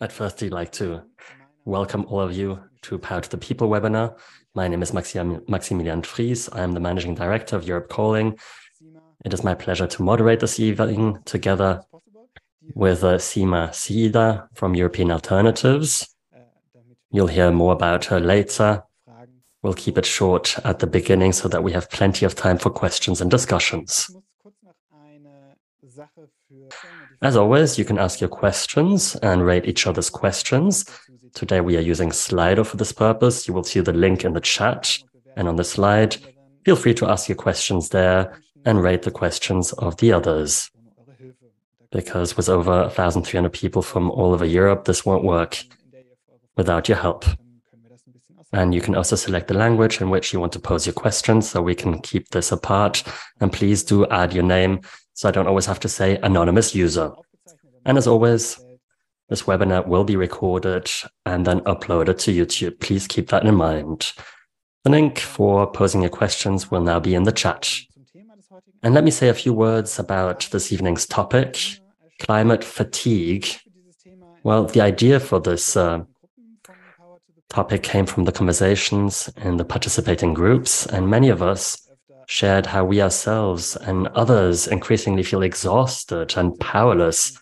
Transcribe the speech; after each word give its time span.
I'd 0.00 0.12
firstly 0.12 0.48
like 0.48 0.70
to 0.72 1.02
welcome 1.64 2.04
all 2.06 2.20
of 2.20 2.36
you 2.36 2.60
to 2.82 2.98
Power 2.98 3.20
to 3.20 3.28
the 3.28 3.36
People 3.36 3.68
webinar. 3.68 4.16
My 4.54 4.68
name 4.68 4.82
is 4.82 4.92
Maximilian 4.92 6.02
Fries. 6.02 6.48
I 6.52 6.60
am 6.62 6.72
the 6.72 6.80
Managing 6.80 7.14
Director 7.14 7.56
of 7.56 7.66
Europe 7.66 7.88
Calling. 7.88 8.38
It 9.24 9.34
is 9.34 9.42
my 9.42 9.54
pleasure 9.54 9.86
to 9.86 10.02
moderate 10.02 10.40
this 10.40 10.60
evening 10.60 11.18
together 11.24 11.82
with 12.74 13.02
uh, 13.02 13.18
Sima 13.18 13.70
Siida 13.70 14.48
from 14.54 14.74
European 14.74 15.10
Alternatives. 15.10 16.14
You'll 17.10 17.26
hear 17.26 17.50
more 17.50 17.72
about 17.72 18.04
her 18.06 18.20
later. 18.20 18.84
We'll 19.62 19.74
keep 19.74 19.98
it 19.98 20.06
short 20.06 20.56
at 20.64 20.78
the 20.78 20.86
beginning 20.86 21.32
so 21.32 21.48
that 21.48 21.64
we 21.64 21.72
have 21.72 21.90
plenty 21.90 22.24
of 22.24 22.36
time 22.36 22.58
for 22.58 22.70
questions 22.70 23.20
and 23.20 23.30
discussions. 23.30 24.08
As 27.20 27.36
always, 27.36 27.78
you 27.78 27.84
can 27.84 27.98
ask 27.98 28.20
your 28.20 28.28
questions 28.28 29.16
and 29.16 29.44
rate 29.44 29.66
each 29.66 29.88
other's 29.88 30.08
questions. 30.08 30.84
Today 31.34 31.60
we 31.60 31.76
are 31.76 31.80
using 31.80 32.10
Slido 32.10 32.64
for 32.64 32.76
this 32.76 32.92
purpose. 32.92 33.48
You 33.48 33.54
will 33.54 33.64
see 33.64 33.80
the 33.80 33.92
link 33.92 34.24
in 34.24 34.34
the 34.34 34.40
chat 34.40 34.96
and 35.36 35.48
on 35.48 35.56
the 35.56 35.64
slide. 35.64 36.16
Feel 36.64 36.76
free 36.76 36.94
to 36.94 37.08
ask 37.08 37.28
your 37.28 37.36
questions 37.36 37.88
there 37.88 38.40
and 38.64 38.80
rate 38.80 39.02
the 39.02 39.10
questions 39.10 39.72
of 39.72 39.96
the 39.96 40.12
others. 40.12 40.70
Because 41.90 42.36
with 42.36 42.48
over 42.48 42.82
1,300 42.82 43.52
people 43.52 43.82
from 43.82 44.12
all 44.12 44.32
over 44.32 44.44
Europe, 44.44 44.84
this 44.84 45.04
won't 45.04 45.24
work 45.24 45.64
without 46.56 46.88
your 46.88 46.98
help. 46.98 47.24
And 48.52 48.72
you 48.72 48.80
can 48.80 48.94
also 48.94 49.16
select 49.16 49.48
the 49.48 49.54
language 49.54 50.00
in 50.00 50.08
which 50.08 50.32
you 50.32 50.38
want 50.38 50.52
to 50.52 50.60
pose 50.60 50.86
your 50.86 50.94
questions 50.94 51.50
so 51.50 51.62
we 51.62 51.74
can 51.74 52.00
keep 52.00 52.28
this 52.28 52.52
apart. 52.52 53.02
And 53.40 53.52
please 53.52 53.82
do 53.82 54.06
add 54.06 54.32
your 54.32 54.44
name 54.44 54.82
so 55.18 55.28
I 55.28 55.32
don't 55.32 55.48
always 55.48 55.66
have 55.66 55.80
to 55.80 55.88
say 55.88 56.16
anonymous 56.22 56.76
user. 56.76 57.10
And 57.84 57.98
as 57.98 58.06
always, 58.06 58.56
this 59.28 59.42
webinar 59.42 59.84
will 59.84 60.04
be 60.04 60.14
recorded 60.14 60.88
and 61.26 61.44
then 61.44 61.58
uploaded 61.62 62.18
to 62.20 62.30
YouTube. 62.32 62.78
Please 62.78 63.08
keep 63.08 63.30
that 63.30 63.44
in 63.44 63.56
mind. 63.56 64.12
The 64.84 64.90
link 64.90 65.18
for 65.18 65.68
posing 65.72 66.02
your 66.02 66.10
questions 66.10 66.70
will 66.70 66.82
now 66.82 67.00
be 67.00 67.16
in 67.16 67.24
the 67.24 67.32
chat. 67.32 67.68
And 68.84 68.94
let 68.94 69.02
me 69.02 69.10
say 69.10 69.28
a 69.28 69.34
few 69.34 69.52
words 69.52 69.98
about 69.98 70.48
this 70.52 70.70
evening's 70.72 71.04
topic, 71.04 71.58
climate 72.20 72.62
fatigue. 72.62 73.48
Well, 74.44 74.66
the 74.66 74.82
idea 74.82 75.18
for 75.18 75.40
this 75.40 75.76
uh, 75.76 76.04
topic 77.50 77.82
came 77.82 78.06
from 78.06 78.22
the 78.22 78.30
conversations 78.30 79.28
in 79.38 79.56
the 79.56 79.64
participating 79.64 80.32
groups, 80.32 80.86
and 80.86 81.10
many 81.10 81.28
of 81.28 81.42
us 81.42 81.87
shared 82.28 82.66
how 82.66 82.84
we 82.84 83.00
ourselves 83.00 83.74
and 83.74 84.06
others 84.08 84.68
increasingly 84.68 85.22
feel 85.22 85.42
exhausted 85.42 86.36
and 86.36 86.60
powerless 86.60 87.38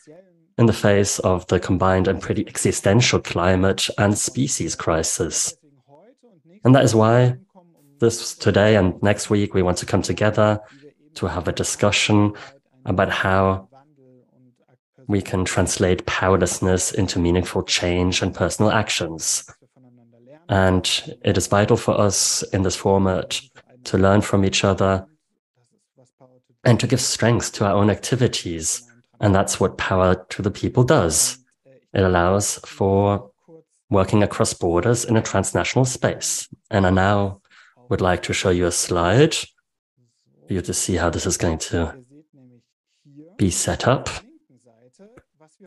in 0.59 0.67
the 0.67 0.73
face 0.73 1.19
of 1.19 1.45
the 1.49 1.59
combined 1.59 2.07
and 2.07 2.23
pretty 2.23 2.47
existential 2.47 3.19
climate 3.19 3.89
and 3.99 4.17
species 4.17 4.77
crisis. 4.77 5.57
And 6.65 6.73
that 6.77 6.85
is 6.85 6.95
why 6.95 7.37
this 7.99 8.37
today 8.37 8.77
and 8.77 9.03
next 9.03 9.29
week 9.29 9.55
we 9.55 9.63
want 9.63 9.79
to 9.79 9.87
come 9.87 10.03
together 10.03 10.61
to 11.15 11.27
have 11.27 11.49
a 11.49 11.53
discussion 11.53 12.35
about 12.85 13.11
how 13.11 13.69
we 15.09 15.21
can 15.21 15.45
translate 15.45 16.07
powerlessness 16.07 16.93
into 16.93 17.19
meaningful 17.19 17.65
change 17.65 18.23
and 18.23 18.33
personal 18.33 18.71
actions. 18.71 19.51
And 20.49 21.19
it 21.25 21.37
is 21.37 21.49
vital 21.49 21.77
for 21.77 22.01
us 22.01 22.45
in 22.53 22.63
this 22.63 22.77
format 22.77 23.41
to 23.87 23.99
learn 23.99 24.21
from 24.21 24.45
each 24.45 24.65
other, 24.65 25.07
and 26.65 26.79
to 26.81 26.87
give 26.87 27.01
strength 27.01 27.53
to 27.53 27.65
our 27.65 27.73
own 27.73 27.91
activities. 27.91 28.83
And 29.21 29.35
that's 29.35 29.61
what 29.61 29.79
Power 29.79 30.27
to 30.31 30.43
the 30.43 30.51
People 30.51 30.85
does. 30.85 31.39
It 31.95 32.03
allows 32.03 32.57
for 32.67 33.31
working 33.89 34.23
across 34.23 34.53
borders 34.53 35.05
in 35.05 35.17
a 35.17 35.23
transnational 35.23 35.85
space. 35.85 36.49
And 36.71 36.87
I 36.87 36.91
now 36.91 37.41
would 37.89 38.01
like 38.01 38.23
to 38.25 38.33
show 38.33 38.51
you 38.51 38.67
a 38.67 38.73
slide 38.73 39.35
for 40.47 40.53
you 40.53 40.61
to 40.61 40.75
see 40.75 40.97
how 40.97 41.09
this 41.09 41.25
is 41.25 41.37
going 41.37 41.59
to 41.59 42.05
be 43.37 43.51
set 43.51 43.87
up. 43.87 44.11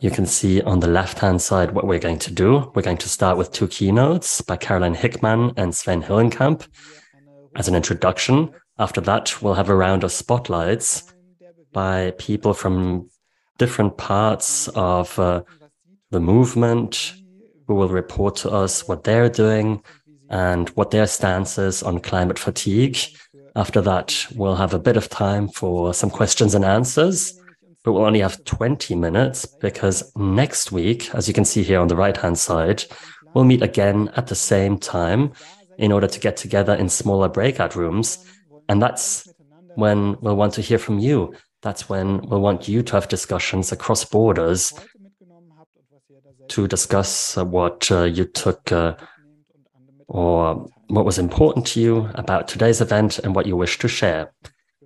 You 0.00 0.10
can 0.10 0.26
see 0.26 0.60
on 0.62 0.80
the 0.80 0.86
left-hand 0.86 1.42
side 1.42 1.72
what 1.72 1.86
we're 1.86 1.98
going 1.98 2.18
to 2.20 2.30
do. 2.30 2.70
We're 2.74 2.82
going 2.82 2.98
to 2.98 3.08
start 3.08 3.38
with 3.38 3.52
two 3.52 3.68
keynotes 3.68 4.40
by 4.42 4.56
Caroline 4.56 4.94
Hickman 4.94 5.52
and 5.56 5.74
Sven 5.74 6.02
Hillenkamp 6.02 6.66
as 7.56 7.68
an 7.68 7.74
introduction. 7.74 8.50
After 8.78 9.00
that, 9.02 9.42
we'll 9.42 9.54
have 9.54 9.68
a 9.68 9.74
round 9.74 10.04
of 10.04 10.12
spotlights 10.12 11.12
by 11.72 12.12
people 12.18 12.54
from 12.54 13.08
different 13.58 13.96
parts 13.96 14.68
of 14.68 15.18
uh, 15.18 15.42
the 16.10 16.20
movement 16.20 17.14
who 17.66 17.74
will 17.74 17.88
report 17.88 18.36
to 18.36 18.50
us 18.50 18.88
what 18.88 19.04
they're 19.04 19.28
doing 19.28 19.82
and 20.30 20.70
what 20.70 20.90
their 20.90 21.06
stance 21.06 21.58
is 21.58 21.82
on 21.82 22.00
climate 22.00 22.38
fatigue. 22.38 22.98
After 23.54 23.80
that, 23.82 24.26
we'll 24.34 24.56
have 24.56 24.74
a 24.74 24.78
bit 24.78 24.96
of 24.96 25.08
time 25.08 25.48
for 25.48 25.92
some 25.92 26.10
questions 26.10 26.54
and 26.54 26.64
answers, 26.64 27.38
but 27.84 27.92
we'll 27.92 28.04
only 28.04 28.20
have 28.20 28.44
20 28.44 28.94
minutes 28.94 29.44
because 29.44 30.12
next 30.16 30.72
week, 30.72 31.14
as 31.14 31.28
you 31.28 31.34
can 31.34 31.44
see 31.44 31.62
here 31.62 31.80
on 31.80 31.88
the 31.88 31.96
right 31.96 32.16
hand 32.16 32.38
side, 32.38 32.84
we'll 33.34 33.44
meet 33.44 33.62
again 33.62 34.10
at 34.16 34.28
the 34.28 34.34
same 34.34 34.78
time 34.78 35.32
in 35.80 35.92
order 35.92 36.06
to 36.06 36.20
get 36.20 36.36
together 36.36 36.74
in 36.74 36.88
smaller 36.88 37.28
breakout 37.28 37.74
rooms. 37.74 38.24
And 38.68 38.80
that's 38.80 39.26
when 39.74 40.20
we'll 40.20 40.36
want 40.36 40.52
to 40.54 40.60
hear 40.60 40.78
from 40.78 40.98
you. 40.98 41.34
That's 41.62 41.88
when 41.88 42.20
we'll 42.28 42.42
want 42.42 42.68
you 42.68 42.82
to 42.82 42.92
have 42.92 43.08
discussions 43.08 43.72
across 43.72 44.04
borders 44.04 44.72
to 46.48 46.68
discuss 46.68 47.38
uh, 47.38 47.44
what 47.44 47.90
uh, 47.90 48.02
you 48.02 48.26
took 48.26 48.70
uh, 48.70 48.94
or 50.06 50.68
what 50.88 51.06
was 51.06 51.18
important 51.18 51.66
to 51.68 51.80
you 51.80 52.10
about 52.14 52.46
today's 52.46 52.80
event 52.80 53.18
and 53.20 53.34
what 53.34 53.46
you 53.46 53.56
wish 53.56 53.78
to 53.78 53.88
share. 53.88 54.32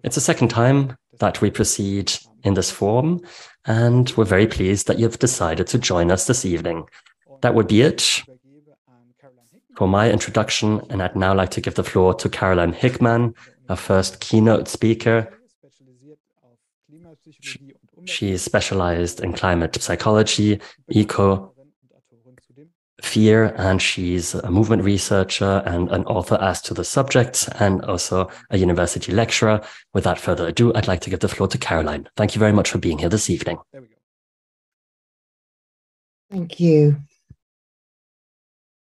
It's 0.04 0.14
the 0.14 0.20
second 0.20 0.48
time 0.48 0.96
that 1.18 1.40
we 1.40 1.50
proceed 1.50 2.12
in 2.44 2.54
this 2.54 2.70
form, 2.70 3.20
and 3.64 4.12
we're 4.16 4.24
very 4.24 4.46
pleased 4.46 4.86
that 4.86 4.98
you've 4.98 5.18
decided 5.18 5.66
to 5.68 5.78
join 5.78 6.10
us 6.10 6.26
this 6.26 6.44
evening. 6.44 6.84
That 7.40 7.54
would 7.54 7.68
be 7.68 7.80
it 7.80 8.22
for 9.76 9.88
my 9.88 10.10
introduction, 10.10 10.80
and 10.90 11.02
I'd 11.02 11.16
now 11.16 11.34
like 11.34 11.50
to 11.52 11.60
give 11.60 11.74
the 11.74 11.84
floor 11.84 12.14
to 12.14 12.28
Caroline 12.28 12.72
Hickman, 12.72 13.34
our 13.68 13.76
first 13.76 14.20
keynote 14.20 14.68
speaker. 14.68 15.32
She 18.04 18.32
is 18.32 18.42
specialized 18.42 19.20
in 19.20 19.32
climate 19.32 19.80
psychology, 19.80 20.60
eco, 20.90 21.54
fear, 23.02 23.54
and 23.56 23.80
she's 23.80 24.34
a 24.34 24.50
movement 24.50 24.82
researcher 24.82 25.62
and 25.66 25.90
an 25.90 26.04
author 26.04 26.38
as 26.40 26.60
to 26.62 26.74
the 26.74 26.84
subject, 26.84 27.48
and 27.58 27.82
also 27.84 28.28
a 28.50 28.58
university 28.58 29.12
lecturer. 29.12 29.60
Without 29.92 30.18
further 30.18 30.46
ado, 30.46 30.72
I'd 30.74 30.88
like 30.88 31.00
to 31.02 31.10
give 31.10 31.20
the 31.20 31.28
floor 31.28 31.48
to 31.48 31.58
Caroline. 31.58 32.08
Thank 32.16 32.34
you 32.34 32.38
very 32.38 32.52
much 32.52 32.70
for 32.70 32.78
being 32.78 32.98
here 32.98 33.08
this 33.08 33.30
evening. 33.30 33.58
Thank 36.30 36.60
you. 36.60 36.96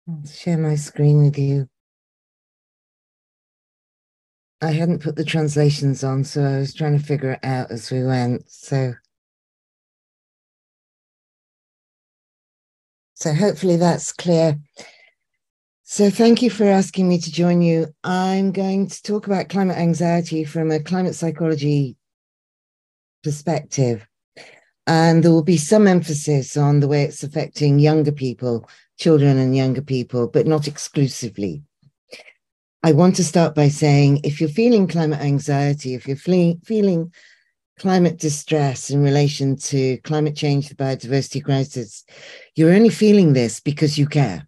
I'll 0.10 0.26
share 0.26 0.58
my 0.58 0.76
screen 0.76 1.22
with 1.24 1.38
you. 1.38 1.68
I 4.62 4.72
hadn't 4.72 5.04
put 5.04 5.18
the 5.18 5.26
translations 5.26 6.04
on, 6.04 6.24
so 6.24 6.44
I 6.44 6.60
was 6.60 6.74
trying 6.74 6.98
to 6.98 7.04
figure 7.04 7.34
it 7.34 7.44
out 7.44 7.72
as 7.72 7.92
we 7.92 8.04
went. 8.04 8.50
So, 8.50 8.94
so 13.16 13.34
hopefully 13.34 13.76
that's 13.76 14.14
clear. 14.14 14.58
So, 15.84 16.10
thank 16.10 16.42
you 16.42 16.50
for 16.50 16.66
asking 16.66 17.08
me 17.08 17.20
to 17.20 17.32
join 17.32 17.62
you. 17.62 17.88
I'm 18.04 18.52
going 18.52 18.88
to 18.88 19.04
talk 19.04 19.28
about 19.28 19.50
climate 19.50 19.78
anxiety 19.78 20.44
from 20.44 20.72
a 20.72 20.80
climate 20.80 21.16
psychology 21.16 21.98
perspective. 23.24 24.08
And 24.86 25.22
there 25.22 25.32
will 25.32 25.44
be 25.44 25.58
some 25.58 25.86
emphasis 25.86 26.56
on 26.56 26.80
the 26.80 26.88
way 26.88 27.04
it's 27.04 27.24
affecting 27.24 27.78
younger 27.80 28.14
people 28.14 28.68
children 28.98 29.38
and 29.38 29.56
younger 29.56 29.82
people, 29.82 30.28
but 30.28 30.48
not 30.48 30.68
exclusively. 30.68 31.64
I 32.84 32.92
want 32.92 33.16
to 33.18 33.24
start 33.24 33.56
by 33.56 33.70
saying 33.70 34.22
if 34.24 34.40
you're 34.40 34.50
feeling 34.50 34.88
climate 34.88 35.20
anxiety, 35.20 35.94
if 35.94 36.08
you're 36.08 36.16
feeling, 36.16 36.60
feeling 36.64 37.12
climate 37.80 38.18
distress 38.18 38.90
in 38.90 39.02
relation 39.04 39.56
to 39.56 39.98
climate 39.98 40.36
change, 40.36 40.70
the 40.70 40.76
biodiversity 40.76 41.44
crisis, 41.44 42.04
you're 42.56 42.74
only 42.74 42.90
feeling 42.90 43.34
this 43.34 43.60
because 43.60 43.98
you 43.98 44.08
care. 44.08 44.48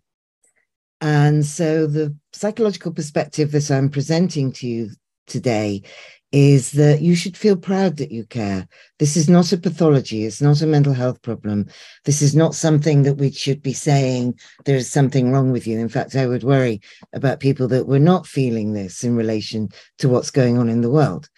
And 1.01 1.45
so 1.45 1.87
the 1.87 2.15
psychological 2.33 2.91
perspective 2.91 3.51
that 3.51 3.71
I'm 3.71 3.89
presenting 3.89 4.51
to 4.53 4.67
you 4.67 4.89
today 5.27 5.83
is 6.31 6.71
that 6.73 7.01
you 7.01 7.15
should 7.15 7.35
feel 7.35 7.55
proud 7.55 7.97
that 7.97 8.11
you 8.11 8.23
care. 8.23 8.67
This 8.99 9.17
is 9.17 9.27
not 9.27 9.51
a 9.51 9.57
pathology. 9.57 10.25
It's 10.25 10.41
not 10.41 10.61
a 10.61 10.67
mental 10.67 10.93
health 10.93 11.21
problem. 11.23 11.67
This 12.05 12.21
is 12.21 12.35
not 12.35 12.53
something 12.53 13.01
that 13.03 13.15
we 13.15 13.31
should 13.31 13.63
be 13.63 13.73
saying 13.73 14.39
there 14.65 14.75
is 14.75 14.91
something 14.91 15.31
wrong 15.31 15.51
with 15.51 15.65
you. 15.65 15.79
In 15.79 15.89
fact, 15.89 16.15
I 16.15 16.27
would 16.27 16.43
worry 16.43 16.81
about 17.13 17.39
people 17.39 17.67
that 17.69 17.87
were 17.87 17.99
not 17.99 18.27
feeling 18.27 18.73
this 18.73 19.03
in 19.03 19.15
relation 19.15 19.69
to 19.97 20.09
what's 20.09 20.29
going 20.29 20.59
on 20.59 20.69
in 20.69 20.81
the 20.81 20.91
world. 20.91 21.29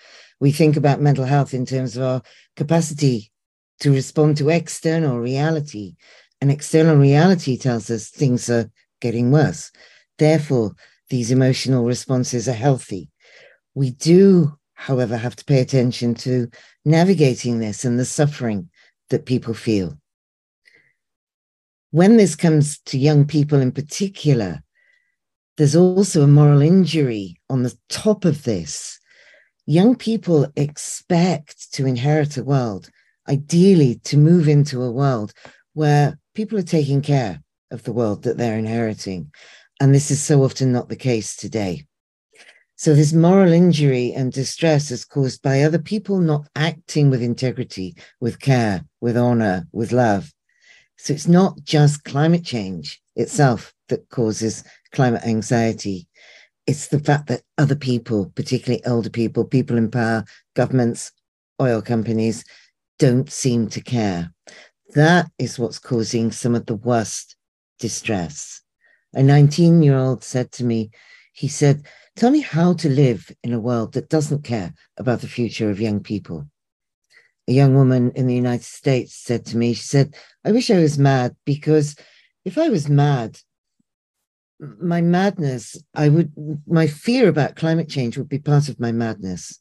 We 0.41 0.51
think 0.51 0.75
about 0.75 0.99
mental 0.99 1.25
health 1.25 1.53
in 1.53 1.65
terms 1.65 1.95
of 1.95 2.03
our 2.03 2.21
capacity 2.57 3.31
to 3.79 3.91
respond 3.91 4.37
to 4.37 4.49
external 4.49 5.19
reality. 5.19 5.95
And 6.41 6.51
external 6.51 6.97
reality 6.97 7.57
tells 7.57 7.89
us 7.89 8.09
things 8.09 8.49
are 8.49 8.69
getting 8.99 9.31
worse. 9.31 9.71
Therefore, 10.17 10.73
these 11.09 11.31
emotional 11.31 11.85
responses 11.85 12.49
are 12.49 12.53
healthy. 12.53 13.09
We 13.73 13.91
do, 13.91 14.57
however, 14.81 15.15
have 15.15 15.35
to 15.35 15.45
pay 15.45 15.59
attention 15.59 16.15
to 16.15 16.49
navigating 16.85 17.59
this 17.59 17.85
and 17.85 17.99
the 17.99 18.05
suffering 18.05 18.67
that 19.11 19.27
people 19.27 19.53
feel. 19.53 19.95
When 21.91 22.17
this 22.17 22.35
comes 22.35 22.79
to 22.87 22.97
young 22.97 23.25
people 23.25 23.59
in 23.61 23.71
particular, 23.71 24.63
there's 25.57 25.75
also 25.75 26.23
a 26.23 26.27
moral 26.27 26.63
injury 26.63 27.35
on 27.47 27.61
the 27.61 27.77
top 27.89 28.25
of 28.25 28.43
this. 28.43 28.99
Young 29.67 29.95
people 29.95 30.47
expect 30.55 31.71
to 31.73 31.85
inherit 31.85 32.37
a 32.37 32.43
world, 32.43 32.89
ideally, 33.29 33.99
to 34.05 34.17
move 34.17 34.47
into 34.47 34.81
a 34.81 34.91
world 34.91 35.31
where 35.73 36.17
people 36.33 36.57
are 36.57 36.63
taking 36.63 37.03
care 37.03 37.43
of 37.69 37.83
the 37.83 37.93
world 37.93 38.23
that 38.23 38.37
they're 38.37 38.57
inheriting. 38.57 39.31
And 39.79 39.93
this 39.93 40.09
is 40.09 40.23
so 40.23 40.43
often 40.43 40.71
not 40.71 40.89
the 40.89 40.95
case 40.95 41.35
today. 41.35 41.85
So, 42.81 42.95
this 42.95 43.13
moral 43.13 43.53
injury 43.53 44.11
and 44.11 44.33
distress 44.33 44.89
is 44.89 45.05
caused 45.05 45.43
by 45.43 45.61
other 45.61 45.77
people 45.77 46.17
not 46.17 46.47
acting 46.55 47.11
with 47.11 47.21
integrity, 47.21 47.95
with 48.19 48.39
care, 48.39 48.83
with 48.99 49.15
honor, 49.15 49.67
with 49.71 49.91
love. 49.91 50.33
So, 50.97 51.13
it's 51.13 51.27
not 51.27 51.63
just 51.63 52.03
climate 52.05 52.43
change 52.43 52.99
itself 53.15 53.71
that 53.89 54.09
causes 54.09 54.63
climate 54.93 55.21
anxiety. 55.23 56.07
It's 56.65 56.87
the 56.87 56.97
fact 56.97 57.27
that 57.27 57.43
other 57.55 57.75
people, 57.75 58.31
particularly 58.33 58.83
older 58.83 59.11
people, 59.11 59.45
people 59.45 59.77
in 59.77 59.91
power, 59.91 60.25
governments, 60.55 61.11
oil 61.61 61.83
companies, 61.83 62.43
don't 62.97 63.31
seem 63.31 63.67
to 63.67 63.81
care. 63.81 64.33
That 64.95 65.29
is 65.37 65.59
what's 65.59 65.77
causing 65.77 66.31
some 66.31 66.55
of 66.55 66.65
the 66.65 66.77
worst 66.77 67.35
distress. 67.77 68.63
A 69.13 69.21
19 69.21 69.83
year 69.83 69.97
old 69.97 70.23
said 70.23 70.51
to 70.53 70.63
me, 70.63 70.89
he 71.31 71.47
said, 71.47 71.85
Tell 72.15 72.31
me 72.31 72.41
how 72.41 72.73
to 72.73 72.89
live 72.89 73.31
in 73.43 73.53
a 73.53 73.59
world 73.59 73.93
that 73.93 74.09
doesn't 74.09 74.43
care 74.43 74.73
about 74.97 75.21
the 75.21 75.27
future 75.27 75.69
of 75.69 75.79
young 75.79 76.01
people. 76.01 76.47
A 77.47 77.53
young 77.53 77.73
woman 77.73 78.11
in 78.15 78.27
the 78.27 78.35
United 78.35 78.65
States 78.65 79.15
said 79.15 79.45
to 79.47 79.57
me, 79.57 79.73
She 79.73 79.83
said, 79.83 80.15
I 80.45 80.51
wish 80.51 80.69
I 80.69 80.79
was 80.79 80.99
mad 80.99 81.35
because 81.45 81.95
if 82.45 82.57
I 82.57 82.69
was 82.69 82.89
mad, 82.89 83.39
my 84.59 85.01
madness, 85.01 85.75
I 85.95 86.09
would, 86.09 86.31
my 86.67 86.85
fear 86.85 87.27
about 87.27 87.55
climate 87.55 87.89
change 87.89 88.17
would 88.17 88.29
be 88.29 88.39
part 88.39 88.69
of 88.69 88.79
my 88.79 88.91
madness. 88.91 89.59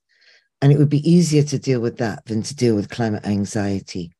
And 0.61 0.73
it 0.73 0.79
would 0.79 0.91
be 0.91 1.11
easier 1.11 1.43
to 1.45 1.59
deal 1.59 1.81
with 1.81 1.97
that 1.99 2.27
than 2.27 2.43
to 2.43 2.55
deal 2.55 2.75
with 2.75 2.91
climate 2.91 3.25
anxiety. 3.25 4.13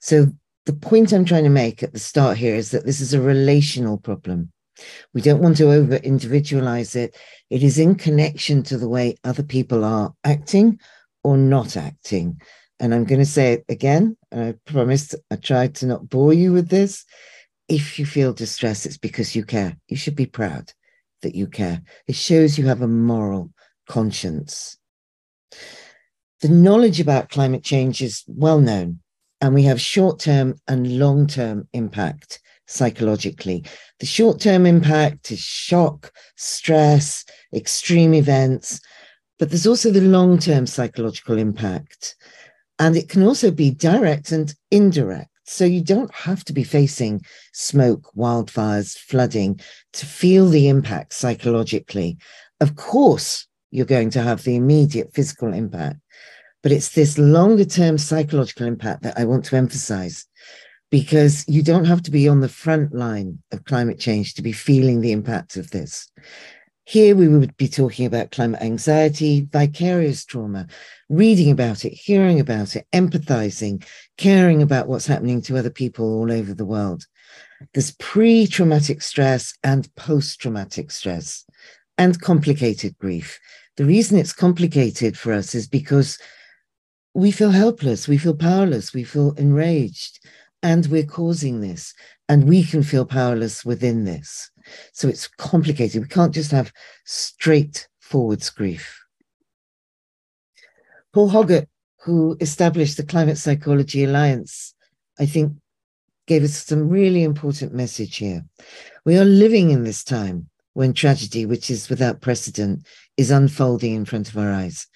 So 0.00 0.26
the 0.66 0.74
point 0.74 1.12
I'm 1.12 1.24
trying 1.24 1.44
to 1.44 1.50
make 1.50 1.82
at 1.82 1.94
the 1.94 1.98
start 1.98 2.36
here 2.36 2.54
is 2.54 2.70
that 2.72 2.84
this 2.84 3.00
is 3.00 3.14
a 3.14 3.20
relational 3.20 3.96
problem. 3.96 4.52
We 5.14 5.20
don't 5.20 5.42
want 5.42 5.56
to 5.58 5.72
over 5.72 5.96
individualize 5.96 6.96
it. 6.96 7.16
It 7.50 7.62
is 7.62 7.78
in 7.78 7.94
connection 7.94 8.62
to 8.64 8.78
the 8.78 8.88
way 8.88 9.16
other 9.24 9.42
people 9.42 9.84
are 9.84 10.14
acting 10.24 10.78
or 11.24 11.36
not 11.36 11.76
acting. 11.76 12.40
And 12.80 12.94
I'm 12.94 13.04
going 13.04 13.20
to 13.20 13.26
say 13.26 13.52
it 13.52 13.64
again. 13.68 14.16
I 14.32 14.54
promised 14.66 15.14
I 15.30 15.36
tried 15.36 15.74
to 15.76 15.86
not 15.86 16.08
bore 16.08 16.32
you 16.32 16.52
with 16.52 16.68
this. 16.68 17.04
If 17.68 17.98
you 17.98 18.06
feel 18.06 18.32
distress, 18.32 18.86
it's 18.86 18.98
because 18.98 19.36
you 19.36 19.44
care. 19.44 19.76
You 19.88 19.96
should 19.96 20.16
be 20.16 20.26
proud 20.26 20.72
that 21.22 21.34
you 21.34 21.46
care. 21.46 21.82
It 22.06 22.16
shows 22.16 22.58
you 22.58 22.66
have 22.66 22.82
a 22.82 22.88
moral 22.88 23.52
conscience. 23.88 24.76
The 26.40 26.48
knowledge 26.48 26.98
about 27.00 27.30
climate 27.30 27.62
change 27.62 28.02
is 28.02 28.24
well 28.26 28.60
known 28.60 28.98
and 29.40 29.54
we 29.54 29.64
have 29.64 29.80
short 29.80 30.20
term 30.20 30.54
and 30.68 30.98
long 30.98 31.26
term 31.26 31.68
impact 31.72 32.40
psychologically. 32.72 33.64
The 34.00 34.06
short 34.06 34.40
term 34.40 34.66
impact 34.66 35.30
is 35.30 35.40
shock, 35.40 36.12
stress, 36.36 37.24
extreme 37.54 38.14
events, 38.14 38.80
but 39.38 39.50
there's 39.50 39.66
also 39.66 39.90
the 39.90 40.00
long 40.00 40.38
term 40.38 40.66
psychological 40.66 41.38
impact. 41.38 42.16
And 42.78 42.96
it 42.96 43.08
can 43.08 43.22
also 43.22 43.50
be 43.50 43.70
direct 43.70 44.32
and 44.32 44.54
indirect. 44.70 45.28
So 45.44 45.64
you 45.64 45.82
don't 45.82 46.12
have 46.14 46.44
to 46.44 46.52
be 46.52 46.64
facing 46.64 47.22
smoke, 47.52 48.10
wildfires, 48.16 48.96
flooding 48.96 49.60
to 49.92 50.06
feel 50.06 50.48
the 50.48 50.68
impact 50.68 51.12
psychologically. 51.12 52.16
Of 52.60 52.76
course, 52.76 53.46
you're 53.70 53.86
going 53.86 54.10
to 54.10 54.22
have 54.22 54.44
the 54.44 54.56
immediate 54.56 55.12
physical 55.14 55.52
impact, 55.52 55.98
but 56.62 56.72
it's 56.72 56.90
this 56.90 57.18
longer 57.18 57.64
term 57.64 57.98
psychological 57.98 58.66
impact 58.66 59.02
that 59.02 59.18
I 59.18 59.24
want 59.24 59.44
to 59.46 59.56
emphasize 59.56 60.26
because 60.92 61.48
you 61.48 61.62
don't 61.62 61.86
have 61.86 62.02
to 62.02 62.10
be 62.10 62.28
on 62.28 62.40
the 62.40 62.50
front 62.50 62.94
line 62.94 63.38
of 63.50 63.64
climate 63.64 63.98
change 63.98 64.34
to 64.34 64.42
be 64.42 64.52
feeling 64.52 65.00
the 65.00 65.10
impact 65.10 65.56
of 65.56 65.70
this. 65.70 66.12
Here 66.84 67.16
we 67.16 67.28
would 67.28 67.56
be 67.56 67.66
talking 67.66 68.04
about 68.04 68.30
climate 68.30 68.60
anxiety, 68.60 69.48
vicarious 69.50 70.22
trauma, 70.26 70.66
reading 71.08 71.50
about 71.50 71.86
it, 71.86 71.94
hearing 71.94 72.38
about 72.40 72.76
it, 72.76 72.86
empathizing, 72.92 73.82
caring 74.18 74.60
about 74.60 74.86
what's 74.86 75.06
happening 75.06 75.40
to 75.42 75.56
other 75.56 75.70
people 75.70 76.04
all 76.04 76.30
over 76.30 76.52
the 76.52 76.66
world. 76.66 77.06
There's 77.72 77.92
pre 77.92 78.46
traumatic 78.46 79.00
stress 79.00 79.54
and 79.64 79.92
post 79.94 80.40
traumatic 80.40 80.90
stress 80.90 81.46
and 81.96 82.20
complicated 82.20 82.98
grief. 82.98 83.40
The 83.78 83.86
reason 83.86 84.18
it's 84.18 84.34
complicated 84.34 85.16
for 85.16 85.32
us 85.32 85.54
is 85.54 85.66
because 85.66 86.18
we 87.14 87.30
feel 87.30 87.50
helpless, 87.50 88.08
we 88.08 88.18
feel 88.18 88.34
powerless, 88.34 88.92
we 88.92 89.04
feel 89.04 89.32
enraged, 89.32 90.18
and 90.62 90.86
we're 90.86 91.04
causing 91.04 91.60
this. 91.60 91.94
And 92.28 92.48
we 92.48 92.64
can 92.64 92.82
feel 92.82 93.04
powerless 93.04 93.64
within 93.64 94.04
this. 94.04 94.50
So 94.92 95.08
it's 95.08 95.28
complicated. 95.28 96.02
We 96.02 96.08
can't 96.08 96.34
just 96.34 96.50
have 96.50 96.72
straightforward 97.04 98.48
grief. 98.56 98.98
Paul 101.12 101.28
hoggett 101.28 101.68
who 102.02 102.36
established 102.40 102.96
the 102.96 103.04
Climate 103.04 103.38
Psychology 103.38 104.04
Alliance, 104.04 104.74
I 105.20 105.26
think 105.26 105.52
gave 106.26 106.42
us 106.42 106.64
some 106.64 106.88
really 106.88 107.22
important 107.22 107.74
message 107.74 108.16
here. 108.16 108.44
We 109.04 109.16
are 109.18 109.24
living 109.24 109.70
in 109.70 109.84
this 109.84 110.02
time 110.02 110.48
when 110.72 110.94
tragedy, 110.94 111.46
which 111.46 111.70
is 111.70 111.88
without 111.88 112.20
precedent, 112.20 112.86
is 113.16 113.30
unfolding 113.30 113.94
in 113.94 114.04
front 114.04 114.30
of 114.30 114.38
our 114.38 114.50
eyes. 114.50 114.86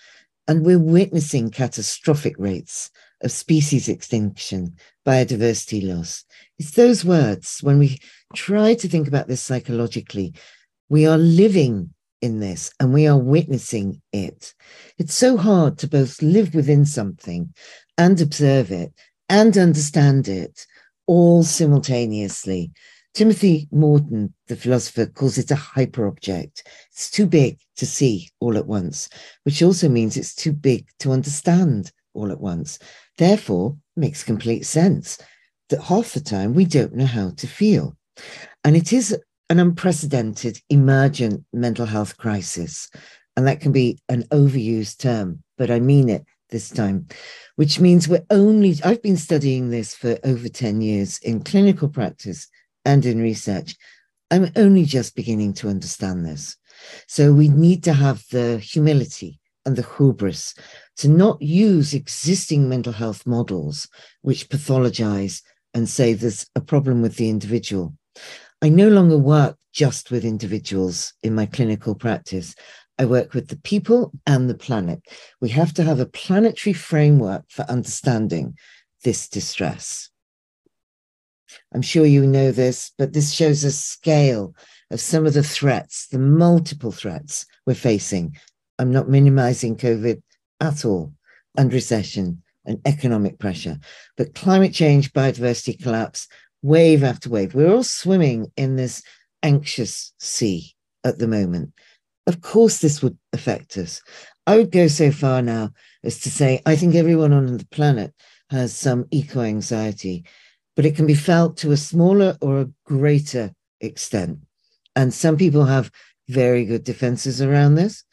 And 0.49 0.65
we're 0.65 0.79
witnessing 0.79 1.51
catastrophic 1.51 2.35
rates 2.39 2.91
of 3.23 3.33
species 3.33 3.89
extinction, 3.89 4.77
biodiversity 5.07 5.87
loss. 5.87 6.25
It's 6.59 6.73
those 6.73 7.05
words, 7.05 7.59
when 7.63 7.79
we 7.79 7.99
try 8.35 8.75
to 8.75 8.89
think 8.89 9.09
about 9.09 9.29
this 9.29 9.43
psychologically, 9.43 10.35
we 10.89 11.07
are 11.07 11.19
living 11.19 11.95
in 12.23 12.41
this 12.41 12.71
and 12.81 12.93
we 12.93 13.07
are 13.07 13.19
witnessing 13.19 14.01
it. 14.13 14.55
It's 14.99 15.15
so 15.15 15.37
hard 15.37 15.79
to 15.79 15.89
both 15.89 16.23
live 16.23 16.55
within 16.55 16.85
something 16.85 17.53
and 17.99 18.21
observe 18.21 18.71
it 18.71 18.93
and 19.29 19.57
understand 19.57 20.29
it 20.29 20.67
all 21.07 21.43
simultaneously. 21.43 22.73
Timothy 23.15 23.67
Morton, 23.71 24.35
the 24.47 24.57
philosopher, 24.57 25.07
calls 25.07 25.39
it 25.39 25.51
a 25.51 25.55
hyperobject. 25.55 26.63
It's 26.91 27.11
too 27.11 27.27
big 27.27 27.59
to 27.77 27.87
see 27.87 28.29
all 28.41 28.59
at 28.59 28.67
once, 28.67 29.09
which 29.45 29.63
also 29.63 29.89
means 29.89 30.17
it's 30.17 30.35
too 30.35 30.53
big 30.53 30.87
to 30.99 31.13
understand 31.13 31.93
all 32.17 32.33
at 32.33 32.41
once. 32.41 32.79
Therefore, 33.19 33.77
makes 33.97 34.23
complete 34.23 34.67
sense 34.67 35.19
that 35.69 35.83
half 35.83 36.13
the 36.13 36.21
time 36.21 36.55
we 36.55 36.65
don't 36.65 36.95
know 36.95 37.07
how 37.07 37.31
to 37.31 37.47
feel. 37.47 37.97
And 38.65 38.77
it 38.77 38.93
is 38.93 39.17
an 39.49 39.59
unprecedented 39.59 40.61
emergent 40.71 41.45
mental 41.53 41.87
health 41.87 42.17
crisis. 42.17 42.91
And 43.37 43.47
that 43.47 43.61
can 43.61 43.73
be 43.73 43.99
an 44.09 44.25
overused 44.25 44.99
term, 44.99 45.43
but 45.59 45.71
I 45.71 45.81
mean 45.81 46.09
it 46.09 46.25
this 46.51 46.71
time, 46.71 47.07
which 47.57 47.81
means 47.81 48.09
we're 48.09 48.25
only, 48.31 48.77
I've 48.85 49.03
been 49.03 49.17
studying 49.17 49.71
this 49.71 49.95
for 49.95 50.19
over 50.25 50.49
10 50.49 50.81
years 50.81 51.19
in 51.19 51.43
clinical 51.43 51.89
practice 51.89 52.49
and 52.85 53.05
in 53.05 53.21
research. 53.21 53.77
I'm 54.31 54.51
only 54.57 54.85
just 54.85 55.17
beginning 55.17 55.55
to 55.55 55.69
understand 55.69 56.25
this. 56.25 56.57
So 57.09 57.33
we 57.33 57.49
need 57.49 57.85
to 57.85 57.93
have 57.93 58.25
the 58.31 58.59
humility 58.59 59.41
and 59.67 59.77
the 59.77 59.87
hubris 59.97 60.55
to 60.97 61.09
not 61.09 61.43
use 61.43 61.93
existing 61.93 62.69
mental 62.69 62.93
health 62.93 63.27
models 63.27 63.89
which 64.23 64.49
pathologize 64.49 65.43
and 65.75 65.89
say 65.89 66.15
there's 66.15 66.47
a 66.55 66.61
problem 66.61 67.03
with 67.03 67.17
the 67.17 67.29
individual. 67.29 67.93
I 68.63 68.71
no 68.71 68.89
longer 68.89 69.19
work 69.19 69.59
just 69.75 70.11
with 70.11 70.25
individuals 70.25 71.13
in 71.23 71.35
my 71.35 71.45
clinical 71.45 71.95
practice. 71.95 72.55
I 72.99 73.05
work 73.05 73.35
with 73.35 73.49
the 73.49 73.59
people 73.59 74.13
and 74.27 74.49
the 74.49 74.55
planet. 74.55 75.03
We 75.41 75.51
have 75.51 75.75
to 75.75 75.83
have 75.83 76.01
a 76.01 76.07
planetary 76.07 76.73
framework 76.73 77.45
for 77.51 77.63
understanding 77.65 78.57
this 79.05 79.29
distress. 79.29 80.09
I'm 81.75 81.83
sure 81.83 82.07
you 82.07 82.27
know 82.27 82.53
this, 82.53 82.93
but 82.97 83.13
this 83.13 83.33
shows 83.33 83.65
a 83.65 83.71
scale 83.71 84.55
of 84.91 85.01
some 85.01 85.27
of 85.27 85.35
the 85.35 85.43
threats, 85.43 86.07
the 86.07 86.19
multiple 86.19 86.93
threats 86.93 87.45
we're 87.67 87.75
facing. 87.75 88.37
I'm 88.79 88.91
not 88.91 89.09
minimizing 89.09 89.77
COVID 89.77 90.23
at 90.61 90.85
all, 90.85 91.13
and 91.57 91.73
recession, 91.73 92.43
and 92.65 92.81
economic 92.85 93.39
pressure. 93.39 93.79
But 94.17 94.35
climate 94.35 94.75
change, 94.75 95.13
biodiversity 95.13 95.83
collapse, 95.83 96.29
wave 96.63 97.05
after 97.05 97.31
wave. 97.31 97.55
We're 97.55 97.73
all 97.73 97.85
swimming 97.85 98.51
in 98.57 98.77
this 98.77 99.03
anxious 99.43 100.13
sea 100.19 100.75
at 101.05 101.19
the 101.19 101.29
moment. 101.29 101.73
Of 102.27 102.41
course, 102.41 102.79
this 102.79 103.03
would 103.03 103.17
affect 103.33 103.79
us. 103.79 104.03
I 104.47 104.57
would 104.57 104.73
go 104.73 104.89
so 104.89 105.11
far 105.11 105.43
now 105.43 105.71
as 106.03 106.19
to 106.21 106.31
say, 106.31 106.61
I 106.67 106.77
think 106.77 106.95
everyone 106.95 107.33
on 107.33 107.57
the 107.57 107.67
planet 107.67 108.13
has 108.51 108.75
some 108.75 109.07
eco 109.11 109.41
anxiety, 109.41 110.25
but 110.75 110.85
it 110.85 110.97
can 110.97 111.07
be 111.07 111.15
felt 111.15 111.57
to 111.59 111.73
a 111.73 111.77
smaller 111.77 112.37
or 112.41 112.61
a 112.61 112.71
greater 112.85 113.53
extent. 113.81 114.39
And 114.95 115.13
some 115.13 115.37
people 115.37 115.65
have 115.65 115.91
very 116.29 116.65
good 116.65 116.85
defenses 116.85 117.41
around 117.41 117.75
this, 117.75 118.05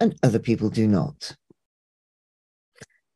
and 0.00 0.16
other 0.22 0.38
people 0.38 0.70
do 0.70 0.86
not. 0.86 1.34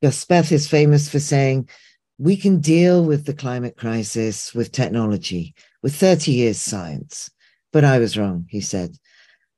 Gus 0.01 0.23
Speth 0.23 0.51
is 0.51 0.67
famous 0.67 1.07
for 1.09 1.19
saying, 1.19 1.69
we 2.17 2.35
can 2.37 2.59
deal 2.59 3.03
with 3.03 3.25
the 3.25 3.33
climate 3.33 3.77
crisis 3.77 4.53
with 4.53 4.71
technology, 4.71 5.55
with 5.81 5.95
30 5.95 6.31
years 6.31 6.59
science. 6.59 7.29
But 7.71 7.83
I 7.83 7.99
was 7.99 8.17
wrong, 8.17 8.45
he 8.49 8.61
said. 8.61 8.97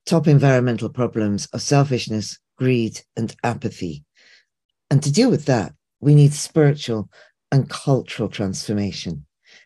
Top 0.05 0.27
environmental 0.27 0.89
problems 0.89 1.47
are 1.51 1.59
selfishness, 1.59 2.39
greed, 2.57 3.01
and 3.17 3.35
apathy. 3.43 4.05
And 4.89 5.01
to 5.03 5.11
deal 5.11 5.31
with 5.31 5.45
that, 5.45 5.73
we 5.99 6.15
need 6.15 6.33
spiritual 6.33 7.09
and 7.51 7.69
cultural 7.69 8.29
transformation. 8.29 9.25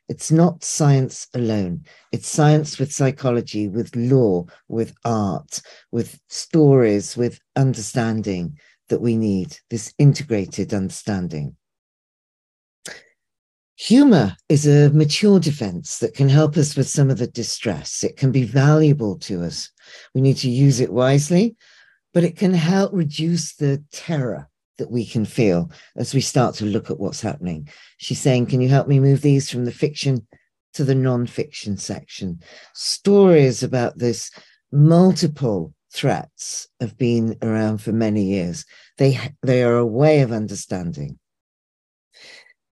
It's 0.09 0.31
not 0.31 0.63
science 0.63 1.27
alone. 1.35 1.85
It's 2.11 2.27
science 2.27 2.79
with 2.79 2.91
psychology, 2.91 3.67
with 3.67 3.95
law, 3.95 4.47
with 4.67 4.95
art, 5.05 5.61
with 5.91 6.19
stories, 6.27 7.15
with 7.15 7.39
understanding 7.55 8.57
that 8.89 9.01
we 9.01 9.15
need, 9.15 9.55
this 9.69 9.93
integrated 9.99 10.73
understanding. 10.73 11.55
Humor 13.75 14.35
is 14.49 14.67
a 14.67 14.89
mature 14.89 15.39
defense 15.39 15.99
that 15.99 16.15
can 16.15 16.27
help 16.27 16.57
us 16.57 16.75
with 16.75 16.89
some 16.89 17.11
of 17.11 17.19
the 17.19 17.27
distress. 17.27 18.03
It 18.03 18.17
can 18.17 18.31
be 18.31 18.43
valuable 18.43 19.17
to 19.19 19.43
us. 19.43 19.69
We 20.13 20.21
need 20.21 20.37
to 20.37 20.49
use 20.49 20.79
it 20.79 20.91
wisely, 20.91 21.55
but 22.13 22.23
it 22.23 22.35
can 22.35 22.53
help 22.53 22.91
reduce 22.93 23.55
the 23.55 23.83
terror 23.91 24.49
that 24.79 24.91
we 24.91 25.05
can 25.05 25.25
feel 25.25 25.71
as 25.95 26.13
we 26.13 26.21
start 26.21 26.55
to 26.55 26.65
look 26.65 26.89
at 26.89 26.99
what's 26.99 27.21
happening. 27.21 27.69
She's 27.97 28.19
saying, 28.19 28.47
Can 28.47 28.61
you 28.61 28.69
help 28.69 28.87
me 28.87 28.99
move 28.99 29.21
these 29.21 29.49
from 29.49 29.65
the 29.65 29.71
fiction 29.71 30.27
to 30.73 30.83
the 30.83 30.95
non-fiction 30.95 31.77
section? 31.77 32.39
Stories 32.73 33.61
about 33.61 33.99
this 33.99 34.31
multiple 34.71 35.73
threats 35.93 36.67
have 36.79 36.97
been 36.97 37.37
around 37.41 37.79
for 37.79 37.91
many 37.91 38.23
years. 38.23 38.65
They, 38.97 39.19
they 39.43 39.63
are 39.63 39.77
a 39.77 39.85
way 39.85 40.21
of 40.21 40.31
understanding. 40.31 41.19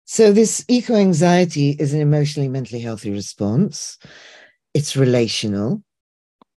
So, 0.05 0.31
this 0.31 0.63
eco 0.67 0.95
anxiety 0.95 1.71
is 1.71 1.93
an 1.93 1.99
emotionally, 1.99 2.47
mentally 2.47 2.79
healthy 2.79 3.11
response. 3.11 3.97
It's 4.73 4.95
relational. 4.95 5.83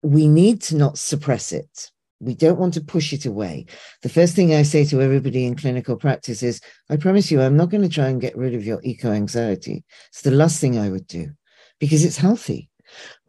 We 0.02 0.28
need 0.28 0.62
to 0.64 0.76
not 0.76 0.98
suppress 0.98 1.52
it. 1.52 1.92
We 2.20 2.34
don't 2.34 2.60
want 2.60 2.74
to 2.76 2.82
push 2.82 3.12
it 3.14 3.26
away. 3.26 3.66
The 4.02 4.10
first 4.10 4.36
thing 4.36 4.54
I 4.54 4.64
say 4.64 4.86
to 4.86 5.02
everybody 5.02 5.46
in 5.46 5.56
clinical 5.56 5.98
practice 5.98 6.42
is 6.44 6.62
I 6.90 6.98
promise 6.98 7.30
you, 7.30 7.42
I'm 7.42 7.58
not 7.58 7.70
going 7.70 7.84
to 7.84 7.90
try 7.90 8.08
and 8.08 8.22
get 8.22 8.38
rid 8.38 8.56
of 8.56 8.66
your 8.66 8.80
eco 8.84 9.12
anxiety. 9.12 9.84
It's 10.10 10.22
the 10.22 10.32
last 10.32 10.60
thing 10.62 10.80
I 10.80 10.90
would 10.90 11.08
do 11.08 11.32
because 11.80 12.06
it's 12.06 12.18
healthy. 12.18 12.70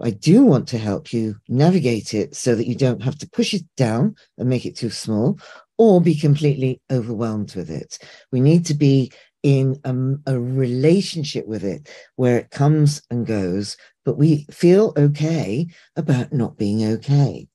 I 0.01 0.11
do 0.11 0.45
want 0.45 0.69
to 0.69 0.79
help 0.79 1.13
you 1.13 1.37
navigate 1.49 2.15
it 2.15 2.37
so 2.37 2.55
that 2.55 2.67
you 2.67 2.75
don't 2.75 3.03
have 3.03 3.19
to 3.19 3.29
push 3.29 3.55
it 3.55 3.65
down 3.77 4.15
and 4.39 4.49
make 4.49 4.67
it 4.67 4.77
too 4.77 4.91
small 4.91 5.39
or 5.79 6.01
be 6.01 6.15
completely 6.15 6.81
overwhelmed 6.91 7.55
with 7.55 7.71
it. 7.71 7.99
We 8.31 8.41
need 8.41 8.67
to 8.67 8.75
be 8.75 9.13
in 9.43 9.81
a, 9.85 10.33
a, 10.33 10.41
relationship 10.41 11.47
with 11.47 11.63
it 11.63 11.89
where 12.17 12.39
it 12.39 12.51
comes 12.51 13.03
and 13.11 13.27
goes, 13.27 13.77
but 14.05 14.19
we 14.19 14.47
feel 14.51 14.93
okay 14.97 15.69
about 15.95 16.33
not 16.33 16.57
being 16.57 16.85
okay 16.85 17.47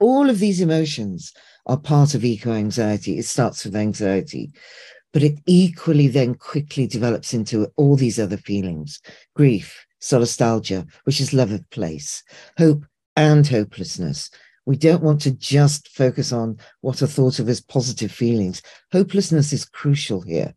all 0.00 0.28
of 0.28 0.38
these 0.38 0.60
emotions 0.60 1.32
are 1.66 1.78
part 1.78 2.14
of 2.14 2.24
eco 2.24 2.52
anxiety. 2.52 3.18
It 3.18 3.26
starts 3.26 3.64
with 3.64 3.76
anxiety, 3.76 4.50
but 5.12 5.22
it 5.22 5.38
equally 5.46 6.08
then 6.08 6.34
quickly 6.34 6.86
develops 6.86 7.34
into 7.34 7.70
all 7.76 7.96
these 7.96 8.18
other 8.18 8.38
feelings 8.38 9.00
grief, 9.36 9.86
solastalgia, 10.00 10.86
which 11.04 11.20
is 11.20 11.32
love 11.32 11.52
of 11.52 11.68
place, 11.70 12.22
hope 12.58 12.84
and 13.16 13.46
hopelessness. 13.46 14.30
We 14.66 14.76
don't 14.76 15.02
want 15.02 15.20
to 15.22 15.32
just 15.32 15.88
focus 15.88 16.32
on 16.32 16.58
what 16.80 17.02
are 17.02 17.06
thought 17.06 17.38
of 17.38 17.48
as 17.48 17.60
positive 17.60 18.12
feelings. 18.12 18.62
Hopelessness 18.92 19.52
is 19.52 19.64
crucial 19.64 20.20
here. 20.20 20.54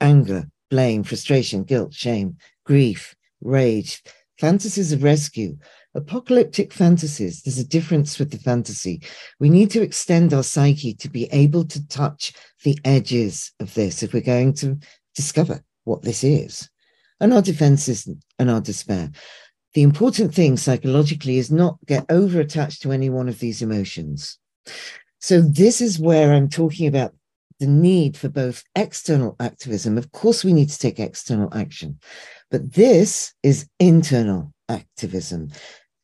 Anger, 0.00 0.48
blame, 0.70 1.02
frustration, 1.02 1.64
guilt, 1.64 1.92
shame, 1.92 2.36
grief, 2.64 3.14
rage, 3.40 4.02
fantasies 4.38 4.92
of 4.92 5.02
rescue 5.02 5.56
apocalyptic 5.94 6.72
fantasies, 6.72 7.42
there's 7.42 7.58
a 7.58 7.66
difference 7.66 8.18
with 8.18 8.30
the 8.30 8.38
fantasy. 8.38 9.02
We 9.38 9.50
need 9.50 9.70
to 9.72 9.82
extend 9.82 10.32
our 10.32 10.42
psyche 10.42 10.94
to 10.94 11.08
be 11.08 11.24
able 11.32 11.64
to 11.64 11.86
touch 11.88 12.32
the 12.64 12.78
edges 12.84 13.52
of 13.60 13.74
this 13.74 14.02
if 14.02 14.12
we're 14.12 14.20
going 14.20 14.54
to 14.54 14.78
discover 15.14 15.62
what 15.84 16.02
this 16.02 16.22
is. 16.22 16.68
And 17.20 17.34
our 17.34 17.42
defenses 17.42 18.08
and 18.38 18.50
our 18.50 18.60
despair. 18.60 19.10
The 19.74 19.82
important 19.82 20.34
thing 20.34 20.56
psychologically 20.56 21.38
is 21.38 21.50
not 21.50 21.78
get 21.86 22.06
over 22.08 22.40
attached 22.40 22.82
to 22.82 22.92
any 22.92 23.10
one 23.10 23.28
of 23.28 23.38
these 23.38 23.62
emotions. 23.62 24.38
So, 25.20 25.42
this 25.42 25.80
is 25.80 25.98
where 25.98 26.32
I'm 26.32 26.48
talking 26.48 26.86
about 26.86 27.14
the 27.60 27.66
need 27.66 28.16
for 28.16 28.28
both 28.28 28.64
external 28.74 29.36
activism. 29.38 29.98
Of 29.98 30.10
course, 30.12 30.42
we 30.42 30.54
need 30.54 30.70
to 30.70 30.78
take 30.78 30.98
external 30.98 31.54
action, 31.54 31.98
but 32.50 32.72
this 32.72 33.34
is 33.42 33.68
internal 33.78 34.52
activism 34.68 35.50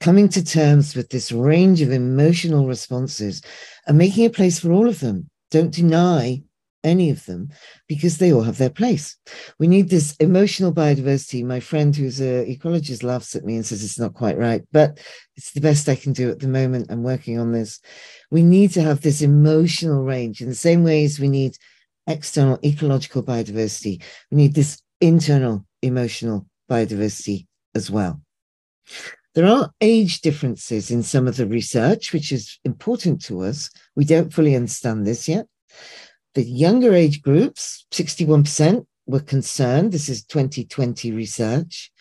coming 0.01 0.29
to 0.31 0.45
terms 0.45 0.95
with 0.95 1.11
this 1.11 1.33
range 1.33 1.81
of 1.81 1.91
emotional 1.91 2.67
responses 2.67 3.43
and 3.87 3.99
making 3.99 4.27
a 4.27 4.31
place 4.31 4.59
for 4.59 4.73
all 4.73 4.89
of 4.89 5.01
them. 5.01 5.29
Don't 5.51 5.73
deny 5.73 6.43
any 6.85 7.11
of 7.11 7.25
them 7.27 7.49
because 7.89 8.19
they 8.19 8.33
all 8.33 8.43
have 8.43 8.59
their 8.59 8.71
place. 8.71 9.17
We 9.59 9.67
need 9.67 9.89
this 9.89 10.15
emotional 10.21 10.73
biodiversity. 10.73 11.45
My 11.45 11.61
friend 11.61 11.95
who's 11.95 12.21
an 12.21 12.47
ecologist 12.47 13.03
laughs 13.03 13.35
at 13.35 13.45
me 13.45 13.57
and 13.57 13.67
says 13.67 13.83
it's 13.83 13.99
not 13.99 14.15
quite 14.15 14.39
right, 14.39 14.63
but 14.73 14.99
it's 15.35 15.53
the 15.53 15.61
best 15.61 15.89
I 15.89 15.97
can 15.97 16.13
do 16.13 16.31
at 16.31 16.39
the 16.39 16.49
moment. 16.49 16.87
I'm 16.89 17.03
working 17.03 17.39
on 17.39 17.53
this. 17.53 17.81
We 18.31 18.43
need 18.43 18.71
to 18.73 18.83
have 18.83 19.01
this 19.01 19.21
emotional 19.21 20.05
range 20.05 20.41
in 20.41 20.49
the 20.49 20.55
same 20.55 20.85
way 20.85 21.05
as 21.05 21.19
we 21.19 21.29
need 21.29 21.57
external 22.07 22.59
ecological 22.65 23.23
biodiversity. 23.23 24.03
We 24.31 24.37
need 24.37 24.55
this 24.55 24.81
internal 25.01 25.67
emotional 25.83 26.47
biodiversity 26.71 27.47
as 27.75 27.91
well. 27.91 28.21
There 29.37 29.47
are 29.47 29.71
age 29.83 30.23
differences 30.23 30.91
in 30.91 31.03
some 31.03 31.29
of 31.29 31.37
the 31.37 31.47
research, 31.47 32.15
which 32.15 32.33
is 32.33 32.59
important 32.65 33.23
to 33.25 33.43
us. 33.43 33.69
We 33.95 34.07
don't 34.07 34.33
fully 34.33 34.57
understand 34.57 35.07
this 35.07 35.29
yet. 35.29 35.47
The 36.35 36.43
younger 36.43 36.95
age 36.95 37.21
groups, 37.21 37.85
61% 37.93 38.87
were 39.07 39.21
concerned. 39.21 39.93
This 39.93 40.09
is 40.09 40.25
2020 40.25 41.13
research. 41.13 41.93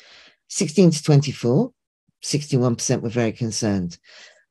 16 0.48 0.92
to 0.92 1.04
24, 1.04 1.72
61% 2.24 3.02
were 3.02 3.10
very 3.10 3.34
concerned. 3.34 4.00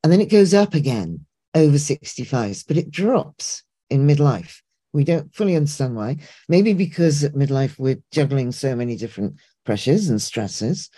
And 0.02 0.12
then 0.12 0.20
it 0.20 0.30
goes 0.30 0.52
up 0.52 0.74
again 0.74 1.24
over 1.54 1.78
65s, 1.78 2.66
but 2.68 2.76
it 2.76 2.90
drops 2.90 3.62
in 3.88 4.06
midlife. 4.06 4.60
We 4.92 5.04
don't 5.04 5.34
fully 5.34 5.56
understand 5.56 5.96
why. 5.96 6.18
Maybe 6.50 6.74
because 6.74 7.24
at 7.24 7.32
midlife 7.32 7.78
we're 7.78 8.02
juggling 8.12 8.52
so 8.52 8.76
many 8.76 8.94
different 8.96 9.36
pressures 9.64 10.10
and 10.10 10.20
stresses. 10.20 10.90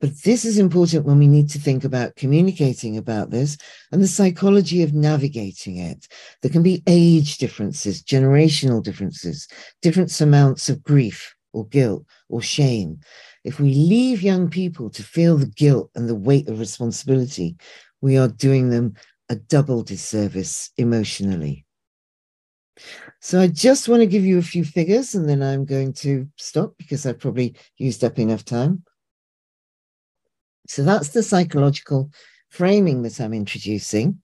But 0.00 0.22
this 0.24 0.44
is 0.44 0.58
important 0.58 1.06
when 1.06 1.18
we 1.18 1.26
need 1.26 1.48
to 1.50 1.58
think 1.58 1.82
about 1.82 2.16
communicating 2.16 2.98
about 2.98 3.30
this 3.30 3.56
and 3.90 4.02
the 4.02 4.08
psychology 4.08 4.82
of 4.82 4.92
navigating 4.92 5.78
it. 5.78 6.06
There 6.42 6.50
can 6.50 6.62
be 6.62 6.82
age 6.86 7.38
differences, 7.38 8.02
generational 8.02 8.82
differences, 8.82 9.48
different 9.80 10.20
amounts 10.20 10.68
of 10.68 10.82
grief 10.82 11.34
or 11.54 11.66
guilt 11.68 12.04
or 12.28 12.42
shame. 12.42 13.00
If 13.42 13.58
we 13.58 13.72
leave 13.72 14.22
young 14.22 14.50
people 14.50 14.90
to 14.90 15.02
feel 15.02 15.38
the 15.38 15.46
guilt 15.46 15.90
and 15.94 16.08
the 16.08 16.14
weight 16.14 16.48
of 16.48 16.58
responsibility, 16.58 17.56
we 18.02 18.18
are 18.18 18.28
doing 18.28 18.68
them 18.68 18.94
a 19.30 19.36
double 19.36 19.82
disservice 19.82 20.70
emotionally. 20.76 21.64
So 23.20 23.40
I 23.40 23.46
just 23.46 23.88
want 23.88 24.00
to 24.00 24.06
give 24.06 24.24
you 24.24 24.38
a 24.38 24.42
few 24.42 24.64
figures 24.64 25.14
and 25.14 25.26
then 25.28 25.42
I'm 25.42 25.64
going 25.64 25.94
to 25.94 26.28
stop 26.36 26.74
because 26.76 27.06
I've 27.06 27.18
probably 27.18 27.56
used 27.78 28.04
up 28.04 28.18
enough 28.18 28.44
time. 28.44 28.84
So 30.68 30.82
that's 30.82 31.10
the 31.10 31.22
psychological 31.22 32.10
framing 32.50 33.02
that 33.02 33.20
I'm 33.20 33.34
introducing. 33.34 34.20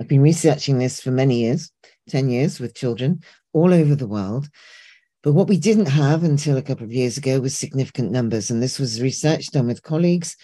I've 0.00 0.08
been 0.08 0.22
researching 0.22 0.78
this 0.78 1.00
for 1.00 1.10
many 1.10 1.40
years, 1.40 1.70
10 2.08 2.28
years 2.28 2.58
with 2.58 2.74
children 2.74 3.22
all 3.52 3.72
over 3.72 3.94
the 3.94 4.08
world. 4.08 4.48
But 5.22 5.32
what 5.32 5.48
we 5.48 5.56
didn't 5.56 5.86
have 5.86 6.24
until 6.24 6.56
a 6.56 6.62
couple 6.62 6.84
of 6.84 6.92
years 6.92 7.16
ago 7.16 7.40
was 7.40 7.56
significant 7.56 8.10
numbers. 8.10 8.50
And 8.50 8.62
this 8.62 8.78
was 8.78 9.00
research 9.00 9.46
done 9.46 9.68
with 9.68 9.82
colleagues 9.82 10.36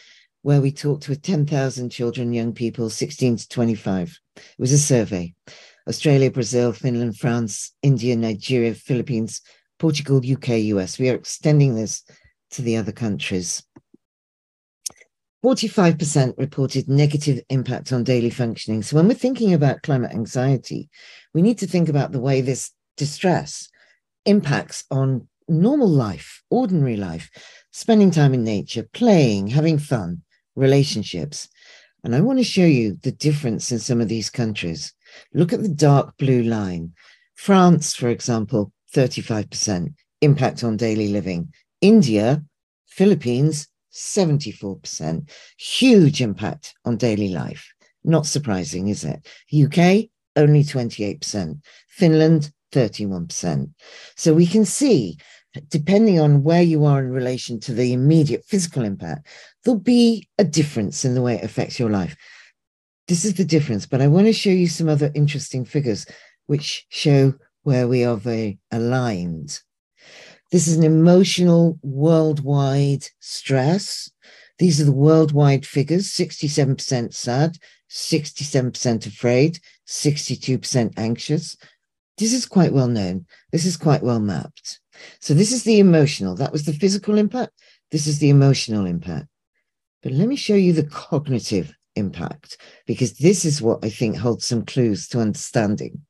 where 0.43 0.61
we 0.61 0.73
talked 0.73 1.09
with 1.09 1.21
10,000 1.21 1.91
children, 1.91 2.33
young 2.33 2.55
people, 2.55 2.89
16 2.89 3.37
to 3.37 3.49
25. 3.49 4.19
It 4.37 4.43
was 4.59 4.73
a 4.73 4.79
survey. 4.79 5.35
Australia, 5.87 6.31
Brazil, 6.31 6.73
Finland, 6.73 7.19
France, 7.19 7.75
India, 7.83 8.17
Nigeria, 8.17 8.75
Philippines, 8.75 9.43
Portugal, 9.79 10.19
UK, 10.19 10.49
US. 10.75 10.99
We 10.99 11.11
are 11.11 11.15
extending 11.15 11.75
this 11.75 12.05
to 12.53 12.63
the 12.63 12.77
other 12.77 12.93
countries. 12.93 13.63
45% 15.45 16.35
reported 16.37 16.89
negative 16.89 17.41
impact 17.49 17.93
on 17.93 18.05
daily 18.05 18.31
functioning. 18.31 18.83
So 18.83 18.97
when 18.97 19.09
we're 19.09 19.15
thinking 19.15 19.55
about 19.55 19.83
climate 19.83 20.13
anxiety, 20.13 20.91
we 21.33 21.41
need 21.41 21.59
to 21.59 21.67
think 21.67 21.89
about 21.89 22.13
the 22.13 22.21
way 22.21 22.41
this 22.41 22.73
distress 22.97 23.69
impacts 24.27 24.85
on 24.91 25.29
normal 25.49 25.89
life, 25.89 26.43
ordinary 26.51 26.97
life, 26.97 27.31
spending 27.73 28.11
time 28.11 28.35
in 28.35 28.45
nature, 28.45 28.87
playing, 28.93 29.49
having 29.49 29.79
fun, 29.79 30.23
relationships. 30.57 31.49
And 32.05 32.15
I 32.15 32.21
want 32.21 32.39
to 32.39 32.45
show 32.45 32.65
you 32.65 32.99
the 33.03 33.13
difference 33.13 33.73
in 33.73 33.79
some 33.79 34.01
of 34.01 34.09
these 34.09 34.31
countries. 34.31 34.93
Look 35.35 35.53
at 35.53 35.63
the 35.63 35.69
dark 35.69 36.17
blue 36.19 36.43
line. 36.43 36.93
France, 37.35 37.95
for 37.95 38.09
example, 38.09 38.73
35% 38.95 39.95
impact 40.21 40.65
on 40.65 40.77
daily 40.77 41.09
living. 41.09 41.53
India, 41.81 42.45
Philippines, 42.87 43.69
74%. 43.93 45.31
Huge 45.59 46.21
impact 46.21 46.75
on 46.85 46.97
daily 46.97 47.29
life. 47.29 47.73
Not 48.05 48.27
surprising, 48.27 48.89
is 48.89 49.05
it? 49.05 49.27
UK, 49.53 50.11
only 50.37 50.63
28%. 50.63 51.61
Finland, 51.89 52.53
31%. 52.73 53.71
So 54.17 54.33
we 54.33 54.47
can 54.47 54.65
see, 54.65 55.19
depending 55.69 56.21
on 56.21 56.43
where 56.43 56.63
you 56.63 56.85
are 56.85 57.01
in 57.01 57.11
relation 57.11 57.61
to 57.61 57.75
the 57.75 57.93
immediate 57.93 58.45
physical 58.47 58.85
impact, 58.85 59.27
there'll 59.65 59.81
be 59.81 60.29
a 60.39 60.45
difference 60.45 61.05
in 61.05 61.15
the 61.15 61.23
way 61.23 61.35
it 61.35 61.45
affects 61.45 61.79
your 61.79 61.91
life. 61.91 62.17
This 63.09 63.25
is 63.25 63.35
the 63.35 63.45
difference, 63.45 63.87
but 63.87 64.01
I 64.01 64.07
want 64.07 64.27
to 64.27 64.33
show 64.33 64.51
you 64.51 64.69
some 64.69 64.89
other 64.89 65.11
interesting 65.15 65.65
figures 65.65 66.07
which 66.47 66.87
show 66.91 67.35
where 67.63 67.89
we 67.89 68.05
are 68.05 68.17
very 68.17 68.59
aligned. 68.71 69.61
This 70.51 70.67
is 70.67 70.77
an 70.77 70.85
emotional 70.85 71.79
worldwide 71.83 73.07
stress. 73.21 74.11
These 74.59 74.81
are 74.81 74.85
the 74.85 74.93
worldwide 74.93 75.65
figures 75.65 76.09
67% 76.09 77.15
sad, 77.15 77.57
67% 77.89 79.07
afraid, 79.07 79.61
62% 79.87 80.93
anxious. 80.97 81.57
This 82.19 82.33
is 82.33 82.47
quite 82.47 82.73
well 82.73 82.89
known. 82.89 83.27
This 83.53 83.65
is 83.65 83.77
quite 83.77 84.03
well 84.03 84.21
mapped. 84.21 84.81
So, 85.21 85.33
this 85.33 85.53
is 85.53 85.63
the 85.65 85.79
emotional. 85.79 86.35
That 86.35 86.53
was 86.53 86.65
the 86.65 86.75
physical 86.75 87.17
impact. 87.17 87.53
This 87.91 88.07
is 88.07 88.19
the 88.19 88.29
emotional 88.29 88.87
impact. 88.87 89.29
But 90.03 90.13
let 90.13 90.29
me 90.29 90.37
show 90.37 90.55
you 90.55 90.73
the 90.73 90.85
cognitive 90.85 91.73
impact, 91.95 92.59
because 92.87 93.15
this 93.15 93.45
is 93.45 93.63
what 93.63 93.85
I 93.85 93.89
think 93.89 94.17
holds 94.17 94.47
some 94.47 94.67
clues 94.67 95.09
to 95.09 95.21
understanding. 95.21 96.03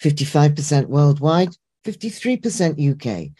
55% 0.00 0.86
worldwide, 0.86 1.56
53% 1.84 2.92
UK 2.92 3.32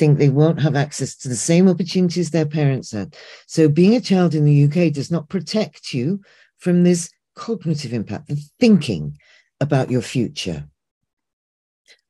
think 0.00 0.16
they 0.16 0.30
won't 0.30 0.62
have 0.62 0.74
access 0.76 1.14
to 1.14 1.28
the 1.28 1.36
same 1.36 1.68
opportunities 1.68 2.30
their 2.30 2.46
parents 2.46 2.92
had. 2.92 3.14
So 3.46 3.68
being 3.68 3.94
a 3.94 4.00
child 4.00 4.34
in 4.34 4.46
the 4.46 4.64
UK 4.64 4.94
does 4.94 5.10
not 5.10 5.28
protect 5.28 5.92
you 5.92 6.22
from 6.56 6.82
this 6.82 7.10
cognitive 7.36 7.92
impact, 7.92 8.28
the 8.28 8.42
thinking 8.58 9.18
about 9.60 9.90
your 9.90 10.00
future. 10.00 10.64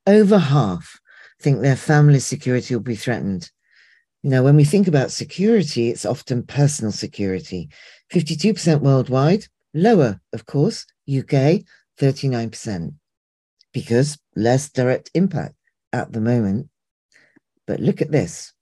Over 0.06 0.38
half 0.38 1.00
think 1.42 1.60
their 1.60 1.74
family 1.74 2.20
security 2.20 2.74
will 2.74 2.82
be 2.82 2.94
threatened. 2.94 3.50
Now, 4.22 4.44
when 4.44 4.54
we 4.54 4.64
think 4.64 4.86
about 4.86 5.10
security, 5.10 5.88
it's 5.88 6.04
often 6.04 6.44
personal 6.44 6.92
security. 6.92 7.70
52% 8.12 8.82
worldwide, 8.82 9.46
lower, 9.74 10.20
of 10.32 10.46
course, 10.46 10.86
UK, 11.08 11.64
39%, 11.98 12.94
because 13.72 14.16
less 14.36 14.70
direct 14.70 15.10
impact 15.14 15.56
at 15.92 16.12
the 16.12 16.20
moment. 16.20 16.68
But 17.70 17.78
look 17.78 18.02
at 18.02 18.10
this 18.10 18.52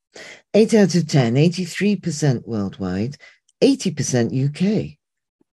8 0.52 0.74
out 0.74 0.94
of 0.94 1.08
10, 1.08 1.36
83% 1.36 2.46
worldwide, 2.46 3.16
80% 3.62 4.48
UK, 4.48 4.98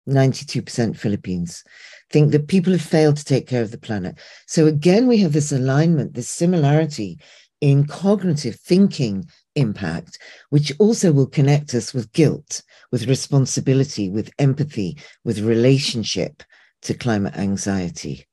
92% 0.07 0.95
Philippines 0.95 1.65
think 2.09 2.31
that 2.31 2.47
people 2.47 2.71
have 2.71 2.81
failed 2.81 3.17
to 3.17 3.25
take 3.25 3.47
care 3.47 3.61
of 3.61 3.71
the 3.71 3.77
planet. 3.77 4.17
So 4.47 4.67
again, 4.67 5.05
we 5.05 5.17
have 5.17 5.33
this 5.33 5.51
alignment, 5.51 6.13
this 6.13 6.29
similarity 6.29 7.19
in 7.59 7.87
cognitive 7.87 8.55
thinking 8.55 9.25
impact, 9.55 10.17
which 10.49 10.71
also 10.79 11.11
will 11.11 11.27
connect 11.27 11.73
us 11.73 11.93
with 11.93 12.13
guilt, 12.13 12.61
with 12.89 13.09
responsibility, 13.09 14.09
with 14.09 14.31
empathy, 14.39 14.97
with 15.25 15.39
relationship 15.39 16.41
to 16.83 16.93
climate 16.93 17.35
anxiety. 17.35 18.25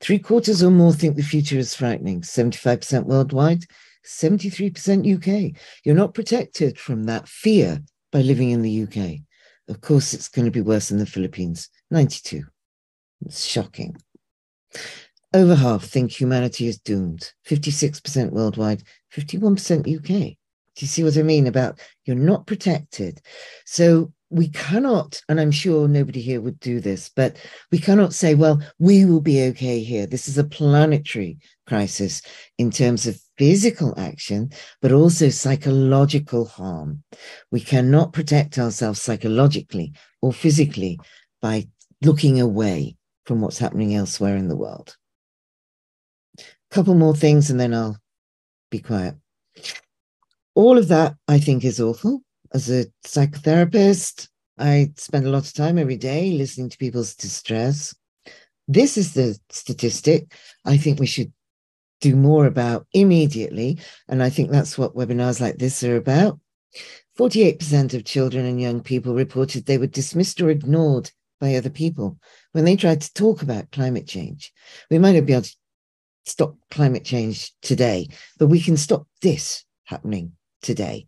Three 0.00 0.18
quarters 0.18 0.62
or 0.62 0.70
more 0.70 0.92
think 0.92 1.16
the 1.16 1.22
future 1.22 1.58
is 1.58 1.74
frightening, 1.74 2.20
75% 2.20 3.04
worldwide, 3.04 3.64
73% 4.04 5.14
UK. 5.16 5.60
You're 5.84 5.94
not 5.94 6.14
protected 6.14 6.78
from 6.78 7.04
that 7.04 7.28
fear 7.28 7.82
by 8.12 8.20
living 8.20 8.50
in 8.50 8.62
the 8.62 8.82
UK. 8.82 9.20
Of 9.68 9.80
course, 9.80 10.14
it's 10.14 10.28
going 10.28 10.44
to 10.44 10.50
be 10.50 10.60
worse 10.60 10.90
in 10.90 10.98
the 10.98 11.06
Philippines, 11.06 11.68
92. 11.90 12.44
It's 13.24 13.44
shocking. 13.44 13.96
Over 15.34 15.54
half 15.54 15.84
think 15.84 16.12
humanity 16.12 16.68
is 16.68 16.78
doomed, 16.78 17.32
56% 17.46 18.30
worldwide, 18.30 18.82
51% 19.12 19.96
UK. 19.96 20.36
Do 20.76 20.84
you 20.84 20.86
see 20.86 21.02
what 21.02 21.16
I 21.16 21.22
mean 21.22 21.46
about 21.46 21.80
you're 22.04 22.16
not 22.16 22.46
protected? 22.46 23.20
So 23.64 24.12
we 24.36 24.48
cannot, 24.48 25.22
and 25.30 25.40
I'm 25.40 25.50
sure 25.50 25.88
nobody 25.88 26.20
here 26.20 26.42
would 26.42 26.60
do 26.60 26.78
this, 26.78 27.08
but 27.08 27.38
we 27.72 27.78
cannot 27.78 28.12
say, 28.12 28.34
well, 28.34 28.60
we 28.78 29.06
will 29.06 29.22
be 29.22 29.42
okay 29.44 29.82
here. 29.82 30.06
This 30.06 30.28
is 30.28 30.36
a 30.36 30.44
planetary 30.44 31.38
crisis 31.66 32.20
in 32.58 32.70
terms 32.70 33.06
of 33.06 33.18
physical 33.38 33.98
action, 33.98 34.50
but 34.82 34.92
also 34.92 35.30
psychological 35.30 36.44
harm. 36.44 37.02
We 37.50 37.60
cannot 37.60 38.12
protect 38.12 38.58
ourselves 38.58 39.00
psychologically 39.00 39.94
or 40.20 40.34
physically 40.34 41.00
by 41.40 41.68
looking 42.02 42.38
away 42.38 42.96
from 43.24 43.40
what's 43.40 43.58
happening 43.58 43.94
elsewhere 43.94 44.36
in 44.36 44.48
the 44.48 44.56
world. 44.56 44.96
A 46.38 46.44
couple 46.70 46.94
more 46.94 47.16
things 47.16 47.50
and 47.50 47.58
then 47.58 47.72
I'll 47.72 47.98
be 48.70 48.80
quiet. 48.80 49.14
All 50.54 50.76
of 50.76 50.88
that 50.88 51.14
I 51.26 51.38
think 51.38 51.64
is 51.64 51.80
awful 51.80 52.20
as 52.52 52.70
a 52.70 52.86
psychotherapist, 53.04 54.28
I 54.58 54.92
spend 54.96 55.26
a 55.26 55.30
lot 55.30 55.46
of 55.46 55.52
time 55.52 55.78
every 55.78 55.96
day 55.96 56.32
listening 56.32 56.70
to 56.70 56.78
people's 56.78 57.14
distress. 57.14 57.94
This 58.68 58.96
is 58.96 59.14
the 59.14 59.38
statistic 59.50 60.32
I 60.64 60.76
think 60.76 60.98
we 60.98 61.06
should 61.06 61.32
do 62.00 62.16
more 62.16 62.46
about 62.46 62.86
immediately. 62.92 63.78
And 64.08 64.22
I 64.22 64.30
think 64.30 64.50
that's 64.50 64.76
what 64.76 64.94
webinars 64.94 65.40
like 65.40 65.58
this 65.58 65.82
are 65.84 65.96
about. 65.96 66.38
48% 67.18 67.94
of 67.94 68.04
children 68.04 68.44
and 68.44 68.60
young 68.60 68.82
people 68.82 69.14
reported 69.14 69.64
they 69.64 69.78
were 69.78 69.86
dismissed 69.86 70.40
or 70.40 70.50
ignored 70.50 71.10
by 71.40 71.54
other 71.54 71.70
people 71.70 72.18
when 72.52 72.64
they 72.64 72.76
tried 72.76 73.00
to 73.00 73.12
talk 73.14 73.42
about 73.42 73.70
climate 73.72 74.06
change. 74.06 74.52
We 74.90 74.98
might 74.98 75.12
not 75.12 75.26
be 75.26 75.32
able 75.32 75.42
to 75.42 75.56
stop 76.26 76.56
climate 76.70 77.04
change 77.04 77.52
today, 77.62 78.08
but 78.38 78.48
we 78.48 78.60
can 78.60 78.76
stop 78.76 79.06
this 79.22 79.64
happening 79.84 80.32
today. 80.62 81.06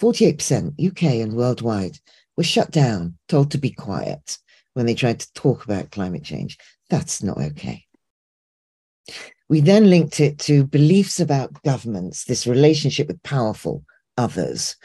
48% 0.00 0.86
UK 0.86 1.02
and 1.22 1.32
worldwide 1.32 1.98
were 2.36 2.44
shut 2.44 2.70
down, 2.70 3.18
told 3.28 3.50
to 3.50 3.58
be 3.58 3.70
quiet 3.70 4.38
when 4.74 4.86
they 4.86 4.94
tried 4.94 5.20
to 5.20 5.32
talk 5.32 5.64
about 5.64 5.90
climate 5.90 6.22
change. 6.22 6.56
That's 6.88 7.22
not 7.22 7.38
okay. 7.38 7.84
We 9.48 9.60
then 9.60 9.90
linked 9.90 10.20
it 10.20 10.38
to 10.40 10.64
beliefs 10.64 11.20
about 11.20 11.62
governments, 11.62 12.24
this 12.24 12.46
relationship 12.46 13.08
with 13.08 13.22
powerful 13.22 13.82
others. 14.16 14.76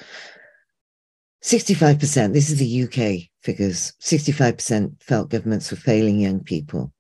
65%, 1.44 2.34
this 2.34 2.50
is 2.50 2.58
the 2.58 2.84
UK 2.84 3.30
figures, 3.44 3.94
65% 4.02 5.04
felt 5.04 5.30
governments 5.30 5.70
were 5.70 5.78
failing 5.78 6.20
young 6.20 6.40
people. 6.40 6.94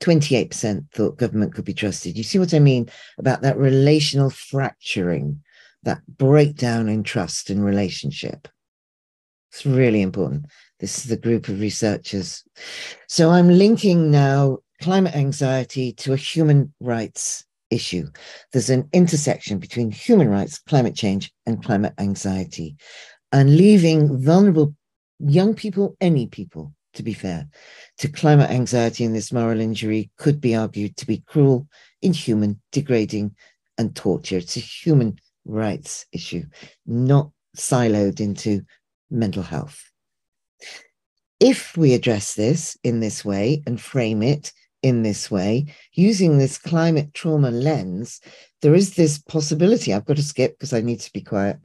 28% 0.00 0.90
thought 0.92 1.18
government 1.18 1.54
could 1.54 1.66
be 1.66 1.74
trusted. 1.74 2.16
You 2.16 2.24
see 2.24 2.38
what 2.38 2.54
I 2.54 2.58
mean 2.58 2.88
about 3.18 3.42
that 3.42 3.58
relational 3.58 4.30
fracturing 4.30 5.42
that 5.86 6.02
breakdown 6.06 6.88
in 6.88 7.02
trust 7.02 7.48
in 7.48 7.62
relationship. 7.62 8.48
It's 9.50 9.64
really 9.64 10.02
important. 10.02 10.46
This 10.80 10.98
is 10.98 11.04
the 11.04 11.16
group 11.16 11.48
of 11.48 11.60
researchers. 11.60 12.44
So 13.08 13.30
I'm 13.30 13.48
linking 13.48 14.10
now 14.10 14.58
climate 14.82 15.14
anxiety 15.14 15.92
to 15.94 16.12
a 16.12 16.16
human 16.18 16.74
rights 16.80 17.44
issue. 17.70 18.08
There's 18.52 18.68
an 18.68 18.88
intersection 18.92 19.58
between 19.58 19.90
human 19.90 20.28
rights, 20.28 20.58
climate 20.58 20.94
change, 20.94 21.32
and 21.46 21.64
climate 21.64 21.94
anxiety, 21.98 22.76
and 23.32 23.56
leaving 23.56 24.22
vulnerable 24.22 24.74
young 25.18 25.54
people, 25.54 25.96
any 26.00 26.26
people, 26.26 26.74
to 26.94 27.02
be 27.02 27.14
fair, 27.14 27.48
to 27.98 28.08
climate 28.08 28.50
anxiety 28.50 29.04
and 29.04 29.14
this 29.14 29.32
moral 29.32 29.60
injury 29.60 30.10
could 30.18 30.40
be 30.40 30.54
argued 30.54 30.96
to 30.96 31.06
be 31.06 31.22
cruel, 31.26 31.66
inhuman, 32.02 32.60
degrading, 32.72 33.34
and 33.78 33.94
torture. 33.94 34.38
It's 34.38 34.56
a 34.56 34.60
human 34.60 35.18
rights 35.46 36.06
issue, 36.12 36.44
not 36.86 37.30
siloed 37.56 38.20
into 38.20 38.62
mental 39.10 39.42
health. 39.42 39.82
If 41.40 41.76
we 41.76 41.94
address 41.94 42.34
this 42.34 42.76
in 42.82 43.00
this 43.00 43.24
way 43.24 43.62
and 43.66 43.80
frame 43.80 44.22
it 44.22 44.52
in 44.82 45.02
this 45.02 45.30
way, 45.30 45.66
using 45.92 46.38
this 46.38 46.58
climate 46.58 47.12
trauma 47.14 47.50
lens, 47.50 48.20
there 48.62 48.74
is 48.74 48.94
this 48.94 49.18
possibility. 49.18 49.92
I've 49.92 50.04
got 50.04 50.16
to 50.16 50.22
skip 50.22 50.58
because 50.58 50.72
I 50.72 50.80
need 50.80 51.00
to 51.00 51.12
be 51.12 51.20
quiet 51.20 51.58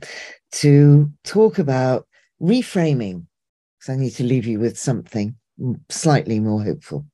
to 0.53 1.11
talk 1.23 1.59
about 1.59 2.07
reframing, 2.41 3.25
because 3.79 3.93
I 3.93 3.95
need 3.95 4.11
to 4.11 4.23
leave 4.23 4.45
you 4.45 4.59
with 4.59 4.77
something 4.77 5.35
slightly 5.89 6.39
more 6.39 6.63
hopeful. 6.63 7.05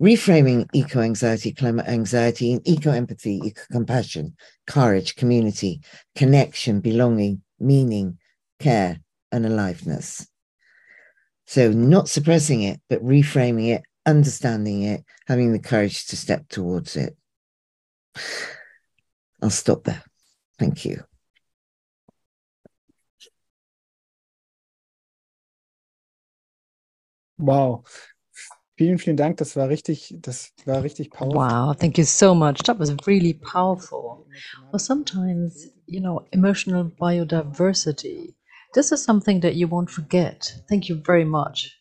Reframing 0.00 0.68
eco 0.74 1.00
anxiety, 1.00 1.52
climate 1.52 1.86
anxiety, 1.86 2.52
and 2.52 2.60
eco 2.68 2.90
empathy, 2.90 3.40
eco 3.42 3.62
compassion, 3.72 4.36
courage, 4.66 5.16
community, 5.16 5.80
connection, 6.14 6.80
belonging, 6.80 7.42
meaning, 7.58 8.18
care, 8.58 9.00
and 9.32 9.46
aliveness. 9.46 10.26
So, 11.46 11.70
not 11.72 12.08
suppressing 12.08 12.62
it, 12.62 12.80
but 12.90 13.02
reframing 13.02 13.74
it, 13.74 13.84
understanding 14.04 14.82
it, 14.82 15.04
having 15.26 15.52
the 15.52 15.58
courage 15.58 16.06
to 16.08 16.16
step 16.16 16.48
towards 16.48 16.96
it. 16.96 17.16
I'll 19.42 19.50
stop 19.50 19.84
there. 19.84 20.02
Thank 20.58 20.84
you. 20.84 21.04
Wow. 27.38 27.84
Vielen, 28.76 28.98
vielen 28.98 29.16
Dank. 29.16 29.38
Das 29.38 29.56
war 29.56 29.68
richtig, 29.68 30.14
das 30.20 30.52
war 30.66 30.82
richtig 30.82 31.10
powerful. 31.10 31.38
Wow, 31.38 31.74
thank 31.74 31.96
you 31.96 32.04
so 32.04 32.34
much. 32.34 32.58
That 32.64 32.78
was 32.78 32.94
really 33.06 33.32
powerful. 33.32 34.26
Well, 34.70 34.78
sometimes, 34.78 35.68
you 35.86 36.00
know, 36.00 36.26
emotional 36.32 36.84
biodiversity, 36.84 38.34
this 38.74 38.92
is 38.92 39.02
something 39.02 39.40
that 39.40 39.54
you 39.54 39.66
won't 39.66 39.90
forget. 39.90 40.52
Thank 40.68 40.90
you 40.90 41.00
very 41.02 41.24
much. 41.24 41.78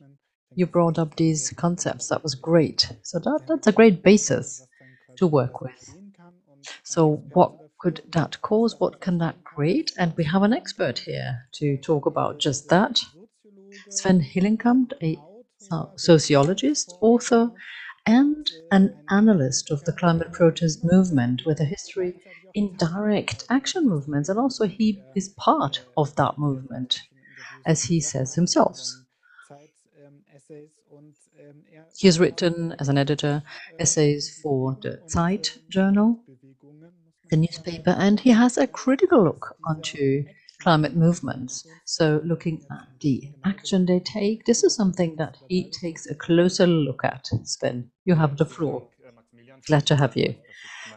You 0.56 0.66
brought 0.68 0.98
up 0.98 1.18
these 1.18 1.54
concepts. 1.58 2.08
That 2.08 2.24
was 2.24 2.34
great. 2.34 2.90
So 3.04 3.20
that, 3.20 3.42
that's 3.48 3.68
a 3.68 3.74
great 3.74 4.02
basis 4.02 4.66
to 5.18 5.28
work 5.28 5.60
with. 5.60 5.98
So 6.84 7.22
what 7.34 7.52
could 7.78 8.02
that 8.14 8.42
cause? 8.42 8.80
What 8.80 9.02
can 9.02 9.18
that 9.18 9.44
create? 9.44 9.92
And 9.98 10.14
we 10.16 10.24
have 10.24 10.44
an 10.44 10.54
expert 10.54 11.00
here 11.00 11.50
to 11.56 11.76
talk 11.78 12.06
about 12.06 12.40
just 12.40 12.70
that. 12.70 13.02
Sven 13.90 14.22
Hillenkamp, 14.22 14.94
a 15.02 15.18
sociologist, 15.96 16.96
author, 17.02 17.52
and 18.06 18.52
an 18.72 18.96
analyst 19.10 19.72
of 19.72 19.84
the 19.86 19.94
climate 19.94 20.32
protest 20.32 20.84
movement 20.84 21.44
with 21.46 21.60
a 21.60 21.66
history 21.66 22.20
in 22.54 22.76
direct 22.78 23.46
action 23.50 23.88
movements. 23.88 24.30
And 24.30 24.40
also, 24.40 24.68
he 24.68 25.02
is 25.16 25.30
part 25.30 25.82
of 25.98 26.16
that 26.16 26.38
movement, 26.38 27.02
as 27.66 27.84
he 27.84 28.00
says 28.00 28.36
himself. 28.36 28.80
He 31.98 32.08
has 32.08 32.20
written, 32.20 32.74
as 32.80 32.90
an 32.90 32.98
editor, 32.98 33.44
essays 33.80 34.40
for 34.42 34.78
the 34.82 35.02
Zeit 35.08 35.58
journal, 35.70 36.20
the 37.30 37.38
newspaper, 37.38 37.96
and 37.98 38.20
he 38.20 38.32
has 38.32 38.58
a 38.58 38.68
critical 38.68 39.24
look 39.24 39.56
onto 39.66 40.26
climate 40.66 40.96
movements. 40.96 41.64
So, 41.86 42.22
looking 42.26 42.66
at 42.72 42.88
the 43.00 43.32
action 43.46 43.86
they 43.86 44.00
take, 44.00 44.46
this 44.46 44.64
is 44.64 44.74
something 44.74 45.16
that 45.18 45.38
he 45.48 45.70
takes 45.70 46.08
a 46.08 46.16
closer 46.16 46.66
look 46.66 47.02
at. 47.04 47.28
Sven, 47.44 47.92
you 48.06 48.16
have 48.16 48.38
the 48.38 48.48
floor. 48.48 48.88
Glad 49.68 49.86
to 49.86 49.96
have 49.96 50.16
you. 50.18 50.34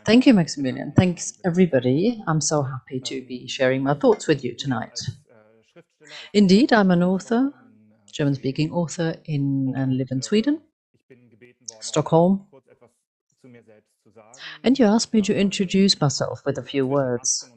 Thank 0.07 0.27
you, 0.27 0.33
Maximilian. 0.33 0.95
Thanks, 0.97 1.35
everybody. 1.45 2.23
I'm 2.27 2.41
so 2.41 2.63
happy 2.63 2.99
to 3.11 3.21
be 3.27 3.47
sharing 3.47 3.83
my 3.83 3.93
thoughts 3.93 4.27
with 4.27 4.43
you 4.43 4.55
tonight. 4.55 4.99
Indeed, 6.33 6.73
I'm 6.73 6.91
an 6.91 7.03
author, 7.03 7.53
German 8.11 8.37
speaking 8.37 8.73
author, 8.73 9.17
in 9.27 9.75
and 9.77 9.99
live 9.99 10.09
in 10.11 10.23
Sweden, 10.23 10.63
Stockholm. 11.81 12.47
And 14.65 14.79
you 14.79 14.87
asked 14.87 15.13
me 15.13 15.21
to 15.23 15.39
introduce 15.47 16.01
myself 16.01 16.41
with 16.47 16.57
a 16.57 16.63
few 16.63 16.87
words. 16.87 17.51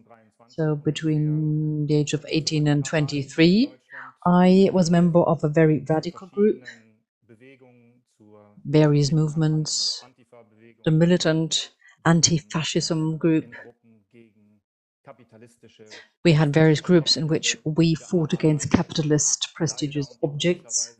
So 0.55 0.75
between 0.75 1.87
the 1.87 1.95
age 1.95 2.11
of 2.11 2.25
18 2.27 2.67
and 2.67 2.83
23, 2.83 3.73
I 4.25 4.69
was 4.73 4.89
a 4.89 4.91
member 4.91 5.19
of 5.21 5.45
a 5.45 5.47
very 5.47 5.79
radical 5.87 6.27
group, 6.27 6.65
various 8.65 9.13
movements, 9.13 10.03
the 10.83 10.91
militant 10.91 11.71
anti-fascism 12.05 13.17
group. 13.17 13.45
We 16.25 16.33
had 16.33 16.53
various 16.53 16.81
groups 16.81 17.15
in 17.15 17.27
which 17.27 17.55
we 17.63 17.95
fought 17.95 18.33
against 18.33 18.71
capitalist 18.71 19.49
prestigious 19.55 20.17
objects 20.21 20.97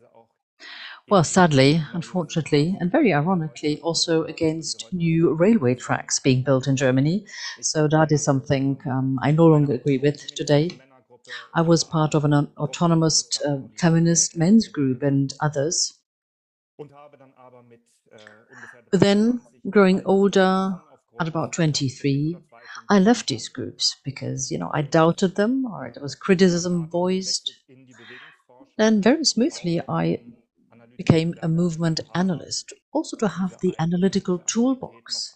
well, 1.12 1.24
sadly, 1.24 1.84
unfortunately, 1.94 2.76
and 2.80 2.92
very 2.92 3.14
ironically, 3.14 3.80
also 3.82 4.24
against 4.24 4.92
new 4.92 5.32
railway 5.34 5.76
tracks 5.76 6.18
being 6.20 6.44
built 6.44 6.68
in 6.68 6.76
Germany. 6.76 7.24
So 7.62 7.88
that 7.90 8.12
is 8.12 8.24
something 8.24 8.80
um, 8.90 9.20
I 9.22 9.30
no 9.32 9.46
longer 9.46 9.74
agree 9.74 10.00
with 10.00 10.34
today. 10.34 10.72
I 11.56 11.62
was 11.62 11.84
part 11.84 12.16
of 12.16 12.26
an 12.26 12.34
autonomous 12.58 13.28
uh, 13.46 13.60
feminist 13.80 14.38
men's 14.38 14.68
group 14.68 15.04
and 15.04 15.34
others. 15.42 16.00
But 18.90 19.02
then, 19.02 19.42
growing 19.70 20.02
older, 20.06 20.80
at 21.20 21.28
about 21.28 21.52
23, 21.52 22.42
I 22.90 23.00
left 23.00 23.28
these 23.28 23.50
groups 23.50 23.98
because, 24.06 24.50
you 24.50 24.58
know, 24.58 24.72
I 24.74 24.82
doubted 24.82 25.36
them 25.36 25.66
or 25.66 25.92
there 25.94 26.02
was 26.04 26.16
criticism 26.16 26.88
voiced. 26.88 27.52
And 28.78 29.02
very 29.02 29.24
smoothly, 29.24 29.80
I 29.88 30.20
became 31.02 31.34
a 31.42 31.48
movement 31.48 32.00
analyst, 32.14 32.74
also 32.94 33.16
to 33.18 33.28
have 33.28 33.58
the 33.62 33.74
analytical 33.80 34.38
toolbox 34.40 35.34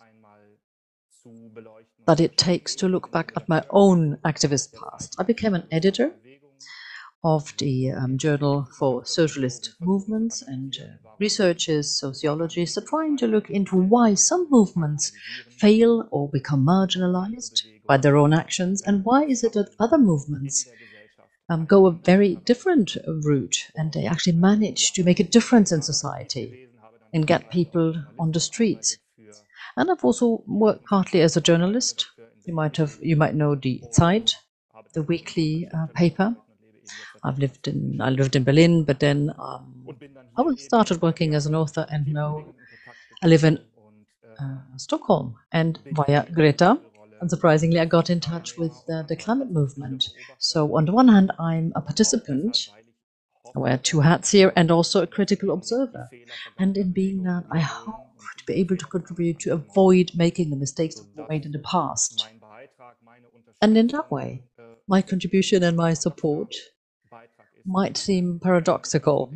that 2.08 2.20
it 2.20 2.38
takes 2.38 2.76
to 2.76 2.88
look 2.88 3.12
back 3.12 3.32
at 3.36 3.50
my 3.50 3.64
own 3.72 4.18
activist 4.24 4.68
past. 4.80 5.16
I 5.20 5.24
became 5.24 5.56
an 5.56 5.68
editor 5.72 6.14
of 7.24 7.52
the 7.58 7.92
um, 7.92 8.18
Journal 8.20 8.68
for 8.78 9.04
Socialist 9.06 9.74
Movements 9.82 10.44
and 10.44 10.78
uh, 10.80 10.86
researchers, 11.20 12.00
sociologists 12.00 12.78
are 12.78 12.86
trying 12.86 13.18
to 13.18 13.28
look 13.28 13.50
into 13.50 13.76
why 13.76 14.14
some 14.14 14.48
movements 14.52 15.12
fail 15.50 16.08
or 16.12 16.30
become 16.30 16.64
marginalized 16.64 17.64
by 17.88 17.98
their 17.98 18.18
own 18.18 18.34
actions 18.34 18.84
and 18.86 19.04
why 19.04 19.24
is 19.24 19.44
it 19.44 19.54
that 19.54 19.74
other 19.80 19.98
movements 19.98 20.68
um, 21.50 21.66
go 21.66 21.86
a 21.86 21.92
very 21.92 22.36
different 22.46 22.98
route 23.24 23.68
and 23.76 23.94
they 23.94 24.06
actually 24.06 24.34
manage 24.36 24.94
to 24.94 25.04
make 25.04 25.20
a 25.20 25.24
difference 25.24 25.72
in 25.72 25.82
society 25.82 26.68
and 27.14 27.28
get 27.28 27.50
people 27.50 27.94
on 28.20 28.32
the 28.32 28.40
streets. 28.40 28.98
And 29.78 29.92
I've 29.92 30.04
also 30.04 30.44
worked 30.48 30.86
partly 30.86 31.22
as 31.22 31.38
a 31.38 31.42
journalist. 31.42 32.08
You 32.46 32.54
might 32.54 32.78
have, 32.78 32.98
you 33.02 33.16
might 33.16 33.36
know 33.36 33.56
the 33.56 33.82
Zeit, 33.92 34.36
the 34.94 35.04
weekly 35.04 35.68
uh, 35.74 35.88
paper. 35.88 36.36
I've 37.24 37.40
lived 37.40 37.68
in, 37.68 38.00
I 38.02 38.10
lived 38.10 38.36
in 38.36 38.44
Berlin, 38.44 38.84
but 38.84 39.00
then 39.00 39.34
um, 39.40 39.86
I 40.38 40.56
started 40.56 41.02
working 41.02 41.34
as 41.34 41.46
an 41.46 41.56
author, 41.56 41.86
and 41.90 42.08
now 42.08 42.54
I 43.24 43.28
live 43.28 43.44
in 43.44 43.60
uh, 44.40 44.58
Stockholm. 44.78 45.36
And 45.52 45.80
via 45.92 46.26
Greta, 46.32 46.80
unsurprisingly, 47.22 47.80
I 47.80 47.86
got 47.86 48.10
in 48.10 48.20
touch 48.20 48.58
with 48.58 48.74
uh, 48.90 49.04
the 49.04 49.16
climate 49.16 49.52
movement. 49.52 50.10
So, 50.38 50.76
on 50.76 50.86
the 50.86 50.92
one 50.92 51.08
hand, 51.08 51.32
I'm 51.40 51.72
a 51.76 51.82
participant. 51.82 52.70
I 53.56 53.60
wear 53.60 53.78
two 53.78 54.02
hats 54.02 54.32
here 54.32 54.52
and 54.56 54.70
also 54.72 55.02
a 55.02 55.08
critical 55.08 55.52
observer. 55.52 56.10
And 56.58 56.76
in 56.78 56.92
being 56.92 57.24
that, 57.24 57.46
I 57.52 57.60
hope 57.60 58.10
to 58.38 58.46
be 58.46 58.54
able 58.56 58.78
to 58.78 58.86
contribute 58.86 59.40
to 59.40 59.54
avoid 59.54 60.12
making 60.16 60.50
the 60.50 60.56
mistakes 60.56 60.96
that 60.96 61.08
were 61.16 61.28
made 61.30 61.46
in 61.46 61.52
the 61.52 61.60
past. 61.60 62.28
And 63.62 63.78
in 63.78 63.88
that 63.88 64.12
way, 64.12 64.44
my 64.88 65.02
contribution 65.02 65.64
and 65.64 65.78
my 65.78 65.94
support 65.94 66.54
might 67.66 67.98
seem 67.98 68.40
paradoxical. 68.40 69.34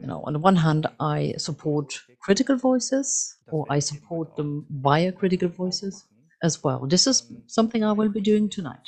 You 0.00 0.06
know, 0.06 0.22
on 0.26 0.34
the 0.34 0.38
one 0.38 0.56
hand, 0.56 0.86
I 1.00 1.34
support 1.38 1.98
critical 2.20 2.56
voices, 2.56 3.38
or 3.48 3.64
I 3.70 3.78
support 3.78 4.36
them 4.36 4.66
via 4.68 5.12
critical 5.12 5.48
voices 5.48 6.04
as 6.46 6.62
well. 6.64 6.86
This 6.86 7.06
is 7.06 7.22
something 7.46 7.84
I 7.84 7.92
will 7.92 8.08
be 8.08 8.20
doing 8.20 8.48
tonight. 8.48 8.86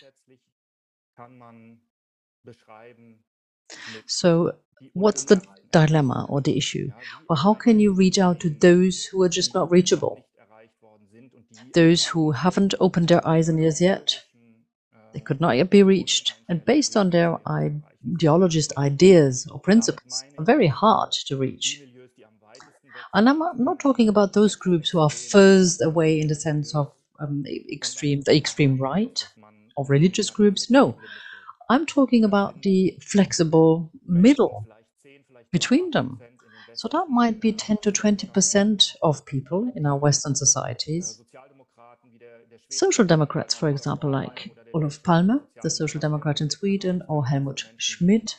So, 4.06 4.52
what's 4.94 5.24
the 5.24 5.42
dilemma 5.72 6.26
or 6.28 6.40
the 6.40 6.56
issue? 6.56 6.90
Well, 7.28 7.36
how 7.44 7.54
can 7.54 7.80
you 7.80 7.92
reach 7.92 8.18
out 8.18 8.40
to 8.40 8.50
those 8.50 9.04
who 9.04 9.22
are 9.22 9.28
just 9.28 9.52
not 9.54 9.70
reachable? 9.70 10.24
Those 11.74 12.06
who 12.06 12.30
haven't 12.30 12.74
opened 12.80 13.08
their 13.08 13.26
eyes 13.26 13.48
and 13.48 13.60
ears 13.60 13.80
yet, 13.80 14.22
they 15.12 15.20
could 15.20 15.40
not 15.40 15.56
yet 15.56 15.70
be 15.70 15.82
reached, 15.82 16.34
and 16.48 16.64
based 16.64 16.96
on 16.96 17.10
their 17.10 17.38
ideologist 17.46 18.76
ideas 18.76 19.46
or 19.50 19.58
principles, 19.58 20.24
are 20.38 20.44
very 20.44 20.68
hard 20.68 21.12
to 21.26 21.36
reach. 21.36 21.82
And 23.14 23.28
I'm 23.28 23.38
not 23.38 23.80
talking 23.80 24.08
about 24.08 24.32
those 24.34 24.54
groups 24.54 24.90
who 24.90 25.00
are 25.00 25.10
furthest 25.10 25.82
away 25.82 26.20
in 26.20 26.28
the 26.28 26.34
sense 26.34 26.74
of 26.74 26.92
um, 27.18 27.44
extreme, 27.70 28.22
the 28.22 28.36
extreme 28.36 28.78
right 28.78 29.26
of 29.76 29.90
religious 29.90 30.30
groups. 30.30 30.70
No, 30.70 30.96
I'm 31.70 31.86
talking 31.86 32.24
about 32.24 32.62
the 32.62 32.98
flexible 33.00 33.90
middle 34.06 34.66
between 35.52 35.90
them. 35.90 36.20
So 36.74 36.88
that 36.92 37.06
might 37.08 37.40
be 37.40 37.52
10 37.52 37.78
to 37.78 37.92
20% 37.92 38.96
of 39.02 39.26
people 39.26 39.72
in 39.74 39.84
our 39.84 39.96
Western 39.96 40.34
societies. 40.34 41.20
Social 42.70 43.04
Democrats, 43.04 43.54
for 43.54 43.68
example, 43.68 44.10
like 44.10 44.54
Olof 44.74 45.02
Palme, 45.02 45.40
the 45.62 45.70
Social 45.70 46.00
Democrat 46.00 46.40
in 46.40 46.50
Sweden, 46.50 47.02
or 47.08 47.26
Helmut 47.26 47.64
Schmidt, 47.78 48.38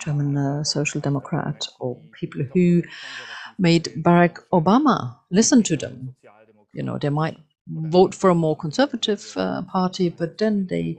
German 0.00 0.36
uh, 0.36 0.64
Social 0.64 1.00
Democrat, 1.00 1.66
or 1.80 2.00
people 2.12 2.42
who 2.52 2.82
made 3.58 3.84
Barack 3.96 4.38
Obama 4.52 5.16
listen 5.30 5.62
to 5.62 5.76
them. 5.76 6.16
You 6.72 6.82
know, 6.82 6.98
they 6.98 7.10
might 7.10 7.38
vote 7.68 8.14
for 8.14 8.30
a 8.30 8.34
more 8.34 8.56
conservative 8.56 9.32
uh, 9.36 9.62
party, 9.62 10.08
but 10.08 10.38
then 10.38 10.66
they 10.68 10.98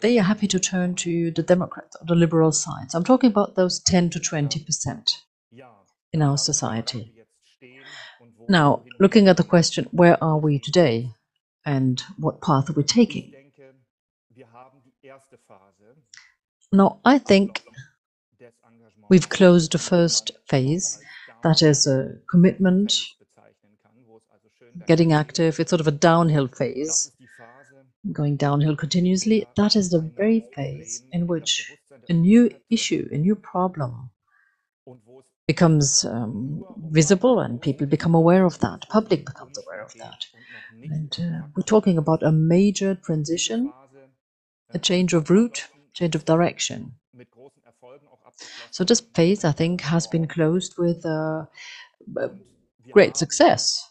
they 0.00 0.18
are 0.18 0.22
happy 0.22 0.46
to 0.48 0.58
turn 0.60 0.94
to 0.96 1.30
the 1.30 1.42
Democrats 1.42 1.96
or 2.00 2.06
the 2.06 2.14
liberal 2.14 2.52
side. 2.52 2.90
So 2.90 2.98
I'm 2.98 3.04
talking 3.04 3.30
about 3.30 3.54
those 3.54 3.80
10 3.80 4.10
to 4.10 4.20
20 4.20 4.60
percent 4.64 5.22
in 6.12 6.22
our 6.22 6.36
society. 6.36 7.12
Now, 8.48 8.82
looking 9.00 9.28
at 9.28 9.36
the 9.36 9.44
question, 9.44 9.88
where 9.90 10.22
are 10.22 10.38
we 10.38 10.58
today 10.58 11.10
and 11.64 12.02
what 12.18 12.42
path 12.42 12.68
are 12.68 12.74
we 12.74 12.82
taking? 12.82 13.32
Now, 16.72 16.98
I 17.04 17.18
think 17.18 17.64
we've 19.08 19.28
closed 19.28 19.72
the 19.72 19.78
first 19.78 20.32
phase, 20.48 20.98
that 21.42 21.62
is 21.62 21.86
a 21.86 22.16
commitment, 22.30 22.92
getting 24.86 25.12
active. 25.12 25.60
It's 25.60 25.70
sort 25.70 25.80
of 25.80 25.86
a 25.86 25.92
downhill 25.92 26.48
phase, 26.48 27.12
going 28.12 28.36
downhill 28.36 28.76
continuously. 28.76 29.46
That 29.56 29.76
is 29.76 29.90
the 29.90 30.00
very 30.00 30.44
phase 30.54 31.02
in 31.12 31.26
which 31.26 31.72
a 32.08 32.12
new 32.12 32.50
issue, 32.70 33.08
a 33.12 33.16
new 33.16 33.34
problem 33.34 34.10
becomes 35.46 36.04
um, 36.04 36.64
visible 36.90 37.38
and 37.40 37.60
people 37.60 37.86
become 37.86 38.14
aware 38.14 38.44
of 38.44 38.58
that, 38.60 38.88
public 38.88 39.26
becomes 39.26 39.58
aware 39.58 39.82
of 39.82 39.92
that. 39.94 40.26
And 40.82 41.16
uh, 41.20 41.46
we're 41.54 41.62
talking 41.62 41.98
about 41.98 42.22
a 42.22 42.32
major 42.32 42.94
transition, 42.94 43.72
a 44.72 44.78
change 44.78 45.12
of 45.12 45.30
route, 45.30 45.68
change 45.92 46.14
of 46.14 46.24
direction. 46.24 46.94
So 48.70 48.84
this 48.84 49.00
phase, 49.14 49.44
I 49.44 49.52
think, 49.52 49.82
has 49.82 50.06
been 50.06 50.26
closed 50.26 50.76
with 50.78 51.04
uh, 51.06 51.44
great 52.90 53.16
success. 53.16 53.90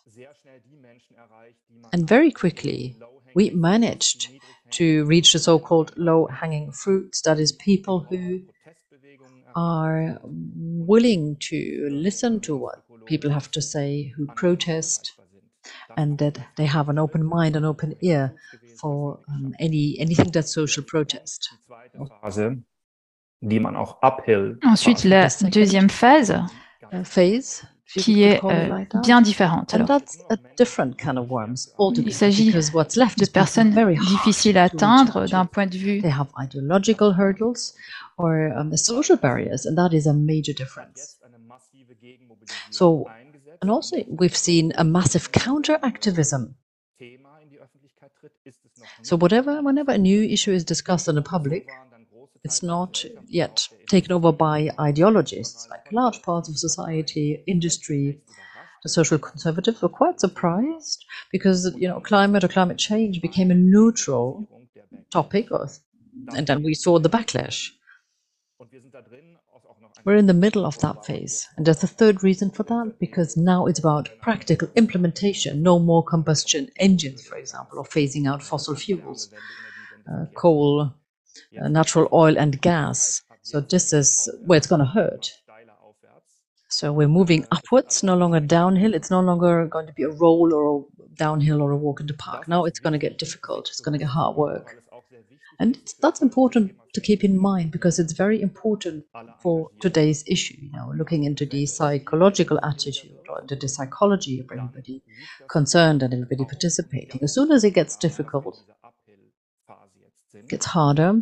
And 1.92 2.08
very 2.08 2.32
quickly, 2.32 2.96
we 3.36 3.50
managed 3.52 4.30
to 4.72 5.06
reach 5.06 5.34
the 5.34 5.40
so-called 5.40 5.94
low-hanging 5.98 6.72
fruits, 6.72 7.22
that 7.22 7.40
is 7.40 7.52
people 7.52 8.00
who 8.10 8.42
are 9.56 10.20
willing 10.24 11.38
to 11.40 11.90
listen 11.92 12.40
to 12.42 12.56
what 12.56 12.84
people 13.06 13.30
have 13.30 13.52
to 13.52 13.62
say, 13.62 14.12
who 14.16 14.26
protest, 14.28 15.14
and 15.96 16.18
that 16.18 16.40
they 16.58 16.66
have 16.66 16.90
an 16.90 16.98
open 16.98 17.24
mind, 17.24 17.56
an 17.56 17.66
open 17.66 17.96
ear 18.02 18.34
for 18.80 19.20
um, 19.30 19.54
any 19.60 19.96
anything 20.00 20.32
that's 20.32 20.54
social 20.54 20.84
protest. 20.84 21.50
Ensuite, 24.64 25.06
la 25.06 25.28
deuxième 25.50 25.90
phase, 25.90 26.32
uh, 26.32 27.04
phase 27.04 27.64
qui 27.88 28.24
est 28.24 28.44
euh, 28.44 28.86
bien 29.02 29.22
différente. 29.22 29.74
Alors, 29.74 30.00
Il 31.96 32.14
s'agit 32.14 32.52
de 32.52 33.26
personnes 33.32 33.96
difficiles 34.10 34.58
à 34.58 34.64
atteindre 34.64 35.28
d'un 35.28 35.46
point 35.46 35.68
de 35.68 35.78
vue 35.78 36.02
they 36.02 36.12
have 36.12 36.30
ideological 36.40 37.14
hurdles 37.18 37.74
or 38.18 38.52
um, 38.56 38.76
social 38.78 39.18
barriers, 39.18 39.66
and 39.66 39.76
that 39.76 39.94
is 39.94 40.08
a 40.08 40.14
major 40.14 40.54
difference. 40.54 41.18
So, 42.72 43.08
and 43.62 43.70
also 43.70 43.98
we've 44.08 44.36
seen 44.36 44.74
a 44.78 44.84
massive 44.84 45.32
counter 45.32 45.80
activism. 45.82 46.56
So, 49.02 49.18
whatever, 49.18 49.62
whenever 49.62 49.92
a 49.92 49.98
new 49.98 50.24
issue 50.24 50.52
is 50.52 50.64
discussed 50.64 51.08
in 51.08 51.16
the 51.16 51.22
public, 51.22 51.70
it's 52.44 52.62
not 52.62 53.04
yet 53.28 53.68
taken 53.88 54.12
over 54.12 54.32
by 54.32 54.70
ideologists. 54.80 55.68
Like 55.70 55.92
large 55.92 56.22
parts 56.22 56.50
of 56.50 56.58
society, 56.58 57.44
industry, 57.48 58.20
the 58.84 58.90
social 58.90 59.18
conservatives 59.18 59.82
were 59.82 59.90
quite 59.90 60.20
surprised 60.20 61.06
because 61.32 61.74
you 61.78 61.88
know 61.88 62.02
climate 62.02 62.44
or 62.44 62.50
climate 62.50 62.78
change 62.78 63.22
became 63.22 63.50
a 63.50 63.56
neutral 63.56 64.48
topic, 65.10 65.48
and 66.36 66.48
then 66.48 66.64
we 66.64 66.74
saw 66.74 67.00
the 67.00 67.10
backlash. 67.10 67.72
We're 70.06 70.18
in 70.18 70.28
the 70.28 70.34
middle 70.34 70.66
of 70.66 70.78
that 70.80 71.06
phase. 71.06 71.48
And 71.56 71.66
there's 71.66 71.84
a 71.84 71.88
third 71.88 72.24
reason 72.24 72.50
for 72.50 72.64
that, 72.64 72.96
because 73.00 73.38
now 73.38 73.68
it's 73.68 73.80
about 73.80 74.10
practical 74.22 74.68
implementation, 74.76 75.64
no 75.64 75.80
more 75.80 76.04
combustion 76.04 76.70
engines, 76.78 77.26
for 77.26 77.38
example, 77.38 77.80
or 77.80 77.86
phasing 77.86 78.28
out 78.28 78.44
fossil 78.44 78.76
fuels, 78.76 79.30
uh, 80.12 80.26
coal, 80.36 80.94
uh, 81.62 81.68
natural 81.68 82.08
oil 82.14 82.38
and 82.38 82.62
gas. 82.62 83.22
So 83.42 83.60
this 83.60 83.94
is 83.94 84.30
where 84.46 84.58
it's 84.58 84.68
going 84.68 84.80
to 84.80 84.86
hurt. 84.86 85.32
So 86.70 86.92
we're 86.92 87.08
moving 87.08 87.46
upwards, 87.52 88.02
no 88.02 88.16
longer 88.16 88.40
downhill. 88.40 88.96
It's 88.96 89.12
no 89.12 89.22
longer 89.22 89.68
going 89.68 89.86
to 89.86 89.94
be 89.94 90.04
a 90.04 90.10
roll 90.10 90.54
or 90.54 90.80
a 90.80 91.16
downhill 91.16 91.62
or 91.62 91.72
a 91.72 91.78
walk 91.78 92.00
in 92.00 92.08
the 92.08 92.16
park. 92.16 92.48
Now 92.48 92.66
it's 92.66 92.80
going 92.80 92.94
to 92.94 93.00
get 93.00 93.20
difficult. 93.20 93.70
It's 93.70 93.80
going 93.80 93.94
to 93.94 94.00
get 94.00 94.08
hard 94.10 94.36
work. 94.36 94.82
And 95.60 95.78
that's 96.02 96.22
important 96.22 96.76
to 96.94 97.02
keep 97.02 97.24
in 97.24 97.40
mind 97.40 97.72
because 97.72 98.00
it's 98.00 98.14
very 98.14 98.42
important 98.42 99.06
for 99.40 99.70
today's 99.82 100.24
issue. 100.28 100.58
You 100.60 100.72
know, 100.72 100.92
looking 100.96 101.26
into 101.26 101.46
the 101.46 101.66
psychological 101.68 102.60
attitude 102.64 103.20
or 103.30 103.42
into 103.42 103.56
the 103.56 103.68
psychology 103.68 104.40
of 104.40 104.48
everybody 104.52 105.04
concerned 105.50 106.02
and 106.02 106.12
everybody 106.12 106.44
participating. 106.46 107.22
As 107.24 107.36
soon 107.36 107.52
as 107.52 107.64
it 107.64 107.72
gets 107.72 107.96
difficult, 107.96 108.64
gets 110.48 110.66
harder, 110.66 111.22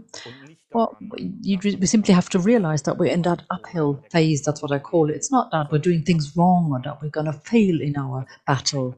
well, 0.73 0.97
you, 1.17 1.59
we 1.63 1.85
simply 1.85 2.13
have 2.13 2.29
to 2.29 2.39
realize 2.39 2.83
that 2.83 2.97
we're 2.97 3.11
in 3.11 3.23
that 3.23 3.41
uphill 3.49 4.03
phase. 4.09 4.41
That's 4.43 4.61
what 4.61 4.71
I 4.71 4.79
call 4.79 5.09
it. 5.09 5.15
It's 5.15 5.31
not 5.31 5.51
that 5.51 5.71
we're 5.71 5.79
doing 5.79 6.03
things 6.03 6.35
wrong 6.35 6.71
or 6.71 6.81
that 6.83 7.01
we're 7.01 7.09
going 7.09 7.25
to 7.25 7.33
fail 7.33 7.81
in 7.81 7.97
our 7.97 8.25
battle. 8.47 8.95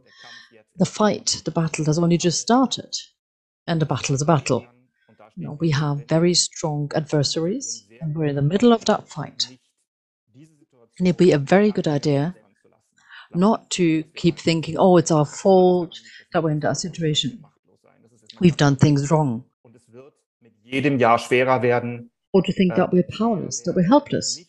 The 0.78 0.86
fight, 0.86 1.41
the 1.45 1.52
battle 1.52 1.86
has 1.86 1.97
only 1.97 2.17
just 2.17 2.41
started, 2.41 2.93
and 3.67 3.82
the 3.82 3.86
battle 3.86 4.15
is 4.15 4.21
a 4.21 4.26
battle. 4.26 4.65
You 5.36 5.47
know, 5.47 5.58
we 5.60 5.71
have 5.71 6.08
very 6.08 6.36
strong 6.36 6.91
adversaries, 6.95 7.86
and 8.02 8.15
we're 8.15 8.26
in 8.26 8.36
the 8.36 8.41
middle 8.41 8.71
of 8.71 8.86
that 8.86 9.08
fight. 9.08 9.47
And 10.99 11.08
it'd 11.08 11.17
be 11.17 11.32
a 11.32 11.39
very 11.39 11.71
good 11.71 11.88
idea 11.88 12.36
not 13.34 13.69
to 13.71 14.04
keep 14.15 14.38
thinking, 14.38 14.78
oh, 14.78 14.97
it's 14.97 15.10
our 15.10 15.26
fault 15.26 15.99
that 16.32 16.43
we're 16.43 16.52
in 16.52 16.60
that 16.60 16.78
situation. 16.78 17.43
We've 18.39 18.58
done 18.58 18.76
things 18.76 19.10
wrong. 19.10 19.45
Or 22.34 22.42
to 22.42 22.52
think 22.52 22.76
that 22.76 22.92
we're 22.92 23.06
powerless, 23.18 23.62
that 23.62 23.76
we're 23.76 23.88
helpless. 23.88 24.40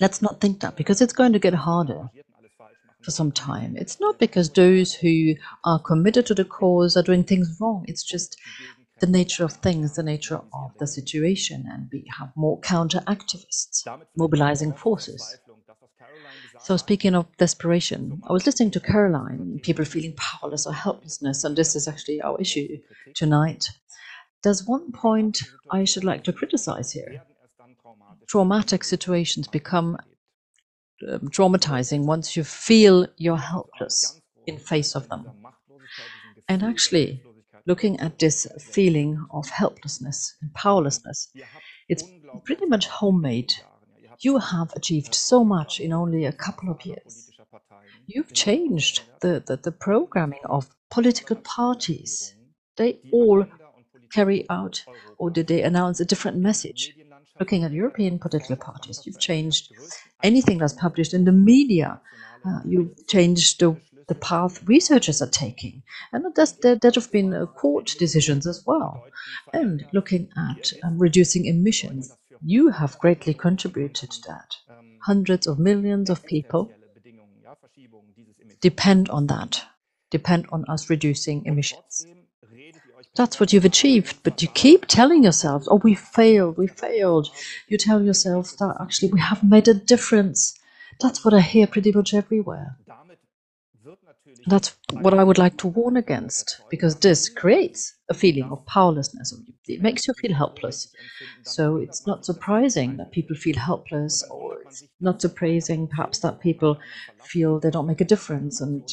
Let's 0.00 0.22
not 0.22 0.40
think 0.40 0.60
that 0.60 0.76
because 0.76 1.00
it's 1.00 1.12
going 1.12 1.32
to 1.32 1.38
get 1.38 1.54
harder 1.54 2.10
for 3.02 3.10
some 3.10 3.32
time. 3.32 3.76
It's 3.76 3.98
not 4.00 4.18
because 4.18 4.50
those 4.50 4.94
who 4.94 5.34
are 5.64 5.78
committed 5.78 6.26
to 6.26 6.34
the 6.34 6.44
cause 6.44 6.96
are 6.96 7.02
doing 7.02 7.24
things 7.24 7.56
wrong. 7.60 7.84
It's 7.88 8.02
just 8.04 8.36
the 9.00 9.06
nature 9.06 9.44
of 9.44 9.52
things, 9.52 9.96
the 9.96 10.02
nature 10.02 10.40
of 10.52 10.72
the 10.78 10.86
situation, 10.86 11.64
and 11.70 11.88
we 11.92 12.04
have 12.18 12.30
more 12.36 12.60
counter 12.60 13.00
activists 13.06 13.86
mobilizing 14.16 14.72
forces. 14.74 15.38
So, 16.60 16.76
speaking 16.76 17.14
of 17.14 17.26
desperation, 17.38 18.20
I 18.28 18.32
was 18.32 18.44
listening 18.46 18.70
to 18.72 18.80
Caroline, 18.80 19.60
people 19.62 19.84
feeling 19.86 20.14
powerless 20.16 20.66
or 20.66 20.74
helplessness, 20.74 21.44
and 21.44 21.56
this 21.56 21.74
is 21.74 21.88
actually 21.88 22.20
our 22.20 22.38
issue 22.38 22.78
tonight. 23.14 23.70
There's 24.42 24.66
one 24.66 24.92
point 24.92 25.42
I 25.70 25.84
should 25.84 26.04
like 26.04 26.24
to 26.24 26.32
criticize 26.32 26.92
here. 26.92 27.22
Traumatic 28.26 28.84
situations 28.84 29.48
become 29.48 29.96
um, 31.08 31.28
traumatizing 31.28 32.04
once 32.04 32.36
you 32.36 32.44
feel 32.44 33.06
you're 33.16 33.36
helpless 33.36 34.20
in 34.46 34.58
face 34.58 34.94
of 34.94 35.08
them. 35.08 35.26
And 36.48 36.62
actually, 36.62 37.22
looking 37.66 38.00
at 38.00 38.18
this 38.18 38.46
feeling 38.58 39.24
of 39.30 39.48
helplessness 39.48 40.36
and 40.40 40.52
powerlessness, 40.54 41.32
it's 41.88 42.04
pretty 42.44 42.66
much 42.66 42.86
homemade. 42.86 43.52
You 44.20 44.38
have 44.38 44.72
achieved 44.74 45.14
so 45.14 45.44
much 45.44 45.80
in 45.80 45.92
only 45.92 46.24
a 46.24 46.32
couple 46.32 46.70
of 46.70 46.84
years. 46.84 47.30
You've 48.06 48.32
changed 48.32 49.02
the, 49.20 49.42
the, 49.46 49.56
the 49.56 49.72
programming 49.72 50.40
of 50.44 50.68
political 50.90 51.36
parties. 51.36 52.34
They 52.76 53.00
all 53.12 53.46
carry 54.10 54.46
out 54.50 54.84
or 55.18 55.30
did 55.30 55.46
they 55.46 55.62
announce 55.62 56.00
a 56.00 56.04
different 56.04 56.38
message? 56.38 56.94
Looking 57.38 57.64
at 57.64 57.72
European 57.72 58.18
political 58.18 58.56
parties, 58.56 59.02
you've 59.06 59.18
changed 59.18 59.72
anything 60.22 60.58
that's 60.58 60.74
published 60.74 61.14
in 61.14 61.24
the 61.24 61.32
media. 61.32 62.00
Uh, 62.44 62.60
you've 62.64 63.06
changed 63.06 63.60
the 63.60 63.76
the 64.08 64.14
path 64.16 64.60
researchers 64.66 65.22
are 65.22 65.30
taking. 65.30 65.84
And 66.12 66.26
there, 66.34 66.78
have 66.82 67.12
been 67.12 67.32
uh, 67.32 67.46
court 67.46 67.94
decisions 67.96 68.44
as 68.44 68.64
well. 68.66 69.04
And 69.52 69.86
looking 69.92 70.28
at 70.36 70.72
um, 70.82 70.98
reducing 70.98 71.44
emissions, 71.44 72.12
you 72.44 72.70
have 72.70 72.98
greatly 72.98 73.34
contributed 73.34 74.10
to 74.10 74.20
that. 74.26 74.56
hundreds 75.02 75.46
of 75.46 75.58
millions 75.58 76.10
of 76.10 76.24
people 76.24 76.70
depend 78.60 79.08
on 79.08 79.26
that, 79.28 79.62
depend 80.10 80.46
on 80.52 80.64
us 80.68 80.90
reducing 80.90 81.44
emissions. 81.46 82.06
That's 83.16 83.40
what 83.40 83.52
you've 83.52 83.64
achieved, 83.64 84.22
but 84.22 84.40
you 84.40 84.48
keep 84.48 84.86
telling 84.86 85.22
yourselves, 85.22 85.66
oh, 85.70 85.80
we 85.82 85.94
failed, 85.94 86.56
we 86.56 86.68
failed. 86.68 87.28
You 87.68 87.76
tell 87.76 88.02
yourself 88.02 88.56
that 88.58 88.76
actually 88.80 89.12
we 89.12 89.20
have 89.20 89.42
made 89.42 89.68
a 89.68 89.74
difference. 89.74 90.56
That's 91.00 91.24
what 91.24 91.34
I 91.34 91.40
hear 91.40 91.66
pretty 91.66 91.92
much 91.92 92.14
everywhere. 92.14 92.76
That's 94.46 94.76
what 94.92 95.14
I 95.14 95.24
would 95.24 95.38
like 95.38 95.56
to 95.58 95.66
warn 95.68 95.96
against, 95.96 96.60
because 96.70 96.96
this 96.96 97.28
creates 97.28 97.94
a 98.08 98.14
feeling 98.14 98.50
of 98.50 98.64
powerlessness. 98.66 99.34
It 99.66 99.82
makes 99.82 100.06
you 100.06 100.14
feel 100.14 100.34
helpless. 100.34 100.92
So 101.42 101.76
it's 101.76 102.06
not 102.06 102.24
surprising 102.24 102.96
that 102.96 103.12
people 103.12 103.36
feel 103.36 103.56
helpless, 103.58 104.22
or 104.30 104.62
it's 104.62 104.84
not 105.00 105.20
surprising 105.20 105.88
perhaps 105.88 106.20
that 106.20 106.40
people 106.40 106.78
feel 107.18 107.58
they 107.58 107.70
don't 107.70 107.86
make 107.86 108.00
a 108.00 108.04
difference 108.04 108.60
and 108.60 108.88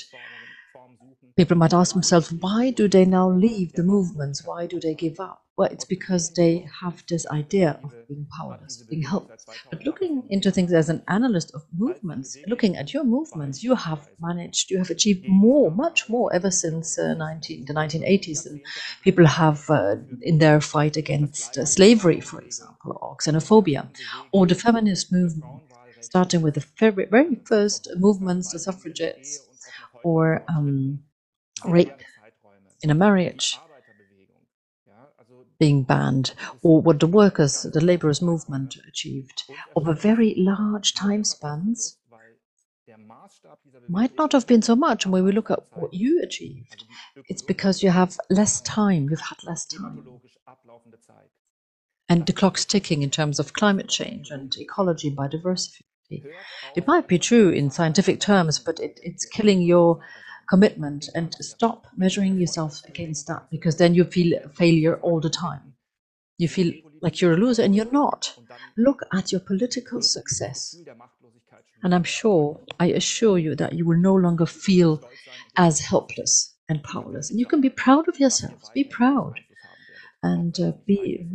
People 1.37 1.55
might 1.57 1.73
ask 1.73 1.93
themselves, 1.93 2.33
why 2.33 2.71
do 2.71 2.87
they 2.87 3.05
now 3.05 3.29
leave 3.29 3.75
the 3.75 3.83
movements? 3.83 4.45
Why 4.45 4.65
do 4.65 4.79
they 4.79 4.95
give 4.95 5.19
up? 5.19 5.43
Well, 5.55 5.69
it's 5.71 5.85
because 5.85 6.33
they 6.33 6.67
have 6.81 7.03
this 7.07 7.25
idea 7.27 7.79
of 7.83 7.93
being 8.07 8.27
powerless, 8.37 8.83
being 8.89 9.03
helpless. 9.03 9.45
But 9.69 9.85
looking 9.85 10.23
into 10.29 10.51
things 10.51 10.73
as 10.73 10.89
an 10.89 11.03
analyst 11.07 11.51
of 11.53 11.63
movements, 11.75 12.39
looking 12.47 12.75
at 12.75 12.93
your 12.93 13.03
movements, 13.03 13.63
you 13.63 13.75
have 13.75 14.07
managed, 14.19 14.69
you 14.71 14.79
have 14.79 14.89
achieved 14.89 15.23
more, 15.27 15.71
much 15.71 16.09
more 16.09 16.33
ever 16.33 16.51
since 16.51 16.97
uh, 16.97 17.13
19, 17.13 17.65
the 17.67 17.73
1980s. 17.73 18.45
And 18.45 18.59
people 19.03 19.25
have, 19.27 19.69
uh, 19.69 19.95
in 20.21 20.39
their 20.39 20.59
fight 20.59 20.97
against 20.97 21.57
uh, 21.57 21.65
slavery, 21.65 22.19
for 22.19 22.41
example, 22.41 22.97
or 23.01 23.15
xenophobia, 23.17 23.89
or 24.31 24.45
the 24.47 24.55
feminist 24.55 25.11
movement, 25.13 25.61
starting 26.01 26.41
with 26.41 26.55
the 26.55 26.65
very, 26.79 27.05
very 27.05 27.35
first 27.45 27.87
movements, 27.95 28.51
the 28.51 28.59
suffragettes, 28.59 29.47
or 30.03 30.43
um, 30.49 30.99
rape 31.65 32.01
in 32.81 32.89
a 32.89 32.95
marriage 32.95 33.57
being 35.59 35.83
banned, 35.83 36.33
or 36.61 36.81
what 36.81 36.99
the 36.99 37.07
workers, 37.07 37.63
the 37.63 37.83
laborers' 37.83 38.21
movement 38.21 38.77
achieved, 38.87 39.43
over 39.75 39.93
very 39.93 40.35
large 40.37 40.93
time 40.93 41.23
spans, 41.23 41.97
might 43.87 44.15
not 44.17 44.31
have 44.31 44.45
been 44.45 44.61
so 44.61 44.75
much. 44.75 45.05
And 45.05 45.13
when 45.13 45.23
we 45.23 45.31
look 45.31 45.49
at 45.49 45.59
what 45.73 45.93
you 45.93 46.21
achieved, 46.21 46.83
it's 47.27 47.41
because 47.41 47.81
you 47.81 47.89
have 47.89 48.17
less 48.29 48.61
time, 48.61 49.09
you've 49.09 49.19
had 49.19 49.43
less 49.43 49.65
time. 49.65 50.05
And 52.09 52.25
the 52.25 52.33
clock's 52.33 52.63
ticking 52.63 53.01
in 53.01 53.09
terms 53.09 53.39
of 53.39 53.53
climate 53.53 53.89
change 53.89 54.29
and 54.29 54.55
ecology, 54.57 55.09
biodiversity. 55.13 55.81
It 56.75 56.87
might 56.87 57.07
be 57.07 57.19
true 57.19 57.49
in 57.49 57.69
scientific 57.69 58.19
terms, 58.19 58.59
but 58.59 58.79
it, 58.79 58.99
it's 59.03 59.25
killing 59.25 59.61
your 59.61 59.99
commitment 60.49 61.09
and 61.15 61.33
stop 61.35 61.87
measuring 61.95 62.39
yourself 62.39 62.81
against 62.87 63.27
that 63.27 63.47
because 63.51 63.77
then 63.77 63.93
you 63.93 64.03
feel 64.03 64.39
failure 64.55 64.95
all 65.01 65.19
the 65.19 65.29
time. 65.29 65.73
You 66.37 66.47
feel 66.47 66.73
like 67.01 67.19
you're 67.19 67.33
a 67.33 67.37
loser 67.37 67.63
and 67.63 67.75
you're 67.75 67.91
not. 67.91 68.37
Look 68.77 69.01
at 69.13 69.31
your 69.31 69.41
political 69.41 70.01
success. 70.01 70.75
And 71.83 71.93
I'm 71.93 72.03
sure, 72.03 72.59
I 72.79 72.87
assure 72.87 73.37
you 73.37 73.55
that 73.55 73.73
you 73.73 73.85
will 73.85 73.97
no 73.97 74.15
longer 74.15 74.45
feel 74.45 75.03
as 75.57 75.79
helpless 75.79 76.55
and 76.69 76.83
powerless. 76.83 77.29
And 77.29 77.39
you 77.39 77.45
can 77.45 77.61
be 77.61 77.69
proud 77.69 78.07
of 78.07 78.19
yourselves. 78.19 78.69
Be 78.73 78.83
proud. 78.83 79.39
And 80.23 80.59
uh, 80.59 80.71
be 80.85 81.27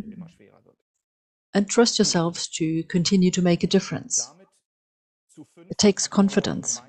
and 1.54 1.68
trust 1.68 1.98
yourselves 1.98 2.48
to 2.48 2.82
continue 2.84 3.30
to 3.30 3.42
make 3.42 3.62
a 3.62 3.66
difference. 3.66 4.30
It 5.68 5.78
takes 5.78 6.08
confidence. 6.08 6.80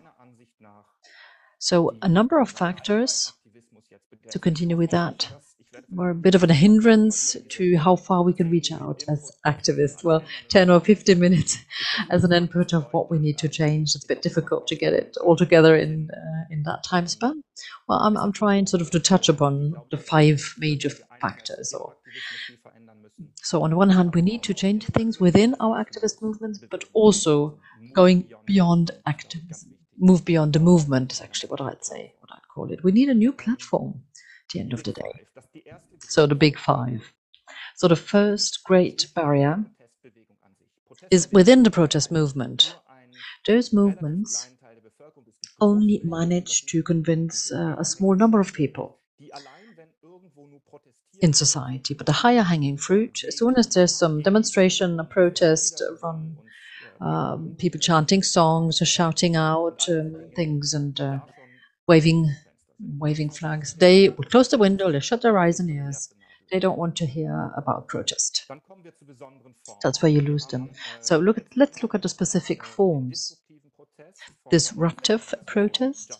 So 1.63 1.95
a 2.01 2.09
number 2.09 2.41
of 2.41 2.49
factors, 2.49 3.31
to 4.31 4.37
continue 4.37 4.75
with 4.75 4.91
that, 4.91 5.29
were 5.89 6.09
a 6.09 6.15
bit 6.15 6.35
of 6.35 6.43
a 6.43 6.53
hindrance 6.53 7.37
to 7.51 7.77
how 7.77 7.95
far 7.95 8.21
we 8.21 8.33
can 8.33 8.49
reach 8.49 8.73
out 8.73 9.05
as 9.07 9.31
activists. 9.45 10.03
Well, 10.03 10.25
10 10.49 10.69
or 10.69 10.81
15 10.81 11.17
minutes 11.17 11.57
as 12.09 12.25
an 12.25 12.33
input 12.33 12.73
of 12.73 12.91
what 12.91 13.09
we 13.09 13.17
need 13.17 13.37
to 13.37 13.47
change. 13.47 13.95
It's 13.95 14.03
a 14.03 14.07
bit 14.09 14.21
difficult 14.21 14.67
to 14.67 14.75
get 14.75 14.91
it 14.91 15.15
all 15.23 15.37
together 15.37 15.77
in, 15.77 16.09
uh, 16.11 16.43
in 16.49 16.63
that 16.63 16.83
time 16.83 17.07
span. 17.07 17.41
Well, 17.87 17.99
I'm, 17.99 18.17
I'm 18.17 18.33
trying 18.33 18.67
sort 18.67 18.81
of 18.81 18.91
to 18.91 18.99
touch 18.99 19.29
upon 19.29 19.75
the 19.89 19.97
five 19.97 20.55
major 20.57 20.89
factors. 20.89 21.73
Or, 21.73 21.95
so 23.35 23.63
on 23.63 23.69
the 23.69 23.77
one 23.77 23.91
hand, 23.91 24.13
we 24.13 24.21
need 24.21 24.43
to 24.43 24.53
change 24.53 24.87
things 24.87 25.17
within 25.17 25.55
our 25.61 25.81
activist 25.81 26.21
movements, 26.21 26.59
but 26.69 26.83
also 26.91 27.57
going 27.93 28.27
beyond 28.45 28.91
activism 29.05 29.72
move 29.97 30.25
beyond 30.25 30.53
the 30.53 30.59
movement 30.59 31.11
is 31.11 31.21
actually 31.21 31.49
what 31.49 31.61
I'd 31.61 31.83
say, 31.83 32.13
what 32.19 32.31
I'd 32.31 32.47
call 32.53 32.71
it. 32.71 32.83
We 32.83 32.91
need 32.91 33.09
a 33.09 33.13
new 33.13 33.31
platform 33.31 34.03
at 34.15 34.53
the 34.53 34.59
end 34.59 34.73
of 34.73 34.83
the 34.83 34.93
day. 34.93 35.25
So 35.99 36.25
the 36.27 36.35
big 36.35 36.57
five. 36.57 37.13
So 37.75 37.87
the 37.87 37.95
first 37.95 38.63
great 38.63 39.07
barrier 39.15 39.65
is 41.11 41.31
within 41.31 41.63
the 41.63 41.71
protest 41.71 42.11
movement. 42.11 42.75
Those 43.47 43.73
movements 43.73 44.49
only 45.59 46.01
manage 46.03 46.65
to 46.67 46.83
convince 46.83 47.51
uh, 47.51 47.75
a 47.77 47.85
small 47.85 48.15
number 48.15 48.39
of 48.39 48.53
people 48.53 48.99
in 51.21 51.33
society. 51.33 51.93
But 51.93 52.05
the 52.05 52.11
higher 52.11 52.41
hanging 52.43 52.77
fruit, 52.77 53.23
as 53.27 53.37
soon 53.37 53.55
as 53.57 53.67
there's 53.67 53.95
some 53.95 54.21
demonstration, 54.21 54.99
a 54.99 55.03
protest 55.03 55.81
run 56.01 56.37
um, 57.01 57.55
people 57.57 57.79
chanting 57.79 58.23
songs 58.23 58.81
or 58.81 58.85
shouting 58.85 59.35
out 59.35 59.87
um, 59.89 60.15
things 60.35 60.73
and 60.73 60.99
uh, 60.99 61.19
waving 61.87 62.33
waving 62.97 63.29
flags. 63.29 63.75
They 63.75 64.09
close 64.09 64.49
the 64.49 64.57
window, 64.57 64.91
they 64.91 64.99
shut 64.99 65.21
their 65.21 65.37
eyes 65.37 65.59
and 65.59 65.69
ears. 65.69 66.13
They 66.51 66.59
don't 66.59 66.77
want 66.77 66.95
to 66.97 67.05
hear 67.05 67.51
about 67.55 67.87
protest. 67.87 68.45
That's 69.81 70.01
where 70.01 70.11
you 70.11 70.21
lose 70.21 70.45
them. 70.45 70.69
So 70.99 71.17
look 71.17 71.37
at, 71.37 71.45
let's 71.55 71.81
look 71.81 71.95
at 71.95 72.01
the 72.01 72.09
specific 72.09 72.63
forms. 72.63 73.37
Disruptive 74.49 75.33
protest, 75.45 76.19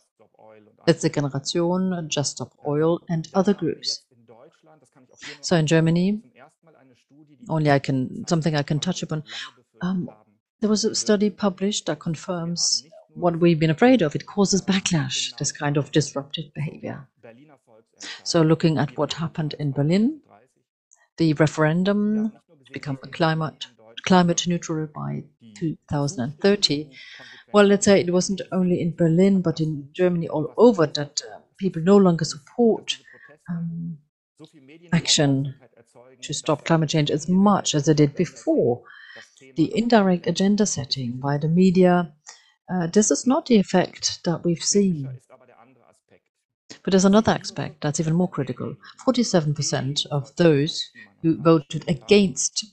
Letzte 0.87 1.13
Generation, 1.13 2.09
Just 2.09 2.31
Stop 2.31 2.53
Oil, 2.65 3.01
and 3.09 3.27
other 3.33 3.53
groups. 3.53 4.01
So 5.41 5.55
in 5.55 5.67
Germany, 5.67 6.21
only 7.49 7.71
I 7.71 7.79
can 7.79 8.25
something 8.27 8.55
I 8.55 8.63
can 8.63 8.79
touch 8.79 9.03
upon. 9.03 9.23
Um, 9.81 10.09
there 10.63 10.69
was 10.69 10.85
a 10.85 10.95
study 10.95 11.29
published 11.29 11.87
that 11.87 11.99
confirms 11.99 12.85
what 13.15 13.37
we've 13.37 13.59
been 13.59 13.69
afraid 13.69 14.01
of. 14.01 14.15
It 14.15 14.25
causes 14.25 14.61
backlash, 14.61 15.35
this 15.35 15.51
kind 15.51 15.75
of 15.75 15.91
disruptive 15.91 16.53
behavior. 16.53 17.05
So, 18.23 18.41
looking 18.41 18.77
at 18.77 18.97
what 18.97 19.11
happened 19.11 19.55
in 19.59 19.73
Berlin, 19.73 20.21
the 21.17 21.33
referendum 21.33 22.31
to 22.65 22.71
become 22.71 22.95
climate 23.11 23.67
climate 24.05 24.47
neutral 24.47 24.87
by 24.87 25.25
2030. 25.57 26.89
Well, 27.51 27.65
let's 27.65 27.83
say 27.83 27.99
it 27.99 28.13
wasn't 28.13 28.39
only 28.53 28.79
in 28.79 28.95
Berlin, 28.95 29.41
but 29.41 29.59
in 29.59 29.89
Germany 29.91 30.29
all 30.29 30.53
over 30.55 30.87
that 30.87 31.21
uh, 31.29 31.39
people 31.57 31.81
no 31.81 31.97
longer 31.97 32.23
support 32.23 32.99
um, 33.49 33.97
action 34.93 35.55
to 36.21 36.33
stop 36.33 36.63
climate 36.63 36.89
change 36.89 37.11
as 37.11 37.27
much 37.27 37.75
as 37.75 37.83
they 37.85 37.93
did 37.93 38.15
before 38.15 38.83
the 39.55 39.71
indirect 39.75 40.27
agenda 40.27 40.65
setting 40.65 41.19
by 41.19 41.37
the 41.37 41.47
media, 41.47 42.13
uh, 42.71 42.87
this 42.87 43.11
is 43.11 43.27
not 43.27 43.45
the 43.45 43.57
effect 43.57 44.23
that 44.23 44.43
we've 44.43 44.63
seen. 44.63 45.19
But 46.83 46.91
there's 46.91 47.05
another 47.05 47.31
aspect 47.31 47.81
that's 47.81 47.99
even 47.99 48.15
more 48.15 48.29
critical. 48.29 48.75
47% 49.05 50.05
of 50.07 50.35
those 50.35 50.89
who 51.21 51.41
voted 51.41 51.85
against 51.87 52.65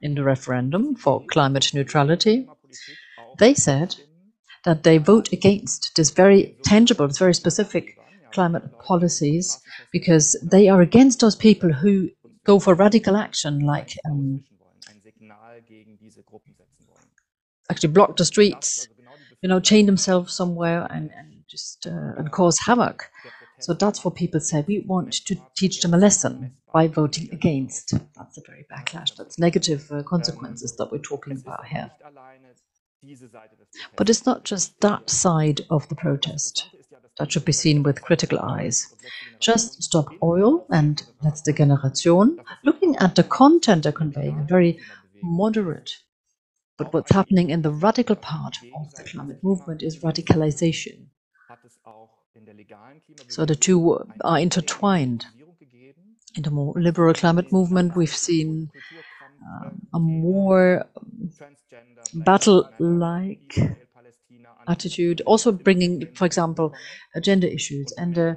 in 0.00 0.14
the 0.14 0.22
referendum 0.22 0.94
for 0.94 1.24
climate 1.26 1.72
neutrality, 1.74 2.46
they 3.38 3.54
said 3.54 3.96
that 4.64 4.82
they 4.82 4.98
vote 4.98 5.32
against 5.32 5.92
this 5.96 6.10
very 6.10 6.56
tangible, 6.62 7.08
this 7.08 7.18
very 7.18 7.34
specific 7.34 7.98
climate 8.32 8.78
policies 8.78 9.60
because 9.92 10.38
they 10.42 10.68
are 10.68 10.80
against 10.80 11.20
those 11.20 11.36
people 11.36 11.72
who 11.72 12.08
go 12.44 12.58
for 12.58 12.74
radical 12.74 13.16
action 13.16 13.60
like 13.60 13.96
um, 14.06 14.42
actually 17.70 17.88
block 17.90 18.16
the 18.16 18.24
streets, 18.24 18.88
you 19.40 19.48
know, 19.48 19.60
chain 19.60 19.86
themselves 19.86 20.34
somewhere 20.34 20.86
and, 20.90 21.10
and 21.16 21.42
just 21.48 21.86
uh, 21.86 22.18
and 22.18 22.30
cause 22.30 22.58
havoc. 22.58 23.10
So 23.60 23.74
that's 23.74 24.04
what 24.04 24.14
people 24.16 24.40
say. 24.40 24.64
We 24.66 24.80
want 24.80 25.12
to 25.26 25.36
teach 25.56 25.82
them 25.82 25.94
a 25.94 25.96
lesson 25.96 26.52
by 26.72 26.88
voting 26.88 27.28
against. 27.32 27.94
That's 28.16 28.38
a 28.38 28.42
very 28.46 28.66
backlash. 28.72 29.14
That's 29.16 29.38
negative 29.38 29.90
uh, 29.92 30.02
consequences 30.02 30.76
that 30.76 30.90
we're 30.90 30.98
talking 30.98 31.36
about 31.36 31.66
here. 31.66 31.90
But 33.96 34.10
it's 34.10 34.26
not 34.26 34.44
just 34.44 34.80
that 34.80 35.10
side 35.10 35.60
of 35.70 35.88
the 35.88 35.94
protest 35.94 36.68
that 37.18 37.30
should 37.30 37.44
be 37.44 37.52
seen 37.52 37.82
with 37.82 38.02
critical 38.02 38.38
eyes. 38.40 38.94
Just 39.38 39.82
Stop 39.82 40.08
Oil 40.22 40.66
and 40.70 41.02
Letzte 41.22 41.56
Generation, 41.56 42.38
looking 42.64 42.96
at 42.96 43.14
the 43.16 43.24
content 43.24 43.82
they're 43.82 43.92
conveying, 43.92 44.38
a 44.38 44.44
very 44.44 44.80
moderate 45.22 45.92
But 46.78 46.92
what's 46.92 47.12
happening 47.12 47.50
in 47.50 47.62
the 47.62 47.70
radical 47.70 48.16
part 48.16 48.56
of 48.74 48.94
the 48.94 49.04
climate 49.04 49.38
movement 49.42 49.82
is 49.82 49.98
radicalization. 50.00 51.06
So 53.28 53.44
the 53.44 53.54
two 53.54 53.98
are 54.22 54.38
intertwined. 54.38 55.26
In 56.34 56.42
the 56.42 56.50
more 56.50 56.74
liberal 56.76 57.14
climate 57.14 57.52
movement, 57.52 57.94
we've 57.94 58.14
seen 58.14 58.70
um, 59.46 59.86
a 59.94 59.98
more 60.00 60.86
battle 62.14 62.68
like 62.78 63.58
attitude, 64.66 65.20
also 65.26 65.52
bringing, 65.52 66.08
for 66.14 66.24
example, 66.26 66.74
gender 67.20 67.46
issues 67.48 67.92
and 67.98 68.18
uh, 68.18 68.34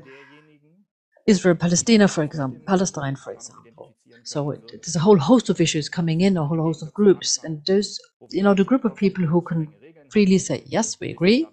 Israel, 1.28 1.56
Palestine, 1.56 2.08
for 2.08 2.24
example, 2.24 2.62
Palestine, 2.68 3.16
for 3.16 3.34
example. 3.34 3.95
So 4.24 4.51
it, 4.51 4.61
there's 4.72 4.95
a 4.95 4.99
whole 4.99 5.18
host 5.18 5.49
of 5.49 5.61
issues 5.61 5.89
coming 5.89 6.22
in, 6.22 6.38
a 6.38 6.45
whole 6.45 6.61
host 6.61 6.82
of 6.82 6.93
groups, 6.93 7.39
and 7.43 7.63
those, 7.66 7.99
you 8.32 8.43
know, 8.43 8.53
the 8.53 8.63
group 8.63 8.86
of 8.86 8.95
people 8.95 9.26
who 9.26 9.41
can 9.41 9.74
freely 10.09 10.38
say, 10.38 10.63
yes, 10.66 10.99
we 10.99 11.11
agree 11.11 11.47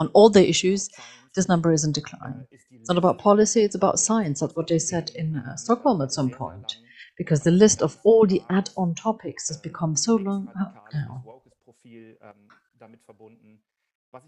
on 0.00 0.08
all 0.08 0.28
the 0.30 0.48
issues, 0.48 0.88
this 1.34 1.48
number 1.48 1.72
is 1.72 1.84
in 1.84 1.92
decline. 1.92 2.46
It's 2.50 2.88
not 2.88 2.98
about 2.98 3.18
policy, 3.18 3.62
it's 3.62 3.74
about 3.74 3.98
science. 3.98 4.40
That's 4.40 4.56
what 4.56 4.68
they 4.68 4.78
said 4.78 5.10
in 5.14 5.36
uh, 5.36 5.56
Stockholm 5.56 6.00
at 6.02 6.12
some 6.12 6.30
point, 6.30 6.76
because 7.16 7.42
the 7.42 7.50
list 7.50 7.82
of 7.82 7.96
all 8.04 8.26
the 8.26 8.42
add-on 8.50 8.94
topics 8.94 9.48
has 9.48 9.56
become 9.58 9.96
so 9.96 10.16
long 10.16 10.48
now 10.92 11.24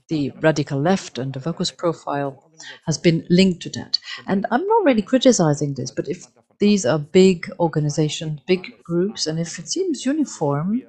the 0.08 0.30
radical 0.40 0.80
left 0.80 1.18
and 1.18 1.32
the 1.32 1.40
focus 1.40 1.70
profile 1.70 2.50
has 2.86 2.96
been 2.98 3.26
linked 3.28 3.60
to 3.62 3.70
that. 3.70 3.98
And 4.26 4.46
I'm 4.50 4.66
not 4.66 4.84
really 4.84 5.02
criticizing 5.02 5.74
this, 5.74 5.90
but 5.90 6.08
if 6.08 6.26
these 6.58 6.86
are 6.86 6.98
big 6.98 7.50
organizations, 7.60 8.40
big 8.46 8.82
groups, 8.82 9.26
and 9.26 9.38
if 9.40 9.58
it 9.58 9.68
seems 9.68 10.06
uniform, 10.06 10.82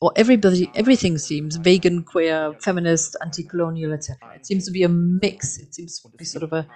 or 0.00 0.12
everybody, 0.16 0.70
everything 0.74 1.18
seems 1.18 1.56
vegan, 1.56 2.02
queer, 2.04 2.54
feminist, 2.60 3.16
anti-colonial, 3.22 3.92
etc. 3.92 4.34
It 4.34 4.46
seems 4.46 4.66
to 4.66 4.70
be 4.70 4.82
a 4.82 4.88
mix. 4.88 5.58
It 5.58 5.74
seems 5.74 6.00
to 6.00 6.08
be 6.16 6.24
sort 6.24 6.44
of 6.44 6.52
a, 6.52 6.66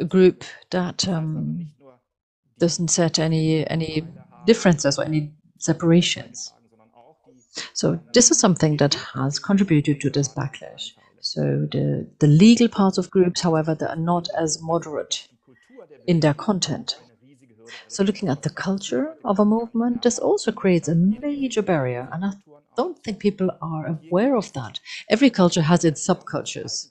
a 0.00 0.04
group 0.04 0.44
that 0.70 1.08
um, 1.08 1.70
doesn't 2.58 2.88
set 2.88 3.18
any 3.18 3.68
any 3.68 4.06
differences 4.46 4.98
or 4.98 5.04
any 5.04 5.32
separations. 5.58 6.52
So 7.74 8.00
this 8.14 8.30
is 8.30 8.38
something 8.38 8.76
that 8.78 8.94
has 9.14 9.38
contributed 9.38 10.00
to 10.02 10.10
this 10.10 10.28
backlash. 10.28 10.92
So 11.20 11.66
the, 11.70 12.08
the 12.18 12.26
legal 12.26 12.68
parts 12.68 12.98
of 12.98 13.10
groups, 13.10 13.40
however, 13.40 13.74
they 13.74 13.86
are 13.86 13.96
not 13.96 14.28
as 14.38 14.60
moderate 14.62 15.28
in 16.06 16.20
their 16.20 16.34
content. 16.34 16.96
So 17.88 18.02
looking 18.04 18.28
at 18.28 18.42
the 18.42 18.50
culture 18.50 19.14
of 19.24 19.38
a 19.38 19.44
movement, 19.44 20.02
this 20.02 20.18
also 20.18 20.52
creates 20.52 20.88
a 20.88 20.94
major 20.94 21.62
barrier. 21.62 22.08
And 22.12 22.24
I 22.24 22.32
don't 22.76 22.98
think 23.04 23.18
people 23.20 23.50
are 23.62 23.86
aware 23.86 24.36
of 24.36 24.52
that. 24.54 24.80
Every 25.08 25.30
culture 25.30 25.62
has 25.62 25.84
its 25.84 26.06
subcultures. 26.06 26.88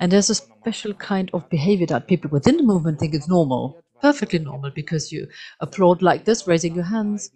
And 0.00 0.10
there's 0.10 0.30
a 0.30 0.34
special 0.34 0.94
kind 0.94 1.30
of 1.32 1.48
behavior 1.48 1.86
that 1.86 2.08
people 2.08 2.30
within 2.30 2.56
the 2.56 2.62
movement 2.64 2.98
think 2.98 3.14
is 3.14 3.28
normal, 3.28 3.78
perfectly 4.02 4.38
normal, 4.40 4.70
because 4.70 5.12
you 5.12 5.28
applaud 5.60 6.02
like 6.02 6.24
this, 6.24 6.46
raising 6.46 6.74
your 6.74 6.84
hands, 6.84 7.30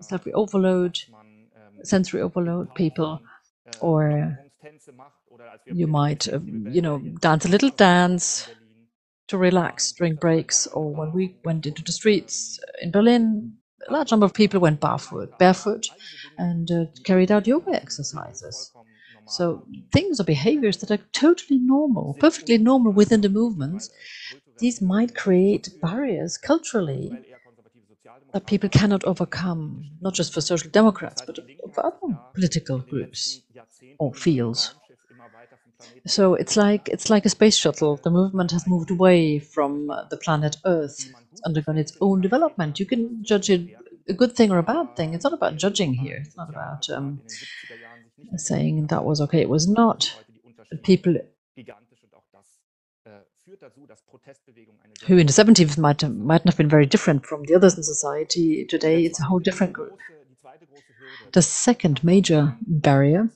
sensory 0.00 0.32
overload, 0.34 0.98
sensory 1.84 2.20
overload 2.22 2.74
people, 2.74 3.22
or 3.80 4.38
you 5.66 5.86
might, 5.86 6.28
uh, 6.28 6.40
you 6.44 6.82
know, 6.82 6.98
dance 7.20 7.44
a 7.44 7.48
little 7.48 7.70
dance 7.70 8.48
to 9.28 9.38
relax 9.38 9.92
during 9.92 10.16
breaks, 10.16 10.66
or 10.68 10.92
when 10.94 11.12
we 11.12 11.36
went 11.44 11.66
into 11.66 11.82
the 11.82 11.92
streets 11.92 12.60
in 12.80 12.90
Berlin, 12.90 13.54
a 13.88 13.92
large 13.92 14.10
number 14.10 14.26
of 14.26 14.34
people 14.34 14.60
went 14.60 14.80
barefoot, 14.80 15.36
barefoot 15.38 15.88
and 16.38 16.70
uh, 16.70 16.84
carried 17.04 17.32
out 17.32 17.46
yoga 17.46 17.72
exercises. 17.72 18.72
So 19.26 19.64
things 19.92 20.20
or 20.20 20.24
behaviors 20.24 20.78
that 20.78 20.90
are 20.90 21.04
totally 21.12 21.58
normal, 21.58 22.14
perfectly 22.20 22.58
normal 22.58 22.92
within 22.92 23.20
the 23.22 23.28
movements, 23.28 23.90
these 24.58 24.80
might 24.82 25.14
create 25.14 25.68
barriers 25.80 26.36
culturally 26.38 27.12
that 28.32 28.46
people 28.46 28.68
cannot 28.68 29.04
overcome, 29.04 29.84
not 30.00 30.14
just 30.14 30.32
for 30.34 30.40
social 30.40 30.70
democrats, 30.70 31.22
but 31.22 31.38
for 31.74 31.86
other 31.86 32.18
political 32.34 32.78
groups 32.78 33.42
or 33.98 34.14
fields. 34.14 34.74
So 36.06 36.34
it's 36.34 36.56
like 36.56 36.88
it's 36.88 37.10
like 37.10 37.24
a 37.24 37.28
space 37.28 37.56
shuttle. 37.56 37.96
The 37.96 38.10
movement 38.10 38.50
has 38.52 38.66
moved 38.66 38.90
away 38.90 39.38
from 39.38 39.86
the 40.10 40.16
planet 40.16 40.56
Earth. 40.64 41.10
It's 41.32 41.42
undergone 41.42 41.78
its 41.78 41.96
own 42.00 42.20
development. 42.20 42.80
You 42.80 42.86
can 42.86 43.22
judge 43.24 43.50
it 43.50 43.68
a 44.08 44.12
good 44.12 44.34
thing 44.34 44.50
or 44.50 44.58
a 44.58 44.62
bad 44.62 44.96
thing. 44.96 45.14
It's 45.14 45.24
not 45.24 45.32
about 45.32 45.56
judging 45.56 45.94
here. 45.94 46.18
It's 46.24 46.36
not 46.36 46.48
about 46.48 46.88
um, 46.90 47.20
saying 48.36 48.86
that 48.88 49.04
was 49.04 49.20
okay. 49.20 49.40
It 49.40 49.48
was 49.48 49.68
not. 49.68 50.12
People 50.82 51.16
who 55.06 55.18
in 55.18 55.26
the 55.26 55.32
70s 55.32 55.76
might, 55.78 56.00
have, 56.00 56.16
might 56.16 56.44
have 56.44 56.56
been 56.56 56.68
very 56.68 56.86
different 56.86 57.26
from 57.26 57.42
the 57.44 57.54
others 57.54 57.76
in 57.76 57.82
society. 57.82 58.64
Today, 58.64 59.04
it's 59.04 59.20
a 59.20 59.24
whole 59.24 59.40
different 59.40 59.72
group. 59.72 59.98
The 61.32 61.42
second 61.42 62.02
major 62.04 62.56
barrier 62.66 63.28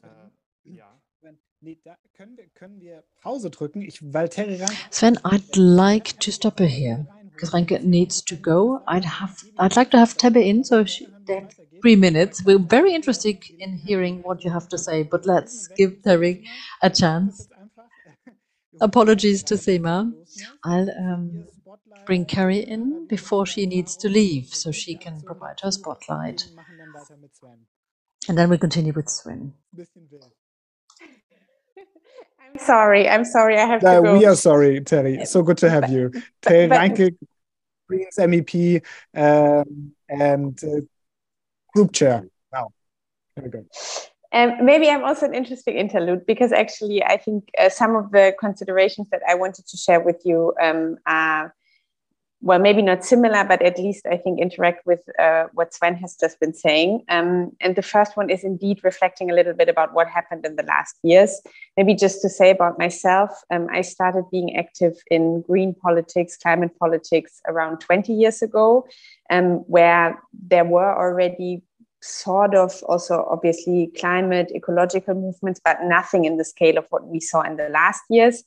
Sven, 4.90 5.16
I'd 5.24 5.56
like 5.56 6.18
to 6.18 6.32
stop 6.32 6.58
her 6.58 6.66
here 6.66 7.06
because 7.32 7.50
Reintke 7.50 7.82
needs 7.82 8.22
to 8.22 8.36
go. 8.36 8.82
I'd 8.86 9.04
have, 9.04 9.42
I'd 9.58 9.76
like 9.76 9.90
to 9.90 9.98
have 9.98 10.16
Tebe 10.16 10.46
in, 10.46 10.64
so 10.64 10.84
she, 10.84 11.06
three 11.82 11.96
minutes. 11.96 12.42
We're 12.44 12.58
very 12.58 12.94
interested 12.94 13.44
in 13.58 13.76
hearing 13.76 14.22
what 14.22 14.44
you 14.44 14.50
have 14.50 14.68
to 14.70 14.78
say, 14.78 15.02
but 15.02 15.26
let's 15.26 15.68
give 15.68 16.02
Terry 16.02 16.44
a 16.82 16.88
chance. 16.88 17.48
Apologies 18.80 19.42
to 19.44 19.56
Sema. 19.58 20.12
I'll 20.64 20.90
um, 20.90 21.44
bring 22.06 22.24
Carrie 22.24 22.60
in 22.60 23.06
before 23.06 23.44
she 23.46 23.66
needs 23.66 23.96
to 23.98 24.08
leave 24.08 24.48
so 24.54 24.70
she 24.70 24.96
can 24.96 25.20
provide 25.22 25.60
her 25.62 25.70
spotlight. 25.70 26.48
And 28.28 28.36
then 28.38 28.48
we 28.50 28.58
continue 28.58 28.92
with 28.92 29.08
Sven. 29.08 29.54
Sorry. 32.59 33.09
I'm 33.09 33.24
sorry. 33.24 33.57
I 33.57 33.66
have 33.66 33.80
to 33.80 34.00
go. 34.02 34.18
We 34.18 34.26
are 34.26 34.36
sorry, 34.36 34.80
Terry. 34.80 35.24
So 35.26 35.42
good 35.42 35.59
to 35.59 35.70
have 35.70 35.90
you. 35.90 36.12
Terry 36.42 36.68
Reintke, 36.68 37.16
Greens 37.88 38.16
MEP, 38.18 38.82
um, 39.14 39.92
and 40.09 40.62
uh, 40.64 40.80
group 41.74 41.92
chair. 41.92 42.26
Wow. 42.52 42.72
here 43.34 43.44
we 43.44 43.50
go. 43.50 43.64
Um, 44.32 44.64
maybe 44.64 44.90
I'm 44.90 45.04
also 45.04 45.24
an 45.26 45.34
interesting 45.34 45.76
interlude 45.76 46.26
because 46.26 46.52
actually 46.52 47.02
I 47.02 47.16
think 47.16 47.48
uh, 47.59 47.68
some 47.68 47.96
of 47.96 48.11
the 48.11 48.34
considerations 48.38 49.09
that 49.11 49.22
I 49.26 49.34
wanted 49.34 49.66
to 49.68 49.76
share 49.76 50.00
with 50.00 50.20
you 50.24 50.52
um, 50.61 50.98
are, 51.07 51.54
well, 52.47 52.61
maybe 52.61 52.80
not 52.80 53.05
similar, 53.05 53.42
but 53.42 53.61
at 53.61 53.76
least 53.76 54.07
I 54.07 54.16
think 54.16 54.38
interact 54.38 54.86
with 54.86 55.01
uh, 55.18 55.47
what 55.53 55.74
Sven 55.74 55.97
has 55.97 56.14
just 56.14 56.38
been 56.38 56.55
saying. 56.55 57.03
Um, 57.09 57.51
and 57.61 57.74
the 57.74 57.82
first 57.82 58.16
one 58.16 58.30
is 58.30 58.44
indeed 58.44 58.78
reflecting 58.84 59.32
a 59.32 59.34
little 59.34 59.53
bit 59.53 59.68
about 59.68 59.92
what 59.94 60.07
happened 60.07 60.47
in 60.47 60.55
the 60.55 60.62
last 60.62 60.94
years. 61.03 61.40
Maybe 61.76 61.92
just 61.92 62.22
to 62.22 62.28
say 62.28 62.51
about 62.51 62.78
myself, 62.78 63.30
um, 63.51 63.66
I 63.72 63.80
started 63.80 64.30
being 64.30 64.57
active 64.57 64.94
in 65.11 65.40
green 65.40 65.74
politics, 65.74 66.36
climate 66.36 66.70
politics 66.78 67.40
around 67.49 67.80
20 67.80 68.12
years 68.12 68.40
ago, 68.42 68.86
um, 69.28 69.64
where 69.66 70.16
there 70.32 70.64
were 70.64 70.97
already 70.97 71.62
sort 72.01 72.55
of 72.55 72.80
also 72.84 73.26
obviously 73.28 73.90
climate 73.99 74.53
ecological 74.55 75.14
movements, 75.14 75.61
but 75.64 75.78
nothing 75.82 76.26
in 76.26 76.36
the 76.36 76.44
scale 76.44 76.78
of 76.78 76.86
what 76.90 77.09
we 77.09 77.18
saw 77.18 77.40
in 77.40 77.57
the 77.57 77.68
last 77.70 78.03
years. 78.09 78.44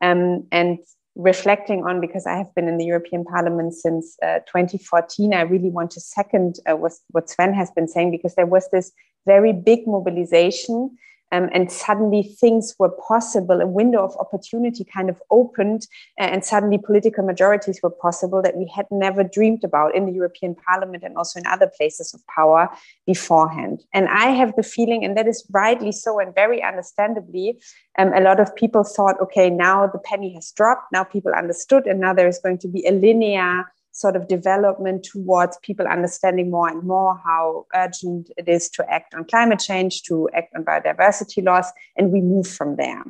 Um, 0.00 0.46
and 0.52 0.78
reflecting 1.16 1.84
on, 1.84 2.00
because 2.00 2.26
I 2.26 2.36
have 2.36 2.54
been 2.54 2.68
in 2.68 2.78
the 2.78 2.84
European 2.84 3.24
Parliament 3.24 3.74
since 3.74 4.16
uh, 4.22 4.38
2014, 4.46 5.34
I 5.34 5.42
really 5.42 5.70
want 5.70 5.90
to 5.92 6.00
second 6.00 6.56
uh, 6.66 6.76
what, 6.76 6.92
what 7.10 7.28
Sven 7.28 7.52
has 7.54 7.70
been 7.70 7.88
saying, 7.88 8.10
because 8.10 8.34
there 8.34 8.46
was 8.46 8.68
this 8.70 8.92
very 9.26 9.52
big 9.52 9.86
mobilization 9.86 10.96
um, 11.32 11.48
and 11.52 11.70
suddenly 11.70 12.22
things 12.22 12.74
were 12.78 12.88
possible. 12.88 13.60
A 13.60 13.66
window 13.66 14.04
of 14.04 14.16
opportunity 14.18 14.84
kind 14.84 15.08
of 15.08 15.20
opened, 15.30 15.86
and 16.18 16.44
suddenly 16.44 16.78
political 16.78 17.24
majorities 17.24 17.80
were 17.82 17.90
possible 17.90 18.42
that 18.42 18.56
we 18.56 18.70
had 18.74 18.86
never 18.90 19.22
dreamed 19.22 19.64
about 19.64 19.94
in 19.94 20.06
the 20.06 20.12
European 20.12 20.54
Parliament 20.54 21.04
and 21.04 21.16
also 21.16 21.38
in 21.38 21.46
other 21.46 21.70
places 21.76 22.14
of 22.14 22.20
power 22.26 22.68
beforehand. 23.06 23.82
And 23.92 24.08
I 24.08 24.26
have 24.30 24.54
the 24.56 24.62
feeling, 24.62 25.04
and 25.04 25.16
that 25.16 25.28
is 25.28 25.46
rightly 25.50 25.92
so 25.92 26.18
and 26.18 26.34
very 26.34 26.62
understandably, 26.62 27.60
um, 27.98 28.12
a 28.12 28.20
lot 28.20 28.40
of 28.40 28.54
people 28.54 28.84
thought, 28.84 29.20
okay, 29.20 29.50
now 29.50 29.86
the 29.86 29.98
penny 29.98 30.34
has 30.34 30.52
dropped, 30.52 30.92
now 30.92 31.04
people 31.04 31.32
understood, 31.32 31.86
and 31.86 32.00
now 32.00 32.14
there 32.14 32.28
is 32.28 32.38
going 32.38 32.58
to 32.58 32.68
be 32.68 32.86
a 32.86 32.92
linear 32.92 33.64
sort 33.92 34.16
of 34.16 34.28
development 34.28 35.04
towards 35.04 35.58
people 35.62 35.86
understanding 35.86 36.50
more 36.50 36.68
and 36.68 36.82
more 36.82 37.20
how 37.24 37.66
urgent 37.74 38.30
it 38.36 38.48
is 38.48 38.68
to 38.70 38.88
act 38.90 39.14
on 39.14 39.24
climate 39.24 39.58
change, 39.58 40.02
to 40.04 40.28
act 40.34 40.54
on 40.54 40.64
biodiversity 40.64 41.44
loss, 41.44 41.70
and 41.96 42.12
we 42.12 42.20
move 42.20 42.46
from 42.46 42.76
there. 42.76 43.02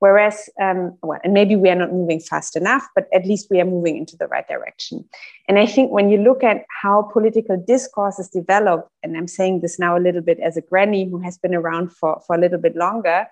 Whereas, 0.00 0.50
um, 0.60 0.98
well, 1.02 1.20
and 1.24 1.32
maybe 1.32 1.56
we 1.56 1.70
are 1.70 1.74
not 1.74 1.92
moving 1.92 2.20
fast 2.20 2.56
enough, 2.56 2.86
but 2.94 3.06
at 3.14 3.24
least 3.24 3.46
we 3.50 3.60
are 3.60 3.64
moving 3.64 3.96
into 3.96 4.16
the 4.16 4.26
right 4.26 4.46
direction. 4.46 5.04
And 5.48 5.58
I 5.58 5.66
think 5.66 5.92
when 5.92 6.10
you 6.10 6.18
look 6.18 6.44
at 6.44 6.64
how 6.82 7.08
political 7.12 7.56
discourses 7.56 8.28
develop, 8.28 8.88
and 9.02 9.16
I'm 9.16 9.28
saying 9.28 9.60
this 9.60 9.78
now 9.78 9.96
a 9.96 10.00
little 10.00 10.20
bit 10.20 10.40
as 10.40 10.56
a 10.56 10.60
granny 10.60 11.08
who 11.08 11.20
has 11.20 11.38
been 11.38 11.54
around 11.54 11.92
for, 11.92 12.20
for 12.26 12.36
a 12.36 12.40
little 12.40 12.58
bit 12.58 12.76
longer, 12.76 13.26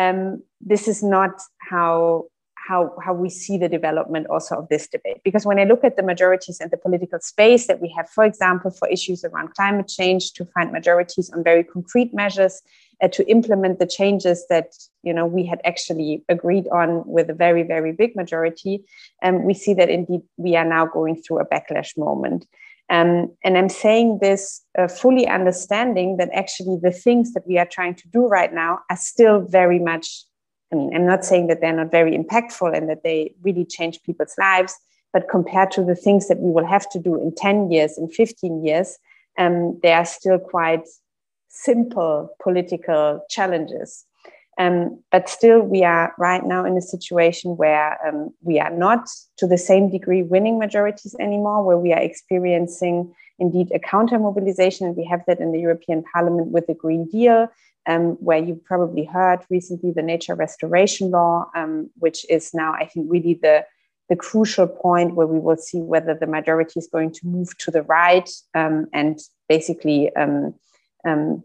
um, 0.00 0.42
this 0.60 0.88
is 0.88 1.02
not 1.02 1.42
how 1.58 2.24
how, 2.66 2.94
how 3.04 3.12
we 3.12 3.28
see 3.28 3.58
the 3.58 3.68
development 3.68 4.26
also 4.28 4.56
of 4.56 4.68
this 4.68 4.88
debate. 4.88 5.20
Because 5.24 5.44
when 5.44 5.58
I 5.58 5.64
look 5.64 5.84
at 5.84 5.96
the 5.96 6.02
majorities 6.02 6.60
and 6.60 6.70
the 6.70 6.76
political 6.76 7.20
space 7.20 7.66
that 7.66 7.80
we 7.80 7.92
have, 7.96 8.08
for 8.08 8.24
example, 8.24 8.70
for 8.70 8.88
issues 8.88 9.24
around 9.24 9.54
climate 9.54 9.88
change, 9.88 10.32
to 10.32 10.44
find 10.46 10.72
majorities 10.72 11.30
on 11.30 11.44
very 11.44 11.64
concrete 11.64 12.14
measures 12.14 12.62
uh, 13.02 13.08
to 13.08 13.28
implement 13.28 13.78
the 13.78 13.86
changes 13.86 14.46
that 14.48 14.72
you 15.02 15.12
know 15.12 15.26
we 15.26 15.44
had 15.44 15.60
actually 15.64 16.24
agreed 16.28 16.66
on 16.68 17.02
with 17.06 17.28
a 17.28 17.34
very 17.34 17.62
very 17.62 17.92
big 17.92 18.16
majority, 18.16 18.84
um, 19.22 19.44
we 19.44 19.54
see 19.54 19.74
that 19.74 19.90
indeed 19.90 20.20
we 20.36 20.56
are 20.56 20.64
now 20.64 20.86
going 20.86 21.20
through 21.20 21.40
a 21.40 21.46
backlash 21.46 21.96
moment. 21.98 22.46
Um, 22.90 23.34
and 23.42 23.56
I'm 23.56 23.70
saying 23.70 24.18
this 24.20 24.62
uh, 24.78 24.88
fully 24.88 25.26
understanding 25.26 26.18
that 26.18 26.28
actually 26.34 26.78
the 26.82 26.92
things 26.92 27.32
that 27.32 27.46
we 27.46 27.58
are 27.58 27.66
trying 27.66 27.94
to 27.94 28.08
do 28.08 28.26
right 28.26 28.52
now 28.52 28.80
are 28.90 28.96
still 28.96 29.40
very 29.40 29.78
much 29.78 30.24
I 30.72 30.76
mean, 30.76 30.94
I'm 30.94 31.06
not 31.06 31.24
saying 31.24 31.46
that 31.48 31.60
they're 31.60 31.72
not 31.72 31.90
very 31.90 32.16
impactful 32.16 32.76
and 32.76 32.88
that 32.88 33.02
they 33.04 33.34
really 33.42 33.64
change 33.64 34.02
people's 34.02 34.34
lives, 34.38 34.74
but 35.12 35.28
compared 35.28 35.70
to 35.72 35.84
the 35.84 35.94
things 35.94 36.28
that 36.28 36.38
we 36.38 36.50
will 36.50 36.66
have 36.66 36.88
to 36.90 36.98
do 36.98 37.20
in 37.20 37.34
10 37.34 37.70
years, 37.70 37.96
in 37.96 38.08
15 38.08 38.64
years, 38.64 38.98
um, 39.38 39.78
they 39.82 39.92
are 39.92 40.04
still 40.04 40.38
quite 40.38 40.86
simple 41.48 42.34
political 42.42 43.24
challenges. 43.30 44.04
Um, 44.58 45.02
but 45.10 45.28
still, 45.28 45.60
we 45.60 45.82
are 45.82 46.14
right 46.18 46.44
now 46.44 46.64
in 46.64 46.76
a 46.76 46.82
situation 46.82 47.56
where 47.56 47.98
um, 48.06 48.30
we 48.42 48.60
are 48.60 48.70
not 48.70 49.08
to 49.38 49.46
the 49.46 49.58
same 49.58 49.90
degree 49.90 50.22
winning 50.22 50.58
majorities 50.58 51.16
anymore, 51.18 51.64
where 51.64 51.78
we 51.78 51.92
are 51.92 52.00
experiencing 52.00 53.12
indeed 53.38 53.72
a 53.74 53.80
counter 53.80 54.18
mobilization. 54.18 54.86
And 54.86 54.96
we 54.96 55.04
have 55.06 55.22
that 55.26 55.40
in 55.40 55.50
the 55.52 55.60
European 55.60 56.04
Parliament 56.12 56.48
with 56.48 56.66
the 56.68 56.74
Green 56.74 57.06
Deal, 57.06 57.48
um, 57.86 58.12
where 58.20 58.38
you 58.38 58.60
probably 58.64 59.04
heard 59.04 59.40
recently 59.50 59.92
the 59.92 60.02
nature 60.02 60.34
restoration 60.34 61.10
law, 61.10 61.50
um, 61.54 61.90
which 61.96 62.24
is 62.30 62.52
now, 62.54 62.72
I 62.72 62.86
think, 62.86 63.06
really 63.10 63.34
the, 63.34 63.64
the 64.08 64.16
crucial 64.16 64.66
point 64.66 65.14
where 65.14 65.26
we 65.26 65.38
will 65.38 65.56
see 65.56 65.80
whether 65.80 66.14
the 66.14 66.26
majority 66.26 66.78
is 66.78 66.88
going 66.88 67.12
to 67.12 67.26
move 67.26 67.56
to 67.58 67.70
the 67.70 67.82
right 67.82 68.28
um, 68.54 68.86
and 68.92 69.18
basically, 69.48 70.14
um, 70.16 70.54
um, 71.06 71.42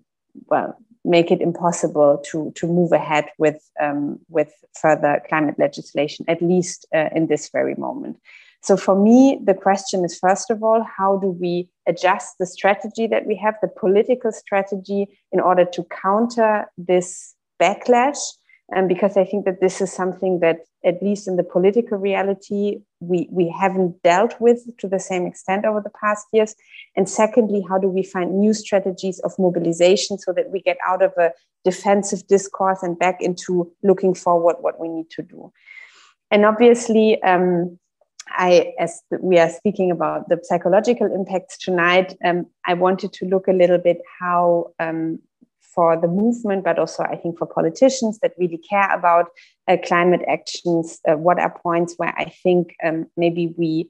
well, 0.48 0.78
make 1.06 1.32
it 1.32 1.42
impossible 1.42 2.22
to, 2.32 2.52
to 2.56 2.68
move 2.68 2.92
ahead 2.92 3.26
with, 3.38 3.70
um, 3.80 4.20
with 4.30 4.54
further 4.80 5.22
climate 5.28 5.56
legislation, 5.58 6.26
at 6.28 6.42
least 6.42 6.86
uh, 6.94 7.10
in 7.16 7.28
this 7.28 7.50
very 7.50 7.76
moment. 7.76 8.18
So 8.62 8.76
for 8.76 8.96
me, 8.96 9.40
the 9.44 9.54
question 9.54 10.04
is 10.04 10.18
first 10.18 10.50
of 10.52 10.64
all, 10.64 10.86
how 10.98 11.18
do 11.18 11.28
we 11.28 11.70
adjust 11.88 12.36
the 12.40 12.46
strategy 12.46 13.08
that 13.08 13.26
we 13.26 13.36
have, 13.38 13.56
the 13.62 13.70
political 13.70 14.32
strategy, 14.32 15.08
in 15.32 15.40
order 15.40 15.66
to 15.66 15.86
counter 15.86 16.66
this 16.78 17.36
backlash? 17.62 18.20
And 18.72 18.88
because 18.88 19.18
I 19.18 19.26
think 19.26 19.46
that 19.46 19.62
this 19.62 19.82
is 19.82 19.92
something 19.92 20.42
that, 20.42 20.60
at 20.86 21.02
least 21.02 21.28
in 21.28 21.38
the 21.38 21.44
political 21.44 21.98
reality, 21.98 22.78
we, 23.00 23.28
we 23.32 23.50
haven't 23.50 24.02
dealt 24.04 24.40
with 24.40 24.60
to 24.78 24.88
the 24.88 25.00
same 25.00 25.26
extent 25.26 25.66
over 25.66 25.82
the 25.82 25.92
past 26.00 26.28
years. 26.32 26.54
And 26.96 27.10
secondly, 27.10 27.66
how 27.68 27.80
do 27.80 27.88
we 27.88 28.04
find 28.04 28.40
new 28.40 28.54
strategies 28.54 29.20
of 29.20 29.34
mobilization 29.40 30.20
so 30.20 30.32
that 30.34 30.52
we 30.52 30.62
get 30.62 30.78
out 30.88 31.02
of 31.02 31.14
a 31.18 31.32
defensive 31.66 32.28
discourse 32.28 32.84
and 32.84 33.00
back 33.00 33.22
into 33.22 33.72
looking 33.84 34.14
forward 34.14 34.58
what 34.62 34.80
we 34.80 34.88
need 34.88 35.10
to 35.12 35.24
do? 35.24 35.52
And 36.30 36.46
obviously, 36.46 37.22
um, 37.24 37.80
I, 38.32 38.74
as 38.80 39.02
we 39.20 39.40
are 39.40 39.50
speaking 39.50 39.92
about 39.92 40.30
the 40.30 40.40
psychological 40.44 41.14
impacts 41.14 41.58
tonight, 41.58 42.16
um, 42.24 42.46
I 42.66 42.74
wanted 42.74 43.14
to 43.14 43.26
look 43.26 43.48
a 43.48 43.54
little 43.54 43.78
bit 43.78 44.02
how, 44.20 44.72
um, 44.80 45.20
for 45.62 46.00
the 46.00 46.08
movement, 46.08 46.64
but 46.64 46.80
also 46.80 47.04
I 47.04 47.16
think 47.16 47.38
for 47.38 47.46
politicians 47.46 48.20
that 48.20 48.34
really 48.38 48.58
care 48.58 48.94
about 48.94 49.28
uh, 49.68 49.78
climate 49.84 50.22
actions, 50.28 51.00
uh, 51.08 51.16
what 51.16 51.40
are 51.40 51.60
points 51.62 51.96
where 51.98 52.14
I 52.18 52.26
think 52.44 52.76
um, 52.84 53.08
maybe 53.16 53.54
we 53.58 53.90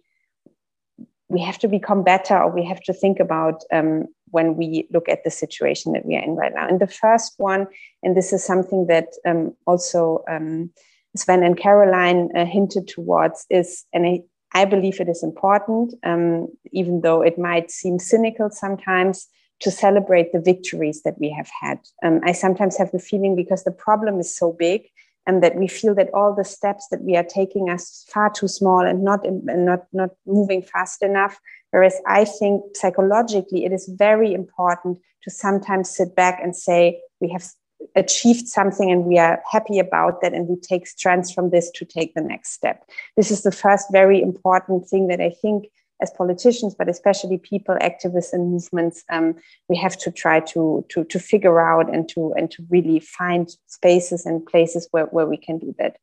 we 1.30 1.40
have 1.42 1.60
to 1.60 1.68
become 1.68 2.04
better, 2.04 2.42
or 2.42 2.50
we 2.50 2.66
have 2.66 2.82
to 2.82 2.94
think 2.94 3.20
about 3.20 3.64
um, 3.72 4.08
when 4.32 4.58
we 4.58 4.88
look 4.92 5.08
at 5.08 5.24
the 5.24 5.30
situation 5.30 5.94
that 5.94 6.06
we 6.06 6.16
are 6.16 6.24
in 6.24 6.36
right 6.36 6.54
now. 6.56 6.68
And 6.68 6.80
the 6.80 6.88
first 6.88 7.36
one, 7.38 7.68
and 8.02 8.18
this 8.18 8.34
is 8.34 8.44
something 8.44 8.88
that 8.88 9.10
um, 9.28 9.56
also 9.68 10.24
um, 10.28 10.72
Sven 11.16 11.44
and 11.44 11.58
Caroline 11.58 12.30
uh, 12.36 12.46
hinted 12.46 12.88
towards 12.88 13.46
is, 13.50 13.86
and 13.94 14.06
I, 14.06 14.22
I 14.54 14.66
believe 14.66 15.00
it 15.00 15.10
is 15.10 15.24
important, 15.24 15.94
um, 16.04 16.48
even 16.72 17.02
though 17.02 17.22
it 17.22 17.38
might 17.38 17.72
seem 17.72 18.00
cynical 18.00 18.50
sometimes, 18.50 19.28
to 19.62 19.72
celebrate 19.72 20.32
the 20.32 20.40
victories 20.40 21.02
that 21.04 21.20
we 21.20 21.30
have 21.30 21.50
had. 21.62 21.80
Um, 22.04 22.22
I 22.24 22.32
sometimes 22.32 22.78
have 22.78 22.92
the 22.92 23.00
feeling 23.00 23.36
because 23.36 23.64
the 23.64 23.72
problem 23.72 24.20
is 24.20 24.34
so 24.36 24.54
big 24.54 24.84
and 25.28 25.44
that 25.44 25.56
we 25.56 25.68
feel 25.68 25.94
that 25.96 26.10
all 26.14 26.34
the 26.34 26.46
steps 26.46 26.88
that 26.90 27.02
we 27.04 27.18
are 27.18 27.26
taking 27.26 27.70
are 27.70 27.78
far 28.08 28.30
too 28.30 28.48
small 28.48 28.80
and 28.80 29.04
not, 29.04 29.26
and 29.26 29.44
not, 29.66 29.86
not 29.92 30.12
moving 30.26 30.62
fast 30.62 31.04
enough. 31.04 31.40
Whereas 31.72 31.96
I 32.08 32.26
think 32.26 32.64
psychologically, 32.76 33.66
it 33.66 33.74
is 33.74 33.92
very 33.98 34.34
important 34.34 34.98
to 35.24 35.30
sometimes 35.30 35.90
sit 35.90 36.16
back 36.16 36.40
and 36.42 36.56
say, 36.56 37.02
we 37.20 37.30
have 37.30 37.44
achieved 37.96 38.48
something 38.48 38.92
and 38.92 39.06
we 39.06 39.18
are 39.18 39.42
happy 39.50 39.80
about 39.80 40.22
that 40.22 40.34
and 40.34 40.48
we 40.48 40.56
take 40.58 40.88
strength 40.88 41.34
from 41.34 41.50
this 41.50 41.72
to 41.72 41.86
take 41.86 42.14
the 42.14 42.22
next 42.22 42.52
step. 42.52 42.84
This 43.16 43.32
is 43.32 43.44
the 43.44 43.52
first 43.52 43.88
very 43.92 44.22
important 44.22 44.88
thing 44.88 45.08
that 45.08 45.22
i 45.22 45.32
think 45.42 45.66
as 46.02 46.12
politicians 46.12 46.76
but 46.78 46.90
especially 46.90 47.38
people 47.38 47.76
activists 47.82 48.34
and 48.34 48.52
movements 48.52 49.04
um, 49.10 49.36
we 49.68 49.76
have 49.76 49.98
to 49.98 50.12
try 50.12 50.40
to, 50.40 50.86
to 50.90 51.04
to 51.06 51.20
figure 51.20 51.60
out 51.60 51.94
and 51.94 52.08
to 52.10 52.34
and 52.38 52.52
to 52.52 52.64
really 52.70 53.00
find 53.00 53.50
spaces 53.68 54.26
and 54.26 54.46
places 54.46 54.88
where, 54.92 55.06
where 55.06 55.26
we 55.26 55.38
can 55.38 55.58
do 55.58 55.76
that 55.78 55.98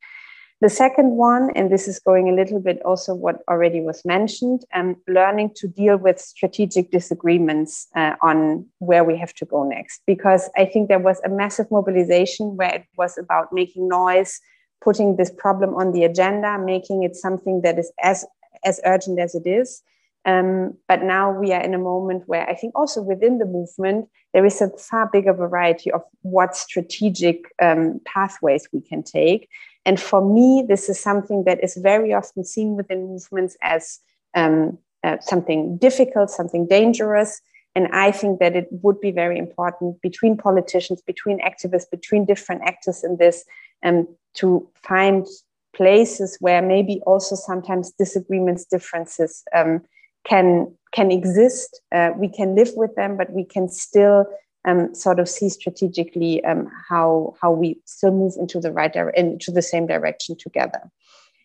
the 0.59 0.69
second 0.69 1.11
one, 1.11 1.51
and 1.55 1.71
this 1.71 1.87
is 1.87 1.99
going 1.99 2.29
a 2.29 2.33
little 2.33 2.59
bit 2.59 2.81
also 2.83 3.13
what 3.13 3.43
already 3.47 3.79
was 3.79 4.03
mentioned, 4.03 4.65
um, 4.73 4.95
learning 5.07 5.51
to 5.57 5.67
deal 5.67 5.97
with 5.97 6.19
strategic 6.19 6.89
disagreements 6.89 7.87
uh, 7.95 8.15
on 8.23 8.65
where 8.79 9.03
we 9.03 9.15
have 9.17 9.33
to 9.35 9.45
go 9.45 9.63
next. 9.63 10.01
Because 10.07 10.49
I 10.57 10.65
think 10.65 10.87
there 10.87 10.97
was 10.97 11.21
a 11.23 11.29
massive 11.29 11.67
mobilization 11.69 12.57
where 12.57 12.73
it 12.73 12.85
was 12.97 13.19
about 13.19 13.53
making 13.53 13.87
noise, 13.87 14.39
putting 14.81 15.15
this 15.15 15.31
problem 15.31 15.75
on 15.75 15.91
the 15.91 16.03
agenda, 16.03 16.57
making 16.57 17.03
it 17.03 17.15
something 17.15 17.61
that 17.61 17.77
is 17.77 17.91
as, 18.01 18.25
as 18.65 18.81
urgent 18.83 19.19
as 19.19 19.35
it 19.35 19.45
is. 19.45 19.83
Um, 20.25 20.73
but 20.89 21.03
now 21.03 21.31
we 21.31 21.53
are 21.53 21.61
in 21.61 21.73
a 21.73 21.79
moment 21.79 22.23
where 22.25 22.49
I 22.49 22.55
think 22.55 22.73
also 22.75 23.01
within 23.01 23.37
the 23.37 23.45
movement, 23.45 24.09
there 24.33 24.45
is 24.45 24.59
a 24.59 24.69
far 24.77 25.09
bigger 25.11 25.33
variety 25.33 25.89
of 25.91 26.01
what 26.21 26.55
strategic 26.55 27.45
um, 27.61 28.01
pathways 28.05 28.67
we 28.73 28.81
can 28.81 29.03
take. 29.03 29.47
And 29.87 29.99
for 29.99 30.21
me, 30.21 30.65
this 30.67 30.89
is 30.89 30.99
something 30.99 31.45
that 31.45 31.63
is 31.63 31.77
very 31.77 32.13
often 32.13 32.43
seen 32.43 32.75
within 32.75 33.07
movements 33.07 33.55
as 33.61 33.99
um, 34.35 34.77
uh, 35.01 35.15
something 35.21 35.77
difficult, 35.77 36.29
something 36.29 36.67
dangerous. 36.67 37.41
And 37.73 37.87
I 37.93 38.11
think 38.11 38.39
that 38.39 38.53
it 38.53 38.67
would 38.83 38.99
be 38.99 39.11
very 39.11 39.39
important 39.39 40.01
between 40.01 40.35
politicians, 40.35 41.01
between 41.01 41.39
activists, 41.39 41.89
between 41.89 42.25
different 42.25 42.63
actors 42.65 43.01
in 43.01 43.15
this, 43.15 43.45
um, 43.81 44.09
to 44.33 44.67
find 44.75 45.25
places 45.73 46.37
where 46.41 46.61
maybe 46.61 47.01
also 47.05 47.35
sometimes 47.35 47.91
disagreements, 47.91 48.65
differences 48.65 49.43
um, 49.55 49.81
can 50.25 50.75
can 50.91 51.11
exist. 51.11 51.79
Uh, 51.93 52.11
we 52.17 52.27
can 52.27 52.55
live 52.55 52.71
with 52.75 52.93
them, 52.95 53.15
but 53.15 53.31
we 53.31 53.45
can 53.45 53.69
still 53.69 54.25
um, 54.67 54.93
sort 54.93 55.19
of 55.19 55.27
see 55.27 55.49
strategically 55.49 56.43
um, 56.43 56.69
how 56.89 57.33
how 57.41 57.51
we 57.51 57.79
still 57.85 58.11
move 58.11 58.33
into 58.37 58.59
the 58.59 58.71
right 58.71 58.93
direction 58.93 59.25
into 59.25 59.51
the 59.51 59.61
same 59.61 59.87
direction 59.87 60.35
together. 60.37 60.91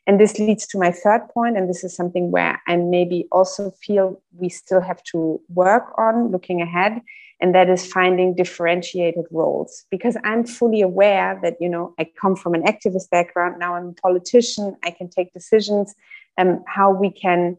And 0.05 0.19
this 0.19 0.41
leads 0.41 0.67
to 0.67 0.79
my 0.79 0.91
third 0.91 1.29
point, 1.33 1.57
and 1.57 1.71
this 1.71 1.85
is 1.85 1.95
something 1.95 2.33
where 2.33 2.61
I 2.67 2.75
maybe 2.75 3.29
also 3.31 3.71
feel 3.71 4.21
we 4.37 4.49
still 4.49 4.81
have 4.81 5.01
to 5.13 5.41
work 5.49 5.97
on 5.97 6.33
looking 6.33 6.61
ahead, 6.61 7.01
and 7.41 7.55
that 7.55 7.71
is 7.71 7.87
finding 7.87 8.35
differentiated 8.35 9.27
roles. 9.31 9.85
Because 9.93 10.17
I'm 10.25 10.45
fully 10.45 10.81
aware 10.81 11.39
that 11.43 11.55
you 11.61 11.69
know 11.69 11.95
I 12.01 12.09
come 12.21 12.35
from 12.35 12.55
an 12.55 12.65
activist 12.65 13.09
background, 13.11 13.61
now 13.61 13.77
I'm 13.77 13.91
a 13.91 14.01
politician, 14.03 14.77
I 14.83 14.91
can 14.91 15.09
take 15.09 15.33
decisions, 15.33 15.95
and 16.37 16.49
um, 16.51 16.65
how 16.67 16.91
we 16.91 17.11
can 17.11 17.57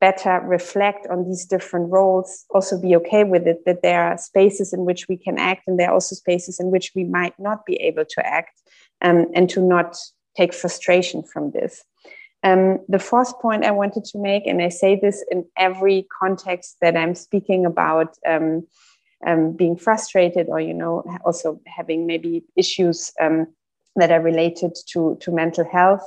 better 0.00 0.40
reflect 0.44 1.06
on 1.08 1.24
these 1.24 1.46
different 1.46 1.90
roles, 1.90 2.44
also 2.50 2.80
be 2.80 2.94
okay 2.96 3.24
with 3.24 3.46
it, 3.46 3.64
that 3.64 3.82
there 3.82 4.02
are 4.02 4.18
spaces 4.18 4.72
in 4.72 4.84
which 4.84 5.08
we 5.08 5.16
can 5.16 5.38
act 5.38 5.62
and 5.66 5.78
there 5.78 5.88
are 5.88 5.94
also 5.94 6.14
spaces 6.14 6.60
in 6.60 6.70
which 6.70 6.92
we 6.94 7.04
might 7.04 7.38
not 7.38 7.64
be 7.64 7.76
able 7.76 8.04
to 8.04 8.26
act, 8.26 8.60
um, 9.02 9.26
and 9.34 9.48
to 9.50 9.60
not 9.60 9.96
take 10.36 10.52
frustration 10.52 11.22
from 11.22 11.50
this. 11.52 11.82
Um, 12.42 12.80
the 12.88 12.98
fourth 12.98 13.40
point 13.40 13.64
I 13.64 13.70
wanted 13.70 14.04
to 14.06 14.18
make, 14.18 14.46
and 14.46 14.60
I 14.62 14.68
say 14.68 14.94
this 15.00 15.24
in 15.30 15.46
every 15.56 16.06
context 16.20 16.76
that 16.80 16.96
I'm 16.96 17.14
speaking 17.14 17.66
about 17.66 18.16
um, 18.26 18.66
um 19.26 19.52
being 19.52 19.76
frustrated 19.76 20.48
or, 20.48 20.60
you 20.60 20.74
know, 20.74 21.02
also 21.24 21.58
having 21.66 22.06
maybe 22.06 22.44
issues 22.54 23.12
um, 23.20 23.46
that 23.96 24.12
are 24.12 24.20
related 24.20 24.76
to, 24.88 25.16
to 25.22 25.32
mental 25.32 25.64
health, 25.64 26.06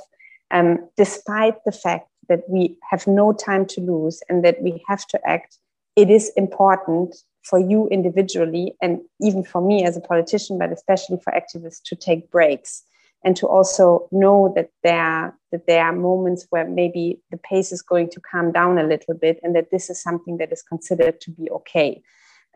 um, 0.50 0.88
despite 0.96 1.56
the 1.64 1.72
fact 1.72 2.08
that 2.28 2.42
we 2.48 2.76
have 2.90 3.06
no 3.06 3.32
time 3.32 3.66
to 3.66 3.80
lose 3.80 4.22
and 4.28 4.44
that 4.44 4.62
we 4.62 4.82
have 4.88 5.06
to 5.08 5.20
act, 5.26 5.58
it 5.96 6.10
is 6.10 6.32
important 6.36 7.14
for 7.42 7.58
you 7.58 7.88
individually 7.88 8.74
and 8.82 9.00
even 9.20 9.42
for 9.42 9.60
me 9.60 9.84
as 9.84 9.96
a 9.96 10.00
politician, 10.00 10.58
but 10.58 10.72
especially 10.72 11.18
for 11.22 11.32
activists 11.32 11.82
to 11.84 11.96
take 11.96 12.30
breaks 12.30 12.82
and 13.24 13.36
to 13.36 13.46
also 13.46 14.08
know 14.12 14.52
that 14.56 14.70
there 14.82 15.36
that 15.52 15.66
there 15.66 15.84
are 15.84 15.92
moments 15.92 16.46
where 16.50 16.66
maybe 16.66 17.20
the 17.30 17.36
pace 17.36 17.72
is 17.72 17.82
going 17.82 18.08
to 18.08 18.20
calm 18.20 18.52
down 18.52 18.78
a 18.78 18.86
little 18.86 19.14
bit 19.14 19.40
and 19.42 19.54
that 19.54 19.70
this 19.70 19.90
is 19.90 20.00
something 20.00 20.38
that 20.38 20.52
is 20.52 20.62
considered 20.62 21.20
to 21.20 21.30
be 21.32 21.50
okay. 21.50 22.02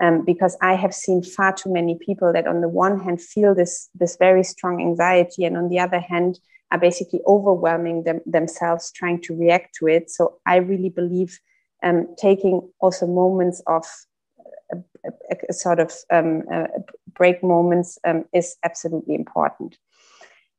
Um, 0.00 0.24
because 0.24 0.56
i 0.60 0.74
have 0.74 0.92
seen 0.92 1.22
far 1.22 1.52
too 1.52 1.72
many 1.72 1.96
people 2.04 2.32
that 2.32 2.48
on 2.48 2.62
the 2.62 2.68
one 2.68 2.98
hand 2.98 3.22
feel 3.22 3.54
this 3.54 3.88
this 3.94 4.16
very 4.16 4.42
strong 4.42 4.80
anxiety 4.80 5.44
and 5.44 5.56
on 5.56 5.68
the 5.68 5.78
other 5.78 6.00
hand 6.00 6.40
are 6.74 6.80
basically 6.80 7.20
overwhelming 7.26 8.02
them, 8.02 8.20
themselves 8.26 8.90
trying 8.92 9.20
to 9.20 9.36
react 9.36 9.74
to 9.74 9.86
it 9.86 10.10
so 10.10 10.38
i 10.46 10.56
really 10.56 10.88
believe 10.90 11.38
um, 11.82 12.06
taking 12.18 12.66
also 12.80 13.06
moments 13.06 13.62
of 13.66 13.84
a, 14.72 14.76
a, 15.30 15.36
a 15.50 15.52
sort 15.52 15.78
of 15.78 15.92
um, 16.10 16.42
break 17.14 17.42
moments 17.42 17.98
um, 18.04 18.24
is 18.32 18.56
absolutely 18.64 19.14
important 19.14 19.76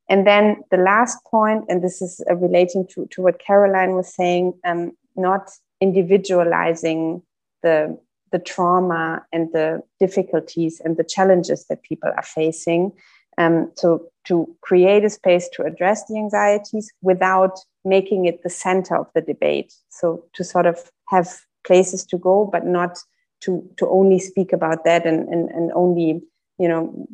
and 0.10 0.28
then 0.28 0.64
the 0.70 0.78
last 0.78 1.24
point, 1.26 1.66
and 1.68 1.84
this 1.84 2.02
is 2.02 2.22
uh, 2.30 2.36
relating 2.36 2.88
to, 2.94 3.08
to 3.08 3.22
what 3.22 3.40
Caroline 3.40 3.94
was 3.94 4.14
saying, 4.14 4.54
um, 4.64 4.92
not 5.16 5.50
individualizing 5.82 7.24
the, 7.64 7.98
the 8.32 8.40
trauma 8.40 9.26
and 9.34 9.52
the 9.52 9.82
difficulties 10.00 10.80
and 10.84 10.98
the 10.98 11.04
challenges 11.04 11.66
that 11.68 11.82
people 11.82 12.12
are 12.16 12.24
facing. 12.24 12.92
Um, 13.38 13.72
so 13.76 14.08
to 14.26 14.48
create 14.62 15.04
a 15.04 15.10
space 15.10 15.50
to 15.54 15.64
address 15.64 16.06
the 16.06 16.18
anxieties 16.18 16.92
without 17.02 17.60
making 17.84 18.26
it 18.26 18.44
the 18.44 18.50
center 18.50 18.98
of 18.98 19.08
the 19.14 19.22
debate. 19.22 19.74
So 19.90 20.24
to 20.34 20.44
sort 20.44 20.66
of 20.66 20.92
have 21.10 21.30
places 21.66 22.06
to 22.06 22.18
go, 22.18 22.50
but 22.52 22.66
not 22.66 22.98
to, 23.42 23.68
to 23.78 23.88
only 23.88 24.20
speak 24.20 24.54
about 24.54 24.84
that 24.86 25.06
and, 25.06 25.28
and, 25.30 25.50
and 25.50 25.72
only, 25.74 26.22
you 26.58 26.68
know, 26.68 27.08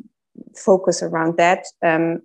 focus 0.54 1.02
around 1.02 1.36
that. 1.36 1.66
Um, 1.82 2.22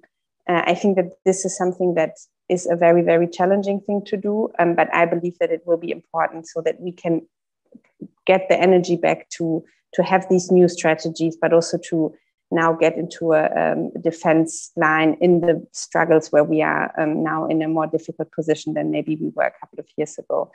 uh, 0.47 0.63
I 0.65 0.75
think 0.75 0.95
that 0.95 1.13
this 1.25 1.43
is 1.43 1.57
something 1.57 1.95
that 1.95 2.13
is 2.47 2.67
a 2.67 2.75
very, 2.75 3.01
very 3.01 3.27
challenging 3.27 3.81
thing 3.81 4.03
to 4.05 4.15
do. 4.15 4.49
Um, 4.59 4.75
but 4.75 4.93
I 4.93 5.05
believe 5.05 5.37
that 5.39 5.51
it 5.51 5.63
will 5.65 5.77
be 5.77 5.91
important 5.91 6.47
so 6.47 6.61
that 6.61 6.79
we 6.79 6.93
can 6.93 7.27
get 8.25 8.47
the 8.49 8.59
energy 8.59 8.95
back 8.95 9.29
to 9.29 9.63
to 9.93 10.03
have 10.03 10.27
these 10.29 10.51
new 10.51 10.67
strategies, 10.67 11.37
but 11.39 11.53
also 11.53 11.77
to 11.89 12.13
now 12.51 12.73
get 12.73 12.95
into 12.97 13.33
a 13.33 13.45
um, 13.55 13.91
defense 14.01 14.71
line 14.75 15.17
in 15.19 15.41
the 15.41 15.65
struggles 15.73 16.31
where 16.31 16.43
we 16.43 16.61
are 16.61 16.93
um, 16.99 17.23
now 17.23 17.45
in 17.45 17.61
a 17.61 17.67
more 17.67 17.87
difficult 17.87 18.31
position 18.31 18.73
than 18.73 18.91
maybe 18.91 19.15
we 19.15 19.31
were 19.35 19.43
a 19.43 19.59
couple 19.59 19.79
of 19.79 19.87
years 19.97 20.17
ago. 20.17 20.51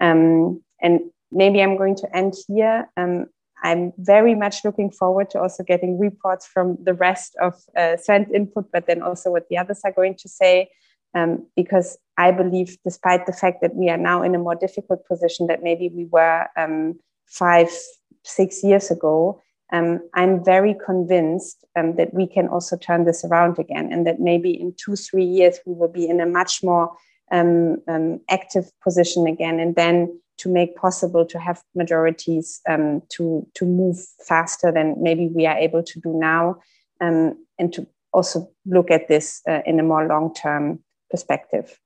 Um, 0.00 0.62
and 0.82 1.00
maybe 1.30 1.62
I'm 1.62 1.76
going 1.76 1.96
to 1.96 2.16
end 2.16 2.34
here. 2.46 2.88
Um, 2.96 3.26
I'm 3.62 3.92
very 3.98 4.34
much 4.34 4.64
looking 4.64 4.90
forward 4.90 5.30
to 5.30 5.40
also 5.40 5.62
getting 5.62 5.98
reports 5.98 6.46
from 6.46 6.78
the 6.82 6.94
rest 6.94 7.36
of 7.40 7.54
uh, 7.76 7.96
Sven's 7.96 8.32
input, 8.32 8.66
but 8.72 8.86
then 8.86 9.02
also 9.02 9.30
what 9.30 9.48
the 9.48 9.58
others 9.58 9.80
are 9.84 9.92
going 9.92 10.16
to 10.16 10.28
say. 10.28 10.70
Um, 11.14 11.46
because 11.56 11.98
I 12.16 12.30
believe, 12.30 12.78
despite 12.84 13.26
the 13.26 13.32
fact 13.32 13.62
that 13.62 13.74
we 13.74 13.90
are 13.90 13.96
now 13.96 14.22
in 14.22 14.34
a 14.34 14.38
more 14.38 14.54
difficult 14.54 15.06
position 15.06 15.48
that 15.48 15.62
maybe 15.62 15.90
we 15.92 16.04
were 16.04 16.46
um, 16.56 17.00
five, 17.26 17.68
six 18.24 18.62
years 18.62 18.90
ago, 18.90 19.42
um, 19.72 20.00
I'm 20.14 20.44
very 20.44 20.74
convinced 20.84 21.64
um, 21.76 21.96
that 21.96 22.12
we 22.12 22.26
can 22.26 22.48
also 22.48 22.76
turn 22.76 23.04
this 23.04 23.24
around 23.24 23.58
again, 23.58 23.92
and 23.92 24.06
that 24.06 24.20
maybe 24.20 24.50
in 24.50 24.74
two, 24.76 24.96
three 24.96 25.24
years 25.24 25.58
we 25.66 25.74
will 25.74 25.88
be 25.88 26.08
in 26.08 26.20
a 26.20 26.26
much 26.26 26.62
more 26.62 26.92
um, 27.30 27.78
um, 27.86 28.20
active 28.28 28.70
position 28.82 29.26
again, 29.26 29.60
and 29.60 29.76
then 29.76 30.20
to 30.38 30.48
make 30.48 30.74
possible 30.74 31.24
to 31.26 31.38
have 31.38 31.62
majorities 31.74 32.60
um, 32.68 33.02
to 33.10 33.46
to 33.54 33.64
move 33.64 33.98
faster 34.26 34.72
than 34.72 34.96
maybe 35.00 35.28
we 35.28 35.46
are 35.46 35.56
able 35.56 35.82
to 35.82 36.00
do 36.00 36.12
now, 36.18 36.56
um, 37.00 37.34
and 37.58 37.72
to 37.72 37.86
also 38.12 38.50
look 38.66 38.90
at 38.90 39.06
this 39.06 39.40
uh, 39.48 39.60
in 39.66 39.78
a 39.78 39.84
more 39.84 40.06
long 40.06 40.34
term 40.34 40.80
perspective. 41.10 41.78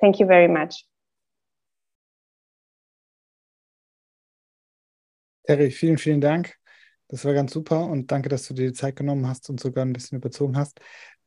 Thank 0.00 0.20
you 0.20 0.26
very 0.26 0.48
much. 0.48 0.84
Terry, 5.46 5.70
vielen, 5.70 5.98
vielen 5.98 6.20
Dank. 6.20 6.54
Das 7.12 7.24
war 7.26 7.34
ganz 7.34 7.52
super 7.52 7.86
und 7.86 8.10
danke, 8.10 8.28
dass 8.30 8.48
du 8.48 8.54
dir 8.54 8.68
die 8.68 8.72
Zeit 8.72 8.96
genommen 8.96 9.26
hast 9.28 9.50
und 9.50 9.60
sogar 9.60 9.84
ein 9.84 9.92
bisschen 9.92 10.16
überzogen 10.18 10.56
hast. 10.56 10.80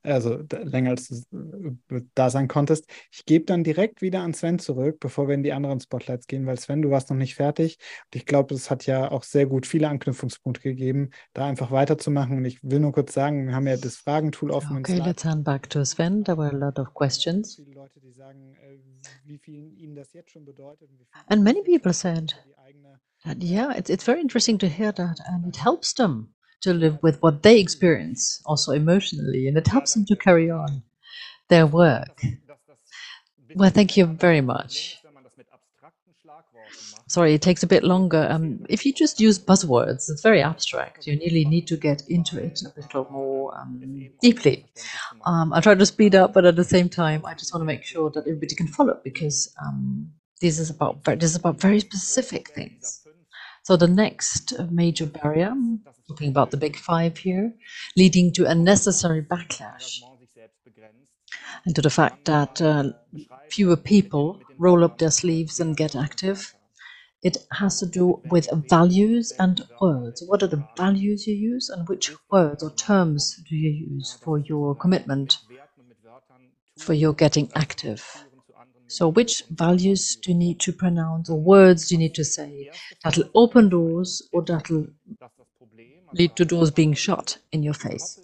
Also 0.05 0.43
länger 0.63 0.91
als 0.91 1.25
du 1.31 1.77
äh, 1.89 2.01
da 2.13 2.29
sein 2.29 2.47
konntest. 2.47 2.85
Ich 3.11 3.25
gebe 3.25 3.45
dann 3.45 3.63
direkt 3.63 4.01
wieder 4.01 4.21
an 4.21 4.33
Sven 4.33 4.59
zurück, 4.59 4.99
bevor 4.99 5.27
wir 5.27 5.35
in 5.35 5.43
die 5.43 5.53
anderen 5.53 5.79
Spotlights 5.79 6.27
gehen, 6.27 6.45
weil 6.45 6.59
Sven, 6.59 6.81
du 6.81 6.89
warst 6.91 7.09
noch 7.09 7.17
nicht 7.17 7.35
fertig. 7.35 7.77
Und 8.05 8.15
ich 8.15 8.25
glaube, 8.25 8.55
es 8.55 8.69
hat 8.69 8.85
ja 8.85 9.11
auch 9.11 9.23
sehr 9.23 9.45
gut 9.45 9.65
viele 9.65 9.89
Anknüpfungspunkte 9.89 10.61
gegeben, 10.61 11.09
da 11.33 11.45
einfach 11.45 11.71
weiterzumachen. 11.71 12.37
Und 12.37 12.45
ich 12.45 12.59
will 12.63 12.79
nur 12.79 12.93
kurz 12.93 13.13
sagen, 13.13 13.47
wir 13.47 13.55
haben 13.55 13.67
ja 13.67 13.77
das 13.77 13.97
Fragentool 13.97 14.51
offen. 14.51 14.77
Okay, 14.77 15.01
let's 15.03 15.25
hand 15.25 15.43
back 15.43 15.69
to 15.69 15.83
Sven. 15.83 16.23
There 16.23 16.37
were 16.37 16.51
a 16.51 16.57
lot 16.57 16.79
of 16.79 16.93
questions. 16.93 17.59
Äh, 17.59 17.63
And 21.27 21.43
many 21.43 21.61
people 21.63 21.93
said, 21.93 22.33
that, 23.25 23.41
yeah, 23.41 23.73
it's, 23.75 23.89
it's 23.89 24.03
very 24.03 24.21
interesting 24.21 24.57
to 24.59 24.67
hear 24.67 24.91
that, 24.91 25.19
and 25.27 25.47
it 25.47 25.55
helps 25.55 25.93
them 25.93 26.34
to 26.61 26.73
live 26.73 26.97
with 27.01 27.21
what 27.21 27.43
they 27.43 27.59
experience, 27.59 28.41
also 28.45 28.71
emotionally, 28.71 29.47
and 29.47 29.57
it 29.57 29.67
helps 29.67 29.93
them 29.93 30.05
to 30.05 30.15
carry 30.15 30.49
on 30.49 30.83
their 31.49 31.67
work. 31.67 32.23
Well, 33.55 33.69
thank 33.69 33.95
you 33.97 34.05
very 34.05 34.41
much. 34.41 34.97
Sorry, 37.07 37.35
it 37.35 37.41
takes 37.41 37.61
a 37.61 37.67
bit 37.67 37.83
longer. 37.83 38.27
Um, 38.29 38.65
if 38.67 38.83
you 38.85 38.91
just 38.91 39.19
use 39.19 39.37
buzzwords, 39.37 40.09
it's 40.09 40.21
very 40.23 40.41
abstract. 40.41 41.05
You 41.05 41.19
really 41.19 41.45
need 41.45 41.67
to 41.67 41.77
get 41.77 42.01
into 42.09 42.43
it 42.43 42.61
a 42.63 42.73
little 42.81 43.07
more 43.11 43.55
um, 43.57 44.09
deeply. 44.21 44.65
Um, 45.25 45.53
I'll 45.53 45.61
try 45.61 45.75
to 45.75 45.85
speed 45.85 46.15
up, 46.15 46.33
but 46.33 46.45
at 46.45 46.55
the 46.55 46.63
same 46.63 46.89
time, 46.89 47.23
I 47.23 47.35
just 47.35 47.53
want 47.53 47.61
to 47.61 47.65
make 47.65 47.83
sure 47.83 48.09
that 48.09 48.21
everybody 48.21 48.55
can 48.55 48.67
follow 48.67 48.99
because 49.03 49.53
um, 49.63 50.11
this 50.41 50.57
is 50.57 50.71
about 50.71 51.03
this 51.03 51.29
is 51.31 51.35
about 51.35 51.61
very 51.61 51.79
specific 51.79 52.49
things. 52.49 53.04
So 53.65 53.75
the 53.75 53.87
next 53.87 54.53
major 54.71 55.05
barrier, 55.07 55.53
talking 56.07 56.29
about 56.29 56.51
the 56.51 56.57
big 56.57 56.77
five 56.77 57.17
here, 57.17 57.53
leading 57.97 58.31
to 58.35 58.45
unnecessary 58.49 59.21
backlash 59.21 59.99
and 61.65 61.75
to 61.75 61.81
the 61.81 61.89
fact 61.89 62.25
that 62.25 62.61
uh, 62.61 62.91
fewer 63.49 63.75
people 63.75 64.39
roll 64.57 64.83
up 64.85 64.97
their 64.99 65.11
sleeves 65.11 65.59
and 65.59 65.75
get 65.75 65.95
active. 65.95 66.55
It 67.23 67.37
has 67.53 67.79
to 67.79 67.87
do 67.87 68.21
with 68.31 68.49
values 68.69 69.33
and 69.39 69.61
words. 69.81 70.23
What 70.27 70.43
are 70.43 70.47
the 70.47 70.67
values 70.77 71.27
you 71.27 71.35
use 71.35 71.69
and 71.69 71.87
which 71.89 72.11
words 72.31 72.63
or 72.63 72.71
terms 72.75 73.35
do 73.49 73.55
you 73.55 73.71
use 73.95 74.13
for 74.23 74.39
your 74.39 74.75
commitment, 74.75 75.39
for 76.77 76.93
your 76.93 77.13
getting 77.13 77.51
active? 77.55 78.24
So 78.97 79.09
which 79.09 79.43
values 79.49 80.15
do 80.15 80.31
you 80.31 80.37
need 80.37 80.61
to 80.61 80.71
pronounce 80.71 81.29
or 81.29 81.37
words 81.37 81.89
do 81.89 81.95
you 81.95 81.99
need 81.99 82.15
to 82.15 82.23
say 82.23 82.71
that'll 83.03 83.29
open 83.35 83.67
doors 83.67 84.21
or 84.31 84.41
that'll 84.41 84.87
lead 86.13 86.37
to 86.37 86.45
doors 86.45 86.71
being 86.71 86.93
shut 86.93 87.37
in 87.51 87.61
your 87.61 87.73
face? 87.73 88.17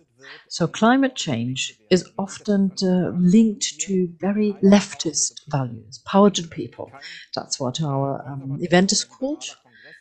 So 0.47 0.67
climate 0.67 1.15
change 1.17 1.77
is 1.89 2.09
often 2.17 2.71
uh, 2.81 3.09
linked 3.17 3.81
to 3.81 4.13
very 4.21 4.53
leftist 4.63 5.41
values, 5.49 5.99
power 6.05 6.29
to 6.29 6.41
the 6.41 6.47
people. 6.47 6.89
That's 7.35 7.59
what 7.59 7.81
our 7.81 8.25
um, 8.25 8.57
event 8.61 8.93
is 8.93 9.03
called. 9.03 9.43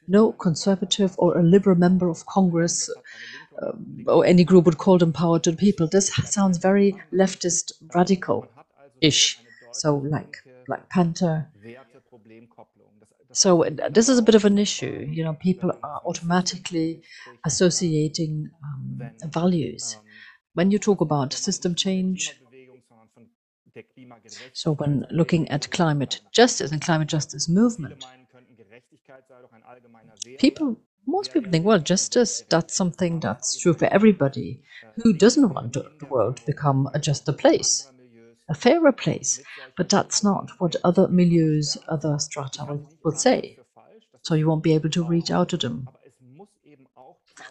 No 0.07 0.31
conservative 0.31 1.17
or 1.19 1.37
a 1.37 1.43
liberal 1.43 1.77
member 1.77 2.09
of 2.09 2.27
Congress 2.27 2.89
uh, 3.61 3.73
or 4.07 4.25
any 4.25 4.45
group 4.45 4.67
would 4.67 4.79
call 4.79 4.99
them 4.99 5.13
power 5.13 5.41
to 5.41 5.51
the 5.51 5.57
people. 5.57 5.89
This 5.89 6.15
sounds 6.27 6.59
very 6.59 6.97
leftist 7.13 7.73
radical-ish. 7.93 9.41
So 9.73 9.97
like 9.97 10.37
Black 10.71 10.89
Panther. 10.89 11.51
So 13.33 13.65
this 13.91 14.09
is 14.09 14.19
a 14.19 14.23
bit 14.23 14.37
of 14.37 14.45
an 14.45 14.57
issue. 14.57 15.05
You 15.11 15.25
know, 15.25 15.35
people 15.35 15.73
are 15.83 16.01
automatically 16.07 17.03
associating 17.45 18.51
um, 18.63 19.11
values. 19.41 19.97
When 20.55 20.71
you 20.71 20.79
talk 20.79 21.01
about 21.01 21.33
system 21.33 21.75
change, 21.75 22.37
so 24.53 24.75
when 24.75 25.07
looking 25.11 25.49
at 25.49 25.71
climate 25.71 26.21
justice 26.31 26.71
and 26.71 26.81
climate 26.81 27.09
justice 27.09 27.49
movement, 27.49 28.05
people, 30.39 30.77
most 31.07 31.33
people 31.33 31.51
think, 31.51 31.67
well, 31.67 31.81
justice, 31.81 32.43
that's 32.49 32.77
something 32.77 33.19
that's 33.19 33.59
true 33.61 33.75
for 33.75 33.87
everybody. 33.87 34.63
Who 35.03 35.13
doesn't 35.13 35.53
want 35.53 35.73
the 35.73 36.07
world 36.09 36.37
to 36.37 36.47
become 36.47 36.89
a 36.95 37.01
juster 37.01 37.33
place? 37.33 37.91
A 38.51 38.55
fairer 38.55 38.93
place. 38.93 39.41
But 39.77 39.89
that's 39.89 40.23
not 40.23 40.51
what 40.59 40.77
other 40.85 41.07
milieus, 41.07 41.79
other 41.89 42.19
strata 42.19 42.67
will, 42.69 42.93
will 43.05 43.13
say. 43.13 43.59
So 44.23 44.35
you 44.35 44.49
won't 44.49 44.63
be 44.63 44.75
able 44.75 44.91
to 44.91 45.05
reach 45.05 45.31
out 45.31 45.49
to 45.51 45.57
them. 45.57 45.89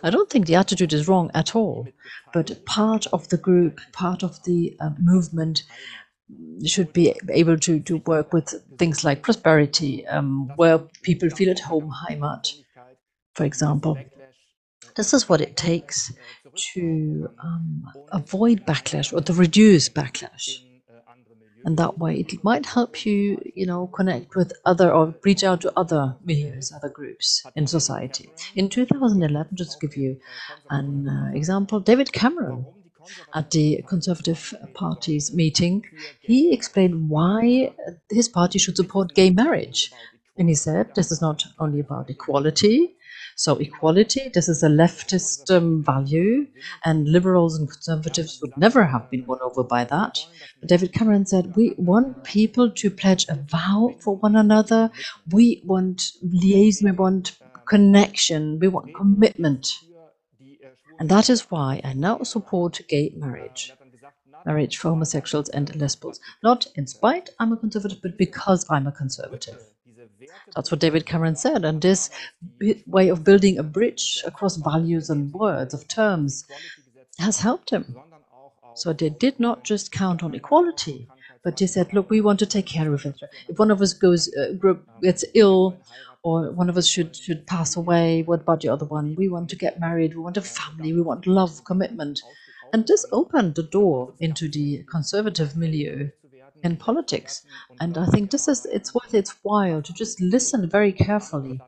I 0.03 0.11
don't 0.11 0.29
think 0.29 0.45
the 0.45 0.55
attitude 0.55 0.93
is 0.93 1.07
wrong 1.07 1.31
at 1.33 1.55
all, 1.55 1.87
but 2.31 2.63
part 2.65 3.07
of 3.07 3.27
the 3.29 3.37
group, 3.37 3.81
part 3.91 4.23
of 4.23 4.43
the 4.43 4.77
uh, 4.79 4.91
movement 4.99 5.63
should 6.63 6.93
be 6.93 7.15
able 7.29 7.57
to, 7.57 7.79
to 7.79 7.97
work 8.05 8.31
with 8.31 8.53
things 8.77 9.03
like 9.03 9.23
prosperity, 9.23 10.05
um, 10.07 10.51
where 10.57 10.77
people 11.01 11.29
feel 11.29 11.49
at 11.49 11.59
home, 11.59 11.91
Heimat, 11.91 12.53
for 13.33 13.45
example. 13.45 13.97
This 14.95 15.13
is 15.13 15.27
what 15.27 15.41
it 15.41 15.57
takes 15.57 16.13
to 16.73 17.29
um, 17.43 17.83
avoid 18.11 18.65
backlash 18.65 19.11
or 19.11 19.21
to 19.21 19.33
reduce 19.33 19.89
backlash. 19.89 20.59
And 21.65 21.77
that 21.77 21.97
way 21.97 22.19
it 22.19 22.43
might 22.43 22.65
help 22.65 23.05
you, 23.05 23.41
you 23.55 23.65
know, 23.65 23.87
connect 23.87 24.35
with 24.35 24.53
other 24.65 24.91
or 24.91 25.13
reach 25.23 25.43
out 25.43 25.61
to 25.61 25.73
other 25.75 26.15
milieux, 26.25 26.73
other 26.75 26.89
groups 26.89 27.43
in 27.55 27.67
society. 27.67 28.31
In 28.55 28.69
2011, 28.69 29.55
just 29.55 29.79
to 29.79 29.87
give 29.87 29.97
you 29.97 30.19
an 30.69 31.07
uh, 31.07 31.31
example, 31.33 31.79
David 31.79 32.13
Cameron 32.13 32.65
at 33.33 33.51
the 33.51 33.83
Conservative 33.87 34.53
Party's 34.73 35.33
meeting, 35.33 35.83
he 36.21 36.53
explained 36.53 37.09
why 37.09 37.73
his 38.09 38.29
party 38.29 38.59
should 38.59 38.77
support 38.77 39.13
gay 39.13 39.29
marriage. 39.29 39.91
And 40.37 40.47
he 40.47 40.55
said 40.55 40.95
this 40.95 41.11
is 41.11 41.21
not 41.21 41.43
only 41.59 41.79
about 41.81 42.09
equality, 42.09 42.95
so 43.39 43.55
equality, 43.55 44.29
this 44.33 44.49
is 44.49 44.63
a 44.63 44.67
leftist 44.67 45.49
um, 45.49 45.81
value, 45.81 46.45
and 46.83 47.07
liberals 47.07 47.57
and 47.57 47.71
conservatives 47.71 48.37
would 48.41 48.57
never 48.57 48.83
have 48.83 49.09
been 49.09 49.25
won 49.25 49.39
over 49.41 49.63
by 49.63 49.85
that. 49.85 50.19
But 50.59 50.67
David 50.67 50.91
Cameron 50.91 51.25
said, 51.25 51.55
we 51.55 51.73
want 51.77 52.25
people 52.25 52.69
to 52.69 52.91
pledge 52.91 53.25
a 53.29 53.35
vow 53.35 53.95
for 54.01 54.17
one 54.17 54.35
another. 54.35 54.91
We 55.31 55.61
want 55.63 56.11
liaison, 56.21 56.89
we 56.89 56.97
want 56.97 57.37
connection, 57.65 58.59
we 58.59 58.67
want 58.67 58.93
commitment. 58.93 59.73
And 60.99 61.07
that 61.07 61.29
is 61.29 61.49
why 61.49 61.79
I 61.81 61.93
now 61.93 62.23
support 62.23 62.81
gay 62.89 63.13
marriage 63.15 63.71
marriage 64.45 64.77
for 64.77 64.89
homosexuals 64.89 65.47
and 65.49 65.73
lesbians. 65.77 66.19
Not 66.43 66.67
in 66.75 66.87
spite 66.87 67.29
I'm 67.39 67.53
a 67.53 67.57
conservative, 67.57 68.01
but 68.01 68.17
because 68.17 68.65
I'm 68.69 68.87
a 68.87 68.91
conservative. 68.91 69.61
That's 70.55 70.71
what 70.71 70.79
David 70.79 71.05
Cameron 71.05 71.35
said. 71.35 71.65
And 71.65 71.81
this 71.81 72.09
way 72.87 73.09
of 73.09 73.23
building 73.23 73.57
a 73.57 73.63
bridge 73.63 74.23
across 74.25 74.57
values 74.57 75.09
and 75.09 75.33
words, 75.33 75.73
of 75.73 75.87
terms, 75.87 76.45
has 77.19 77.39
helped 77.39 77.69
him. 77.69 77.95
So 78.75 78.93
they 78.93 79.09
did 79.09 79.39
not 79.39 79.63
just 79.63 79.91
count 79.91 80.23
on 80.23 80.33
equality, 80.33 81.07
but 81.43 81.57
they 81.57 81.67
said, 81.67 81.93
look, 81.93 82.09
we 82.09 82.21
want 82.21 82.39
to 82.39 82.45
take 82.45 82.65
care 82.65 82.93
of 82.93 83.05
it. 83.05 83.19
If 83.47 83.59
one 83.59 83.71
of 83.71 83.81
us 83.81 83.93
goes 83.93 84.33
uh, 84.35 84.53
gets 85.01 85.25
ill, 85.33 85.77
or 86.23 86.51
one 86.51 86.69
of 86.69 86.77
us 86.77 86.87
should 86.87 87.15
should 87.15 87.47
pass 87.47 87.75
away, 87.75 88.23
what 88.23 88.41
about 88.41 88.61
the 88.61 88.69
other 88.69 88.85
one? 88.85 89.15
We 89.15 89.29
want 89.29 89.49
to 89.49 89.55
get 89.55 89.79
married, 89.79 90.15
we 90.15 90.21
want 90.21 90.37
a 90.37 90.41
family, 90.41 90.93
we 90.93 91.01
want 91.01 91.27
love, 91.27 91.63
commitment. 91.65 92.21
And 92.73 92.85
this 92.85 93.05
opened 93.11 93.55
the 93.55 93.63
door 93.63 94.13
into 94.19 94.47
the 94.49 94.83
conservative 94.91 95.55
milieu 95.55 96.09
in 96.63 96.77
politics. 96.77 97.43
And 97.79 97.97
I 97.97 98.05
think 98.07 98.31
this 98.31 98.47
is 98.47 98.65
it's 98.65 98.93
worth 98.93 99.13
its 99.13 99.35
while 99.43 99.81
to 99.81 99.93
just 99.93 100.21
listen 100.21 100.69
very 100.69 100.91
carefully. 100.91 101.59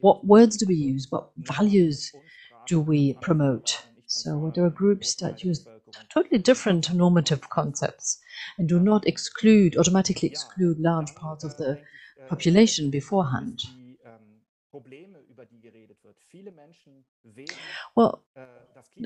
What 0.00 0.26
words 0.26 0.56
do 0.56 0.66
we 0.66 0.74
use? 0.74 1.06
What 1.10 1.30
values 1.36 2.12
do 2.66 2.80
we 2.80 3.14
promote? 3.14 3.82
So 4.06 4.52
there 4.54 4.64
are 4.64 4.70
groups 4.70 5.14
that 5.16 5.44
use 5.44 5.66
totally 6.12 6.38
different 6.38 6.92
normative 6.92 7.48
concepts 7.48 8.18
and 8.58 8.68
do 8.68 8.78
not 8.78 9.06
exclude, 9.06 9.76
automatically 9.76 10.28
exclude 10.28 10.78
large 10.78 11.14
parts 11.14 11.44
of 11.44 11.56
the 11.56 11.80
population 12.28 12.90
beforehand. 12.90 13.62
Well, 17.94 18.22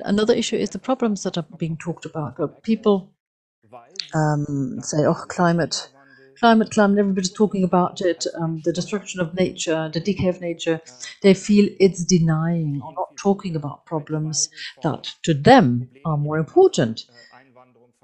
another 0.05 0.34
issue 0.34 0.57
is 0.57 0.70
the 0.70 0.78
problems 0.78 1.22
that 1.22 1.38
are 1.38 1.47
being 1.57 1.76
talked 1.76 2.05
about. 2.05 2.62
People 2.62 3.12
um, 4.14 4.79
say, 4.83 4.99
oh, 5.07 5.14
climate, 5.29 5.89
climate, 6.39 6.71
climate, 6.71 6.99
everybody's 6.99 7.33
talking 7.33 7.64
about 7.64 8.01
it, 8.01 8.27
um, 8.41 8.61
the 8.64 8.73
destruction 8.73 9.21
of 9.21 9.35
nature, 9.35 9.91
the 9.93 10.01
decay 10.01 10.29
of 10.29 10.41
nature, 10.41 10.81
they 11.23 11.35
feel 11.35 11.68
it's 11.79 12.05
denying 12.05 12.81
or 12.83 12.93
not 12.95 13.16
talking 13.16 13.57
about 13.57 13.85
problems 13.87 14.49
that 14.83 15.12
to 15.23 15.35
them 15.35 15.91
are 16.05 16.16
more 16.16 16.39
important. 16.39 17.03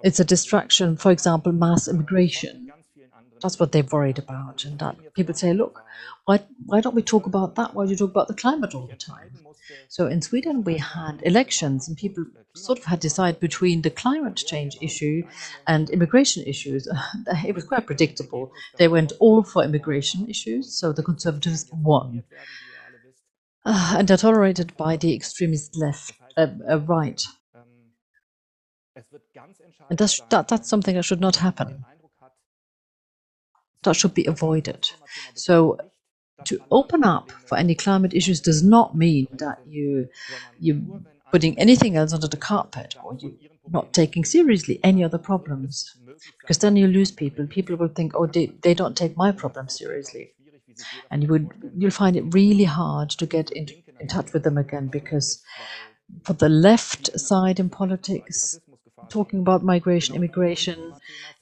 It's 0.02 0.20
a 0.20 0.24
distraction, 0.24 0.96
for 0.96 1.10
example, 1.10 1.52
mass 1.52 1.88
immigration. 1.88 2.72
That's 3.42 3.60
what 3.60 3.72
they're 3.72 3.82
worried 3.82 4.18
about. 4.18 4.64
And 4.64 4.78
that 4.78 4.96
people 5.14 5.34
say, 5.34 5.52
look, 5.52 5.82
why, 6.24 6.40
why 6.64 6.80
don't 6.80 6.94
we 6.94 7.02
talk 7.02 7.26
about 7.26 7.54
that? 7.56 7.74
Why 7.74 7.84
do 7.84 7.90
you 7.90 7.96
talk 7.96 8.10
about 8.10 8.28
the 8.28 8.34
climate 8.34 8.74
all 8.74 8.86
the 8.86 8.96
time? 8.96 9.30
So 9.88 10.06
in 10.06 10.22
Sweden, 10.22 10.64
we 10.64 10.78
had 10.78 11.20
elections 11.22 11.88
and 11.88 11.96
people 11.96 12.24
sort 12.54 12.78
of 12.78 12.84
had 12.84 13.00
to 13.00 13.08
decide 13.08 13.40
between 13.40 13.82
the 13.82 13.90
climate 13.90 14.36
change 14.36 14.76
issue 14.80 15.22
and 15.66 15.90
immigration 15.90 16.44
issues. 16.44 16.88
it 17.46 17.54
was 17.54 17.64
quite 17.64 17.86
predictable. 17.86 18.52
They 18.78 18.88
went 18.88 19.12
all 19.20 19.42
for 19.42 19.64
immigration 19.64 20.28
issues, 20.28 20.78
so 20.78 20.92
the 20.92 21.02
conservatives 21.02 21.68
won. 21.72 22.24
Uh, 23.64 23.94
and 23.98 24.08
they're 24.08 24.16
tolerated 24.16 24.76
by 24.76 24.96
the 24.96 25.14
extremist 25.14 25.76
left, 25.76 26.12
uh, 26.36 26.46
uh, 26.70 26.80
right. 26.80 27.22
And 29.90 29.98
that's, 29.98 30.20
that, 30.30 30.48
that's 30.48 30.68
something 30.68 30.94
that 30.94 31.04
should 31.04 31.20
not 31.20 31.36
happen. 31.36 31.84
Should 33.92 34.14
be 34.14 34.26
avoided. 34.26 34.90
So 35.34 35.78
to 36.44 36.60
open 36.70 37.04
up 37.04 37.30
for 37.30 37.56
any 37.56 37.74
climate 37.74 38.14
issues 38.14 38.40
does 38.40 38.62
not 38.62 38.96
mean 38.96 39.26
that 39.32 39.58
you 39.66 40.08
you 40.60 41.04
putting 41.32 41.58
anything 41.58 41.96
else 41.96 42.12
under 42.12 42.28
the 42.28 42.36
carpet 42.36 42.94
or 43.02 43.14
you 43.18 43.36
not 43.68 43.92
taking 43.92 44.24
seriously 44.24 44.78
any 44.84 45.02
other 45.02 45.18
problems. 45.18 45.96
Because 46.40 46.58
then 46.58 46.76
you 46.76 46.86
lose 46.86 47.10
people. 47.10 47.46
People 47.46 47.76
will 47.76 47.88
think 47.88 48.12
oh 48.14 48.26
they, 48.26 48.46
they 48.62 48.74
don't 48.74 48.96
take 48.96 49.16
my 49.16 49.32
problems 49.32 49.76
seriously. 49.78 50.32
And 51.10 51.22
you 51.22 51.28
would 51.30 51.50
you'll 51.76 51.90
find 51.90 52.16
it 52.16 52.34
really 52.34 52.64
hard 52.64 53.10
to 53.10 53.26
get 53.26 53.50
in, 53.50 53.66
in 54.00 54.08
touch 54.08 54.32
with 54.32 54.44
them 54.44 54.58
again 54.58 54.88
because 54.88 55.42
for 56.22 56.34
the 56.34 56.48
left 56.48 57.18
side 57.18 57.58
in 57.58 57.68
politics 57.70 58.60
talking 59.08 59.40
about 59.40 59.62
migration 59.62 60.14
immigration 60.14 60.92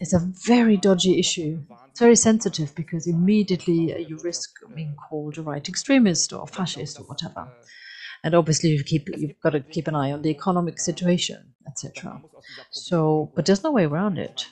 is 0.01 0.13
a 0.13 0.19
very 0.19 0.77
dodgy 0.77 1.19
issue 1.19 1.61
it's 1.95 2.01
very 2.01 2.17
sensitive 2.17 2.75
because 2.75 3.07
immediately 3.07 3.95
uh, 3.95 3.99
you 3.99 4.19
risk 4.25 4.51
being 4.75 4.97
called 4.97 5.39
a 5.39 5.43
right 5.43 5.69
extremist 5.69 6.33
or 6.33 6.45
fascist 6.45 6.99
or 6.99 7.05
whatever. 7.05 7.47
And 8.25 8.35
obviously, 8.35 8.71
you 8.71 8.83
keep 8.83 9.09
you've 9.17 9.39
got 9.41 9.51
to 9.51 9.61
keep 9.61 9.87
an 9.87 9.95
eye 9.95 10.11
on 10.11 10.23
the 10.23 10.31
economic 10.31 10.81
situation, 10.81 11.55
etc. 11.69 12.21
So, 12.73 13.31
but 13.37 13.47
there's 13.47 13.63
no 13.63 13.71
way 13.71 13.85
around 13.85 14.19
it. 14.19 14.45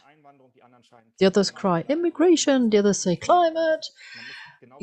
The 1.18 1.26
others 1.26 1.50
cry 1.50 1.84
immigration, 1.88 2.70
the 2.70 2.78
others 2.78 3.00
say 3.00 3.16
climate. 3.16 3.86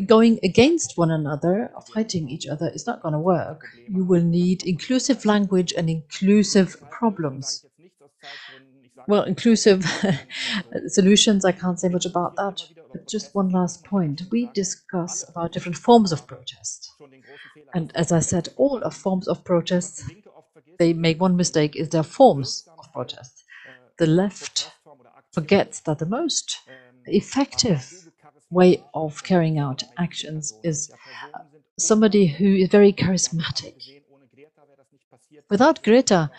Going 0.05 0.37
against 0.43 0.97
one 0.97 1.11
another, 1.11 1.71
fighting 1.93 2.27
each 2.29 2.45
other, 2.45 2.69
is 2.73 2.85
not 2.85 3.01
going 3.01 3.13
to 3.13 3.19
work. 3.19 3.61
You 3.87 4.03
will 4.03 4.23
need 4.23 4.63
inclusive 4.63 5.23
language 5.23 5.71
and 5.77 5.89
inclusive 5.89 6.75
problems 6.89 7.63
well, 9.09 9.23
inclusive 9.23 9.83
solutions, 10.87 11.43
I 11.43 11.51
can't 11.51 11.79
say 11.79 11.89
much 11.89 12.05
about 12.05 12.35
that. 12.35 12.61
But 12.93 13.07
just 13.07 13.33
one 13.33 13.49
last 13.49 13.83
point. 13.83 14.21
We 14.31 14.51
discuss 14.53 15.27
about 15.27 15.51
different 15.51 15.77
forms 15.77 16.11
of 16.11 16.27
protest. 16.27 16.91
And 17.73 17.91
as 17.95 18.11
I 18.11 18.19
said, 18.19 18.49
all 18.55 18.77
of 18.83 18.93
forms 18.95 19.27
of 19.27 19.43
protest, 19.43 20.03
they 20.77 20.93
make 20.93 21.19
one 21.19 21.35
mistake, 21.35 21.75
is 21.75 21.89
their 21.89 22.03
forms 22.03 22.69
of 22.77 22.93
protest. 22.93 23.43
The 23.97 24.05
left 24.05 24.71
forgets 25.33 25.79
that 25.81 25.97
the 25.99 26.05
most 26.05 26.59
effective 27.05 27.91
way 28.51 28.83
of 28.93 29.23
carrying 29.23 29.57
out 29.57 29.83
actions 29.97 30.53
is 30.63 30.91
uh, 31.33 31.39
somebody 31.79 32.27
who 32.27 32.55
is 32.55 32.69
very 32.69 32.93
charismatic. 32.93 33.73
Without 35.49 35.83
Greta, 35.83 36.29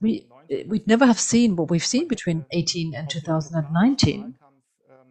we 0.00 0.26
we'd 0.66 0.86
never 0.86 1.06
have 1.06 1.20
seen 1.20 1.56
what 1.56 1.70
we've 1.70 1.84
seen 1.84 2.08
between 2.08 2.46
18 2.52 2.94
and 2.94 3.08
2019 3.10 4.34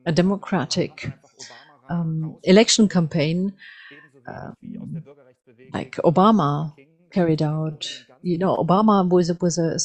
a 0.06 0.12
democratic 0.12 1.12
um, 1.90 2.38
election 2.44 2.88
campaign 2.88 3.54
uh, 4.28 4.52
like 5.74 5.96
Obama 6.04 6.74
carried 7.12 7.42
out. 7.42 7.88
You 8.22 8.38
know, 8.38 8.56
Obama 8.56 9.08
was 9.08 9.32
was 9.42 9.58
a, 9.58 9.78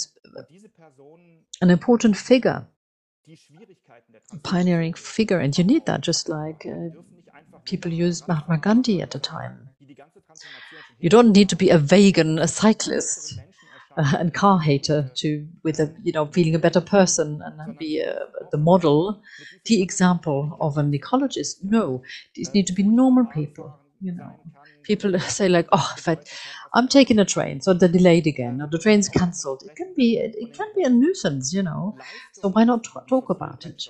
an 1.60 1.70
important 1.70 2.16
figure, 2.16 2.66
a 4.32 4.38
pioneering 4.38 4.94
figure, 4.94 5.38
and 5.38 5.56
you 5.56 5.64
need 5.64 5.86
that. 5.86 6.00
Just 6.00 6.28
like 6.28 6.66
uh, 6.66 6.90
people 7.64 7.92
used 7.92 8.28
Mahatma 8.28 8.58
Gandhi 8.58 9.02
at 9.02 9.10
the 9.10 9.18
time. 9.18 9.68
You 11.00 11.08
don't 11.08 11.32
need 11.32 11.48
to 11.50 11.56
be 11.56 11.70
a 11.70 11.78
vegan, 11.78 12.38
a 12.38 12.48
cyclist 12.48 13.38
uh, 13.98 14.16
and 14.18 14.34
car 14.34 14.60
hater 14.60 15.10
to 15.16 15.46
with 15.64 15.80
a 15.80 15.94
you 16.02 16.12
know 16.12 16.26
feeling 16.26 16.54
a 16.54 16.58
better 16.58 16.80
person 16.80 17.40
and 17.44 17.78
be 17.78 18.02
uh, 18.02 18.14
the 18.52 18.58
model, 18.58 19.20
the 19.66 19.82
example 19.82 20.56
of 20.60 20.78
an 20.78 20.92
ecologist. 20.92 21.56
No, 21.62 22.02
these 22.34 22.54
need 22.54 22.66
to 22.68 22.72
be 22.74 22.82
normal 22.84 23.26
people 23.26 23.74
You 24.00 24.12
know, 24.14 24.40
people 24.84 25.18
say 25.38 25.48
like, 25.48 25.68
"Oh, 25.72 25.94
if 25.98 26.08
I, 26.08 26.16
I'm 26.74 26.88
taking 26.88 27.18
a 27.18 27.24
train, 27.24 27.60
so 27.60 27.74
they're 27.74 27.88
delayed 27.98 28.26
again, 28.26 28.60
or 28.62 28.68
the 28.68 28.78
train's 28.78 29.08
cancelled. 29.08 29.62
It 29.64 29.74
can 29.76 29.92
be, 29.96 30.16
it 30.18 30.54
can 30.56 30.68
be 30.76 30.82
a 30.84 30.90
nuisance, 30.90 31.52
you 31.52 31.62
know. 31.62 31.96
So 32.32 32.50
why 32.50 32.64
not 32.64 32.84
talk 33.08 33.30
about 33.30 33.66
it? 33.66 33.82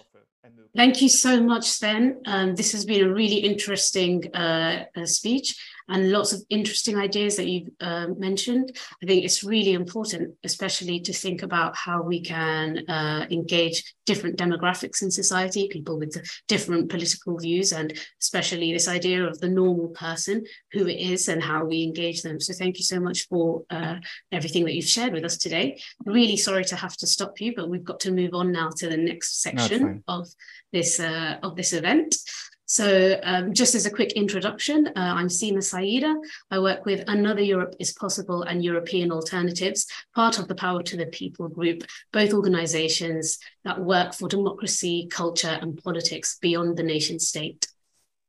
Thank 0.77 1.03
you 1.03 1.09
so 1.09 1.43
much, 1.43 1.67
Sven. 1.69 2.21
Um, 2.27 2.55
this 2.55 2.73
has 2.73 2.85
been 2.85 3.05
a 3.05 3.13
really 3.13 3.37
interesting 3.39 4.31
uh, 4.35 4.85
uh, 4.97 5.07
speech 5.07 5.57
and 5.89 6.11
lots 6.13 6.33
of 6.33 6.43
interesting 6.51 6.97
ideas 6.97 7.37
that 7.37 7.49
you've 7.49 7.69
uh, 7.81 8.09
mentioned. 8.17 8.77
I 9.03 9.07
think 9.07 9.25
it's 9.25 9.45
really 9.45 9.73
important, 9.73 10.35
especially 10.45 11.01
to 11.01 11.13
think 11.13 11.43
about 11.43 11.77
how 11.77 12.03
we 12.03 12.21
can 12.21 12.89
uh, 12.89 13.27
engage 13.31 13.95
different 14.07 14.39
demographics 14.39 15.03
in 15.03 15.11
society, 15.11 15.69
people 15.69 15.99
with 15.99 16.17
different 16.47 16.89
political 16.89 17.39
views, 17.39 17.73
and 17.73 17.93
especially 18.21 18.73
this 18.73 18.89
idea 18.89 19.25
of 19.25 19.39
the 19.41 19.49
normal 19.49 19.89
person, 19.89 20.45
who 20.73 20.87
it 20.87 20.99
is, 20.99 21.29
and 21.29 21.43
how 21.43 21.65
we 21.65 21.83
engage 21.83 22.23
them. 22.23 22.41
So, 22.41 22.53
thank 22.53 22.79
you 22.79 22.85
so 22.85 23.01
much 23.01 23.27
for 23.29 23.65
uh, 23.71 23.97
everything 24.33 24.65
that 24.65 24.75
you've 24.75 24.85
shared 24.85 25.13
with 25.13 25.25
us 25.25 25.37
today. 25.37 25.81
Really 26.05 26.37
sorry 26.37 26.65
to 26.67 26.77
have 26.77 26.97
to 26.99 27.07
stop 27.07 27.41
you, 27.41 27.55
but 27.55 27.69
we've 27.69 27.85
got 27.85 28.01
to 28.01 28.13
move 28.13 28.35
on 28.35 28.53
now 28.53 28.71
to 28.77 28.89
the 28.89 28.97
next 28.97 29.43
section 29.43 30.03
of 30.09 30.29
this 30.73 31.01
uh, 31.01 31.39
of 31.43 31.57
this 31.57 31.73
event. 31.73 32.17
So 32.71 33.19
um, 33.23 33.55
just 33.55 33.75
as 33.75 33.87
a 33.87 33.91
quick 33.91 34.13
introduction, 34.13 34.89
uh, 34.89 34.93
I'm 34.95 35.29
Seema 35.29 35.63
Saida. 35.63 36.15
I 36.51 36.59
work 36.59 36.85
with 36.85 37.03
Another 37.09 37.41
Europe 37.41 37.75
is 37.81 37.93
Possible 37.93 38.43
and 38.43 38.63
European 38.63 39.11
Alternatives, 39.11 39.87
part 40.15 40.39
of 40.39 40.49
the 40.49 40.55
Power 40.55 40.83
to 40.83 40.97
the 40.99 41.07
People 41.07 41.49
group, 41.49 41.83
both 42.13 42.35
organizations 42.35 43.39
that 43.65 43.81
work 43.81 44.13
for 44.13 44.29
democracy, 44.29 45.09
culture 45.11 45.59
and 45.63 45.83
politics 45.83 46.37
beyond 46.43 46.77
the 46.77 46.83
nation 46.83 47.19
state. 47.19 47.69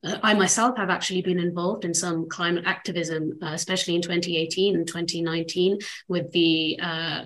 Uh, 0.05 0.19
I 0.23 0.33
myself 0.35 0.77
have 0.77 0.89
actually 0.89 1.21
been 1.21 1.39
involved 1.39 1.83
in 1.83 1.93
some 1.93 2.29
climate 2.29 2.63
activism, 2.65 3.39
uh, 3.43 3.47
especially 3.47 3.95
in 3.95 4.01
2018 4.01 4.73
and 4.73 4.87
2019 4.87 5.79
with 6.07 6.31
the 6.31 6.79
uh, 6.81 7.25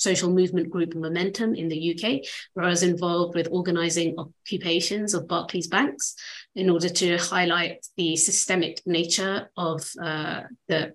social 0.00 0.30
movement 0.30 0.70
group 0.70 0.94
Momentum 0.94 1.54
in 1.54 1.68
the 1.68 1.94
UK, 1.94 2.26
where 2.54 2.64
I 2.64 2.70
was 2.70 2.82
involved 2.82 3.34
with 3.34 3.48
organizing 3.50 4.18
occupations 4.18 5.12
of 5.14 5.28
Barclays 5.28 5.68
banks 5.68 6.16
in 6.54 6.68
order 6.68 6.88
to 6.88 7.16
highlight 7.18 7.86
the 7.96 8.16
systemic 8.16 8.80
nature 8.86 9.50
of 9.56 9.88
uh, 10.02 10.42
the 10.68 10.92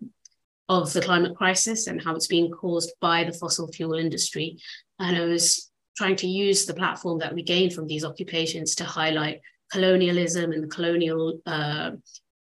of 0.67 0.91
the 0.93 1.01
climate 1.01 1.35
crisis 1.35 1.87
and 1.87 2.03
how 2.03 2.15
it's 2.15 2.27
being 2.27 2.51
caused 2.51 2.91
by 2.99 3.23
the 3.23 3.31
fossil 3.31 3.67
fuel 3.67 3.93
industry. 3.93 4.57
And 4.99 5.15
I 5.15 5.25
was 5.25 5.71
trying 5.95 6.15
to 6.17 6.27
use 6.27 6.65
the 6.65 6.73
platform 6.73 7.19
that 7.19 7.35
we 7.35 7.43
gained 7.43 7.73
from 7.73 7.85
these 7.85 8.03
occupations 8.03 8.73
to 8.75 8.83
highlight 8.83 9.41
colonialism 9.71 10.51
and 10.51 10.63
the 10.63 10.67
colonial 10.67 11.39
uh, 11.45 11.91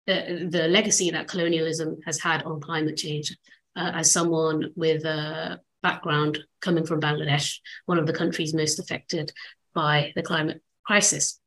the, 0.06 0.48
the 0.50 0.68
legacy 0.68 1.10
that 1.10 1.28
colonialism 1.28 1.98
has 2.04 2.20
had 2.20 2.42
on 2.42 2.60
climate 2.60 2.96
change. 2.96 3.36
Uh, 3.74 3.92
as 3.94 4.10
someone 4.10 4.70
with 4.76 5.02
a 5.04 5.58
background 5.82 6.38
coming 6.60 6.84
from 6.84 7.00
Bangladesh, 7.00 7.58
one 7.86 7.98
of 7.98 8.06
the 8.06 8.12
countries 8.12 8.52
most 8.52 8.78
affected 8.78 9.32
by 9.74 10.12
the 10.14 10.22
climate 10.22 10.60
crisis. 10.84 11.40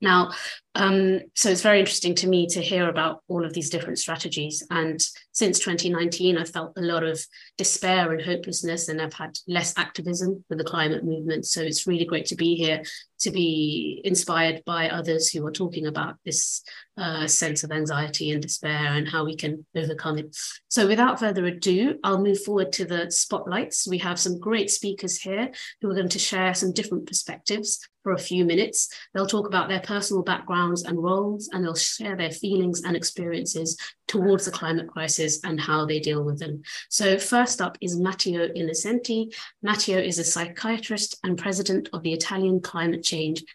Now, 0.00 0.32
um, 0.74 1.20
so 1.34 1.48
it's 1.50 1.62
very 1.62 1.78
interesting 1.78 2.14
to 2.16 2.28
me 2.28 2.46
to 2.48 2.60
hear 2.60 2.88
about 2.88 3.22
all 3.28 3.44
of 3.44 3.54
these 3.54 3.70
different 3.70 3.98
strategies. 3.98 4.62
And 4.70 5.00
since 5.32 5.58
2019, 5.60 6.36
I've 6.36 6.50
felt 6.50 6.72
a 6.76 6.82
lot 6.82 7.04
of 7.04 7.24
despair 7.56 8.12
and 8.12 8.20
hopelessness, 8.20 8.88
and 8.88 9.00
I've 9.00 9.14
had 9.14 9.38
less 9.46 9.72
activism 9.78 10.44
for 10.48 10.56
the 10.56 10.64
climate 10.64 11.04
movement. 11.04 11.46
So 11.46 11.62
it's 11.62 11.86
really 11.86 12.04
great 12.04 12.26
to 12.26 12.36
be 12.36 12.54
here 12.54 12.82
to 13.24 13.30
be 13.30 14.00
inspired 14.04 14.62
by 14.64 14.88
others 14.88 15.30
who 15.30 15.44
are 15.46 15.52
talking 15.52 15.86
about 15.86 16.16
this 16.24 16.62
uh, 16.96 17.26
sense 17.26 17.64
of 17.64 17.72
anxiety 17.72 18.30
and 18.30 18.40
despair 18.40 18.94
and 18.94 19.08
how 19.08 19.24
we 19.24 19.34
can 19.34 19.66
overcome 19.74 20.18
it. 20.18 20.36
So 20.68 20.86
without 20.86 21.18
further 21.18 21.44
ado, 21.46 21.98
I'll 22.04 22.22
move 22.22 22.42
forward 22.42 22.72
to 22.74 22.84
the 22.84 23.10
spotlights. 23.10 23.88
We 23.88 23.98
have 23.98 24.20
some 24.20 24.38
great 24.38 24.70
speakers 24.70 25.16
here 25.16 25.50
who 25.80 25.90
are 25.90 25.94
going 25.94 26.08
to 26.10 26.18
share 26.18 26.54
some 26.54 26.72
different 26.72 27.06
perspectives 27.06 27.80
for 28.04 28.12
a 28.12 28.18
few 28.18 28.44
minutes. 28.44 28.90
They'll 29.12 29.26
talk 29.26 29.48
about 29.48 29.68
their 29.68 29.80
personal 29.80 30.22
backgrounds 30.22 30.84
and 30.84 31.02
roles, 31.02 31.48
and 31.52 31.64
they'll 31.64 31.74
share 31.74 32.16
their 32.16 32.30
feelings 32.30 32.82
and 32.82 32.94
experiences 32.94 33.78
towards 34.06 34.44
the 34.44 34.50
climate 34.50 34.88
crisis 34.88 35.40
and 35.42 35.58
how 35.58 35.86
they 35.86 35.98
deal 35.98 36.22
with 36.22 36.38
them. 36.38 36.62
So 36.90 37.18
first 37.18 37.62
up 37.62 37.78
is 37.80 37.98
Matteo 37.98 38.48
Innocenti. 38.48 39.34
Matteo 39.62 39.98
is 39.98 40.18
a 40.18 40.24
psychiatrist 40.24 41.18
and 41.24 41.38
president 41.38 41.88
of 41.94 42.02
the 42.02 42.12
Italian 42.12 42.60
Climate 42.60 43.02
Change 43.02 43.13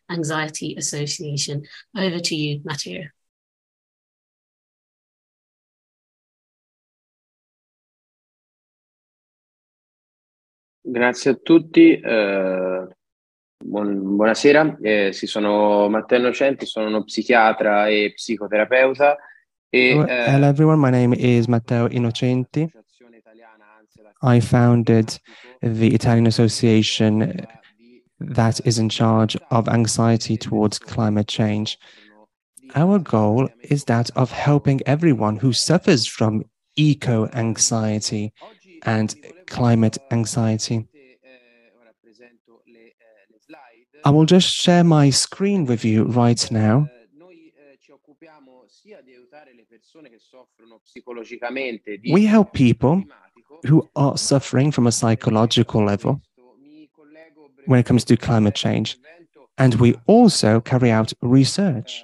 Anxiety 0.10 0.76
Association. 0.78 1.62
Over 1.96 2.20
to 2.22 2.36
you, 2.36 2.62
Matteo. 2.64 3.12
Grazie 10.82 11.32
a 11.32 11.36
tutti. 11.36 12.00
Eh, 12.00 12.88
buon, 13.64 14.16
buonasera, 14.16 14.78
eh, 14.82 15.12
sì, 15.12 15.28
sono 15.28 15.88
Matteo 15.90 16.18
Innocenti, 16.18 16.66
sono 16.66 16.88
uno 16.88 17.04
psichiatra 17.04 17.88
e 17.88 18.14
psicoterapeuta. 18.16 19.18
E, 19.70 19.94
uh, 19.94 20.06
Hello 20.08 20.48
everyone, 20.48 20.78
my 20.78 20.90
name 20.90 21.16
is 21.16 21.46
Matteo 21.46 21.88
Innocenti. 21.90 22.68
I 24.22 24.42
founded 24.42 25.16
the 25.62 25.94
Italian 25.94 26.26
association 26.26 27.22
that 28.20 28.60
is 28.66 28.80
in 28.80 28.90
charge 28.90 29.38
of 29.52 29.68
anxiety 29.68 30.38
towards 30.38 30.80
climate 30.80 31.28
change. 31.28 31.78
Our 32.76 33.00
goal 33.00 33.50
is 33.62 33.86
that 33.86 34.10
of 34.16 34.32
helping 34.32 34.82
everyone 34.86 35.38
who 35.38 35.54
suffers 35.54 36.06
from 36.06 36.44
eco 36.76 37.28
anxiety 37.34 38.34
and 38.84 39.16
climate 39.48 39.98
anxiety. 40.12 40.88
I 44.06 44.10
will 44.12 44.26
just 44.26 44.48
share 44.48 44.84
my 44.84 45.10
screen 45.10 45.66
with 45.66 45.84
you 45.84 46.04
right 46.04 46.52
now. 46.52 46.88
We 52.12 52.26
help 52.26 52.54
people 52.54 53.04
who 53.66 53.90
are 53.96 54.18
suffering 54.18 54.72
from 54.72 54.88
a 54.88 54.92
psychological 54.92 55.84
level 55.84 56.22
when 57.70 57.80
it 57.80 57.86
comes 57.86 58.04
to 58.04 58.18
climate 58.18 58.56
change. 58.56 58.98
And 59.60 59.76
we 59.76 59.94
also 60.08 60.60
carry 60.60 60.90
out 60.90 61.14
research. 61.22 62.04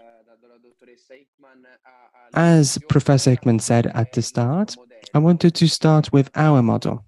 As 2.36 2.78
Professor 2.88 3.32
Hickman 3.32 3.57
said 3.59 3.88
at 3.88 4.13
the 4.13 4.22
start, 4.22 4.76
I 5.16 5.18
wanted 5.18 5.55
to 5.55 5.68
start 5.68 6.13
with 6.13 6.30
our 6.36 6.61
model. 6.61 7.03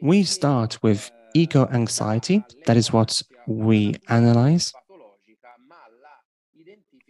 We 0.00 0.22
start 0.22 0.78
with 0.82 1.10
eco 1.34 1.66
anxiety, 1.66 2.42
that 2.64 2.78
is 2.78 2.90
what 2.90 3.20
we 3.46 3.96
analyze. 4.08 4.72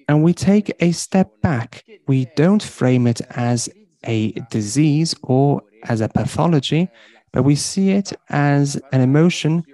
And 0.09 0.25
we 0.25 0.33
take 0.35 0.75
a 0.81 0.91
step 0.91 1.31
back. 1.43 1.85
We 2.09 2.27
don't 2.35 2.63
frame 2.63 3.07
it 3.07 3.21
as 3.31 3.69
a 4.05 4.33
disease 4.51 5.15
or 5.23 5.63
as 5.85 6.01
a 6.01 6.09
pathology, 6.09 6.89
but 7.35 7.43
we 7.43 7.57
see 7.57 7.91
it 7.91 8.13
as 8.31 8.81
an 8.93 9.01
emotion 9.01 9.65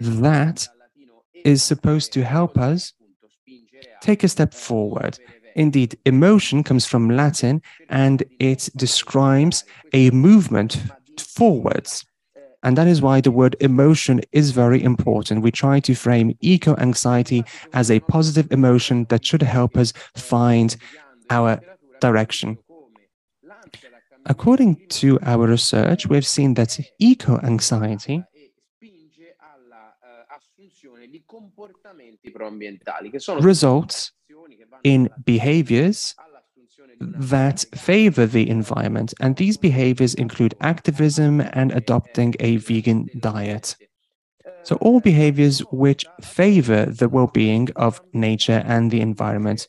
that 0.00 0.66
is 1.44 1.62
supposed 1.62 2.10
to 2.14 2.24
help 2.24 2.56
us 2.56 2.94
take 4.00 4.24
a 4.24 4.28
step 4.28 4.54
forward. 4.54 5.18
Indeed, 5.54 5.98
emotion 6.06 6.64
comes 6.64 6.86
from 6.86 7.10
Latin 7.10 7.60
and 7.90 8.24
it 8.38 8.70
describes 8.76 9.62
a 9.92 10.10
movement 10.10 10.80
forwards. 11.18 12.02
And 12.62 12.78
that 12.78 12.86
is 12.86 13.02
why 13.02 13.20
the 13.20 13.30
word 13.30 13.56
emotion 13.60 14.22
is 14.32 14.52
very 14.52 14.82
important. 14.82 15.42
We 15.42 15.50
try 15.50 15.80
to 15.80 15.94
frame 15.94 16.34
eco 16.40 16.74
anxiety 16.76 17.44
as 17.74 17.90
a 17.90 18.00
positive 18.00 18.50
emotion 18.50 19.04
that 19.10 19.26
should 19.26 19.42
help 19.42 19.76
us 19.76 19.92
find 20.16 20.74
our 21.28 21.60
direction. 22.00 22.56
According 24.26 24.86
to 25.00 25.18
our 25.22 25.46
research, 25.46 26.06
we've 26.06 26.26
seen 26.26 26.54
that 26.54 26.78
eco 26.98 27.38
anxiety 27.40 28.24
results 33.40 34.12
in 34.84 35.10
behaviors 35.24 36.14
that 37.00 37.64
favor 37.74 38.26
the 38.26 38.48
environment. 38.48 39.14
And 39.20 39.36
these 39.36 39.56
behaviors 39.56 40.14
include 40.14 40.54
activism 40.60 41.40
and 41.40 41.72
adopting 41.72 42.34
a 42.40 42.56
vegan 42.56 43.08
diet. 43.18 43.76
So, 44.62 44.76
all 44.76 45.00
behaviors 45.00 45.60
which 45.72 46.06
favor 46.20 46.86
the 46.86 47.08
well 47.08 47.26
being 47.26 47.68
of 47.74 48.00
nature 48.12 48.62
and 48.64 48.90
the 48.90 49.00
environment. 49.00 49.66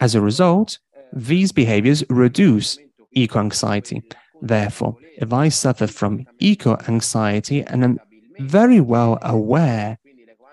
As 0.00 0.16
a 0.16 0.20
result, 0.20 0.78
these 1.12 1.52
behaviors 1.52 2.02
reduce 2.10 2.78
eco 3.14 3.40
anxiety. 3.40 4.02
Therefore, 4.40 4.96
if 5.16 5.32
I 5.32 5.48
suffer 5.48 5.86
from 5.86 6.26
eco 6.38 6.76
anxiety 6.88 7.62
and 7.62 7.84
am 7.84 7.98
very 8.38 8.80
well 8.80 9.18
aware 9.22 9.98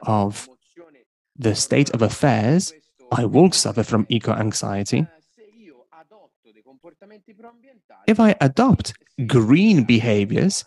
of 0.04 0.48
the 1.38 1.56
state 1.56 1.90
of 1.92 2.02
affairs, 2.02 2.74
I 3.12 3.26
will 3.26 3.52
suffer 3.52 3.84
from 3.84 4.06
eco 4.10 4.34
anxiety. 4.34 5.08
If 8.08 8.20
I 8.20 8.36
adopt 8.40 8.94
green 9.28 9.84
behaviors, 9.84 10.66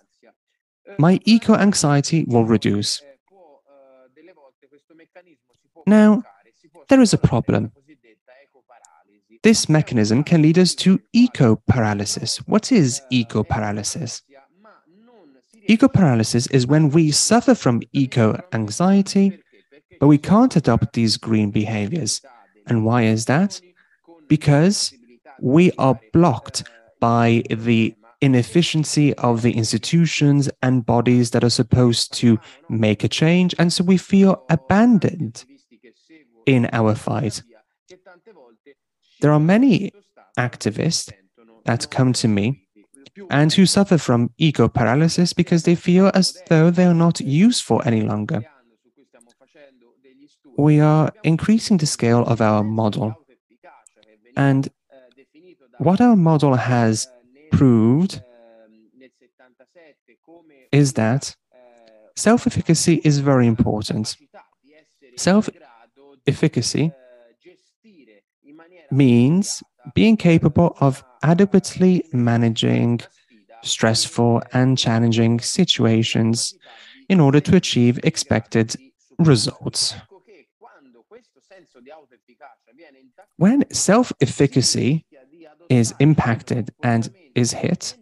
my 0.98 1.20
eco 1.24 1.54
anxiety 1.54 2.24
will 2.26 2.44
reduce. 2.44 3.02
Now, 5.86 6.22
there 6.88 7.00
is 7.00 7.12
a 7.12 7.18
problem. 7.18 7.72
This 9.42 9.68
mechanism 9.68 10.24
can 10.24 10.42
lead 10.42 10.58
us 10.58 10.74
to 10.76 11.00
eco 11.12 11.56
paralysis. 11.68 12.38
What 12.46 12.72
is 12.72 13.02
eco 13.10 13.44
paralysis? 13.44 14.22
Eco 15.66 15.88
paralysis 15.88 16.46
is 16.48 16.66
when 16.66 16.90
we 16.90 17.10
suffer 17.10 17.54
from 17.54 17.82
eco 17.92 18.40
anxiety, 18.52 19.38
but 20.00 20.08
we 20.08 20.18
can't 20.18 20.56
adopt 20.56 20.92
these 20.92 21.16
green 21.16 21.50
behaviors. 21.50 22.20
And 22.66 22.84
why 22.84 23.02
is 23.02 23.26
that? 23.26 23.60
Because 24.28 24.94
we 25.40 25.72
are 25.72 25.98
blocked 26.12 26.64
by 27.00 27.42
the 27.50 27.94
inefficiency 28.20 29.12
of 29.14 29.42
the 29.42 29.52
institutions 29.52 30.48
and 30.62 30.86
bodies 30.86 31.30
that 31.32 31.44
are 31.44 31.50
supposed 31.50 32.14
to 32.14 32.38
make 32.70 33.04
a 33.04 33.08
change. 33.08 33.54
And 33.58 33.70
so 33.70 33.84
we 33.84 33.98
feel 33.98 34.42
abandoned 34.48 35.44
in 36.46 36.68
our 36.72 36.94
fight. 36.94 37.42
There 39.20 39.32
are 39.32 39.40
many 39.40 39.92
activists 40.38 41.12
that 41.64 41.90
come 41.90 42.12
to 42.14 42.28
me 42.28 42.66
and 43.30 43.52
who 43.52 43.66
suffer 43.66 43.98
from 43.98 44.30
eco 44.38 44.68
paralysis 44.68 45.32
because 45.32 45.62
they 45.62 45.74
feel 45.74 46.10
as 46.14 46.36
though 46.48 46.70
they 46.70 46.84
are 46.84 46.94
not 46.94 47.20
useful 47.20 47.82
any 47.84 48.02
longer. 48.02 48.44
We 50.56 50.80
are 50.80 51.12
increasing 51.22 51.78
the 51.78 51.86
scale 51.86 52.24
of 52.26 52.40
our 52.40 52.62
model. 52.62 53.14
And 54.36 54.68
what 55.78 56.00
our 56.00 56.16
model 56.16 56.54
has 56.54 57.08
proved 57.50 58.22
is 60.72 60.92
that 60.94 61.34
self 62.16 62.46
efficacy 62.46 63.00
is 63.04 63.18
very 63.18 63.46
important. 63.46 64.16
Self 65.16 65.48
efficacy 66.26 66.92
means 68.96 69.62
being 69.94 70.16
capable 70.16 70.76
of 70.80 71.04
adequately 71.22 72.04
managing 72.12 73.00
stressful 73.62 74.42
and 74.52 74.78
challenging 74.78 75.40
situations 75.40 76.54
in 77.08 77.20
order 77.20 77.40
to 77.40 77.56
achieve 77.56 77.98
expected 78.04 78.74
results. 79.18 79.94
When 83.36 83.64
self 83.72 84.12
efficacy 84.20 85.04
is 85.68 85.94
impacted 85.98 86.70
and 86.82 87.10
is 87.34 87.52
hit, 87.52 87.96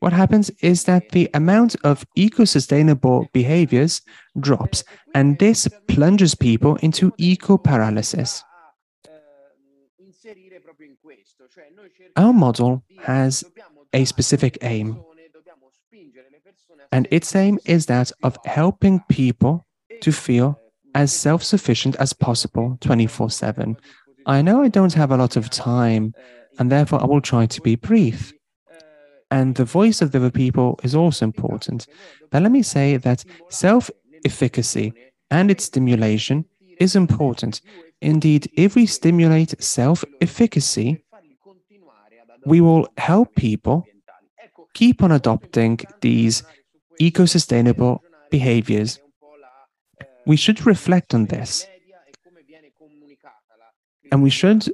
what 0.00 0.12
happens 0.12 0.50
is 0.60 0.84
that 0.84 1.10
the 1.10 1.30
amount 1.32 1.76
of 1.84 2.04
eco 2.14 2.44
sustainable 2.44 3.28
behaviors 3.32 4.02
drops, 4.38 4.84
and 5.14 5.38
this 5.38 5.68
plunges 5.88 6.34
people 6.34 6.76
into 6.76 7.12
eco 7.18 7.56
paralysis. 7.56 8.42
Our 12.16 12.32
model 12.32 12.84
has 13.02 13.44
a 13.92 14.04
specific 14.04 14.58
aim, 14.62 15.02
and 16.92 17.08
its 17.10 17.34
aim 17.34 17.58
is 17.64 17.86
that 17.86 18.12
of 18.22 18.38
helping 18.44 19.00
people 19.08 19.66
to 20.00 20.12
feel 20.12 20.58
as 20.94 21.12
self 21.12 21.42
sufficient 21.42 21.96
as 21.96 22.12
possible 22.12 22.78
24 22.80 23.30
7. 23.30 23.76
I 24.26 24.42
know 24.42 24.62
I 24.62 24.68
don't 24.68 24.94
have 24.94 25.10
a 25.10 25.16
lot 25.16 25.36
of 25.36 25.50
time, 25.50 26.14
and 26.58 26.70
therefore 26.70 27.02
I 27.02 27.06
will 27.06 27.20
try 27.20 27.46
to 27.46 27.60
be 27.60 27.76
brief. 27.76 28.32
And 29.30 29.54
the 29.56 29.64
voice 29.64 30.00
of 30.00 30.12
the 30.12 30.30
people 30.30 30.78
is 30.82 30.94
also 30.94 31.24
important. 31.24 31.86
But 32.30 32.42
let 32.42 32.52
me 32.52 32.62
say 32.62 32.96
that 32.98 33.24
self 33.48 33.90
efficacy 34.24 34.92
and 35.30 35.50
its 35.50 35.64
stimulation 35.64 36.44
is 36.78 36.96
important. 36.96 37.60
Indeed, 38.00 38.50
if 38.54 38.74
we 38.74 38.86
stimulate 38.86 39.62
self 39.62 40.04
efficacy, 40.20 41.03
we 42.46 42.60
will 42.60 42.88
help 42.98 43.34
people 43.34 43.86
keep 44.74 45.02
on 45.02 45.12
adopting 45.12 45.78
these 46.00 46.42
eco 46.98 47.24
sustainable 47.24 48.02
behaviors. 48.30 49.00
We 50.26 50.36
should 50.36 50.66
reflect 50.66 51.14
on 51.14 51.26
this. 51.26 51.66
And 54.10 54.22
we 54.22 54.30
should 54.30 54.72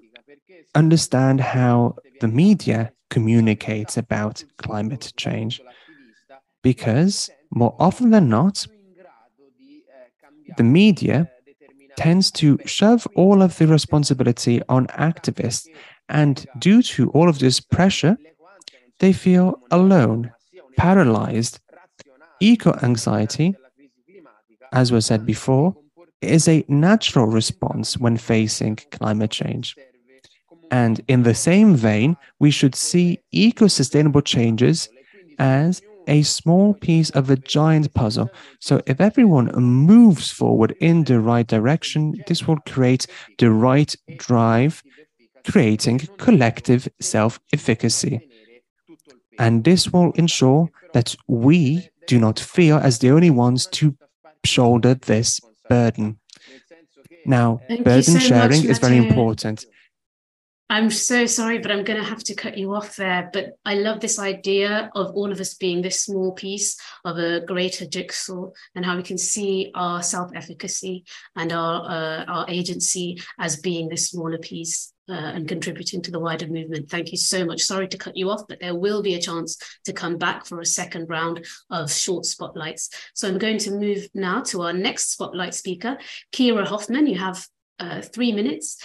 understand 0.75 1.41
how 1.41 1.97
the 2.21 2.29
media 2.29 2.93
communicates 3.11 3.97
about 3.97 4.45
climate 4.59 5.13
change. 5.17 5.61
Because 6.63 7.31
more 7.51 7.75
often 7.79 8.11
than 8.11 8.29
not, 8.29 8.67
the 10.57 10.63
media 10.63 11.31
tends 11.97 12.31
to 12.31 12.59
shove 12.65 13.07
all 13.15 13.43
of 13.43 13.57
the 13.59 13.67
responsibility 13.67 14.63
on 14.69 14.87
activists. 14.89 15.69
And 16.11 16.45
due 16.59 16.83
to 16.83 17.11
all 17.11 17.29
of 17.29 17.39
this 17.39 17.61
pressure, 17.61 18.19
they 18.99 19.13
feel 19.13 19.61
alone, 19.71 20.33
paralyzed. 20.77 21.61
Eco 22.41 22.73
anxiety, 22.83 23.55
as 24.73 24.91
was 24.91 25.07
said 25.07 25.25
before, 25.25 25.77
is 26.21 26.49
a 26.49 26.65
natural 26.69 27.27
response 27.27 27.97
when 27.97 28.17
facing 28.17 28.77
climate 28.91 29.31
change. 29.31 29.77
And 30.71 31.01
in 31.09 31.23
the 31.23 31.35
same 31.35 31.75
vein, 31.75 32.17
we 32.39 32.51
should 32.51 32.75
see 32.75 33.21
eco 33.33 33.67
sustainable 33.67 34.23
changes 34.23 34.89
as 35.39 35.83
a 36.07 36.23
small 36.23 36.75
piece 36.75 37.11
of 37.11 37.31
a 37.31 37.37
giant 37.37 37.93
puzzle. 37.95 38.31
So 38.59 38.81
if 38.87 39.01
everyone 39.01 39.47
moves 39.55 40.31
forward 40.31 40.75
in 40.81 41.05
the 41.05 41.21
right 41.21 41.47
direction, 41.47 42.15
this 42.27 42.47
will 42.47 42.59
create 42.69 43.07
the 43.39 43.51
right 43.51 43.95
drive, 44.17 44.83
creating 45.45 46.01
collective 46.19 46.89
self 47.01 47.41
efficacy. 47.53 48.29
And 49.39 49.65
this 49.65 49.93
will 49.93 50.13
ensure 50.13 50.71
that 50.93 51.17
we 51.27 51.89
do 52.07 52.19
not 52.19 52.39
feel 52.39 52.77
as 52.77 52.99
the 52.99 53.11
only 53.11 53.31
ones 53.31 53.67
to 53.67 53.97
shoulder 54.45 54.95
this 54.95 55.41
burden. 55.69 56.19
Now, 57.25 57.61
Thank 57.69 57.85
burden 57.85 58.03
so 58.03 58.19
sharing 58.19 58.63
much, 58.63 58.71
is 58.71 58.79
very 58.79 58.97
important. 58.97 59.65
I'm 60.71 60.89
so 60.91 61.27
sorry, 61.27 61.59
but 61.59 61.73
I'm 61.73 61.83
going 61.83 61.99
to 61.99 62.09
have 62.09 62.23
to 62.25 62.35
cut 62.35 62.57
you 62.57 62.73
off 62.75 62.95
there. 62.95 63.29
But 63.33 63.59
I 63.65 63.75
love 63.75 63.99
this 63.99 64.21
idea 64.21 64.89
of 64.95 65.11
all 65.17 65.33
of 65.33 65.41
us 65.41 65.55
being 65.55 65.83
this 65.83 66.03
small 66.03 66.33
piece 66.33 66.81
of 67.05 67.19
a 67.19 67.41
greater 67.41 67.87
jigsaw 67.87 68.51
and 68.77 68.85
how 68.85 68.97
we 68.97 69.03
can 69.03 69.19
see 69.19 69.73
our 69.75 70.01
self 70.01 70.31
efficacy 70.33 71.05
and 71.35 71.53
our, 71.53 71.91
uh, 71.91 72.25
our 72.25 72.47
agency 72.49 73.21
as 73.39 73.61
being 73.61 73.89
this 73.89 74.11
smaller 74.11 74.39
piece. 74.39 74.93
Uh, 75.11 75.33
and 75.35 75.49
contributing 75.49 76.01
to 76.01 76.13
the 76.13 76.21
wider 76.21 76.47
movement. 76.47 76.89
Thank 76.89 77.11
you 77.11 77.19
so 77.19 77.45
much. 77.45 77.63
Sorry 77.63 77.89
to 77.89 77.99
cut 77.99 78.17
you 78.17 78.31
off, 78.31 78.47
but 78.47 78.61
there 78.61 78.77
will 78.77 79.03
be 79.03 79.15
a 79.15 79.21
chance 79.21 79.59
to 79.87 79.93
come 79.93 80.19
back 80.19 80.47
for 80.47 80.61
a 80.61 80.65
second 80.65 81.09
round 81.09 81.45
of 81.69 81.91
short 81.91 82.25
spotlights. 82.27 82.91
So 83.13 83.27
I'm 83.27 83.39
going 83.39 83.59
to 83.59 83.73
move 83.73 84.09
now 84.15 84.43
to 84.43 84.63
our 84.63 84.73
next 84.73 85.11
spotlight 85.11 85.55
speaker, 85.55 85.99
Kira 86.33 86.65
Hoffmann. 86.65 87.09
You 87.09 87.19
have 87.19 87.45
uh, 87.81 88.03
three 88.03 88.31
minutes. 88.31 88.81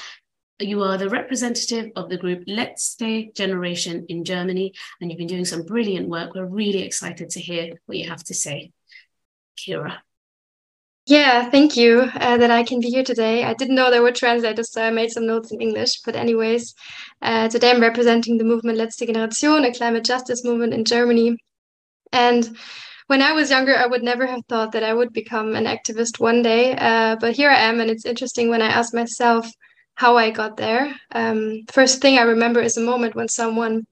You 0.58 0.82
are 0.82 0.98
the 0.98 1.10
representative 1.10 1.92
of 1.96 2.10
the 2.10 2.18
group 2.18 2.48
Letzte 2.48 3.36
Generation 3.36 4.06
in 4.10 4.24
Germany, 4.24 4.74
and 5.00 5.12
you've 5.12 5.20
been 5.20 5.28
doing 5.28 5.46
some 5.46 5.62
brilliant 5.64 6.10
work. 6.10 6.34
We're 6.34 6.48
really 6.48 6.82
excited 6.82 7.30
to 7.32 7.40
hear 7.40 7.74
what 7.86 8.00
you 8.00 8.10
have 8.10 8.24
to 8.24 8.34
say. 8.34 8.72
Kira. 9.60 9.98
Yeah, 11.08 11.52
thank 11.52 11.78
you 11.78 12.10
uh, 12.16 12.38
that 12.38 12.50
I 12.50 12.64
can 12.64 12.80
be 12.80 12.90
here 12.90 13.04
today. 13.04 13.44
I 13.44 13.54
didn't 13.54 13.76
know 13.76 13.92
there 13.92 14.02
were 14.02 14.12
translators, 14.12 14.72
so 14.72 14.82
I 14.82 14.90
made 14.90 15.12
some 15.12 15.28
notes 15.28 15.52
in 15.52 15.62
English. 15.62 16.02
But, 16.04 16.16
anyways, 16.16 16.74
uh, 17.22 17.48
today 17.48 17.70
I'm 17.70 17.80
representing 17.80 18.40
the 18.40 18.44
movement 18.44 18.80
Letzte 18.80 19.06
Generation, 19.06 19.66
a 19.66 19.72
climate 19.72 20.04
justice 20.04 20.44
movement 20.44 20.74
in 20.74 20.84
Germany. 20.84 21.38
And 22.12 22.58
when 23.06 23.22
I 23.22 23.34
was 23.34 23.52
younger, 23.52 23.78
I 23.78 23.86
would 23.86 24.02
never 24.02 24.26
have 24.26 24.42
thought 24.50 24.72
that 24.72 24.84
I 24.84 24.96
would 24.96 25.14
become 25.14 25.54
an 25.54 25.66
activist 25.66 26.20
one 26.20 26.42
day. 26.42 26.76
Uh, 26.76 27.18
but 27.18 27.36
here 27.36 27.52
I 27.52 27.60
am, 27.60 27.80
and 27.80 27.92
it's 27.92 28.06
interesting 28.06 28.50
when 28.50 28.64
I 28.64 28.68
ask 28.68 28.92
myself 28.92 29.48
how 29.94 30.18
I 30.18 30.32
got 30.32 30.58
there. 30.58 30.92
Um, 31.12 31.66
first 31.72 32.02
thing 32.02 32.18
I 32.18 32.24
remember 32.24 32.62
is 32.62 32.78
a 32.78 32.82
moment 32.82 33.14
when 33.14 33.28
someone 33.28 33.86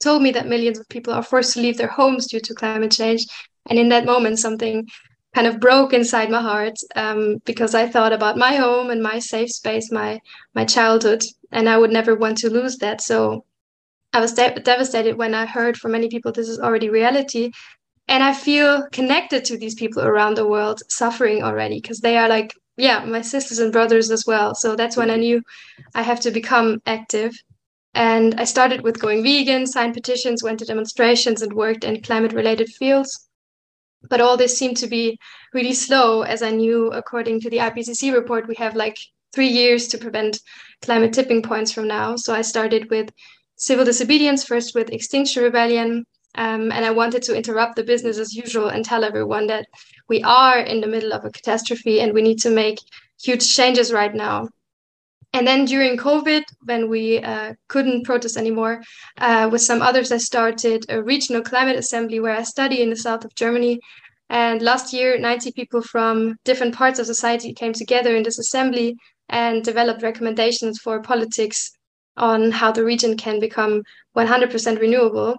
told 0.00 0.22
me 0.22 0.30
that 0.30 0.46
millions 0.46 0.78
of 0.78 0.88
people 0.88 1.12
are 1.12 1.24
forced 1.24 1.54
to 1.54 1.60
leave 1.60 1.76
their 1.76 1.88
homes 1.88 2.28
due 2.28 2.40
to 2.40 2.54
climate 2.54 2.92
change. 2.92 3.26
And 3.68 3.80
in 3.80 3.88
that 3.88 4.06
moment, 4.06 4.38
something 4.38 4.86
kind 5.36 5.46
of 5.46 5.60
broke 5.60 5.92
inside 5.92 6.30
my 6.30 6.40
heart 6.40 6.78
um, 6.94 7.36
because 7.44 7.74
I 7.74 7.86
thought 7.86 8.14
about 8.14 8.38
my 8.38 8.54
home 8.54 8.88
and 8.88 9.02
my 9.02 9.18
safe 9.18 9.50
space, 9.50 9.92
my 9.92 10.18
my 10.54 10.64
childhood, 10.64 11.22
and 11.52 11.68
I 11.68 11.76
would 11.76 11.92
never 11.92 12.14
want 12.16 12.38
to 12.38 12.48
lose 12.48 12.78
that. 12.78 13.02
So 13.02 13.44
I 14.14 14.20
was 14.20 14.32
de- 14.32 14.60
devastated 14.60 15.18
when 15.18 15.34
I 15.34 15.44
heard 15.44 15.76
from 15.76 15.92
many 15.92 16.08
people 16.08 16.32
this 16.32 16.48
is 16.48 16.58
already 16.58 16.88
reality, 16.88 17.50
and 18.08 18.24
I 18.24 18.32
feel 18.32 18.86
connected 18.92 19.44
to 19.44 19.58
these 19.58 19.74
people 19.74 20.02
around 20.02 20.36
the 20.36 20.48
world 20.48 20.80
suffering 20.88 21.42
already 21.42 21.80
because 21.82 22.00
they 22.00 22.16
are 22.16 22.30
like 22.30 22.54
yeah, 22.78 23.04
my 23.04 23.22
sisters 23.22 23.58
and 23.58 23.72
brothers 23.72 24.10
as 24.10 24.24
well. 24.26 24.54
So 24.54 24.74
that's 24.76 24.96
when 24.96 25.10
I 25.10 25.16
knew 25.16 25.42
I 25.94 26.02
have 26.02 26.20
to 26.20 26.30
become 26.30 26.80
active. 26.86 27.32
And 27.94 28.40
I 28.40 28.44
started 28.44 28.82
with 28.82 29.00
going 29.00 29.22
vegan, 29.22 29.66
signed 29.66 29.94
petitions, 29.94 30.42
went 30.42 30.58
to 30.60 30.66
demonstrations, 30.66 31.42
and 31.42 31.52
worked 31.52 31.84
in 31.84 32.02
climate 32.02 32.32
related 32.32 32.68
fields. 32.68 33.25
But 34.08 34.20
all 34.20 34.36
this 34.36 34.56
seemed 34.56 34.76
to 34.78 34.86
be 34.86 35.18
really 35.52 35.72
slow, 35.72 36.22
as 36.22 36.42
I 36.42 36.50
knew, 36.50 36.90
according 36.92 37.40
to 37.40 37.50
the 37.50 37.58
IPCC 37.58 38.12
report, 38.12 38.48
we 38.48 38.54
have 38.56 38.76
like 38.76 38.98
three 39.34 39.48
years 39.48 39.88
to 39.88 39.98
prevent 39.98 40.38
climate 40.82 41.12
tipping 41.12 41.42
points 41.42 41.72
from 41.72 41.86
now. 41.88 42.16
So 42.16 42.34
I 42.34 42.42
started 42.42 42.90
with 42.90 43.10
civil 43.56 43.84
disobedience, 43.84 44.44
first 44.44 44.74
with 44.74 44.90
Extinction 44.90 45.42
Rebellion. 45.42 46.04
Um, 46.36 46.70
and 46.70 46.84
I 46.84 46.90
wanted 46.90 47.22
to 47.24 47.36
interrupt 47.36 47.76
the 47.76 47.84
business 47.84 48.18
as 48.18 48.34
usual 48.34 48.68
and 48.68 48.84
tell 48.84 49.04
everyone 49.04 49.46
that 49.46 49.66
we 50.08 50.22
are 50.22 50.58
in 50.58 50.80
the 50.80 50.86
middle 50.86 51.12
of 51.12 51.24
a 51.24 51.30
catastrophe 51.30 52.00
and 52.00 52.12
we 52.12 52.22
need 52.22 52.38
to 52.40 52.50
make 52.50 52.78
huge 53.22 53.54
changes 53.54 53.92
right 53.92 54.14
now. 54.14 54.48
And 55.36 55.46
then 55.46 55.66
during 55.66 55.98
COVID, 55.98 56.44
when 56.64 56.88
we 56.88 57.18
uh, 57.18 57.52
couldn't 57.68 58.04
protest 58.04 58.38
anymore, 58.38 58.82
uh, 59.18 59.50
with 59.52 59.60
some 59.60 59.82
others, 59.82 60.10
I 60.10 60.16
started 60.16 60.86
a 60.88 61.02
regional 61.02 61.42
climate 61.42 61.76
assembly 61.76 62.20
where 62.20 62.34
I 62.34 62.42
study 62.42 62.80
in 62.80 62.88
the 62.88 62.96
south 62.96 63.22
of 63.22 63.34
Germany. 63.34 63.78
And 64.30 64.62
last 64.62 64.94
year, 64.94 65.18
90 65.18 65.52
people 65.52 65.82
from 65.82 66.36
different 66.46 66.74
parts 66.74 66.98
of 66.98 67.04
society 67.04 67.52
came 67.52 67.74
together 67.74 68.16
in 68.16 68.22
this 68.22 68.38
assembly 68.38 68.96
and 69.28 69.62
developed 69.62 70.02
recommendations 70.02 70.78
for 70.78 71.02
politics 71.02 71.70
on 72.16 72.50
how 72.50 72.72
the 72.72 72.82
region 72.82 73.14
can 73.14 73.38
become 73.38 73.82
100% 74.16 74.80
renewable. 74.80 75.36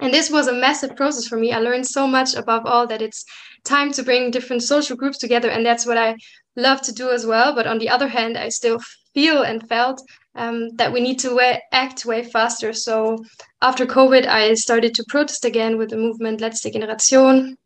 And 0.00 0.12
this 0.12 0.30
was 0.30 0.46
a 0.46 0.52
massive 0.52 0.94
process 0.94 1.26
for 1.26 1.38
me. 1.38 1.52
I 1.52 1.58
learned 1.58 1.86
so 1.86 2.06
much 2.06 2.34
above 2.34 2.66
all 2.66 2.86
that 2.86 3.00
it's 3.00 3.24
time 3.64 3.92
to 3.92 4.02
bring 4.02 4.30
different 4.30 4.62
social 4.62 4.96
groups 4.96 5.18
together. 5.18 5.48
And 5.48 5.64
that's 5.64 5.86
what 5.86 5.96
I 5.96 6.16
love 6.54 6.82
to 6.82 6.92
do 6.92 7.10
as 7.10 7.24
well. 7.24 7.54
But 7.54 7.66
on 7.66 7.78
the 7.78 7.88
other 7.88 8.08
hand, 8.08 8.36
I 8.36 8.50
still 8.50 8.78
feel 9.14 9.42
and 9.42 9.66
felt 9.68 10.02
um, 10.34 10.68
that 10.76 10.92
we 10.92 11.00
need 11.00 11.18
to 11.20 11.34
way, 11.34 11.62
act 11.72 12.04
way 12.04 12.22
faster. 12.22 12.74
So 12.74 13.16
after 13.62 13.86
COVID, 13.86 14.26
I 14.26 14.52
started 14.54 14.94
to 14.94 15.04
protest 15.08 15.44
again 15.44 15.78
with 15.78 15.90
the 15.90 15.96
movement 15.96 16.40
Letzte 16.40 16.72
Generation. 16.72 17.56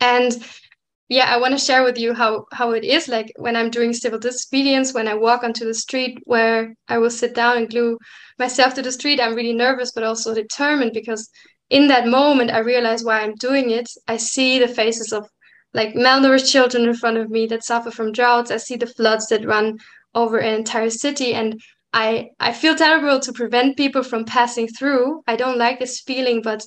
And 0.00 0.32
yeah, 1.08 1.26
I 1.26 1.36
want 1.36 1.52
to 1.52 1.64
share 1.64 1.84
with 1.84 1.98
you 1.98 2.14
how 2.14 2.46
how 2.52 2.72
it 2.72 2.82
is 2.84 3.08
like 3.08 3.30
when 3.36 3.56
I'm 3.56 3.70
doing 3.70 3.92
civil 3.92 4.18
disobedience, 4.18 4.94
when 4.94 5.06
I 5.06 5.14
walk 5.14 5.44
onto 5.44 5.64
the 5.66 5.74
street 5.74 6.18
where 6.24 6.74
I 6.88 6.98
will 6.98 7.10
sit 7.10 7.34
down 7.34 7.58
and 7.58 7.68
glue 7.68 7.98
myself 8.38 8.74
to 8.74 8.82
the 8.82 8.92
street. 8.92 9.20
I'm 9.20 9.34
really 9.34 9.52
nervous, 9.52 9.92
but 9.92 10.04
also 10.04 10.34
determined 10.34 10.92
because 10.94 11.28
in 11.68 11.88
that 11.88 12.06
moment 12.06 12.50
I 12.50 12.58
realize 12.60 13.04
why 13.04 13.20
I'm 13.20 13.34
doing 13.34 13.70
it. 13.70 13.88
I 14.08 14.16
see 14.16 14.58
the 14.58 14.68
faces 14.68 15.12
of 15.12 15.28
like 15.74 15.94
malnourished 15.94 16.50
children 16.50 16.84
in 16.84 16.94
front 16.94 17.18
of 17.18 17.30
me 17.30 17.46
that 17.48 17.64
suffer 17.64 17.90
from 17.90 18.12
droughts. 18.12 18.50
I 18.50 18.56
see 18.56 18.76
the 18.76 18.86
floods 18.86 19.26
that 19.28 19.44
run 19.44 19.78
over 20.14 20.38
an 20.38 20.54
entire 20.54 20.90
city 20.90 21.34
and 21.34 21.60
I 21.92 22.30
I 22.40 22.52
feel 22.52 22.74
terrible 22.74 23.20
to 23.20 23.32
prevent 23.32 23.76
people 23.76 24.02
from 24.02 24.24
passing 24.24 24.68
through. 24.68 25.22
I 25.26 25.36
don't 25.36 25.58
like 25.58 25.78
this 25.78 26.00
feeling, 26.00 26.40
but 26.42 26.64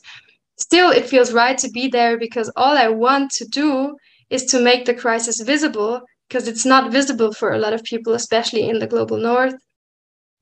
still 0.58 0.92
it 0.92 1.10
feels 1.10 1.34
right 1.34 1.58
to 1.58 1.70
be 1.70 1.88
there 1.88 2.18
because 2.18 2.52
all 2.56 2.78
I 2.78 2.90
want 2.90 3.32
to 3.32 3.46
do 3.46 3.96
is 4.30 4.46
to 4.46 4.60
make 4.60 4.86
the 4.86 4.94
crisis 4.94 5.42
visible 5.42 6.02
because 6.28 6.48
it's 6.48 6.66
not 6.66 6.92
visible 6.92 7.34
for 7.34 7.52
a 7.52 7.60
lot 7.60 7.74
of 7.74 7.84
people, 7.84 8.14
especially 8.14 8.68
in 8.70 8.80
the 8.80 8.88
global 8.88 9.18
north. 9.18 9.56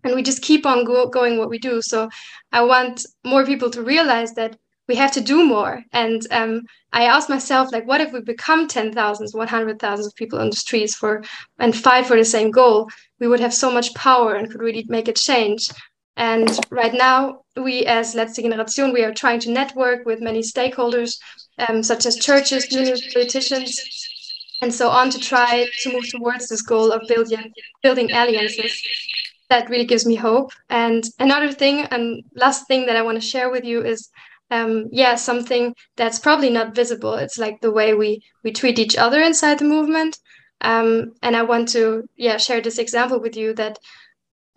And 0.03 0.15
we 0.15 0.23
just 0.23 0.41
keep 0.41 0.65
on 0.65 0.83
go- 0.83 1.09
going 1.09 1.37
what 1.37 1.49
we 1.49 1.59
do. 1.59 1.81
So 1.81 2.09
I 2.51 2.61
want 2.61 3.05
more 3.23 3.45
people 3.45 3.69
to 3.71 3.83
realize 3.83 4.33
that 4.33 4.57
we 4.87 4.95
have 4.95 5.11
to 5.13 5.21
do 5.21 5.45
more. 5.45 5.83
And 5.93 6.21
um, 6.31 6.61
I 6.93 7.05
asked 7.05 7.29
myself, 7.29 7.71
like, 7.71 7.87
what 7.87 8.01
if 8.01 8.13
we 8.13 8.21
become 8.21 8.67
10,000, 8.67 9.27
100,000 9.31 10.05
of 10.05 10.15
people 10.15 10.39
on 10.39 10.49
the 10.49 10.55
streets 10.55 10.95
for 10.95 11.23
and 11.59 11.75
fight 11.75 12.05
for 12.05 12.15
the 12.15 12.25
same 12.25 12.51
goal? 12.51 12.87
We 13.19 13.27
would 13.27 13.39
have 13.39 13.53
so 13.53 13.71
much 13.71 13.93
power 13.95 14.35
and 14.35 14.49
could 14.49 14.61
really 14.61 14.85
make 14.87 15.07
a 15.07 15.13
change. 15.13 15.69
And 16.17 16.47
right 16.69 16.93
now, 16.93 17.41
we 17.57 17.85
as 17.85 18.15
Letzte 18.15 18.41
Generation, 18.41 18.93
we 18.93 19.03
are 19.03 19.13
trying 19.13 19.39
to 19.41 19.51
network 19.51 20.05
with 20.05 20.21
many 20.21 20.41
stakeholders, 20.41 21.17
um, 21.57 21.83
such 21.83 22.05
as 22.05 22.17
churches, 22.17 22.71
unions, 22.71 23.01
politicians, 23.13 23.81
and 24.61 24.73
so 24.73 24.89
on, 24.89 25.09
to 25.09 25.19
try 25.19 25.65
to 25.81 25.91
move 25.91 26.09
towards 26.09 26.47
this 26.47 26.61
goal 26.61 26.91
of 26.91 27.07
building 27.07 27.51
building 27.81 28.11
alliances. 28.11 28.81
That 29.49 29.69
really 29.69 29.85
gives 29.85 30.05
me 30.05 30.15
hope. 30.15 30.51
And 30.69 31.03
another 31.19 31.51
thing, 31.51 31.81
and 31.91 32.23
last 32.35 32.67
thing 32.67 32.87
that 32.87 32.95
I 32.95 33.03
want 33.03 33.21
to 33.21 33.27
share 33.27 33.49
with 33.51 33.63
you 33.63 33.83
is 33.83 34.09
um, 34.51 34.85
yeah, 34.91 35.15
something 35.15 35.75
that's 35.97 36.19
probably 36.19 36.49
not 36.49 36.75
visible. 36.75 37.13
It's 37.15 37.37
like 37.37 37.61
the 37.61 37.71
way 37.71 37.93
we 37.93 38.21
we 38.43 38.51
treat 38.51 38.79
each 38.79 38.95
other 38.97 39.21
inside 39.21 39.59
the 39.59 39.65
movement. 39.65 40.17
Um, 40.61 41.13
and 41.21 41.35
I 41.35 41.43
want 41.43 41.69
to 41.69 42.03
yeah 42.15 42.37
share 42.37 42.61
this 42.61 42.77
example 42.77 43.19
with 43.19 43.35
you 43.35 43.53
that 43.55 43.77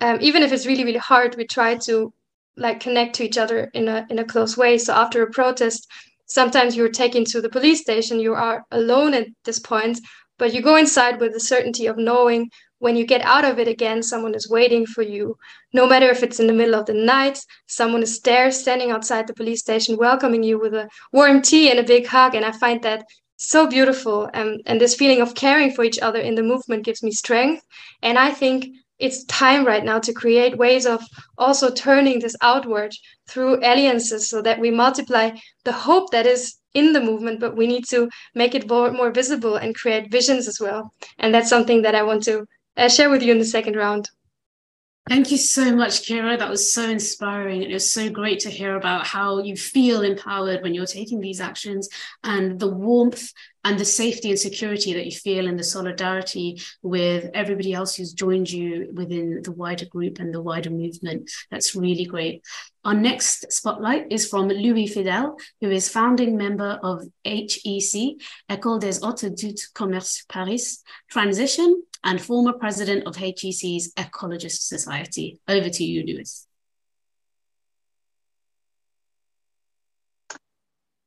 um, 0.00 0.18
even 0.20 0.42
if 0.42 0.52
it's 0.52 0.66
really 0.66 0.84
really 0.84 0.98
hard, 0.98 1.36
we 1.36 1.46
try 1.46 1.76
to 1.76 2.12
like 2.56 2.80
connect 2.80 3.14
to 3.16 3.24
each 3.24 3.38
other 3.38 3.70
in 3.74 3.88
a 3.88 4.06
in 4.10 4.18
a 4.18 4.24
close 4.24 4.56
way. 4.56 4.78
So 4.78 4.92
after 4.94 5.22
a 5.22 5.30
protest, 5.30 5.86
sometimes 6.28 6.76
you're 6.76 6.88
taken 6.88 7.24
to 7.26 7.40
the 7.40 7.48
police 7.48 7.80
station. 7.80 8.20
You 8.20 8.34
are 8.34 8.64
alone 8.70 9.14
at 9.14 9.26
this 9.44 9.58
point, 9.58 10.00
but 10.38 10.54
you 10.54 10.62
go 10.62 10.76
inside 10.76 11.20
with 11.20 11.32
the 11.32 11.40
certainty 11.40 11.86
of 11.86 11.96
knowing 11.98 12.48
when 12.80 12.94
you 12.94 13.04
get 13.04 13.22
out 13.22 13.44
of 13.44 13.58
it 13.58 13.66
again, 13.66 14.02
someone 14.02 14.34
is 14.34 14.48
waiting 14.48 14.86
for 14.86 15.02
you. 15.02 15.36
No 15.72 15.86
matter 15.86 16.08
if 16.10 16.22
it's 16.22 16.38
in 16.38 16.46
the 16.46 16.52
middle 16.52 16.76
of 16.76 16.86
the 16.86 16.94
night, 16.94 17.40
someone 17.66 18.02
is 18.04 18.20
there 18.20 18.52
standing 18.52 18.92
outside 18.92 19.26
the 19.26 19.34
police 19.34 19.60
station, 19.60 19.96
welcoming 19.96 20.44
you 20.44 20.60
with 20.60 20.74
a 20.74 20.88
warm 21.12 21.42
tea 21.42 21.70
and 21.70 21.80
a 21.80 21.82
big 21.82 22.06
hug. 22.06 22.36
And 22.36 22.44
I 22.44 22.52
find 22.52 22.80
that 22.84 23.04
so 23.36 23.66
beautiful. 23.66 24.30
And 24.32 24.80
this 24.80 24.94
feeling 24.94 25.20
of 25.20 25.34
caring 25.34 25.72
for 25.72 25.82
each 25.82 25.98
other 25.98 26.20
in 26.20 26.36
the 26.36 26.42
movement 26.42 26.84
gives 26.84 27.02
me 27.02 27.10
strength. 27.10 27.64
And 28.00 28.16
I 28.16 28.30
think 28.30 28.68
it's 28.98 29.24
time 29.24 29.64
right 29.64 29.84
now 29.84 29.98
to 30.00 30.12
create 30.12 30.58
ways 30.58 30.86
of 30.86 31.02
also 31.36 31.70
turning 31.70 32.18
this 32.18 32.36
outward 32.42 32.92
through 33.28 33.56
alliances 33.58 34.28
so 34.28 34.42
that 34.42 34.58
we 34.58 34.70
multiply 34.70 35.30
the 35.64 35.72
hope 35.72 36.10
that 36.10 36.26
is 36.26 36.56
in 36.74 36.92
the 36.92 37.00
movement, 37.00 37.40
but 37.40 37.56
we 37.56 37.66
need 37.66 37.84
to 37.86 38.08
make 38.34 38.54
it 38.54 38.68
more, 38.68 38.90
more 38.90 39.10
visible 39.10 39.56
and 39.56 39.74
create 39.74 40.10
visions 40.10 40.46
as 40.46 40.60
well. 40.60 40.92
And 41.18 41.34
that's 41.34 41.48
something 41.48 41.82
that 41.82 41.94
I 41.94 42.02
want 42.02 42.22
to 42.24 42.46
uh, 42.76 42.88
share 42.88 43.10
with 43.10 43.22
you 43.22 43.32
in 43.32 43.38
the 43.38 43.44
second 43.44 43.76
round. 43.76 44.08
Thank 45.08 45.30
you 45.30 45.38
so 45.38 45.74
much, 45.74 46.02
Kira. 46.02 46.38
That 46.38 46.50
was 46.50 46.72
so 46.72 46.88
inspiring. 46.88 47.62
It 47.62 47.72
was 47.72 47.90
so 47.90 48.10
great 48.10 48.40
to 48.40 48.50
hear 48.50 48.76
about 48.76 49.06
how 49.06 49.42
you 49.42 49.56
feel 49.56 50.02
empowered 50.02 50.62
when 50.62 50.74
you're 50.74 50.84
taking 50.84 51.20
these 51.20 51.40
actions 51.40 51.88
and 52.22 52.60
the 52.60 52.68
warmth 52.68 53.32
and 53.64 53.78
the 53.78 53.84
safety 53.86 54.30
and 54.30 54.38
security 54.38 54.92
that 54.92 55.06
you 55.06 55.12
feel 55.12 55.46
in 55.46 55.56
the 55.56 55.64
solidarity 55.64 56.60
with 56.82 57.30
everybody 57.34 57.72
else 57.72 57.94
who's 57.94 58.12
joined 58.12 58.50
you 58.50 58.90
within 58.94 59.40
the 59.42 59.52
wider 59.52 59.86
group 59.86 60.20
and 60.20 60.32
the 60.32 60.42
wider 60.42 60.70
movement. 60.70 61.30
That's 61.50 61.74
really 61.74 62.04
great. 62.04 62.44
Our 62.84 62.94
next 62.94 63.50
spotlight 63.52 64.06
is 64.10 64.28
from 64.28 64.48
Louis 64.48 64.86
Fidel, 64.86 65.36
who 65.60 65.70
is 65.70 65.88
founding 65.88 66.36
member 66.36 66.78
of 66.82 67.02
HEC, 67.24 68.16
École 68.50 68.80
des 68.80 69.00
Hautes 69.02 69.24
Études 69.24 69.72
Commerce 69.74 70.24
Paris, 70.28 70.82
Transition, 71.10 71.82
and 72.04 72.20
former 72.20 72.52
president 72.52 73.06
of 73.06 73.16
HEC's 73.16 73.92
Ecologist 73.96 74.62
Society. 74.68 75.40
Over 75.48 75.68
to 75.70 75.84
you, 75.84 76.04
Louis. 76.04 76.44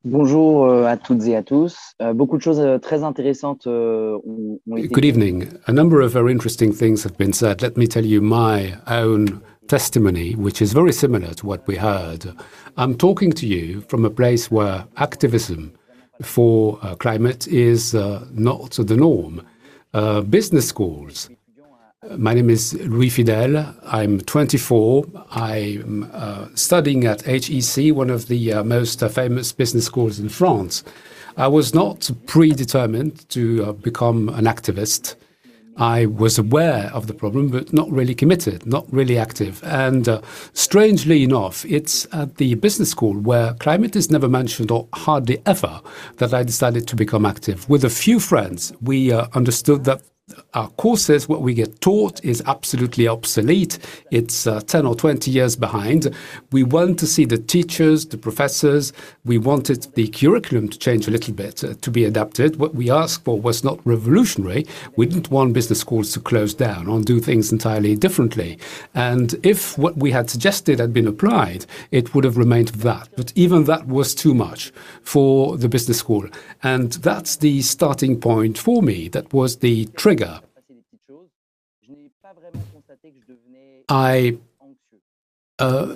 Bonjour 0.04 0.68
euh, 0.68 0.84
à 0.86 0.96
toutes 0.96 1.22
et 1.28 1.36
à 1.36 1.44
tous. 1.44 1.76
Uh, 2.00 2.12
beaucoup 2.12 2.36
de 2.36 2.42
choses 2.42 2.58
uh, 2.58 2.80
très 2.80 3.04
intéressantes 3.04 3.68
ont, 3.68 4.58
ont 4.68 4.76
été 4.76 4.88
Good 4.88 5.04
evening. 5.04 5.46
A 5.68 5.72
number 5.72 6.00
of 6.00 6.12
very 6.12 6.32
interesting 6.32 6.72
things 6.72 7.04
have 7.04 7.16
been 7.16 7.32
said. 7.32 7.62
Let 7.62 7.76
me 7.76 7.86
tell 7.86 8.04
you 8.04 8.20
my 8.20 8.74
own 8.88 9.40
testimony, 9.68 10.34
which 10.34 10.60
is 10.60 10.72
very 10.72 10.92
similar 10.92 11.34
to 11.34 11.46
what 11.46 11.66
we 11.68 11.76
heard. 11.76 12.34
I'm 12.76 12.96
talking 12.96 13.32
to 13.32 13.46
you 13.46 13.82
from 13.82 14.04
a 14.04 14.10
place 14.10 14.50
where 14.50 14.84
activism 14.96 15.72
for 16.20 16.78
uh, 16.82 16.96
climate 16.96 17.46
is 17.46 17.94
uh, 17.94 18.26
not 18.32 18.72
the 18.72 18.96
norm. 18.96 19.42
Uh, 19.94 20.22
business 20.22 20.66
schools. 20.66 21.28
My 22.16 22.32
name 22.32 22.48
is 22.48 22.72
Louis 22.72 23.10
Fidel. 23.10 23.74
I'm 23.84 24.22
24. 24.22 25.04
I'm 25.32 26.10
uh, 26.14 26.48
studying 26.54 27.04
at 27.04 27.20
HEC, 27.22 27.94
one 27.94 28.08
of 28.08 28.28
the 28.28 28.54
uh, 28.54 28.64
most 28.64 29.02
uh, 29.02 29.10
famous 29.10 29.52
business 29.52 29.84
schools 29.84 30.18
in 30.18 30.30
France. 30.30 30.82
I 31.36 31.46
was 31.48 31.74
not 31.74 32.10
predetermined 32.24 33.28
to 33.28 33.64
uh, 33.66 33.72
become 33.72 34.30
an 34.30 34.46
activist. 34.46 35.14
I 35.76 36.06
was 36.06 36.38
aware 36.38 36.90
of 36.92 37.06
the 37.06 37.14
problem, 37.14 37.48
but 37.48 37.72
not 37.72 37.90
really 37.90 38.14
committed, 38.14 38.66
not 38.66 38.86
really 38.92 39.18
active. 39.18 39.62
And 39.64 40.08
uh, 40.08 40.20
strangely 40.52 41.22
enough, 41.22 41.64
it's 41.64 42.06
at 42.12 42.36
the 42.36 42.54
business 42.56 42.90
school 42.90 43.14
where 43.14 43.54
climate 43.54 43.96
is 43.96 44.10
never 44.10 44.28
mentioned 44.28 44.70
or 44.70 44.88
hardly 44.92 45.40
ever 45.46 45.80
that 46.18 46.34
I 46.34 46.42
decided 46.42 46.86
to 46.88 46.96
become 46.96 47.24
active. 47.24 47.68
With 47.68 47.84
a 47.84 47.90
few 47.90 48.20
friends, 48.20 48.72
we 48.82 49.12
uh, 49.12 49.28
understood 49.34 49.84
that 49.84 50.02
our 50.54 50.68
courses, 50.70 51.28
what 51.28 51.42
we 51.42 51.54
get 51.54 51.80
taught 51.80 52.24
is 52.24 52.42
absolutely 52.46 53.08
obsolete. 53.08 53.78
It's 54.10 54.46
uh, 54.46 54.60
10 54.60 54.86
or 54.86 54.94
20 54.94 55.30
years 55.30 55.56
behind. 55.56 56.14
We 56.50 56.62
want 56.62 56.98
to 57.00 57.06
see 57.06 57.24
the 57.24 57.38
teachers, 57.38 58.06
the 58.06 58.18
professors. 58.18 58.92
We 59.24 59.38
wanted 59.38 59.86
the 59.94 60.08
curriculum 60.08 60.68
to 60.68 60.78
change 60.78 61.08
a 61.08 61.10
little 61.10 61.34
bit, 61.34 61.64
uh, 61.64 61.74
to 61.80 61.90
be 61.90 62.04
adapted. 62.04 62.56
What 62.56 62.74
we 62.74 62.90
asked 62.90 63.24
for 63.24 63.40
was 63.40 63.64
not 63.64 63.80
revolutionary. 63.84 64.66
We 64.96 65.06
didn't 65.06 65.30
want 65.30 65.54
business 65.54 65.80
schools 65.80 66.12
to 66.12 66.20
close 66.20 66.54
down 66.54 66.88
or 66.88 67.00
do 67.00 67.20
things 67.20 67.52
entirely 67.52 67.96
differently. 67.96 68.58
And 68.94 69.34
if 69.42 69.76
what 69.78 69.96
we 69.96 70.10
had 70.10 70.30
suggested 70.30 70.78
had 70.78 70.92
been 70.92 71.06
applied, 71.06 71.66
it 71.90 72.14
would 72.14 72.24
have 72.24 72.36
remained 72.36 72.68
that. 72.68 73.08
But 73.16 73.32
even 73.34 73.64
that 73.64 73.86
was 73.86 74.14
too 74.14 74.34
much 74.34 74.72
for 75.02 75.56
the 75.56 75.68
business 75.68 75.98
school. 75.98 76.28
And 76.62 76.92
that's 76.92 77.36
the 77.36 77.62
starting 77.62 78.20
point 78.20 78.58
for 78.58 78.82
me. 78.82 79.08
That 79.08 79.32
was 79.32 79.56
the 79.56 79.86
trigger 79.96 80.21
I 83.88 84.38
uh, 85.58 85.94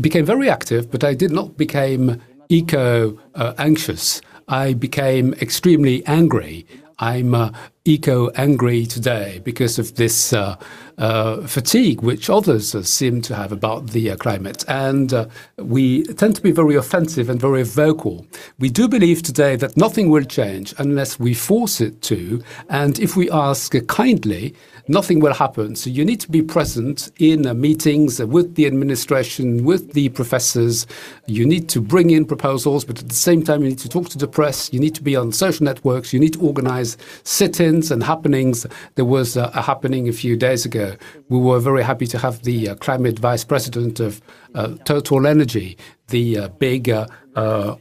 became 0.00 0.24
very 0.24 0.50
active, 0.50 0.90
but 0.90 1.04
I 1.04 1.14
did 1.14 1.32
not 1.32 1.56
become 1.56 2.20
eco 2.48 3.18
uh, 3.34 3.54
anxious. 3.58 4.20
I 4.48 4.74
became 4.74 5.34
extremely 5.34 6.04
angry. 6.06 6.66
I'm 6.98 7.34
uh, 7.34 7.50
eco 7.86 8.30
angry 8.30 8.86
today 8.86 9.42
because 9.44 9.78
of 9.78 9.96
this 9.96 10.32
uh, 10.32 10.56
uh, 10.96 11.46
fatigue, 11.46 12.00
which 12.00 12.30
others 12.30 12.72
seem 12.88 13.20
to 13.20 13.34
have 13.34 13.52
about 13.52 13.88
the 13.88 14.10
uh, 14.10 14.16
climate. 14.16 14.64
And 14.68 15.12
uh, 15.12 15.26
we 15.58 16.04
tend 16.04 16.34
to 16.36 16.40
be 16.40 16.50
very 16.50 16.76
offensive 16.76 17.28
and 17.28 17.38
very 17.38 17.62
vocal. 17.62 18.26
We 18.58 18.70
do 18.70 18.88
believe 18.88 19.22
today 19.22 19.56
that 19.56 19.76
nothing 19.76 20.08
will 20.08 20.24
change 20.24 20.72
unless 20.78 21.18
we 21.18 21.34
force 21.34 21.82
it 21.82 22.00
to. 22.02 22.42
And 22.70 22.98
if 23.00 23.16
we 23.16 23.30
ask 23.30 23.74
kindly, 23.86 24.54
nothing 24.88 25.20
will 25.20 25.34
happen. 25.34 25.76
So 25.76 25.90
you 25.90 26.06
need 26.06 26.20
to 26.20 26.30
be 26.30 26.40
present 26.40 27.10
in 27.18 27.46
uh, 27.46 27.52
meetings 27.52 28.18
with 28.22 28.54
the 28.54 28.66
administration, 28.66 29.64
with 29.64 29.92
the 29.92 30.08
professors. 30.10 30.86
You 31.26 31.44
need 31.44 31.68
to 31.70 31.82
bring 31.82 32.10
in 32.10 32.24
proposals, 32.24 32.84
but 32.86 33.00
at 33.00 33.10
the 33.10 33.14
same 33.14 33.42
time, 33.42 33.62
you 33.62 33.68
need 33.68 33.78
to 33.80 33.90
talk 33.90 34.08
to 34.10 34.18
the 34.18 34.28
press. 34.28 34.72
You 34.72 34.80
need 34.80 34.94
to 34.94 35.02
be 35.02 35.16
on 35.16 35.32
social 35.32 35.64
networks. 35.64 36.14
You 36.14 36.20
need 36.20 36.32
to 36.34 36.40
organize 36.40 36.96
sit 37.24 37.60
ins 37.60 37.73
and 37.90 38.02
happenings. 38.02 38.66
There 38.94 39.04
was 39.04 39.36
uh, 39.36 39.50
a 39.54 39.62
happening 39.62 40.08
a 40.08 40.12
few 40.12 40.36
days 40.36 40.64
ago. 40.64 40.96
We 41.28 41.38
were 41.38 41.60
very 41.60 41.82
happy 41.82 42.06
to 42.08 42.18
have 42.18 42.42
the 42.42 42.70
uh, 42.70 42.74
climate 42.76 43.18
vice 43.18 43.44
president 43.44 44.00
of 44.00 44.20
uh, 44.54 44.76
Total 44.84 45.26
Energy, 45.26 45.76
the 46.08 46.38
uh, 46.38 46.48
big 46.48 46.88
uh, 46.88 47.06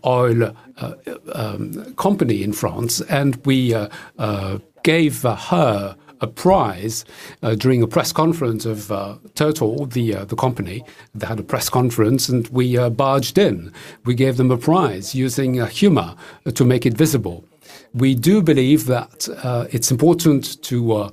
oil 0.06 0.56
um, 1.34 1.94
company 1.95 2.44
in 2.44 2.53
France, 2.53 3.02
and 3.02 3.36
we 3.45 3.76
gave 4.84 5.22
her 5.22 5.95
a 6.24 6.28
prize 6.28 7.03
uh, 7.44 7.53
during 7.53 7.84
a 7.84 7.88
press 7.88 8.14
conference 8.14 8.65
of 8.65 8.91
uh, 8.91 9.18
Total, 9.36 9.86
the 9.86 10.15
uh, 10.15 10.26
the 10.26 10.36
company. 10.36 10.84
They 11.14 11.28
had 11.28 11.40
a 11.40 11.44
press 11.44 11.70
conference, 11.70 12.30
and 12.30 12.48
we 12.48 12.78
uh, 12.78 12.90
barged 12.90 13.38
in. 13.38 13.72
We 14.06 14.15
gave 14.15 14.38
them 14.38 14.49
a 14.49 14.57
prize 14.57 15.14
using 15.14 15.60
uh, 15.60 15.65
humor 15.65 16.15
to 16.52 16.65
make 16.65 16.86
it 16.86 16.94
visible. 16.94 17.45
We 17.94 18.15
do 18.15 18.41
believe 18.41 18.88
that 18.88 19.30
uh, 19.44 19.68
it's 19.72 19.91
important 19.91 20.61
to 20.64 21.11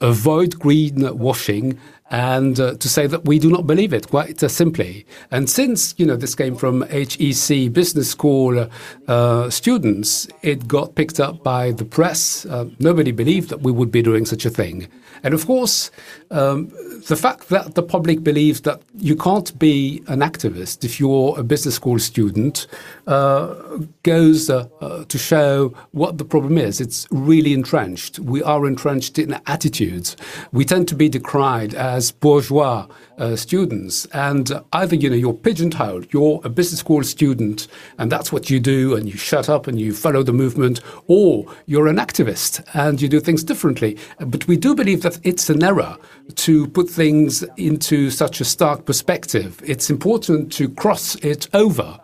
avoid 0.00 0.58
greenwashing 0.58 1.78
and 2.10 2.60
uh, 2.60 2.74
to 2.74 2.88
say 2.88 3.06
that 3.06 3.24
we 3.24 3.38
do 3.38 3.50
not 3.50 3.66
believe 3.66 3.92
it 3.92 4.08
quite 4.08 4.42
uh, 4.42 4.48
simply. 4.48 5.06
And 5.30 5.50
since 5.50 5.94
you 5.98 6.06
know 6.06 6.16
this 6.16 6.34
came 6.34 6.56
from 6.56 6.82
HEC 6.82 7.72
Business 7.72 8.10
School 8.10 8.68
uh, 9.08 9.50
students, 9.50 10.28
it 10.42 10.68
got 10.68 10.94
picked 10.94 11.18
up 11.20 11.42
by 11.42 11.72
the 11.72 11.84
press. 11.84 12.46
Uh, 12.46 12.66
nobody 12.78 13.10
believed 13.10 13.50
that 13.50 13.62
we 13.62 13.72
would 13.72 13.90
be 13.90 14.02
doing 14.02 14.24
such 14.24 14.44
a 14.44 14.50
thing. 14.50 14.88
And 15.22 15.34
of 15.34 15.46
course, 15.46 15.90
um, 16.30 16.68
the 17.08 17.16
fact 17.16 17.48
that 17.48 17.74
the 17.74 17.82
public 17.82 18.22
believes 18.22 18.60
that 18.62 18.80
you 18.96 19.16
can't 19.16 19.58
be 19.58 20.02
an 20.06 20.20
activist 20.20 20.84
if 20.84 21.00
you're 21.00 21.34
a 21.38 21.42
business 21.42 21.74
school 21.76 21.98
student 21.98 22.66
uh, 23.06 23.54
goes 24.02 24.50
uh, 24.50 24.66
to 25.08 25.18
show 25.18 25.74
what 25.92 26.18
the 26.18 26.24
problem 26.24 26.58
is. 26.58 26.80
It's 26.80 27.06
really 27.10 27.54
entrenched. 27.54 28.18
We 28.18 28.42
are 28.42 28.66
entrenched 28.66 29.18
in 29.18 29.38
attitudes. 29.46 30.16
We 30.52 30.64
tend 30.64 30.88
to 30.88 30.94
be 30.94 31.08
decried 31.08 31.74
as 31.74 31.95
bourgeois 32.10 32.86
uh, 33.18 33.36
students, 33.36 34.06
and 34.12 34.52
either 34.72 34.94
you 34.94 35.08
know 35.10 35.16
you're 35.16 35.32
pigeonholed, 35.32 36.06
you're 36.12 36.40
a 36.44 36.48
business 36.48 36.80
school 36.80 37.02
student, 37.02 37.68
and 37.98 38.12
that's 38.12 38.32
what 38.32 38.50
you 38.50 38.60
do, 38.60 38.94
and 38.94 39.06
you 39.06 39.16
shut 39.16 39.48
up 39.48 39.66
and 39.66 39.80
you 39.80 39.94
follow 39.94 40.22
the 40.22 40.32
movement, 40.32 40.80
or 41.06 41.46
you're 41.66 41.88
an 41.88 41.96
activist 41.96 42.62
and 42.74 43.00
you 43.00 43.08
do 43.08 43.20
things 43.20 43.42
differently. 43.42 43.96
But 44.18 44.46
we 44.46 44.56
do 44.56 44.74
believe 44.74 45.02
that 45.02 45.18
it's 45.22 45.48
an 45.50 45.62
error 45.62 45.96
to 46.34 46.66
put 46.68 46.88
things 46.88 47.42
into 47.56 48.10
such 48.10 48.40
a 48.40 48.44
stark 48.44 48.84
perspective. 48.84 49.60
It's 49.64 49.90
important 49.90 50.52
to 50.52 50.68
cross 50.68 51.14
it 51.16 51.48
over 51.54 51.98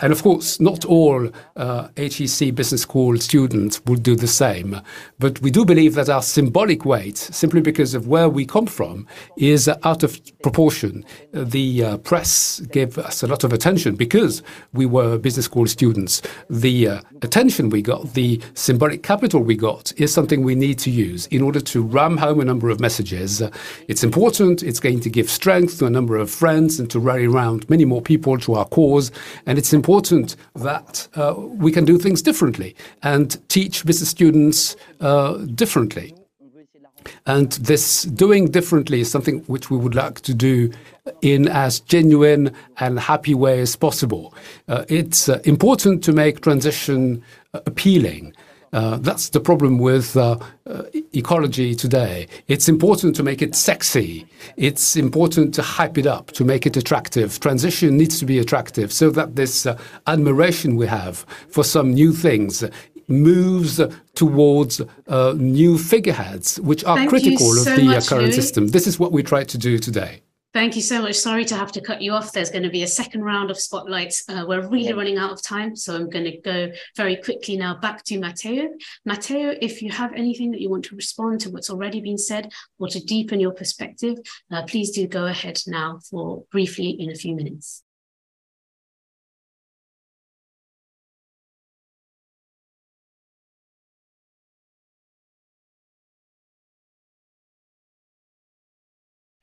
and 0.00 0.12
of 0.12 0.22
course, 0.22 0.60
not 0.60 0.84
all 0.84 1.30
uh, 1.56 1.88
HEC 1.96 2.54
Business 2.54 2.82
School 2.82 3.18
students 3.18 3.80
would 3.86 4.02
do 4.02 4.14
the 4.14 4.26
same. 4.26 4.80
But 5.18 5.40
we 5.40 5.50
do 5.50 5.64
believe 5.64 5.94
that 5.94 6.08
our 6.08 6.22
symbolic 6.22 6.84
weight, 6.84 7.16
simply 7.16 7.60
because 7.60 7.94
of 7.94 8.08
where 8.08 8.28
we 8.28 8.46
come 8.46 8.66
from, 8.66 9.06
is 9.36 9.68
out 9.82 10.02
of 10.02 10.20
proportion. 10.42 11.04
The 11.32 11.84
uh, 11.84 11.96
press 11.98 12.60
gave 12.60 12.98
us 12.98 13.22
a 13.22 13.26
lot 13.26 13.44
of 13.44 13.52
attention 13.52 13.96
because 13.96 14.42
we 14.72 14.86
were 14.86 15.18
business 15.18 15.46
school 15.46 15.66
students. 15.66 16.22
The 16.50 16.88
uh, 16.88 17.00
attention 17.22 17.70
we 17.70 17.82
got, 17.82 18.14
the 18.14 18.40
symbolic 18.54 19.02
capital 19.02 19.42
we 19.42 19.56
got, 19.56 19.92
is 19.96 20.12
something 20.12 20.42
we 20.42 20.54
need 20.54 20.78
to 20.80 20.90
use 20.90 21.26
in 21.28 21.42
order 21.42 21.60
to 21.60 21.82
ram 21.82 22.16
home 22.16 22.40
a 22.40 22.44
number 22.44 22.70
of 22.70 22.80
messages. 22.80 23.42
it's 23.88 24.04
important, 24.04 24.62
it's 24.62 24.80
going 24.80 25.00
to 25.00 25.10
give 25.10 25.30
strength 25.30 25.78
to 25.78 25.86
a 25.86 25.90
number 25.90 26.16
of 26.16 26.30
friends 26.30 26.78
and 26.78 26.90
to 26.90 26.98
rally 26.98 27.26
around 27.26 27.68
many 27.68 27.84
more 27.84 28.02
people 28.02 28.38
to 28.38 28.54
our 28.54 28.66
cause. 28.66 29.10
And 29.46 29.58
it's 29.58 29.72
important 29.72 30.36
that 30.54 31.08
uh, 31.14 31.34
we 31.36 31.72
can 31.72 31.84
do 31.84 31.98
things 31.98 32.22
differently 32.22 32.74
and 33.02 33.36
teach 33.48 33.84
business 33.84 34.08
students 34.08 34.76
uh, 35.00 35.38
differently. 35.54 36.14
And 37.26 37.52
this 37.52 38.04
doing 38.04 38.50
differently 38.50 39.00
is 39.00 39.10
something 39.10 39.40
which 39.40 39.70
we 39.70 39.76
would 39.76 39.94
like 39.94 40.20
to 40.22 40.34
do 40.34 40.70
in 41.20 41.48
as 41.48 41.80
genuine 41.80 42.54
and 42.78 42.98
happy 42.98 43.34
way 43.34 43.60
as 43.60 43.76
possible. 43.76 44.34
Uh, 44.68 44.84
it's 44.88 45.28
uh, 45.28 45.40
important 45.44 46.02
to 46.04 46.12
make 46.12 46.40
transition 46.40 47.22
uh, 47.52 47.60
appealing. 47.66 48.34
Uh, 48.74 48.96
that's 48.98 49.28
the 49.28 49.38
problem 49.38 49.78
with 49.78 50.16
uh, 50.16 50.36
uh, 50.66 50.82
ecology 51.12 51.76
today. 51.76 52.26
It's 52.48 52.68
important 52.68 53.14
to 53.16 53.22
make 53.22 53.40
it 53.40 53.54
sexy. 53.54 54.26
It's 54.56 54.96
important 54.96 55.54
to 55.54 55.62
hype 55.62 55.96
it 55.96 56.06
up, 56.06 56.32
to 56.32 56.44
make 56.44 56.66
it 56.66 56.76
attractive. 56.76 57.38
Transition 57.38 57.96
needs 57.96 58.18
to 58.18 58.26
be 58.26 58.40
attractive 58.40 58.92
so 58.92 59.10
that 59.10 59.36
this 59.36 59.64
uh, 59.64 59.78
admiration 60.08 60.74
we 60.74 60.88
have 60.88 61.24
for 61.48 61.62
some 61.62 61.94
new 61.94 62.12
things 62.12 62.64
moves 63.06 63.80
towards 64.14 64.80
uh, 65.06 65.34
new 65.36 65.78
figureheads, 65.78 66.58
which 66.60 66.84
are 66.84 66.96
Thank 66.96 67.10
critical 67.10 67.52
so 67.52 67.70
of 67.70 67.76
the 67.76 67.84
much, 67.84 68.08
current 68.08 68.24
Louis. 68.24 68.34
system. 68.34 68.68
This 68.68 68.86
is 68.88 68.98
what 68.98 69.12
we 69.12 69.22
try 69.22 69.44
to 69.44 69.58
do 69.58 69.78
today. 69.78 70.22
Thank 70.54 70.76
you 70.76 70.82
so 70.82 71.02
much. 71.02 71.16
Sorry 71.16 71.44
to 71.46 71.56
have 71.56 71.72
to 71.72 71.80
cut 71.80 72.00
you 72.00 72.12
off. 72.12 72.30
There's 72.30 72.50
going 72.50 72.62
to 72.62 72.70
be 72.70 72.84
a 72.84 72.86
second 72.86 73.24
round 73.24 73.50
of 73.50 73.58
spotlights. 73.58 74.22
Uh, 74.28 74.44
we're 74.46 74.68
really 74.68 74.92
running 74.92 75.18
out 75.18 75.32
of 75.32 75.42
time, 75.42 75.74
so 75.74 75.96
I'm 75.96 76.08
going 76.08 76.26
to 76.26 76.38
go 76.38 76.70
very 76.96 77.16
quickly 77.16 77.56
now 77.56 77.74
back 77.74 78.04
to 78.04 78.20
Matteo. 78.20 78.68
Matteo, 79.04 79.56
if 79.60 79.82
you 79.82 79.90
have 79.90 80.12
anything 80.12 80.52
that 80.52 80.60
you 80.60 80.70
want 80.70 80.84
to 80.84 80.94
respond 80.94 81.40
to 81.40 81.50
what's 81.50 81.70
already 81.70 82.00
been 82.00 82.18
said 82.18 82.52
or 82.78 82.86
to 82.86 83.04
deepen 83.04 83.40
your 83.40 83.52
perspective, 83.52 84.16
uh, 84.52 84.62
please 84.62 84.92
do 84.92 85.08
go 85.08 85.26
ahead 85.26 85.60
now 85.66 85.98
for 86.08 86.44
briefly 86.52 86.90
in 86.90 87.10
a 87.10 87.16
few 87.16 87.34
minutes. 87.34 87.83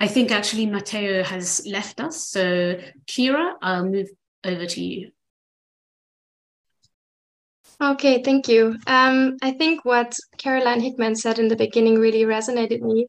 I 0.01 0.07
think 0.07 0.31
actually 0.31 0.65
Matteo 0.65 1.21
has 1.21 1.63
left 1.67 2.01
us. 2.01 2.25
So, 2.25 2.79
Kira, 3.05 3.53
I'll 3.61 3.85
move 3.85 4.09
over 4.43 4.65
to 4.65 4.83
you. 4.83 5.11
Okay, 7.79 8.23
thank 8.23 8.47
you. 8.47 8.77
Um, 8.87 9.37
I 9.43 9.51
think 9.51 9.85
what 9.85 10.15
Caroline 10.39 10.79
Hickman 10.79 11.15
said 11.15 11.37
in 11.37 11.49
the 11.49 11.55
beginning 11.55 11.99
really 11.99 12.23
resonated 12.23 12.81
with 12.81 12.81
me. 12.81 13.07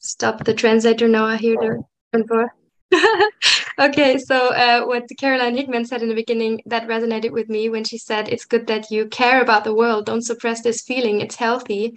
Stop 0.00 0.42
the 0.42 0.54
translator 0.54 1.06
now. 1.06 1.24
I 1.26 1.36
hear 1.36 1.56
the 2.12 2.48
okay, 3.78 4.18
so 4.18 4.48
uh, 4.48 4.84
what 4.84 5.04
Caroline 5.18 5.56
Hickman 5.56 5.84
said 5.84 6.02
in 6.02 6.08
the 6.08 6.14
beginning 6.16 6.60
that 6.66 6.88
resonated 6.88 7.30
with 7.30 7.48
me 7.48 7.68
when 7.68 7.84
she 7.84 7.98
said, 7.98 8.28
"It's 8.28 8.44
good 8.44 8.66
that 8.66 8.90
you 8.90 9.06
care 9.06 9.40
about 9.42 9.62
the 9.62 9.74
world. 9.74 10.06
Don't 10.06 10.22
suppress 10.22 10.62
this 10.62 10.82
feeling. 10.82 11.20
It's 11.20 11.36
healthy." 11.36 11.94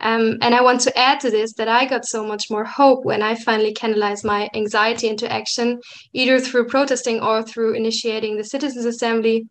Um, 0.00 0.38
and 0.42 0.54
I 0.54 0.60
want 0.60 0.82
to 0.82 0.98
add 0.98 1.20
to 1.20 1.30
this 1.30 1.54
that 1.54 1.68
I 1.68 1.86
got 1.86 2.04
so 2.04 2.24
much 2.24 2.50
more 2.50 2.64
hope 2.64 3.04
when 3.04 3.22
I 3.22 3.34
finally 3.34 3.72
canalized 3.72 4.24
my 4.24 4.50
anxiety 4.54 5.08
into 5.08 5.30
action, 5.32 5.80
either 6.12 6.38
through 6.38 6.66
protesting 6.66 7.20
or 7.20 7.42
through 7.42 7.74
initiating 7.74 8.36
the 8.36 8.44
Citizens 8.44 8.84
Assembly. 8.84 9.46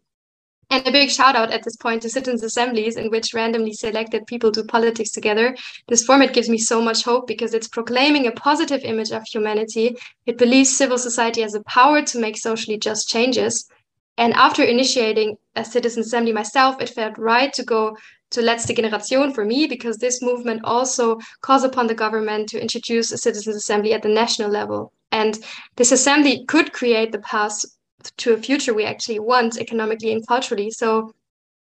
And 0.69 0.87
a 0.87 0.91
big 0.91 1.11
shout 1.11 1.35
out 1.35 1.51
at 1.51 1.63
this 1.63 1.75
point 1.75 2.01
to 2.01 2.09
citizens' 2.09 2.43
assemblies 2.43 2.97
in 2.97 3.11
which 3.11 3.35
randomly 3.35 3.73
selected 3.73 4.25
people 4.25 4.49
do 4.49 4.63
politics 4.63 5.11
together. 5.11 5.55
This 5.87 6.03
format 6.03 6.33
gives 6.33 6.49
me 6.49 6.57
so 6.57 6.81
much 6.81 7.03
hope 7.03 7.27
because 7.27 7.53
it's 7.53 7.67
proclaiming 7.67 8.25
a 8.25 8.31
positive 8.31 8.81
image 8.83 9.11
of 9.11 9.23
humanity. 9.31 9.95
It 10.25 10.39
believes 10.39 10.75
civil 10.75 10.97
society 10.97 11.41
has 11.41 11.51
the 11.51 11.63
power 11.65 12.01
to 12.01 12.19
make 12.19 12.37
socially 12.37 12.79
just 12.79 13.07
changes. 13.09 13.69
And 14.17 14.33
after 14.33 14.63
initiating 14.63 15.37
a 15.55 15.65
citizen 15.65 16.01
assembly 16.01 16.33
myself, 16.33 16.81
it 16.81 16.89
felt 16.89 17.17
right 17.17 17.53
to 17.53 17.63
go 17.63 17.95
to 18.31 18.41
Letzte 18.41 18.75
Generation 18.75 19.33
for 19.33 19.45
me 19.45 19.67
because 19.67 19.97
this 19.97 20.21
movement 20.21 20.61
also 20.63 21.19
calls 21.41 21.63
upon 21.63 21.87
the 21.87 21.95
government 21.95 22.49
to 22.49 22.61
introduce 22.61 23.11
a 23.11 23.17
citizens 23.17 23.55
assembly 23.55 23.93
at 23.93 24.01
the 24.01 24.09
national 24.09 24.49
level. 24.49 24.91
And 25.11 25.37
this 25.75 25.91
assembly 25.91 26.45
could 26.47 26.73
create 26.73 27.11
the 27.11 27.19
path 27.19 27.63
to 28.17 28.33
a 28.33 28.37
future 28.37 28.73
we 28.73 28.85
actually 28.85 29.19
want 29.19 29.57
economically 29.57 30.11
and 30.11 30.25
culturally. 30.27 30.71
So 30.71 31.13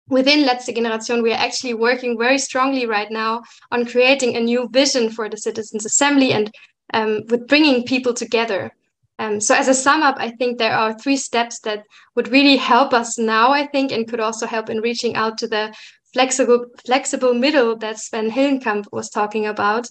within 0.10 0.45
Letzte 0.45 0.76
Generation, 0.76 1.22
we 1.22 1.31
are 1.31 1.44
actually 1.45 1.73
working 1.73 2.18
very 2.18 2.38
strongly 2.38 2.86
right 2.86 3.11
now 3.11 3.41
on 3.72 3.86
creating 3.86 4.36
a 4.36 4.41
new 4.41 4.68
vision 4.69 5.10
for 5.10 5.30
the 5.30 5.38
Citizens 5.38 5.86
Assembly 5.86 6.34
and 6.34 6.52
um, 6.94 7.22
with 7.30 7.48
bringing 7.48 7.84
people 7.84 8.14
together. 8.14 8.72
Um, 9.19 9.41
so 9.41 9.53
as 9.53 9.68
a 9.68 9.73
sum 9.73 10.02
up, 10.02 10.15
I 10.18 10.31
think 10.31 10.57
there 10.57 10.73
are 10.73 10.98
three 10.98 11.18
steps 11.18 11.60
that 11.61 11.84
would 12.15 12.30
really 12.30 12.56
help 12.56 12.94
us 12.94 13.18
now, 13.18 13.52
I 13.52 13.68
think, 13.68 13.91
and 13.91 14.07
could 14.07 14.22
also 14.22 14.48
help 14.48 14.69
in 14.69 14.80
reaching 14.80 15.15
out 15.15 15.38
to 15.40 15.48
the 15.48 15.73
flexible 16.14 16.65
flexible 16.86 17.34
middle 17.34 17.76
that 17.77 17.99
Sven 17.99 18.31
Hillenkamp 18.31 18.86
was 18.91 19.10
talking 19.10 19.45
about. 19.45 19.88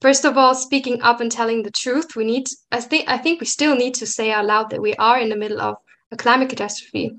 First 0.00 0.24
of 0.24 0.38
all, 0.38 0.54
speaking 0.54 1.02
up 1.02 1.20
and 1.20 1.30
telling 1.30 1.62
the 1.62 1.70
truth, 1.70 2.16
we 2.16 2.24
need 2.24 2.46
I 2.72 2.80
think 2.80 3.08
I 3.08 3.18
think 3.18 3.40
we 3.40 3.46
still 3.46 3.76
need 3.76 3.94
to 3.94 4.06
say 4.06 4.32
out 4.32 4.46
loud 4.46 4.70
that 4.70 4.82
we 4.82 4.94
are 4.94 5.18
in 5.18 5.28
the 5.28 5.36
middle 5.36 5.60
of 5.60 5.76
a 6.10 6.16
climate 6.16 6.48
catastrophe. 6.48 7.12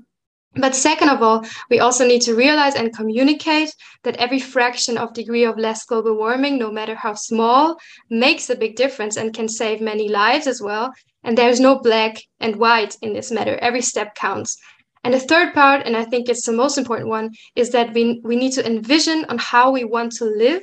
But 0.54 0.76
second 0.76 1.08
of 1.08 1.22
all, 1.22 1.46
we 1.70 1.80
also 1.80 2.06
need 2.06 2.20
to 2.22 2.34
realize 2.34 2.74
and 2.74 2.94
communicate 2.94 3.74
that 4.02 4.16
every 4.16 4.38
fraction 4.38 4.98
of 4.98 5.14
degree 5.14 5.44
of 5.44 5.56
less 5.56 5.86
global 5.86 6.14
warming, 6.14 6.58
no 6.58 6.70
matter 6.70 6.94
how 6.94 7.14
small, 7.14 7.78
makes 8.10 8.50
a 8.50 8.56
big 8.56 8.76
difference 8.76 9.16
and 9.16 9.32
can 9.32 9.48
save 9.48 9.80
many 9.80 10.10
lives 10.10 10.46
as 10.46 10.60
well. 10.60 10.92
And 11.24 11.38
there's 11.38 11.60
no 11.60 11.78
black 11.78 12.18
and 12.38 12.56
white 12.56 12.96
in 13.00 13.14
this 13.14 13.30
matter. 13.30 13.56
Every 13.62 13.80
step 13.80 14.14
counts. 14.14 14.58
And 15.04 15.14
the 15.14 15.20
third 15.20 15.52
part, 15.52 15.84
and 15.84 15.96
I 15.96 16.04
think 16.04 16.28
it's 16.28 16.46
the 16.46 16.52
most 16.52 16.78
important 16.78 17.08
one, 17.08 17.30
is 17.56 17.70
that 17.70 17.92
we, 17.92 18.20
we 18.22 18.36
need 18.36 18.52
to 18.52 18.66
envision 18.66 19.24
on 19.28 19.38
how 19.38 19.70
we 19.70 19.84
want 19.84 20.12
to 20.12 20.24
live 20.24 20.62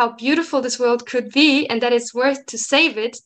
how 0.00 0.12
beautiful 0.12 0.62
this 0.62 0.78
world 0.78 1.04
could 1.04 1.28
be 1.30 1.66
and 1.68 1.82
that 1.82 1.92
it's 1.92 2.14
worth 2.14 2.46
to 2.46 2.56
save 2.56 2.96
it. 2.96 3.18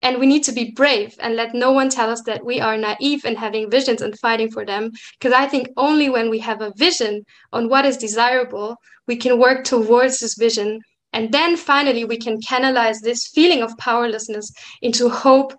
And 0.00 0.18
we 0.18 0.26
need 0.26 0.42
to 0.44 0.52
be 0.52 0.72
brave 0.72 1.14
and 1.20 1.36
let 1.36 1.54
no 1.54 1.72
one 1.72 1.90
tell 1.90 2.08
us 2.10 2.22
that 2.22 2.42
we 2.42 2.58
are 2.58 2.78
naive 2.78 3.26
in 3.26 3.36
having 3.36 3.70
visions 3.70 4.00
and 4.00 4.18
fighting 4.18 4.50
for 4.50 4.64
them. 4.64 4.90
Because 5.18 5.34
I 5.34 5.46
think 5.46 5.68
only 5.76 6.08
when 6.08 6.30
we 6.30 6.38
have 6.38 6.62
a 6.62 6.72
vision 6.76 7.22
on 7.52 7.68
what 7.68 7.84
is 7.84 7.98
desirable, 7.98 8.76
we 9.06 9.16
can 9.16 9.38
work 9.38 9.64
towards 9.64 10.20
this 10.20 10.34
vision. 10.34 10.80
And 11.12 11.30
then 11.30 11.56
finally, 11.56 12.06
we 12.06 12.16
can 12.16 12.40
canalize 12.40 13.00
this 13.00 13.28
feeling 13.34 13.62
of 13.62 13.76
powerlessness 13.76 14.50
into 14.80 15.10
hope 15.10 15.52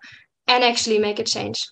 and 0.48 0.64
actually 0.64 0.98
make 0.98 1.20
a 1.20 1.24
change. 1.24 1.64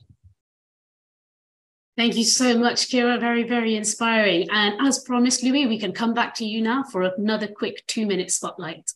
Thank 1.97 2.17
you 2.17 2.25
so 2.25 2.59
much, 2.59 2.89
Kira. 2.89 3.21
Very, 3.21 3.43
very 3.43 3.77
inspiring. 3.77 4.49
And 4.51 4.81
as 4.81 5.01
promised, 5.01 5.43
Louis, 5.43 5.67
we 5.67 5.79
can 5.79 5.93
come 5.93 6.15
back 6.15 6.35
to 6.37 6.45
you 6.45 6.63
now 6.63 6.85
for 6.85 7.03
another 7.03 7.47
quick 7.47 7.85
two 7.87 8.07
minute 8.07 8.31
spotlight. 8.31 8.91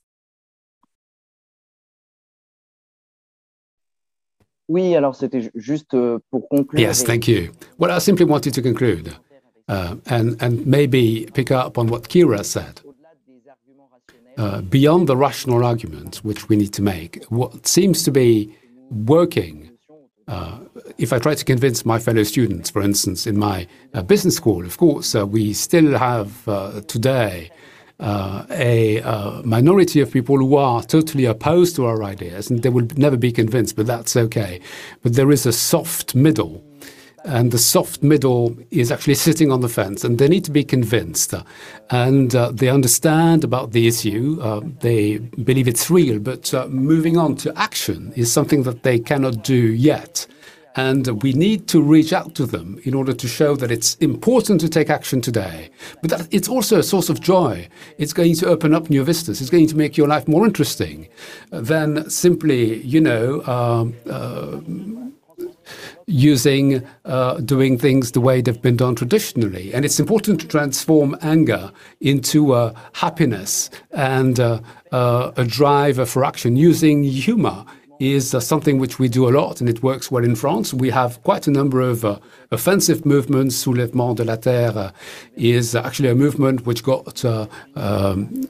Oui, 4.69 4.97
alors 4.97 5.15
c'était 5.15 5.49
juste 5.55 5.95
euh, 5.95 6.19
pour 6.31 6.49
conclure. 6.49 6.81
Yes, 6.81 7.05
thank 7.05 7.29
you. 7.29 7.53
Well, 7.79 7.93
I 7.93 8.01
simply 8.01 8.25
wanted 8.25 8.53
to 8.55 8.63
conclude 8.63 9.15
uh, 9.69 9.97
and, 10.07 10.37
and 10.43 10.67
maybe 10.67 11.29
pick 11.35 11.53
up 11.53 11.79
on 11.79 11.87
what 11.89 12.09
Kira 12.09 12.45
said. 12.45 12.81
Uh, 14.39 14.61
beyond 14.61 15.07
the 15.07 15.17
rational 15.17 15.65
arguments 15.65 16.23
which 16.23 16.49
we 16.49 16.57
need 16.57 16.73
to 16.75 16.83
make, 16.83 17.25
what 17.31 17.67
seems 17.67 18.03
to 18.03 18.11
be 18.11 18.55
working 18.91 19.71
uh, 20.29 20.59
if 20.99 21.13
I 21.13 21.19
try 21.19 21.35
to 21.35 21.45
convince 21.45 21.85
my 21.85 21.99
fellow 21.99 22.25
students, 22.25 22.71
for 22.71 22.83
instance, 22.83 23.27
in 23.27 23.39
my 23.39 23.67
uh, 23.95 24.03
business 24.03 24.37
school, 24.37 24.65
of 24.65 24.77
course, 24.77 25.15
uh, 25.15 25.27
we 25.27 25.53
still 25.53 25.97
have 25.97 26.49
uh, 26.49 26.81
today 26.83 27.51
uh, 28.01 28.45
a 28.51 29.01
uh, 29.03 29.41
minority 29.43 30.01
of 30.01 30.13
people 30.13 30.37
who 30.37 30.57
are 30.57 30.83
totally 30.83 31.25
opposed 31.25 31.77
to 31.77 31.87
our 31.87 32.03
ideas, 32.03 32.51
and 32.51 32.63
they 32.63 32.69
will 32.69 32.87
never 32.97 33.17
be 33.17 33.33
convinced, 33.33 33.77
but 33.77 33.87
that's 33.87 34.17
okay. 34.17 34.61
But 35.03 35.15
there 35.15 35.31
is 35.31 35.47
a 35.47 35.53
soft 35.53 36.15
middle. 36.15 36.63
And 37.27 37.51
the 37.51 37.59
soft 37.59 38.03
middle 38.03 38.57
is 38.71 38.93
actually 38.93 39.15
sitting 39.29 39.51
on 39.51 39.61
the 39.61 39.69
fence, 39.69 40.05
and 40.05 40.19
they 40.19 40.29
need 40.29 40.45
to 40.45 40.51
be 40.51 40.65
convinced. 40.65 41.35
And 41.91 42.31
they 42.31 42.69
understand 42.69 43.45
about 43.45 43.73
the 43.73 43.87
issue, 43.87 44.41
they 44.81 45.19
believe 45.19 45.69
it's 45.69 45.91
real, 45.91 46.19
but 46.19 46.53
moving 46.71 47.17
on 47.17 47.37
to 47.37 47.59
action 47.59 48.13
is 48.17 48.33
something 48.33 48.63
that 48.63 48.83
they 48.83 48.99
cannot 48.99 49.45
do 49.45 49.55
yet. 49.55 50.27
And 50.77 51.23
we 51.23 51.33
need 51.33 51.69
to 51.69 51.81
reach 51.81 52.13
out 52.13 52.35
to 52.35 52.45
them 52.45 52.79
in 52.85 52.93
order 52.93 53.15
to 53.15 53.27
show 53.27 53.57
that 53.57 53.71
it's 53.71 53.95
important 53.97 54.61
to 54.61 54.69
take 54.69 54.91
action 54.91 55.23
today, 55.23 55.71
but 56.03 56.11
that 56.11 56.29
it's 56.31 56.49
also 56.49 56.79
a 56.79 56.83
source 56.83 57.09
of 57.09 57.23
joy. 57.23 57.67
It's 57.97 58.13
going 58.13 58.35
to 58.37 58.47
open 58.47 58.75
up 58.75 58.91
new 58.91 59.03
vistas. 59.03 59.41
It's 59.41 59.49
going 59.49 59.69
to 59.69 59.77
make 59.77 59.97
your 59.97 60.07
life 60.07 60.29
more 60.29 60.45
interesting 60.45 61.09
than 61.51 62.11
simply, 62.11 62.83
you 62.83 63.01
know, 63.01 63.43
um, 63.47 63.95
uh, 64.09 64.61
using 66.07 66.87
uh, 67.05 67.35
doing 67.41 67.77
things 67.77 68.13
the 68.13 68.21
way 68.21 68.41
they've 68.41 68.63
been 68.63 68.77
done 68.77 68.95
traditionally. 68.95 69.75
And 69.75 69.85
it's 69.85 69.99
important 69.99 70.41
to 70.41 70.49
transform 70.49 71.17
anger 71.21 71.73
into 72.01 72.53
uh, 72.53 72.73
happiness 72.93 73.71
and 73.91 74.39
uh, 74.39 74.61
uh 74.93 75.33
a 75.37 75.45
drive 75.45 76.09
for 76.09 76.25
action 76.25 76.57
using 76.57 77.03
humor 77.03 77.65
is 77.99 78.35
uh, 78.35 78.41
something 78.41 78.79
which 78.79 78.99
we 78.99 79.09
do 79.09 79.27
a 79.29 79.31
lot 79.31 79.61
and 79.61 79.69
it 79.69 79.83
works 79.83 80.11
well 80.11 80.23
in 80.23 80.37
France. 80.37 80.73
We 80.73 80.91
have 80.91 81.21
quite 81.25 81.47
a 81.47 81.51
number 81.51 81.81
of 81.81 82.05
uh, 82.05 82.19
offensive 82.53 83.05
movements. 83.05 83.57
Soulèvement 83.57 84.15
de 84.15 84.25
la 84.25 84.37
Terre 84.37 84.93
is 85.35 85.75
actually 85.75 86.11
a 86.11 86.15
movement 86.15 86.67
which 86.67 86.85
got 86.85 87.25
um, 87.75 88.49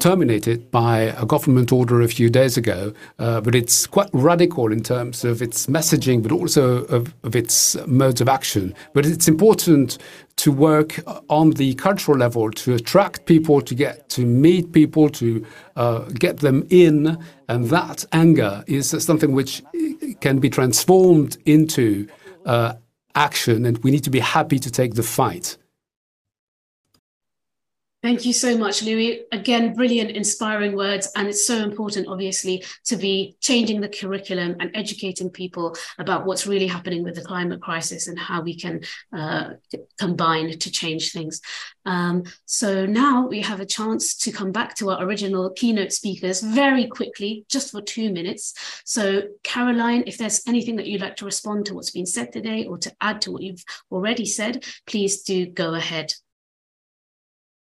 terminated 0.00 0.70
by 0.70 1.14
a 1.16 1.24
government 1.26 1.70
order 1.72 2.00
a 2.00 2.08
few 2.08 2.28
days 2.30 2.56
ago, 2.56 2.92
uh, 3.18 3.40
but 3.40 3.54
it's 3.54 3.86
quite 3.86 4.08
radical 4.12 4.72
in 4.72 4.82
terms 4.82 5.24
of 5.24 5.42
its 5.42 5.66
messaging, 5.66 6.22
but 6.22 6.32
also 6.32 6.84
of, 6.86 7.14
of, 7.22 7.36
its 7.36 7.76
modes 7.86 8.20
of 8.20 8.28
action. 8.28 8.74
But 8.94 9.06
it's 9.06 9.28
important 9.28 9.98
to 10.36 10.50
work 10.50 10.98
on 11.28 11.50
the 11.50 11.74
cultural 11.74 12.16
level 12.16 12.50
to 12.50 12.74
attract 12.74 13.26
people, 13.26 13.60
to 13.60 13.74
get 13.74 14.08
to 14.10 14.24
meet 14.24 14.72
people, 14.72 15.08
to 15.10 15.44
uh, 15.76 16.00
get 16.18 16.38
them 16.38 16.66
in, 16.70 17.22
and 17.48 17.66
that 17.66 18.04
anger 18.12 18.64
is 18.66 18.90
something 18.90 19.32
which 19.32 19.62
can 20.20 20.38
be 20.38 20.48
transformed 20.48 21.36
into 21.44 22.08
uh, 22.46 22.74
action, 23.14 23.66
and 23.66 23.78
we 23.78 23.90
need 23.90 24.04
to 24.04 24.10
be 24.10 24.20
happy 24.20 24.58
to 24.58 24.70
take 24.70 24.94
the 24.94 25.02
fight. 25.02 25.56
Thank 28.02 28.24
you 28.24 28.32
so 28.32 28.56
much, 28.56 28.82
Louis. 28.82 29.24
Again, 29.30 29.74
brilliant, 29.74 30.12
inspiring 30.12 30.74
words. 30.74 31.12
And 31.16 31.28
it's 31.28 31.46
so 31.46 31.58
important, 31.58 32.08
obviously, 32.08 32.64
to 32.86 32.96
be 32.96 33.36
changing 33.42 33.82
the 33.82 33.90
curriculum 33.90 34.56
and 34.58 34.70
educating 34.74 35.28
people 35.28 35.76
about 35.98 36.24
what's 36.24 36.46
really 36.46 36.66
happening 36.66 37.04
with 37.04 37.14
the 37.14 37.20
climate 37.20 37.60
crisis 37.60 38.08
and 38.08 38.18
how 38.18 38.40
we 38.40 38.56
can 38.56 38.80
uh, 39.14 39.50
combine 39.98 40.58
to 40.58 40.70
change 40.70 41.12
things. 41.12 41.42
Um, 41.84 42.22
so 42.46 42.86
now 42.86 43.26
we 43.26 43.42
have 43.42 43.60
a 43.60 43.66
chance 43.66 44.16
to 44.16 44.32
come 44.32 44.50
back 44.50 44.76
to 44.76 44.88
our 44.88 45.04
original 45.04 45.50
keynote 45.50 45.92
speakers 45.92 46.40
very 46.40 46.86
quickly, 46.86 47.44
just 47.50 47.70
for 47.70 47.82
two 47.82 48.10
minutes. 48.10 48.54
So, 48.86 49.24
Caroline, 49.42 50.04
if 50.06 50.16
there's 50.16 50.40
anything 50.48 50.76
that 50.76 50.86
you'd 50.86 51.02
like 51.02 51.16
to 51.16 51.26
respond 51.26 51.66
to 51.66 51.74
what's 51.74 51.90
been 51.90 52.06
said 52.06 52.32
today 52.32 52.64
or 52.64 52.78
to 52.78 52.92
add 53.02 53.20
to 53.22 53.32
what 53.32 53.42
you've 53.42 53.64
already 53.92 54.24
said, 54.24 54.64
please 54.86 55.22
do 55.22 55.44
go 55.44 55.74
ahead. 55.74 56.14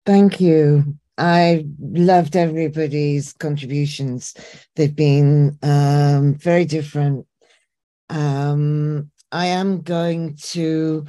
Thank 0.06 0.40
you. 0.40 0.97
I 1.16 1.66
loved 1.78 2.36
everybody's 2.36 3.32
contributions. 3.32 4.35
They've 4.76 4.94
been 4.94 5.59
um, 5.62 6.35
very 6.35 6.64
different. 6.64 7.26
Um, 8.10 9.10
I 9.32 9.47
am 9.47 9.81
going 9.81 10.36
to 10.51 11.06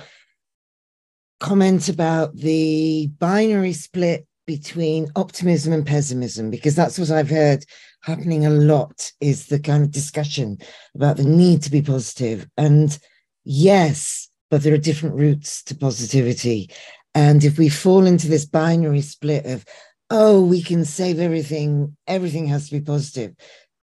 comment 1.39 1.89
about 1.89 2.35
the 2.35 3.07
binary 3.19 3.73
split 3.73 4.25
between 4.47 5.11
optimism 5.15 5.73
and 5.73 5.85
pessimism 5.85 6.49
because 6.49 6.75
that's 6.75 6.97
what 6.97 7.11
I've 7.11 7.29
heard 7.29 7.65
happening 8.03 8.45
a 8.45 8.51
lot 8.51 9.11
is 9.19 9.47
the 9.47 9.59
kind 9.59 9.83
of 9.83 9.91
discussion 9.91 10.57
about 10.93 11.17
the 11.17 11.23
need 11.23 11.63
to 11.63 11.71
be 11.71 11.81
positive 11.81 12.47
and 12.55 12.97
yes 13.43 14.29
but 14.51 14.61
there 14.61 14.73
are 14.73 14.77
different 14.77 15.15
routes 15.15 15.63
to 15.63 15.75
positivity 15.75 16.69
and 17.15 17.45
if 17.45 17.57
we 17.57 17.69
fall 17.69 18.05
into 18.05 18.27
this 18.27 18.45
binary 18.45 19.01
split 19.01 19.45
of, 19.45 19.65
oh, 20.09 20.45
we 20.45 20.61
can 20.61 20.83
save 20.83 21.19
everything, 21.19 21.95
everything 22.07 22.45
has 22.47 22.67
to 22.67 22.77
be 22.77 22.85
positive, 22.85 23.33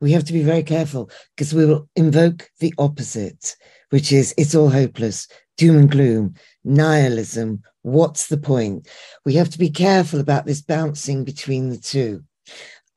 we 0.01 0.11
have 0.11 0.25
to 0.25 0.33
be 0.33 0.43
very 0.43 0.63
careful 0.63 1.09
because 1.35 1.53
we 1.53 1.65
will 1.65 1.87
invoke 1.95 2.49
the 2.59 2.73
opposite, 2.77 3.55
which 3.89 4.11
is 4.11 4.35
it's 4.37 4.53
all 4.53 4.69
hopeless. 4.69 5.27
doom 5.57 5.77
and 5.77 5.91
gloom, 5.91 6.33
nihilism. 6.63 7.61
What's 7.83 8.27
the 8.27 8.37
point? 8.37 8.87
We 9.25 9.35
have 9.35 9.49
to 9.51 9.59
be 9.59 9.69
careful 9.69 10.19
about 10.19 10.45
this 10.45 10.61
bouncing 10.61 11.23
between 11.23 11.69
the 11.69 11.77
two. 11.77 12.23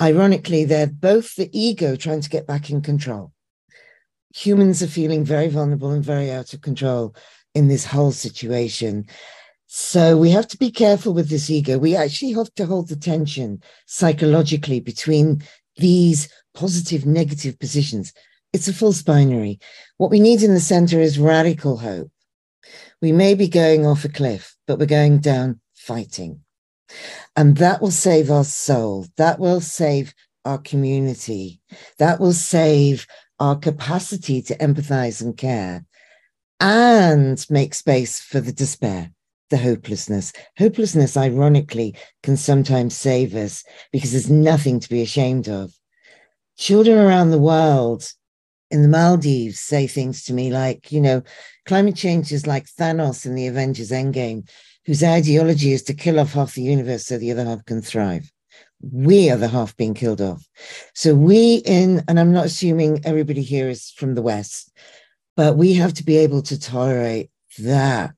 Ironically, 0.01 0.65
they're 0.65 0.89
both 0.89 1.36
the 1.36 1.51
ego 1.52 1.94
trying 1.94 2.23
to 2.23 2.31
get 2.31 2.47
back 2.47 2.70
in 2.70 2.81
control. 2.81 3.32
Humans 4.35 4.82
are 4.82 4.89
feeling 4.89 5.24
very 5.24 5.48
vulnerable 5.48 5.93
and 5.93 6.05
very 6.05 6.32
out 6.32 6.52
of 6.55 6.62
control 6.62 7.15
in 7.55 7.69
this 7.69 7.85
whole 7.85 8.12
situation. 8.12 9.06
So 9.76 10.16
we 10.16 10.30
have 10.30 10.46
to 10.48 10.56
be 10.56 10.70
careful 10.70 11.12
with 11.14 11.28
this 11.28 11.51
ego. 11.51 11.78
We 11.78 11.96
actually 11.96 12.30
have 12.34 12.55
to 12.55 12.64
hold 12.64 12.88
the 12.88 12.94
tension 12.94 13.60
psychologically 13.86 14.78
between 14.78 15.42
these 15.78 16.28
positive, 16.55 17.06
negative 17.06 17.59
positions. 17.59 18.12
It's 18.52 18.68
a 18.68 18.72
false 18.72 19.02
binary. 19.02 19.59
What 19.96 20.12
we 20.12 20.20
need 20.20 20.44
in 20.44 20.55
the 20.55 20.60
center 20.60 21.01
is 21.01 21.18
radical 21.18 21.78
hope. 21.78 22.12
We 23.02 23.10
may 23.10 23.34
be 23.34 23.48
going 23.48 23.84
off 23.84 24.05
a 24.05 24.09
cliff, 24.09 24.55
but 24.68 24.78
we're 24.78 24.86
going 24.86 25.18
down 25.18 25.60
fighting. 25.74 26.44
And 27.34 27.56
that 27.56 27.82
will 27.82 27.90
save 27.90 28.30
our 28.30 28.44
soul. 28.44 29.09
That 29.16 29.40
will 29.40 29.60
save 29.60 30.14
our 30.44 30.59
community. 30.59 31.60
That 31.98 32.20
will 32.20 32.32
save 32.32 33.09
our 33.40 33.56
capacity 33.56 34.40
to 34.42 34.56
empathize 34.59 35.20
and 35.20 35.36
care 35.36 35.84
and 36.60 37.44
make 37.51 37.74
space 37.74 38.20
for 38.20 38.40
the 38.40 38.52
despair, 38.52 39.10
the 39.51 39.57
hopelessness. 39.57 40.33
Hopelessness, 40.59 41.16
ironically, 41.16 41.95
can 42.23 42.37
sometimes 42.37 42.97
save 42.97 43.35
us 43.35 43.65
because 43.93 44.12
there's 44.12 44.31
nothing 44.31 44.81
to 44.81 44.89
be 44.89 45.03
ashamed 45.03 45.49
of. 45.49 45.73
Children 46.57 46.99
around 46.99 47.31
the 47.31 47.39
world 47.39 48.11
in 48.71 48.83
the 48.83 48.89
Maldives 48.89 49.61
say 49.61 49.87
things 49.87 50.25
to 50.25 50.33
me 50.33 50.51
like, 50.51 50.91
you 50.91 51.01
know, 51.01 51.23
climate 51.66 51.97
change 51.97 52.33
is 52.33 52.47
like 52.47 52.66
Thanos 52.66 53.27
in 53.27 53.35
the 53.35 53.47
Avengers 53.47 53.91
Endgame, 53.91 54.49
whose 54.87 55.03
ideology 55.03 55.73
is 55.73 55.83
to 55.85 55.95
kill 55.95 56.19
off 56.19 56.33
half 56.33 56.55
the 56.55 56.62
universe 56.62 57.07
so 57.07 57.19
the 57.19 57.31
other 57.31 57.45
half 57.45 57.65
can 57.65 57.83
thrive. 57.83 58.31
We 58.81 59.31
are 59.31 59.37
the 59.37 59.49
half 59.49 59.77
being 59.77 59.95
killed 59.95 60.21
off. 60.21 60.47
So 60.95 61.15
we 61.15 61.62
in, 61.65 62.03
and 62.09 62.19
I'm 62.19 62.33
not 62.33 62.47
assuming 62.47 63.01
everybody 63.05 63.43
here 63.43 63.69
is 63.69 63.91
from 63.91 64.15
the 64.15 64.23
West, 64.23 64.73
but 65.37 65.57
we 65.57 65.75
have 65.75 65.95
to 65.95 66.05
be 66.05 66.19
able 66.19 66.43
to 66.43 66.59
tolerate 66.59 67.31
that 67.59 68.15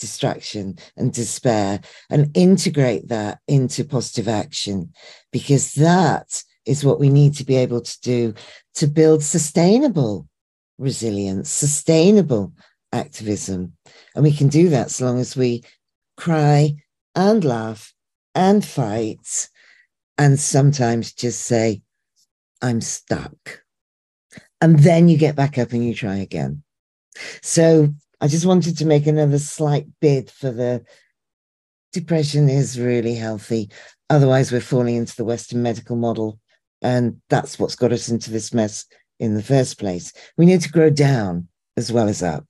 distraction 0.00 0.76
and 0.96 1.12
despair 1.12 1.80
and 2.10 2.36
integrate 2.36 3.08
that 3.08 3.38
into 3.46 3.84
positive 3.84 4.26
action 4.26 4.92
because 5.30 5.74
that 5.74 6.42
is 6.66 6.84
what 6.84 6.98
we 7.00 7.08
need 7.08 7.34
to 7.34 7.44
be 7.44 7.56
able 7.56 7.80
to 7.80 8.00
do 8.00 8.34
to 8.74 8.86
build 8.86 9.22
sustainable 9.22 10.26
resilience, 10.78 11.50
sustainable 11.50 12.52
activism. 12.92 13.74
And 14.14 14.24
we 14.24 14.32
can 14.32 14.48
do 14.48 14.70
that 14.70 14.90
so 14.90 15.04
long 15.04 15.20
as 15.20 15.36
we 15.36 15.62
cry 16.16 16.74
and 17.14 17.44
laugh 17.44 17.92
and 18.34 18.64
fight 18.64 19.48
and 20.18 20.38
sometimes 20.38 21.12
just 21.12 21.42
say, 21.42 21.82
I'm 22.62 22.80
stuck. 22.80 23.62
And 24.60 24.78
then 24.80 25.08
you 25.08 25.16
get 25.16 25.36
back 25.36 25.56
up 25.58 25.72
and 25.72 25.84
you 25.84 25.94
try 25.94 26.16
again. 26.16 26.62
So 27.42 27.94
I 28.20 28.28
just 28.28 28.46
wanted 28.46 28.76
to 28.78 28.86
make 28.86 29.06
another 29.06 29.38
slight 29.38 29.86
bid 30.00 30.30
for 30.30 30.50
the 30.50 30.84
depression 31.92 32.48
is 32.48 32.78
really 32.78 33.14
healthy. 33.14 33.70
Otherwise, 34.08 34.52
we're 34.52 34.60
falling 34.60 34.96
into 34.96 35.16
the 35.16 35.24
Western 35.24 35.62
medical 35.62 35.96
model 35.96 36.38
and 36.82 37.20
that's 37.28 37.58
what's 37.58 37.76
got 37.76 37.92
us 37.92 38.08
into 38.08 38.30
this 38.30 38.54
mess 38.54 38.86
in 39.18 39.34
the 39.34 39.42
first 39.42 39.78
place. 39.78 40.12
We 40.36 40.46
need 40.46 40.60
to 40.62 40.70
grow 40.70 40.90
down 40.90 41.48
as 41.76 41.92
well 41.92 42.08
as 42.08 42.22
up. 42.22 42.46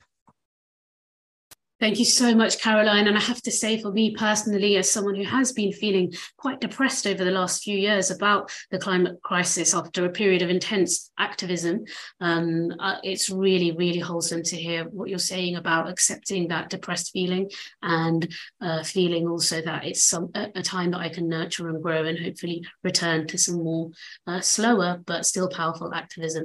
Thank 1.80 1.98
you 1.98 2.04
so 2.04 2.34
much, 2.34 2.60
Caroline. 2.60 3.06
And 3.06 3.16
I 3.16 3.22
have 3.22 3.40
to 3.40 3.50
say, 3.50 3.80
for 3.80 3.90
me 3.90 4.14
personally, 4.14 4.76
as 4.76 4.92
someone 4.92 5.14
who 5.14 5.24
has 5.24 5.50
been 5.52 5.72
feeling 5.72 6.12
quite 6.36 6.60
depressed 6.60 7.06
over 7.06 7.24
the 7.24 7.30
last 7.30 7.62
few 7.62 7.74
years 7.74 8.10
about 8.10 8.52
the 8.70 8.78
climate 8.78 9.18
crisis 9.22 9.72
after 9.72 10.04
a 10.04 10.10
period 10.10 10.42
of 10.42 10.50
intense 10.50 11.10
activism, 11.18 11.84
um, 12.20 12.70
uh, 12.78 12.96
it's 13.02 13.30
really, 13.30 13.72
really 13.72 13.98
wholesome 13.98 14.42
to 14.42 14.56
hear 14.56 14.84
what 14.90 15.08
you're 15.08 15.18
saying 15.18 15.56
about 15.56 15.88
accepting 15.88 16.48
that 16.48 16.68
depressed 16.68 17.12
feeling 17.12 17.50
and 17.80 18.30
uh, 18.60 18.82
feeling 18.82 19.26
also 19.26 19.62
that 19.62 19.86
it's 19.86 20.04
some, 20.04 20.30
a, 20.34 20.48
a, 20.56 20.62
time 20.62 20.90
that 20.90 21.00
I 21.00 21.08
can 21.08 21.30
nurture 21.30 21.70
and 21.70 21.82
grow 21.82 22.04
and 22.04 22.18
hopefully 22.18 22.62
return 22.84 23.26
to 23.28 23.38
some 23.38 23.64
more 23.64 23.90
uh, 24.26 24.42
slower 24.42 25.00
but 25.06 25.24
still 25.24 25.48
powerful 25.48 25.94
activism. 25.94 26.44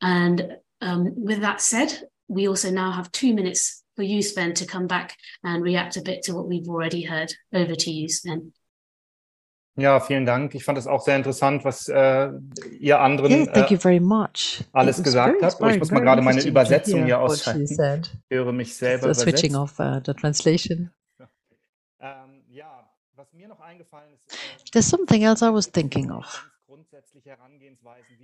And 0.00 0.56
um, 0.80 1.12
with 1.22 1.42
that 1.42 1.60
said, 1.60 1.92
we 2.28 2.48
also 2.48 2.70
now 2.70 2.92
have 2.92 3.12
two 3.12 3.34
minutes 3.34 3.82
for 4.00 4.06
you, 4.06 4.22
Sven, 4.22 4.54
to 4.54 4.64
come 4.64 4.86
back 4.86 5.16
and 5.44 5.62
react 5.62 5.96
a 5.98 6.00
bit 6.00 6.22
to 6.22 6.34
what 6.34 6.48
we've 6.48 6.68
already 6.68 7.02
heard. 7.02 7.34
Over 7.52 7.74
to 7.74 7.90
you, 7.90 8.08
Sven. 8.08 8.52
Ja, 9.76 10.00
vielen 10.00 10.26
Dank. 10.26 10.54
Ich 10.54 10.64
fand 10.64 10.78
es 10.78 10.86
auch 10.86 11.02
sehr 11.02 11.16
interessant, 11.16 11.64
was 11.64 11.88
äh, 11.88 12.30
ihr 12.80 12.98
anderen 13.00 13.30
yeah, 13.30 13.52
thank 13.52 13.70
you 13.70 13.78
very 13.78 14.00
much. 14.00 14.64
alles 14.72 15.02
gesagt 15.02 15.42
habt. 15.42 15.56
Oh, 15.60 15.68
ich 15.68 15.78
muss 15.78 15.90
mal 15.90 16.00
gerade 16.00 16.22
meine 16.22 16.42
Übersetzung 16.42 17.04
hier 17.04 17.20
ausschalten. 17.20 17.62
Ich 17.62 18.36
höre 18.36 18.52
mich 18.52 18.74
selber 18.74 19.14
so 19.14 19.22
switching 19.22 19.54
off 19.54 19.78
uh, 19.78 20.00
the 20.04 20.12
translation. 20.12 20.90
Ähm, 22.00 22.42
ja, 22.48 22.90
was 23.14 23.32
mir 23.32 23.48
noch 23.48 23.60
eingefallen 23.60 24.12
ist. 24.14 24.32
Äh, 24.32 24.70
There's 24.72 24.88
something 24.88 25.22
else 25.22 25.44
I 25.44 25.52
was 25.52 25.70
thinking 25.70 26.10
of. 26.10 26.49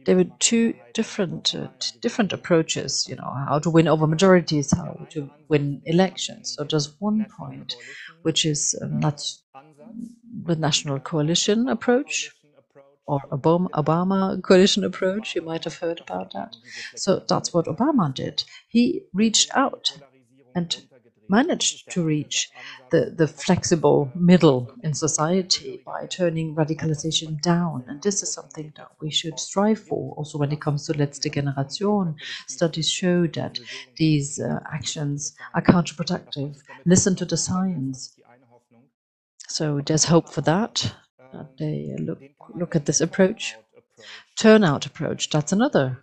There 0.04 0.16
were 0.16 0.24
two 0.38 0.74
different 0.94 1.54
uh, 1.54 1.68
different 2.00 2.32
approaches. 2.32 3.06
You 3.08 3.16
know, 3.16 3.30
how 3.48 3.58
to 3.60 3.70
win 3.70 3.88
over 3.88 4.06
majorities, 4.06 4.72
how 4.76 5.06
to 5.10 5.30
win 5.48 5.82
elections. 5.84 6.54
So 6.56 6.64
there's 6.64 6.94
one 7.00 7.26
point, 7.38 7.74
which 8.22 8.44
is 8.44 8.74
um, 8.82 9.00
the 10.44 10.56
national 10.56 11.00
coalition 11.00 11.68
approach 11.68 12.30
or 13.06 13.20
Obama, 13.32 13.68
Obama 13.70 14.42
coalition 14.42 14.84
approach. 14.84 15.34
You 15.34 15.42
might 15.42 15.64
have 15.64 15.76
heard 15.76 16.00
about 16.00 16.32
that. 16.32 16.56
So 16.96 17.22
that's 17.28 17.52
what 17.54 17.66
Obama 17.66 18.12
did. 18.14 18.44
He 18.68 19.02
reached 19.12 19.50
out 19.54 19.98
and 20.54 20.76
managed 21.28 21.90
to 21.90 22.02
reach 22.02 22.50
the, 22.90 23.12
the 23.16 23.26
flexible 23.26 24.10
middle 24.14 24.70
in 24.82 24.94
society 24.94 25.82
by 25.84 26.06
turning 26.06 26.54
radicalization 26.54 27.40
down. 27.40 27.84
And 27.88 28.02
this 28.02 28.22
is 28.22 28.32
something 28.32 28.72
that 28.76 28.88
we 29.00 29.10
should 29.10 29.38
strive 29.38 29.78
for. 29.78 30.14
Also, 30.16 30.38
when 30.38 30.52
it 30.52 30.60
comes 30.60 30.86
to 30.86 30.92
Letzte 30.92 31.32
Generation, 31.32 32.16
studies 32.46 32.90
show 32.90 33.26
that 33.28 33.58
these 33.96 34.40
uh, 34.40 34.60
actions 34.72 35.36
are 35.54 35.62
counterproductive. 35.62 36.58
Listen 36.84 37.16
to 37.16 37.24
the 37.24 37.36
science. 37.36 38.18
So 39.48 39.80
there's 39.84 40.04
hope 40.04 40.28
for 40.28 40.40
that. 40.42 40.94
they 41.58 41.94
look, 41.98 42.20
look 42.54 42.76
at 42.76 42.86
this 42.86 43.00
approach. 43.00 43.56
Turnout 44.36 44.86
approach, 44.86 45.30
that's 45.30 45.52
another 45.52 45.98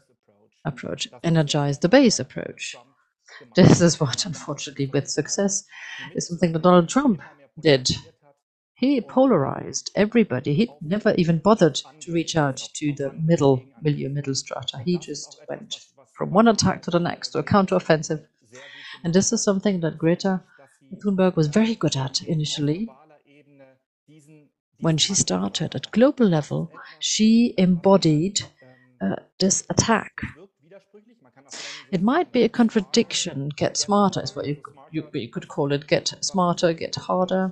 approach. 0.66 1.08
Energize 1.24 1.80
the 1.80 1.90
base 1.90 2.20
approach 2.20 2.76
this 3.56 3.82
is 3.82 4.00
what, 4.00 4.26
unfortunately, 4.26 4.88
with 4.88 5.10
success, 5.10 5.64
is 6.16 6.28
something 6.28 6.54
that 6.54 6.62
Donald 6.62 6.90
Trump 6.90 7.22
did. 7.60 7.90
He 8.76 9.00
polarized 9.02 9.92
everybody. 9.96 10.54
He 10.54 10.70
never 10.82 11.14
even 11.16 11.38
bothered 11.40 11.82
to 12.02 12.12
reach 12.12 12.36
out 12.36 12.58
to 12.74 12.94
the 12.94 13.12
middle 13.14 13.64
milieu, 13.82 14.10
middle 14.10 14.36
strata. 14.36 14.80
He 14.84 14.98
just 14.98 15.40
went 15.48 15.80
from 16.14 16.32
one 16.32 16.48
attack 16.48 16.82
to 16.84 16.92
the 16.92 17.00
next 17.00 17.30
to 17.30 17.40
a 17.40 17.44
counteroffensive. 17.44 18.26
And 19.04 19.14
this 19.14 19.32
is 19.32 19.44
something 19.44 19.80
that 19.82 19.98
Greta 19.98 20.42
Thunberg 21.04 21.36
was 21.36 21.48
very 21.48 21.76
good 21.76 21.96
at 21.96 22.22
initially. 22.24 22.90
When 24.80 24.98
she 24.98 25.14
started 25.14 25.76
at 25.76 25.92
global 25.92 26.28
level, 26.28 26.72
she 27.00 27.54
embodied 27.58 28.42
uh, 29.02 29.16
this 29.40 29.64
attack 29.70 30.22
it 31.92 32.02
might 32.02 32.32
be 32.32 32.44
a 32.44 32.50
contradiction. 32.50 33.50
Get 33.56 33.78
smarter 33.78 34.22
is 34.22 34.36
what 34.36 34.48
you, 34.48 34.58
you, 34.92 35.08
you 35.14 35.30
could 35.30 35.48
call 35.48 35.72
it. 35.72 35.88
Get 35.88 36.14
smarter, 36.22 36.74
get 36.74 36.96
harder. 36.96 37.52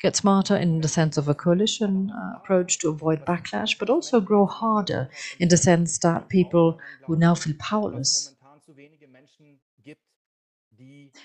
Get 0.00 0.16
smarter 0.16 0.56
in 0.56 0.80
the 0.80 0.88
sense 0.88 1.16
of 1.16 1.28
a 1.28 1.34
coalition 1.34 2.10
uh, 2.10 2.36
approach 2.36 2.78
to 2.78 2.88
avoid 2.88 3.24
backlash, 3.24 3.78
but 3.78 3.90
also 3.90 4.20
grow 4.20 4.46
harder 4.46 5.08
in 5.38 5.48
the 5.48 5.56
sense 5.56 5.98
that 5.98 6.28
people 6.28 6.78
who 7.06 7.16
now 7.16 7.34
feel 7.34 7.54
powerless. 7.58 8.34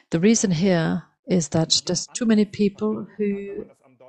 The 0.10 0.20
reason 0.20 0.52
here 0.52 1.04
is 1.28 1.49
that 1.49 1.82
there's 1.86 2.08
too 2.08 2.26
many 2.26 2.45
people 2.45 3.06
who 3.18 3.66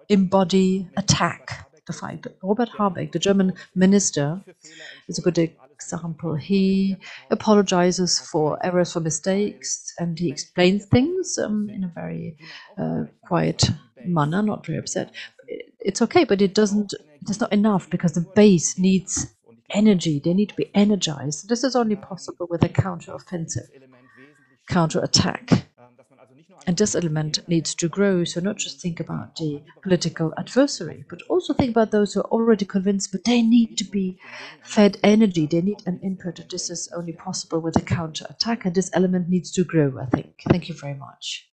embody 0.08 0.88
attack 0.96 1.68
the 1.86 1.92
fight. 1.92 2.26
Robert 2.42 2.70
Habeck, 2.78 3.12
the 3.12 3.18
German 3.18 3.54
minister, 3.74 4.42
is 5.08 5.18
a 5.18 5.22
good 5.22 5.38
example, 5.80 6.34
he 6.34 6.96
apologizes 7.30 8.18
for 8.18 8.58
errors, 8.64 8.92
for 8.92 9.00
mistakes, 9.00 9.94
and 9.98 10.18
he 10.18 10.28
explains 10.28 10.86
things 10.86 11.38
um, 11.38 11.68
in 11.70 11.84
a 11.84 11.92
very 11.94 12.36
uh, 12.76 13.04
quiet 13.26 13.70
manner, 14.04 14.42
not 14.42 14.66
very 14.66 14.78
upset. 14.78 15.10
It's 15.80 16.02
okay, 16.02 16.24
but 16.24 16.42
it 16.42 16.54
doesn't. 16.54 16.94
It's 17.28 17.40
not 17.40 17.52
enough 17.52 17.88
because 17.90 18.12
the 18.12 18.26
base 18.34 18.78
needs 18.78 19.26
energy. 19.70 20.20
They 20.22 20.34
need 20.34 20.48
to 20.50 20.56
be 20.56 20.70
energized. 20.74 21.48
This 21.48 21.64
is 21.64 21.76
only 21.76 21.96
possible 21.96 22.46
with 22.50 22.64
a 22.64 22.68
counter-offensive, 22.68 23.68
counter-attack. 24.68 25.67
And 26.66 26.76
this 26.76 26.94
element 26.94 27.40
needs 27.48 27.74
to 27.74 27.88
grow. 27.88 28.24
So 28.24 28.40
not 28.40 28.56
just 28.56 28.80
think 28.80 29.00
about 29.00 29.36
the 29.36 29.62
political 29.82 30.32
adversary, 30.38 31.04
but 31.08 31.22
also 31.28 31.54
think 31.54 31.70
about 31.70 31.90
those 31.90 32.14
who 32.14 32.20
are 32.20 32.30
already 32.30 32.64
convinced, 32.64 33.12
but 33.12 33.24
they 33.24 33.42
need 33.42 33.76
to 33.78 33.84
be 33.84 34.18
fed 34.62 34.98
energy. 35.02 35.46
They 35.46 35.62
need 35.62 35.82
an 35.86 35.98
input. 36.02 36.40
This 36.50 36.70
is 36.70 36.88
only 36.94 37.12
possible 37.12 37.60
with 37.60 37.76
a 37.76 37.82
counter 37.82 38.26
attack, 38.30 38.64
and 38.64 38.74
this 38.74 38.90
element 38.92 39.28
needs 39.28 39.50
to 39.52 39.64
grow. 39.64 39.98
I 40.00 40.06
think. 40.06 40.42
Thank 40.48 40.68
you 40.68 40.74
very 40.74 40.94
much. 40.94 41.47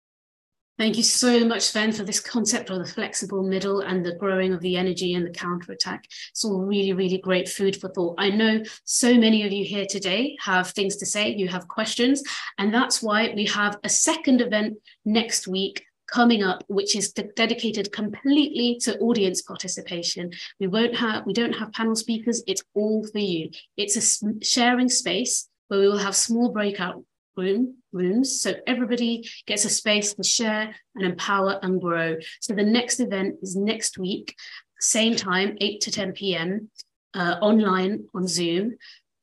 Thank 0.78 0.98
you 0.98 1.02
so 1.02 1.42
much, 1.42 1.62
Sven, 1.62 1.90
for 1.90 2.02
this 2.02 2.20
concept 2.20 2.68
of 2.68 2.78
the 2.78 2.92
flexible 2.92 3.42
middle 3.42 3.80
and 3.80 4.04
the 4.04 4.14
growing 4.16 4.52
of 4.52 4.60
the 4.60 4.76
energy 4.76 5.14
and 5.14 5.24
the 5.24 5.30
counterattack. 5.30 6.04
It's 6.30 6.44
all 6.44 6.60
really, 6.60 6.92
really 6.92 7.16
great 7.16 7.48
food 7.48 7.80
for 7.80 7.88
thought. 7.88 8.16
I 8.18 8.28
know 8.28 8.62
so 8.84 9.14
many 9.14 9.46
of 9.46 9.52
you 9.52 9.64
here 9.64 9.86
today 9.88 10.36
have 10.42 10.68
things 10.70 10.96
to 10.96 11.06
say, 11.06 11.30
you 11.30 11.48
have 11.48 11.66
questions, 11.66 12.22
and 12.58 12.74
that's 12.74 13.02
why 13.02 13.32
we 13.34 13.46
have 13.46 13.78
a 13.84 13.88
second 13.88 14.42
event 14.42 14.76
next 15.06 15.48
week 15.48 15.82
coming 16.08 16.42
up 16.42 16.62
which 16.68 16.94
is 16.94 17.12
dedicated 17.12 17.90
completely 17.90 18.78
to 18.80 18.96
audience 18.98 19.42
participation 19.42 20.30
we 20.60 20.68
won't 20.68 20.94
have 20.94 21.26
we 21.26 21.32
don't 21.32 21.52
have 21.52 21.72
panel 21.72 21.96
speakers 21.96 22.44
it's 22.46 22.62
all 22.74 23.04
for 23.08 23.18
you 23.18 23.50
it's 23.76 24.22
a 24.22 24.44
sharing 24.44 24.88
space 24.88 25.48
where 25.66 25.80
we 25.80 25.88
will 25.88 25.98
have 25.98 26.14
small 26.14 26.52
breakout 26.52 27.02
room 27.36 27.76
rooms 27.92 28.40
so 28.40 28.54
everybody 28.66 29.28
gets 29.46 29.64
a 29.64 29.70
space 29.70 30.14
to 30.14 30.22
share 30.22 30.74
and 30.94 31.04
empower 31.04 31.58
and 31.62 31.80
grow 31.80 32.16
so 32.40 32.54
the 32.54 32.62
next 32.62 33.00
event 33.00 33.36
is 33.42 33.56
next 33.56 33.98
week 33.98 34.34
same 34.80 35.16
time 35.16 35.56
8 35.60 35.80
to 35.80 35.90
10 35.90 36.12
p.m 36.12 36.70
uh, 37.14 37.36
online 37.40 38.04
on 38.14 38.26
zoom 38.26 38.76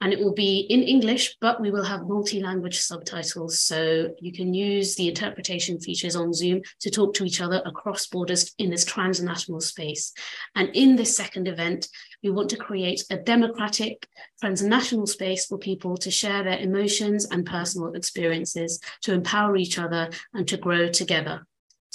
and 0.03 0.11
it 0.11 0.19
will 0.19 0.33
be 0.33 0.59
in 0.69 0.83
English, 0.83 1.37
but 1.39 1.61
we 1.61 1.71
will 1.71 1.85
have 1.85 2.09
multi-language 2.09 2.77
subtitles. 2.77 3.61
So 3.61 4.09
you 4.19 4.33
can 4.33 4.53
use 4.53 4.95
the 4.95 5.07
interpretation 5.07 5.79
features 5.79 6.17
on 6.17 6.33
Zoom 6.33 6.61
to 6.81 6.91
talk 6.91 7.13
to 7.13 7.23
each 7.23 7.39
other 7.39 7.61
across 7.65 8.07
borders 8.07 8.53
in 8.57 8.69
this 8.69 8.83
transnational 8.83 9.61
space. 9.61 10.11
And 10.55 10.69
in 10.73 10.97
this 10.97 11.15
second 11.15 11.47
event, 11.47 11.87
we 12.23 12.29
want 12.29 12.49
to 12.49 12.57
create 12.57 13.03
a 13.09 13.17
democratic 13.17 14.07
transnational 14.39 15.05
space 15.05 15.45
for 15.45 15.57
people 15.57 15.97
to 15.97 16.09
share 16.09 16.43
their 16.43 16.57
emotions 16.57 17.25
and 17.29 17.45
personal 17.45 17.93
experiences, 17.93 18.79
to 19.01 19.13
empower 19.13 19.57
each 19.57 19.77
other 19.77 20.09
and 20.33 20.47
to 20.47 20.57
grow 20.57 20.87
together. 20.89 21.45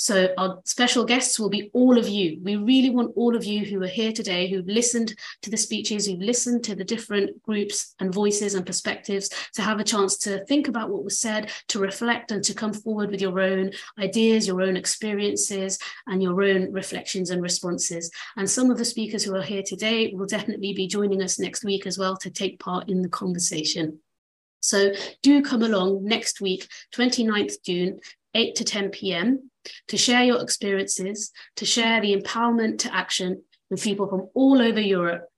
So 0.00 0.32
our 0.38 0.60
special 0.64 1.04
guests 1.04 1.40
will 1.40 1.48
be 1.48 1.72
all 1.72 1.98
of 1.98 2.08
you. 2.08 2.38
We 2.40 2.54
really 2.54 2.90
want 2.90 3.14
all 3.16 3.34
of 3.34 3.44
you 3.44 3.64
who 3.64 3.82
are 3.82 3.88
here 3.88 4.12
today, 4.12 4.48
who've 4.48 4.64
listened 4.64 5.12
to 5.42 5.50
the 5.50 5.56
speeches, 5.56 6.06
who've 6.06 6.20
listened 6.20 6.62
to 6.64 6.76
the 6.76 6.84
different 6.84 7.42
groups 7.42 7.96
and 7.98 8.14
voices 8.14 8.54
and 8.54 8.64
perspectives, 8.64 9.28
to 9.54 9.62
have 9.62 9.80
a 9.80 9.84
chance 9.84 10.16
to 10.18 10.44
think 10.44 10.68
about 10.68 10.90
what 10.90 11.02
was 11.02 11.18
said, 11.18 11.50
to 11.66 11.80
reflect 11.80 12.30
and 12.30 12.44
to 12.44 12.54
come 12.54 12.72
forward 12.72 13.10
with 13.10 13.20
your 13.20 13.40
own 13.40 13.72
ideas, 13.98 14.46
your 14.46 14.62
own 14.62 14.76
experiences, 14.76 15.80
and 16.06 16.22
your 16.22 16.44
own 16.44 16.70
reflections 16.70 17.30
and 17.30 17.42
responses. 17.42 18.08
And 18.36 18.48
some 18.48 18.70
of 18.70 18.78
the 18.78 18.84
speakers 18.84 19.24
who 19.24 19.34
are 19.34 19.42
here 19.42 19.64
today 19.64 20.12
will 20.14 20.26
definitely 20.26 20.74
be 20.74 20.86
joining 20.86 21.24
us 21.24 21.40
next 21.40 21.64
week 21.64 21.88
as 21.88 21.98
well 21.98 22.16
to 22.18 22.30
take 22.30 22.60
part 22.60 22.88
in 22.88 23.02
the 23.02 23.08
conversation. 23.08 23.98
So 24.60 24.92
do 25.22 25.42
come 25.42 25.62
along 25.62 26.04
next 26.04 26.40
week, 26.40 26.68
29th 26.94 27.62
June, 27.64 28.00
8 28.34 28.54
to 28.56 28.64
10 28.64 28.90
p.m 28.90 29.50
to 29.88 29.96
share 29.96 30.24
your 30.24 30.42
experiences, 30.42 31.32
to 31.56 31.64
share 31.64 32.00
the 32.00 32.16
empowerment 32.16 32.78
to 32.80 32.94
action 32.94 33.42
with 33.70 33.82
people 33.82 34.08
from 34.08 34.28
all 34.34 34.60
over 34.60 34.80
Europe. 34.80 35.28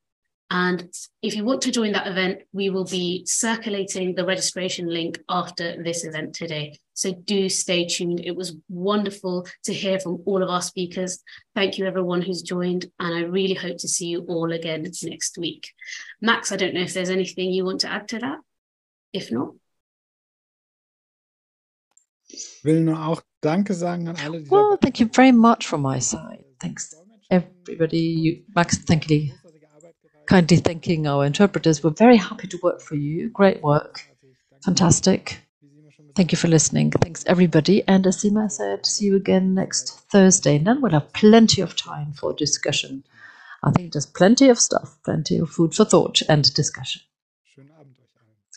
And 0.52 0.92
if 1.22 1.36
you 1.36 1.44
want 1.44 1.62
to 1.62 1.70
join 1.70 1.92
that 1.92 2.08
event, 2.08 2.40
we 2.52 2.70
will 2.70 2.84
be 2.84 3.24
circulating 3.24 4.16
the 4.16 4.24
registration 4.24 4.88
link 4.88 5.20
after 5.28 5.80
this 5.80 6.04
event 6.04 6.34
today. 6.34 6.76
So 6.94 7.12
do 7.12 7.48
stay 7.48 7.86
tuned. 7.86 8.20
It 8.24 8.34
was 8.34 8.56
wonderful 8.68 9.46
to 9.64 9.72
hear 9.72 10.00
from 10.00 10.22
all 10.26 10.42
of 10.42 10.50
our 10.50 10.60
speakers. 10.60 11.22
Thank 11.54 11.78
you, 11.78 11.86
everyone 11.86 12.20
who's 12.20 12.42
joined. 12.42 12.86
And 12.98 13.14
I 13.14 13.20
really 13.20 13.54
hope 13.54 13.78
to 13.78 13.88
see 13.88 14.08
you 14.08 14.24
all 14.28 14.50
again 14.50 14.90
next 15.04 15.38
week. 15.38 15.72
Max, 16.20 16.50
I 16.50 16.56
don't 16.56 16.74
know 16.74 16.82
if 16.82 16.94
there's 16.94 17.10
anything 17.10 17.50
you 17.50 17.64
want 17.64 17.82
to 17.82 17.92
add 17.92 18.08
to 18.08 18.18
that. 18.18 18.38
If 19.12 19.30
not, 19.30 19.54
will 22.62 22.80
nur 22.80 23.06
auch 23.06 23.22
Danke 23.40 23.74
sagen 23.74 24.08
an 24.08 24.16
alle, 24.16 24.42
die 24.42 24.50
Well, 24.50 24.76
thank 24.80 25.00
you 25.00 25.08
very 25.12 25.32
much 25.32 25.66
from 25.66 25.82
my 25.82 25.98
side. 26.00 26.44
Thanks, 26.60 26.94
everybody. 27.30 27.98
You, 27.98 28.44
Max, 28.54 28.78
thank 28.78 29.10
you. 29.10 29.32
Kindly 30.26 30.58
thanking 30.58 31.06
our 31.06 31.24
interpreters. 31.24 31.82
We're 31.82 31.96
very 31.96 32.18
happy 32.18 32.46
to 32.48 32.58
work 32.62 32.80
for 32.82 32.94
you. 32.94 33.30
Great 33.30 33.62
work. 33.62 34.06
Fantastic. 34.64 35.40
Thank 36.14 36.32
you 36.32 36.38
for 36.38 36.48
listening. 36.48 36.90
Thanks, 36.90 37.24
everybody. 37.26 37.82
And 37.88 38.06
as 38.06 38.22
Sima 38.22 38.50
said, 38.50 38.84
see 38.84 39.06
you 39.06 39.16
again 39.16 39.54
next 39.54 40.00
Thursday. 40.10 40.56
And 40.56 40.66
then 40.66 40.82
we'll 40.82 40.92
have 40.92 41.12
plenty 41.12 41.62
of 41.62 41.76
time 41.76 42.12
for 42.12 42.34
discussion. 42.34 43.04
I 43.62 43.70
think 43.70 43.92
there's 43.92 44.06
plenty 44.06 44.48
of 44.48 44.58
stuff, 44.58 44.98
plenty 45.04 45.38
of 45.38 45.50
food 45.50 45.74
for 45.74 45.84
thought 45.84 46.22
and 46.28 46.52
discussion. 46.54 47.02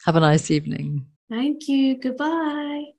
Have 0.06 0.16
a 0.16 0.20
nice 0.20 0.52
evening. 0.52 1.06
Thank 1.30 1.68
you. 1.68 2.00
Goodbye. 2.00 2.93